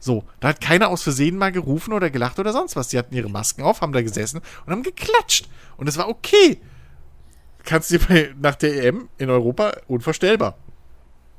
So, 0.00 0.24
da 0.40 0.48
hat 0.48 0.62
keiner 0.62 0.88
aus 0.88 1.02
Versehen 1.02 1.36
mal 1.36 1.52
gerufen 1.52 1.92
oder 1.92 2.08
gelacht 2.08 2.38
oder 2.38 2.54
sonst 2.54 2.74
was. 2.74 2.88
Die 2.88 2.96
hatten 2.96 3.14
ihre 3.14 3.28
Masken 3.28 3.64
auf, 3.64 3.82
haben 3.82 3.92
da 3.92 4.00
gesessen 4.00 4.40
und 4.64 4.72
haben 4.72 4.82
geklatscht. 4.82 5.50
Und 5.76 5.90
es 5.90 5.98
war 5.98 6.08
okay. 6.08 6.58
Kannst 7.64 7.90
du 7.90 7.98
dir 7.98 8.06
bei, 8.06 8.34
nach 8.40 8.54
der 8.54 8.82
EM 8.82 9.10
in 9.18 9.28
Europa 9.28 9.74
unvorstellbar. 9.88 10.56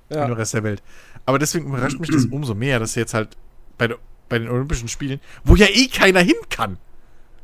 Ja. 0.10 0.26
Im 0.26 0.34
Rest 0.34 0.54
der 0.54 0.64
Welt. 0.64 0.84
Aber 1.26 1.40
deswegen 1.40 1.68
überrascht 1.68 2.00
mich 2.00 2.10
das 2.10 2.26
umso 2.26 2.54
mehr, 2.54 2.80
dass 2.80 2.96
jetzt 2.96 3.14
halt 3.14 3.38
bei, 3.78 3.88
der, 3.88 3.98
bei 4.30 4.40
den 4.40 4.50
Olympischen 4.50 4.88
Spielen, 4.88 5.20
wo 5.44 5.56
ja 5.56 5.68
eh 5.68 5.88
keiner 5.88 6.20
hin 6.20 6.36
kann. 6.50 6.78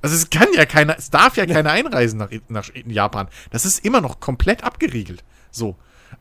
Also 0.01 0.15
es 0.15 0.30
kann 0.30 0.47
ja 0.56 0.65
keiner, 0.65 0.97
es 0.97 1.10
darf 1.10 1.38
ja 1.38 1.45
keiner 1.45 1.72
einreisen 1.72 2.19
nach, 2.19 2.30
nach 2.47 2.69
Japan. 2.85 3.27
Das 3.51 3.65
ist 3.65 3.84
immer 3.84 4.01
noch 4.01 4.19
komplett 4.19 4.64
abgeriegelt. 4.64 5.23
So. 5.51 5.76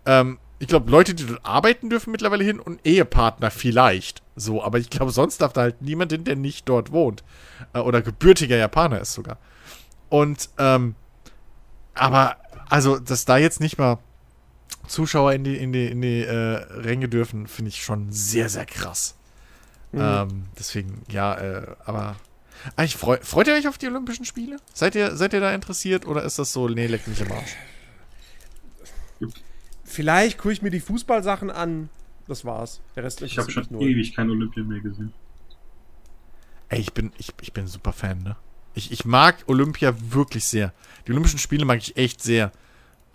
Ähm, 0.04 0.38
ich 0.58 0.66
glaube, 0.66 0.90
Leute, 0.90 1.14
die 1.14 1.24
dort 1.24 1.44
arbeiten, 1.44 1.88
dürfen 1.88 2.10
mittlerweile 2.10 2.42
hin 2.42 2.58
und 2.58 2.84
Ehepartner 2.84 3.50
vielleicht. 3.50 4.22
So, 4.34 4.62
aber 4.62 4.78
ich 4.78 4.90
glaube, 4.90 5.12
sonst 5.12 5.40
darf 5.40 5.52
da 5.52 5.62
halt 5.62 5.82
niemand 5.82 6.10
hin, 6.10 6.24
der 6.24 6.36
nicht 6.36 6.68
dort 6.68 6.90
wohnt. 6.90 7.22
Äh, 7.72 7.80
oder 7.80 8.02
gebürtiger 8.02 8.56
Japaner 8.56 9.00
ist 9.00 9.12
sogar. 9.12 9.38
Und, 10.08 10.50
ähm, 10.58 10.96
aber, 11.94 12.36
also, 12.68 12.98
dass 12.98 13.24
da 13.24 13.36
jetzt 13.36 13.60
nicht 13.60 13.78
mal 13.78 13.98
Zuschauer 14.86 15.32
in 15.32 15.44
die, 15.44 15.56
in 15.56 15.72
die, 15.72 15.86
in 15.86 16.00
die 16.00 16.22
äh, 16.22 16.32
Ränge 16.32 17.08
dürfen, 17.08 17.46
finde 17.46 17.70
ich 17.70 17.82
schon 17.82 18.10
sehr, 18.10 18.48
sehr 18.48 18.66
krass. 18.66 19.16
Mhm. 19.92 20.00
Ähm, 20.00 20.44
deswegen, 20.58 21.02
ja, 21.10 21.34
äh, 21.34 21.66
aber. 21.84 22.16
Ah, 22.74 22.82
ich 22.82 22.96
freu, 22.96 23.18
freut 23.22 23.46
ihr 23.46 23.54
euch 23.54 23.68
auf 23.68 23.78
die 23.78 23.86
Olympischen 23.86 24.24
Spiele? 24.24 24.56
Seid 24.74 24.94
ihr, 24.96 25.14
seid 25.16 25.32
ihr 25.32 25.40
da 25.40 25.54
interessiert 25.54 26.06
oder 26.06 26.24
ist 26.24 26.38
das 26.38 26.52
so, 26.52 26.68
nee, 26.68 26.86
leck 26.88 27.06
mich 27.06 27.20
im 27.20 27.30
Arsch? 27.30 27.56
Vielleicht 29.84 30.38
gucke 30.38 30.52
ich 30.52 30.62
mir 30.62 30.70
die 30.70 30.80
Fußballsachen 30.80 31.50
an. 31.50 31.88
Das 32.26 32.44
war's. 32.44 32.80
Der 32.94 33.04
Rest 33.04 33.22
Ich 33.22 33.38
habe 33.38 33.50
schon 33.50 33.80
ewig 33.80 34.14
kein 34.14 34.28
Olympia 34.28 34.62
mehr 34.62 34.80
gesehen. 34.80 35.14
Ey, 36.68 36.80
ich 36.80 36.92
bin, 36.92 37.12
ich, 37.16 37.32
ich 37.40 37.52
bin 37.52 37.64
ein 37.64 37.68
super 37.68 37.92
Fan, 37.92 38.18
ne? 38.18 38.36
Ich, 38.74 38.92
ich 38.92 39.04
mag 39.04 39.36
Olympia 39.46 39.94
wirklich 40.12 40.44
sehr. 40.44 40.74
Die 41.06 41.12
Olympischen 41.12 41.38
Spiele 41.38 41.64
mag 41.64 41.78
ich 41.78 41.96
echt 41.96 42.22
sehr. 42.22 42.52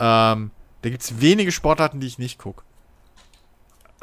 Ähm, 0.00 0.50
da 0.84 0.90
gibt's 0.90 1.18
wenige 1.18 1.50
Sportarten, 1.50 1.98
die 1.98 2.06
ich 2.06 2.18
nicht 2.18 2.38
gucke. 2.38 2.62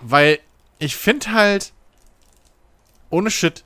Weil 0.01 0.39
ich 0.79 0.95
finde 0.95 1.31
halt, 1.31 1.73
ohne 3.11 3.29
Shit, 3.29 3.63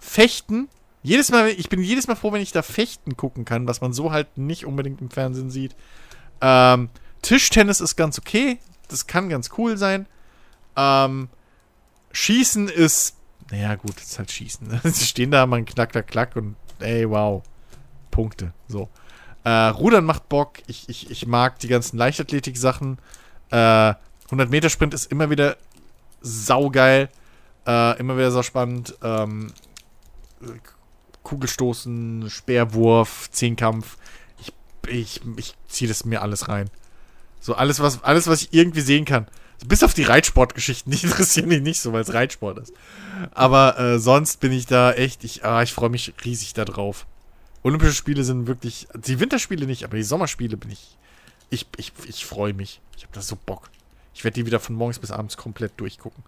Fechten, 0.00 0.68
jedes 1.04 1.30
Mal, 1.30 1.50
ich 1.50 1.68
bin 1.68 1.80
jedes 1.80 2.08
Mal 2.08 2.16
froh, 2.16 2.32
wenn 2.32 2.40
ich 2.40 2.50
da 2.50 2.62
Fechten 2.62 3.16
gucken 3.16 3.44
kann, 3.44 3.68
was 3.68 3.80
man 3.80 3.92
so 3.92 4.10
halt 4.10 4.36
nicht 4.36 4.66
unbedingt 4.66 5.00
im 5.00 5.10
Fernsehen 5.10 5.48
sieht. 5.48 5.76
Ähm, 6.40 6.88
Tischtennis 7.22 7.80
ist 7.80 7.94
ganz 7.94 8.18
okay. 8.18 8.58
Das 8.88 9.06
kann 9.06 9.28
ganz 9.28 9.50
cool 9.58 9.76
sein. 9.76 10.06
Ähm, 10.74 11.28
Schießen 12.10 12.68
ist, 12.68 13.16
naja, 13.52 13.76
gut, 13.76 13.96
ist 13.96 14.18
halt 14.18 14.32
Schießen. 14.32 14.66
Ne? 14.66 14.80
Sie 14.90 15.04
stehen 15.04 15.30
da, 15.30 15.46
man 15.46 15.66
knack, 15.66 15.92
klack, 15.92 16.08
klack 16.08 16.34
und 16.34 16.56
ey, 16.80 17.08
wow. 17.08 17.44
Punkte. 18.10 18.52
So. 18.66 18.88
Äh, 19.46 19.68
Rudern 19.68 20.04
macht 20.04 20.28
Bock. 20.28 20.54
Ich, 20.66 20.88
ich, 20.88 21.08
ich 21.08 21.24
mag 21.28 21.60
die 21.60 21.68
ganzen 21.68 21.96
Leichtathletik-Sachen. 21.98 22.98
Äh, 23.52 23.94
100 24.24 24.50
Meter 24.50 24.70
Sprint 24.70 24.92
ist 24.92 25.12
immer 25.12 25.30
wieder 25.30 25.56
saugeil. 26.20 27.08
Äh, 27.64 27.96
immer 28.00 28.16
wieder 28.16 28.32
so 28.32 28.42
spannend. 28.42 28.96
Ähm, 29.04 29.52
Kugelstoßen, 31.22 32.28
Speerwurf, 32.28 33.30
Zehnkampf. 33.30 33.98
Ich, 34.40 34.52
ich, 34.88 35.20
ich 35.36 35.54
ziehe 35.68 35.86
das 35.86 36.04
mir 36.04 36.22
alles 36.22 36.48
rein. 36.48 36.68
So 37.38 37.54
alles, 37.54 37.78
was, 37.78 38.02
alles, 38.02 38.26
was 38.26 38.42
ich 38.42 38.52
irgendwie 38.52 38.80
sehen 38.80 39.04
kann. 39.04 39.28
Bis 39.64 39.84
auf 39.84 39.94
die 39.94 40.02
Reitsportgeschichten, 40.02 40.90
die 40.90 41.00
interessieren 41.06 41.46
mich 41.46 41.62
nicht 41.62 41.80
so, 41.80 41.92
weil 41.92 42.02
es 42.02 42.12
Reitsport 42.12 42.58
ist. 42.58 42.72
Aber 43.30 43.78
äh, 43.78 44.00
sonst 44.00 44.40
bin 44.40 44.50
ich 44.50 44.66
da 44.66 44.90
echt, 44.90 45.22
ich, 45.22 45.44
ah, 45.44 45.62
ich 45.62 45.72
freue 45.72 45.90
mich 45.90 46.14
riesig 46.24 46.52
da 46.54 46.64
drauf. 46.64 47.06
Olympische 47.66 47.94
Spiele 47.94 48.22
sind 48.22 48.46
wirklich, 48.46 48.86
die 48.94 49.18
Winterspiele 49.18 49.66
nicht, 49.66 49.82
aber 49.82 49.96
die 49.96 50.04
Sommerspiele 50.04 50.56
bin 50.56 50.70
ich, 50.70 50.96
ich, 51.50 51.66
ich, 51.76 51.92
ich 52.06 52.24
freue 52.24 52.54
mich. 52.54 52.80
Ich 52.96 53.02
habe 53.02 53.12
da 53.12 53.20
so 53.20 53.34
Bock. 53.34 53.70
Ich 54.14 54.22
werde 54.22 54.36
die 54.36 54.46
wieder 54.46 54.60
von 54.60 54.76
morgens 54.76 55.00
bis 55.00 55.10
abends 55.10 55.36
komplett 55.36 55.72
durchgucken. 55.76 56.22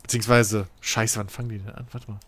Beziehungsweise, 0.00 0.68
scheiße, 0.80 1.18
wann 1.18 1.28
fangen 1.28 1.48
die 1.48 1.58
denn 1.58 1.74
an? 1.74 1.88
Warte 1.90 2.08
mal. 2.08 2.20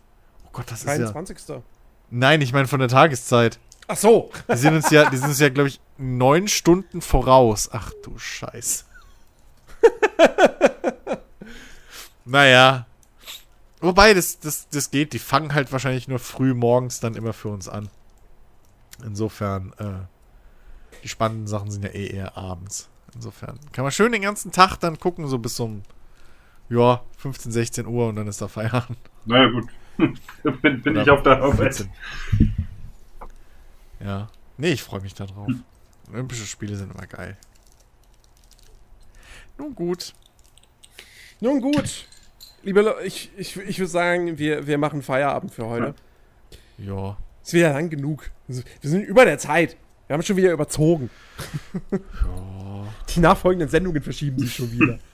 Oh 0.45 0.49
Gott, 0.51 0.69
das 0.69 0.79
ist 0.79 0.87
ja... 0.87 1.09
23. 1.09 1.63
Nein, 2.09 2.41
ich 2.41 2.51
meine 2.51 2.67
von 2.67 2.81
der 2.81 2.89
Tageszeit. 2.89 3.59
Ach 3.87 3.95
so. 3.95 4.29
Die 4.51 4.57
sind 4.57 4.75
uns 4.75 4.89
ja, 4.89 5.09
die 5.09 5.15
sind 5.15 5.29
uns 5.29 5.39
ja, 5.39 5.47
glaube 5.47 5.69
ich, 5.69 5.79
neun 5.97 6.49
Stunden 6.49 7.01
voraus. 7.01 7.69
Ach 7.71 7.93
du 8.03 8.17
Scheiß. 8.17 8.83
naja. 12.25 12.87
Wobei, 13.85 14.15
das, 14.15 14.39
das, 14.39 14.67
das 14.69 14.89
geht. 14.89 15.13
Die 15.13 15.19
fangen 15.19 15.53
halt 15.53 15.71
wahrscheinlich 15.71 16.07
nur 16.07 16.17
früh 16.17 16.55
morgens 16.55 16.99
dann 16.99 17.13
immer 17.13 17.33
für 17.33 17.49
uns 17.49 17.69
an. 17.69 17.89
Insofern, 19.03 19.73
äh, 19.77 20.07
die 21.03 21.07
spannenden 21.07 21.45
Sachen 21.45 21.69
sind 21.69 21.83
ja 21.83 21.91
eh 21.91 22.07
eher 22.07 22.35
abends. 22.35 22.89
Insofern 23.13 23.59
kann 23.73 23.83
man 23.83 23.91
schön 23.91 24.11
den 24.11 24.23
ganzen 24.23 24.51
Tag 24.51 24.77
dann 24.77 24.99
gucken, 24.99 25.27
so 25.27 25.37
bis 25.37 25.59
um, 25.59 25.83
ja, 26.67 27.03
15, 27.17 27.51
16 27.51 27.85
Uhr 27.85 28.07
und 28.07 28.15
dann 28.15 28.27
ist 28.27 28.41
da 28.41 28.47
Feierabend. 28.47 28.97
Naja, 29.25 29.49
gut. 29.49 29.69
bin 30.61 30.81
bin 30.81 30.93
Oder 30.93 31.03
ich 31.03 31.09
auf 31.11 31.21
der 31.21 31.41
Arbeit. 31.43 31.75
14. 31.75 31.89
Ja. 33.99 34.29
Nee, 34.57 34.71
ich 34.71 34.81
freue 34.81 35.01
mich 35.01 35.13
da 35.13 35.25
drauf. 35.27 35.49
Olympische 36.11 36.45
Spiele 36.45 36.75
sind 36.75 36.91
immer 36.91 37.05
geil. 37.05 37.37
Nun 39.59 39.75
gut. 39.75 40.13
Nun 41.39 41.61
gut. 41.61 42.07
Liebe 42.65 42.81
Leute, 42.81 43.03
ich, 43.03 43.29
ich, 43.37 43.55
ich 43.57 43.77
würde 43.77 43.91
sagen, 43.91 44.39
wir, 44.39 44.65
wir 44.65 44.79
machen 44.79 45.03
Feierabend 45.03 45.53
für 45.53 45.67
heute. 45.67 45.93
Ja. 46.79 47.15
Ist 47.43 47.53
wieder 47.53 47.71
lang 47.71 47.91
genug. 47.91 48.31
Wir 48.47 48.63
sind 48.81 49.03
über 49.03 49.23
der 49.23 49.37
Zeit. 49.37 49.77
Wir 50.07 50.15
haben 50.15 50.23
schon 50.23 50.35
wieder 50.35 50.51
überzogen. 50.51 51.11
Ja. 51.91 51.97
Die 53.13 53.19
nachfolgenden 53.19 53.69
Sendungen 53.69 54.01
verschieben 54.01 54.39
sich 54.39 54.55
schon 54.55 54.71
wieder. 54.71 54.99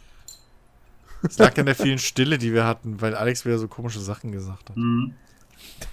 Es 1.24 1.38
lag 1.38 1.56
an 1.60 1.68
der 1.68 1.76
vielen 1.76 2.00
Stille, 2.00 2.40
die 2.40 2.52
wir 2.52 2.66
hatten, 2.66 3.00
weil 3.00 3.14
Alex 3.14 3.46
wieder 3.46 3.60
so 3.60 3.68
komische 3.68 4.00
Sachen 4.00 4.32
gesagt 4.32 4.72
hat. 4.72 4.76
Mhm. 4.76 5.14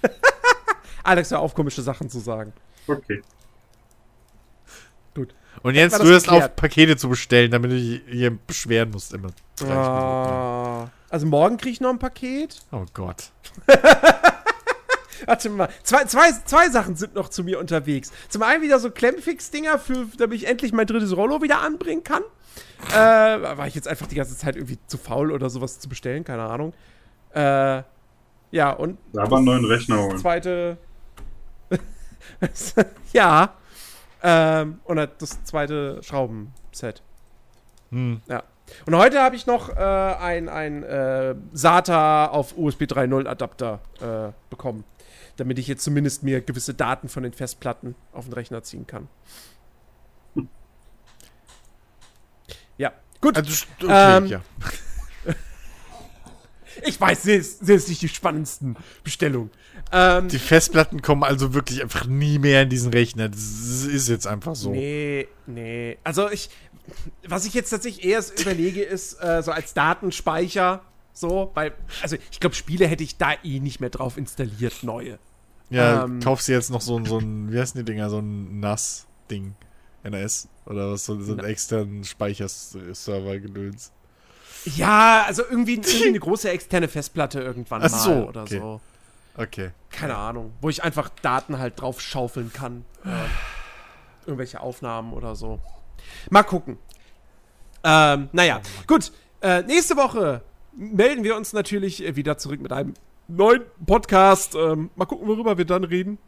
Alex, 1.03 1.31
hör 1.31 1.41
auf, 1.41 1.55
komische 1.55 1.83
Sachen 1.83 2.09
zu 2.09 2.19
sagen. 2.19 2.55
Okay. 2.87 3.21
Und 5.63 5.75
jetzt 5.75 6.03
hörst 6.03 6.31
auf, 6.31 6.57
Pakete 6.57 6.97
zu 6.97 7.11
bestellen, 7.11 7.51
damit 7.51 7.73
du 7.73 7.77
dich 7.77 8.01
hier 8.09 8.31
beschweren 8.31 8.91
musst 8.91 9.13
immer. 9.13 9.29
Ah, 9.69 10.89
also 11.11 11.27
morgen 11.27 11.57
kriege 11.57 11.73
ich 11.73 11.81
noch 11.81 11.91
ein 11.91 11.99
Paket. 11.99 12.61
Oh 12.73 12.85
Gott. 12.95 13.31
Warte 15.27 15.51
mal, 15.51 15.69
zwei, 15.83 16.05
zwei, 16.05 16.31
zwei 16.45 16.69
Sachen 16.71 16.97
sind 16.97 17.15
noch 17.15 17.29
zu 17.29 17.43
mir 17.43 17.59
unterwegs. 17.59 18.13
Zum 18.29 18.43
einen 18.43 18.63
wieder 18.63 18.79
so 18.79 18.91
Klemmfix-Dinger, 18.91 19.79
für, 19.79 20.07
damit 20.17 20.39
ich 20.39 20.47
endlich 20.47 20.73
mein 20.73 20.87
drittes 20.87 21.17
Rollo 21.17 21.43
wieder 21.43 21.61
anbringen 21.61 22.05
kann. 22.05 22.23
Äh, 22.93 22.95
war 22.95 23.67
ich 23.67 23.75
jetzt 23.75 23.89
einfach 23.89 24.07
die 24.07 24.15
ganze 24.15 24.37
Zeit 24.37 24.57
irgendwie 24.57 24.79
zu 24.87 24.97
faul 24.97 25.33
oder 25.33 25.51
sowas 25.51 25.81
zu 25.81 25.89
bestellen, 25.89 26.25
keine 26.25 26.45
Ahnung. 26.45 26.73
Äh, 27.35 27.83
ja, 28.51 28.71
und 28.73 28.99
Da 29.13 29.25
aber 29.25 29.37
einen 29.39 29.47
neuen 29.47 29.65
Rechner 29.65 29.97
das 29.97 30.05
holen. 30.07 30.19
zweite. 30.19 30.79
ja. 33.13 33.55
Ähm, 34.23 34.81
und 34.85 34.97
das 34.97 35.45
zweite 35.45 36.03
Schraubenset. 36.03 37.03
Hm. 37.91 38.21
Ja. 38.29 38.43
Und 38.87 38.97
heute 38.97 39.21
habe 39.23 39.37
ich 39.37 39.47
noch 39.47 39.69
äh, 39.71 39.81
ein, 39.81 40.49
ein 40.49 40.83
äh, 40.83 41.35
SATA 41.53 42.27
auf 42.27 42.57
USB 42.57 42.83
3.0 42.83 43.27
Adapter 43.27 43.81
äh, 44.01 44.33
bekommen. 44.51 44.85
Damit 45.37 45.59
ich 45.59 45.69
jetzt 45.69 45.85
zumindest 45.85 46.23
mir 46.23 46.41
gewisse 46.41 46.75
Daten 46.75 47.09
von 47.09 47.23
den 47.23 47.33
Festplatten 47.33 47.95
auf 48.13 48.25
den 48.25 48.35
Rechner 48.35 48.63
ziehen 48.63 48.87
kann. 48.87 49.09
Ja, 52.77 52.93
gut. 53.21 53.37
Also, 53.37 53.67
okay, 53.83 54.17
Ähm, 54.17 54.27
ja. 54.27 54.41
Ich 56.87 57.01
weiß, 57.01 57.23
sie 57.23 57.35
ist, 57.35 57.65
sie 57.67 57.75
ist 57.75 57.89
nicht 57.89 58.03
die 58.03 58.09
spannendsten 58.09 58.77
Bestellungen. 59.05 59.51
Ähm, 59.93 60.29
Die 60.29 60.39
Festplatten 60.39 61.03
kommen 61.03 61.25
also 61.25 61.55
wirklich 61.55 61.83
einfach 61.83 62.07
nie 62.07 62.39
mehr 62.39 62.63
in 62.63 62.69
diesen 62.69 62.93
Rechner. 62.93 63.29
Das 63.29 63.41
ist 63.85 64.09
jetzt 64.09 64.27
einfach 64.27 64.55
so. 64.55 64.71
Nee, 64.71 65.29
nee. 65.47 65.99
Also 66.05 66.31
ich, 66.31 66.51
was 67.27 67.45
ich 67.47 67.55
jetzt 67.55 67.71
tatsächlich 67.71 68.05
erst 68.05 68.41
überlege, 68.41 68.83
ist 68.83 69.15
äh, 69.23 69.43
so 69.43 69.53
als 69.53 69.75
Datenspeicher, 69.75 70.83
so, 71.13 71.51
weil, 71.55 71.73
also 72.03 72.17
ich 72.31 72.41
glaube, 72.41 72.55
Spiele 72.55 72.87
hätte 72.87 73.03
ich 73.03 73.17
da 73.19 73.33
eh 73.43 73.61
nicht 73.61 73.81
mehr 73.81 73.91
drauf 73.91 74.17
installiert, 74.17 74.83
neue. 74.83 75.19
Ja, 75.71 76.05
Ähm, 76.05 76.21
kaufst 76.21 76.49
du 76.49 76.53
jetzt 76.53 76.71
noch 76.71 76.81
so 76.81 76.97
ein, 76.99 77.05
so 77.05 77.19
ein, 77.19 77.53
wie 77.53 77.59
heißen 77.59 77.79
die 77.79 77.85
Dinger, 77.85 78.09
so 78.09 78.19
ein 78.19 78.61
NAS-Ding. 78.61 79.55
NAS. 80.05 80.49
Oder 80.65 80.93
was, 80.93 81.05
so, 81.05 81.21
so 81.21 81.33
einen 81.33 81.45
externen 81.45 82.05
Speicherserver-Gedöns. 82.05 83.93
Ja, 84.77 85.25
also 85.27 85.43
irgendwie, 85.43 85.75
irgendwie 85.77 86.09
eine 86.09 86.21
große 86.21 86.51
externe 86.51 86.89
Festplatte 86.89 87.41
irgendwann 87.41 87.83
Ach 87.83 87.91
mal 87.91 87.99
so, 87.99 88.29
oder 88.29 88.43
okay. 88.43 88.59
so. 88.59 88.81
Okay. 89.37 89.71
Keine 89.91 90.17
Ahnung. 90.17 90.53
Wo 90.61 90.69
ich 90.69 90.83
einfach 90.83 91.09
Daten 91.23 91.59
halt 91.59 91.81
drauf 91.81 92.01
schaufeln 92.01 92.53
kann. 92.53 92.85
Ähm, 93.05 93.13
irgendwelche 94.27 94.61
Aufnahmen 94.61 95.13
oder 95.13 95.37
so. 95.37 95.61
Mal 96.31 96.43
gucken. 96.43 96.79
Ähm, 97.85 98.29
naja, 98.33 98.61
gut. 98.87 99.13
Äh, 99.41 99.63
nächste 99.63 99.97
Woche 99.97 100.43
melden 100.73 101.23
wir 101.23 101.37
uns 101.37 101.53
natürlich 101.53 102.05
äh, 102.05 102.17
wieder 102.17 102.37
zurück 102.39 102.61
mit 102.61 102.73
einem 102.73 102.95
neuen 103.29 103.63
Podcast. 103.87 104.57
Ähm, 104.57 104.91
mal 104.97 105.05
gucken, 105.05 105.29
worüber 105.29 105.57
wir 105.57 105.65
dann 105.65 105.85
reden. 105.85 106.19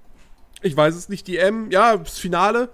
Ich 0.62 0.76
weiß 0.76 0.94
es 0.94 1.08
nicht. 1.08 1.26
Die 1.26 1.38
M, 1.38 1.70
ja, 1.70 1.96
das 1.96 2.18
Finale. 2.18 2.68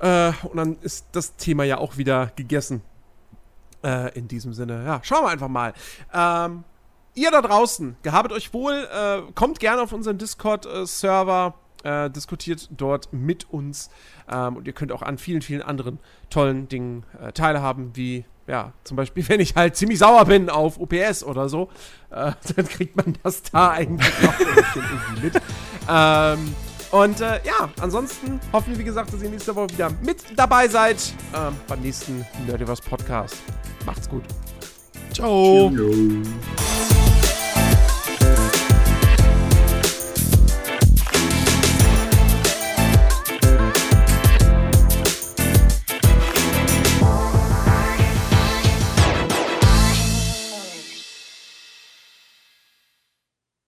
Äh, 0.00 0.32
und 0.42 0.56
dann 0.56 0.78
ist 0.80 1.06
das 1.12 1.36
Thema 1.36 1.64
ja 1.64 1.78
auch 1.78 1.96
wieder 1.96 2.32
gegessen. 2.36 2.82
Äh, 3.84 4.18
in 4.18 4.28
diesem 4.28 4.52
Sinne, 4.52 4.84
ja, 4.84 5.00
schauen 5.02 5.24
wir 5.24 5.30
einfach 5.30 5.48
mal. 5.48 5.72
Ähm, 6.12 6.64
ihr 7.14 7.30
da 7.30 7.42
draußen, 7.42 7.96
gehabet 8.02 8.32
euch 8.32 8.52
wohl, 8.52 8.88
äh, 8.92 9.22
kommt 9.34 9.60
gerne 9.60 9.82
auf 9.82 9.92
unseren 9.92 10.18
Discord-Server, 10.18 11.54
äh, 11.82 12.10
diskutiert 12.10 12.68
dort 12.76 13.12
mit 13.12 13.50
uns 13.50 13.90
ähm, 14.30 14.56
und 14.56 14.66
ihr 14.66 14.72
könnt 14.72 14.92
auch 14.92 15.02
an 15.02 15.18
vielen, 15.18 15.42
vielen 15.42 15.62
anderen 15.62 15.98
tollen 16.30 16.68
Dingen 16.68 17.04
äh, 17.20 17.32
teilhaben, 17.32 17.94
wie, 17.94 18.24
ja, 18.46 18.72
zum 18.84 18.96
Beispiel, 18.96 19.26
wenn 19.28 19.40
ich 19.40 19.54
halt 19.56 19.76
ziemlich 19.76 19.98
sauer 19.98 20.24
bin 20.24 20.50
auf 20.50 20.78
OPS 20.78 21.22
oder 21.24 21.48
so, 21.48 21.68
äh, 22.10 22.32
dann 22.56 22.68
kriegt 22.68 22.96
man 22.96 23.16
das 23.22 23.42
da 23.42 23.70
eigentlich 23.70 24.12
auch 24.28 24.40
irgendwie 24.40 25.24
mit. 25.24 25.42
Ähm, 25.88 26.54
und 27.02 27.20
äh, 27.20 27.40
ja, 27.44 27.68
ansonsten 27.80 28.40
hoffen 28.52 28.72
wir, 28.72 28.78
wie 28.78 28.84
gesagt, 28.84 29.12
dass 29.12 29.22
ihr 29.22 29.28
nächste 29.28 29.54
Woche 29.54 29.68
wieder 29.70 29.90
mit 30.02 30.18
dabei 30.34 30.66
seid 30.66 30.96
ähm, 31.34 31.54
beim 31.68 31.80
nächsten 31.80 32.24
Nerdiverse 32.46 32.82
Podcast. 32.82 33.36
Macht's 33.84 34.08
gut. 34.08 34.24
Ciao. 35.12 35.70
Tschüss. 35.70 37.15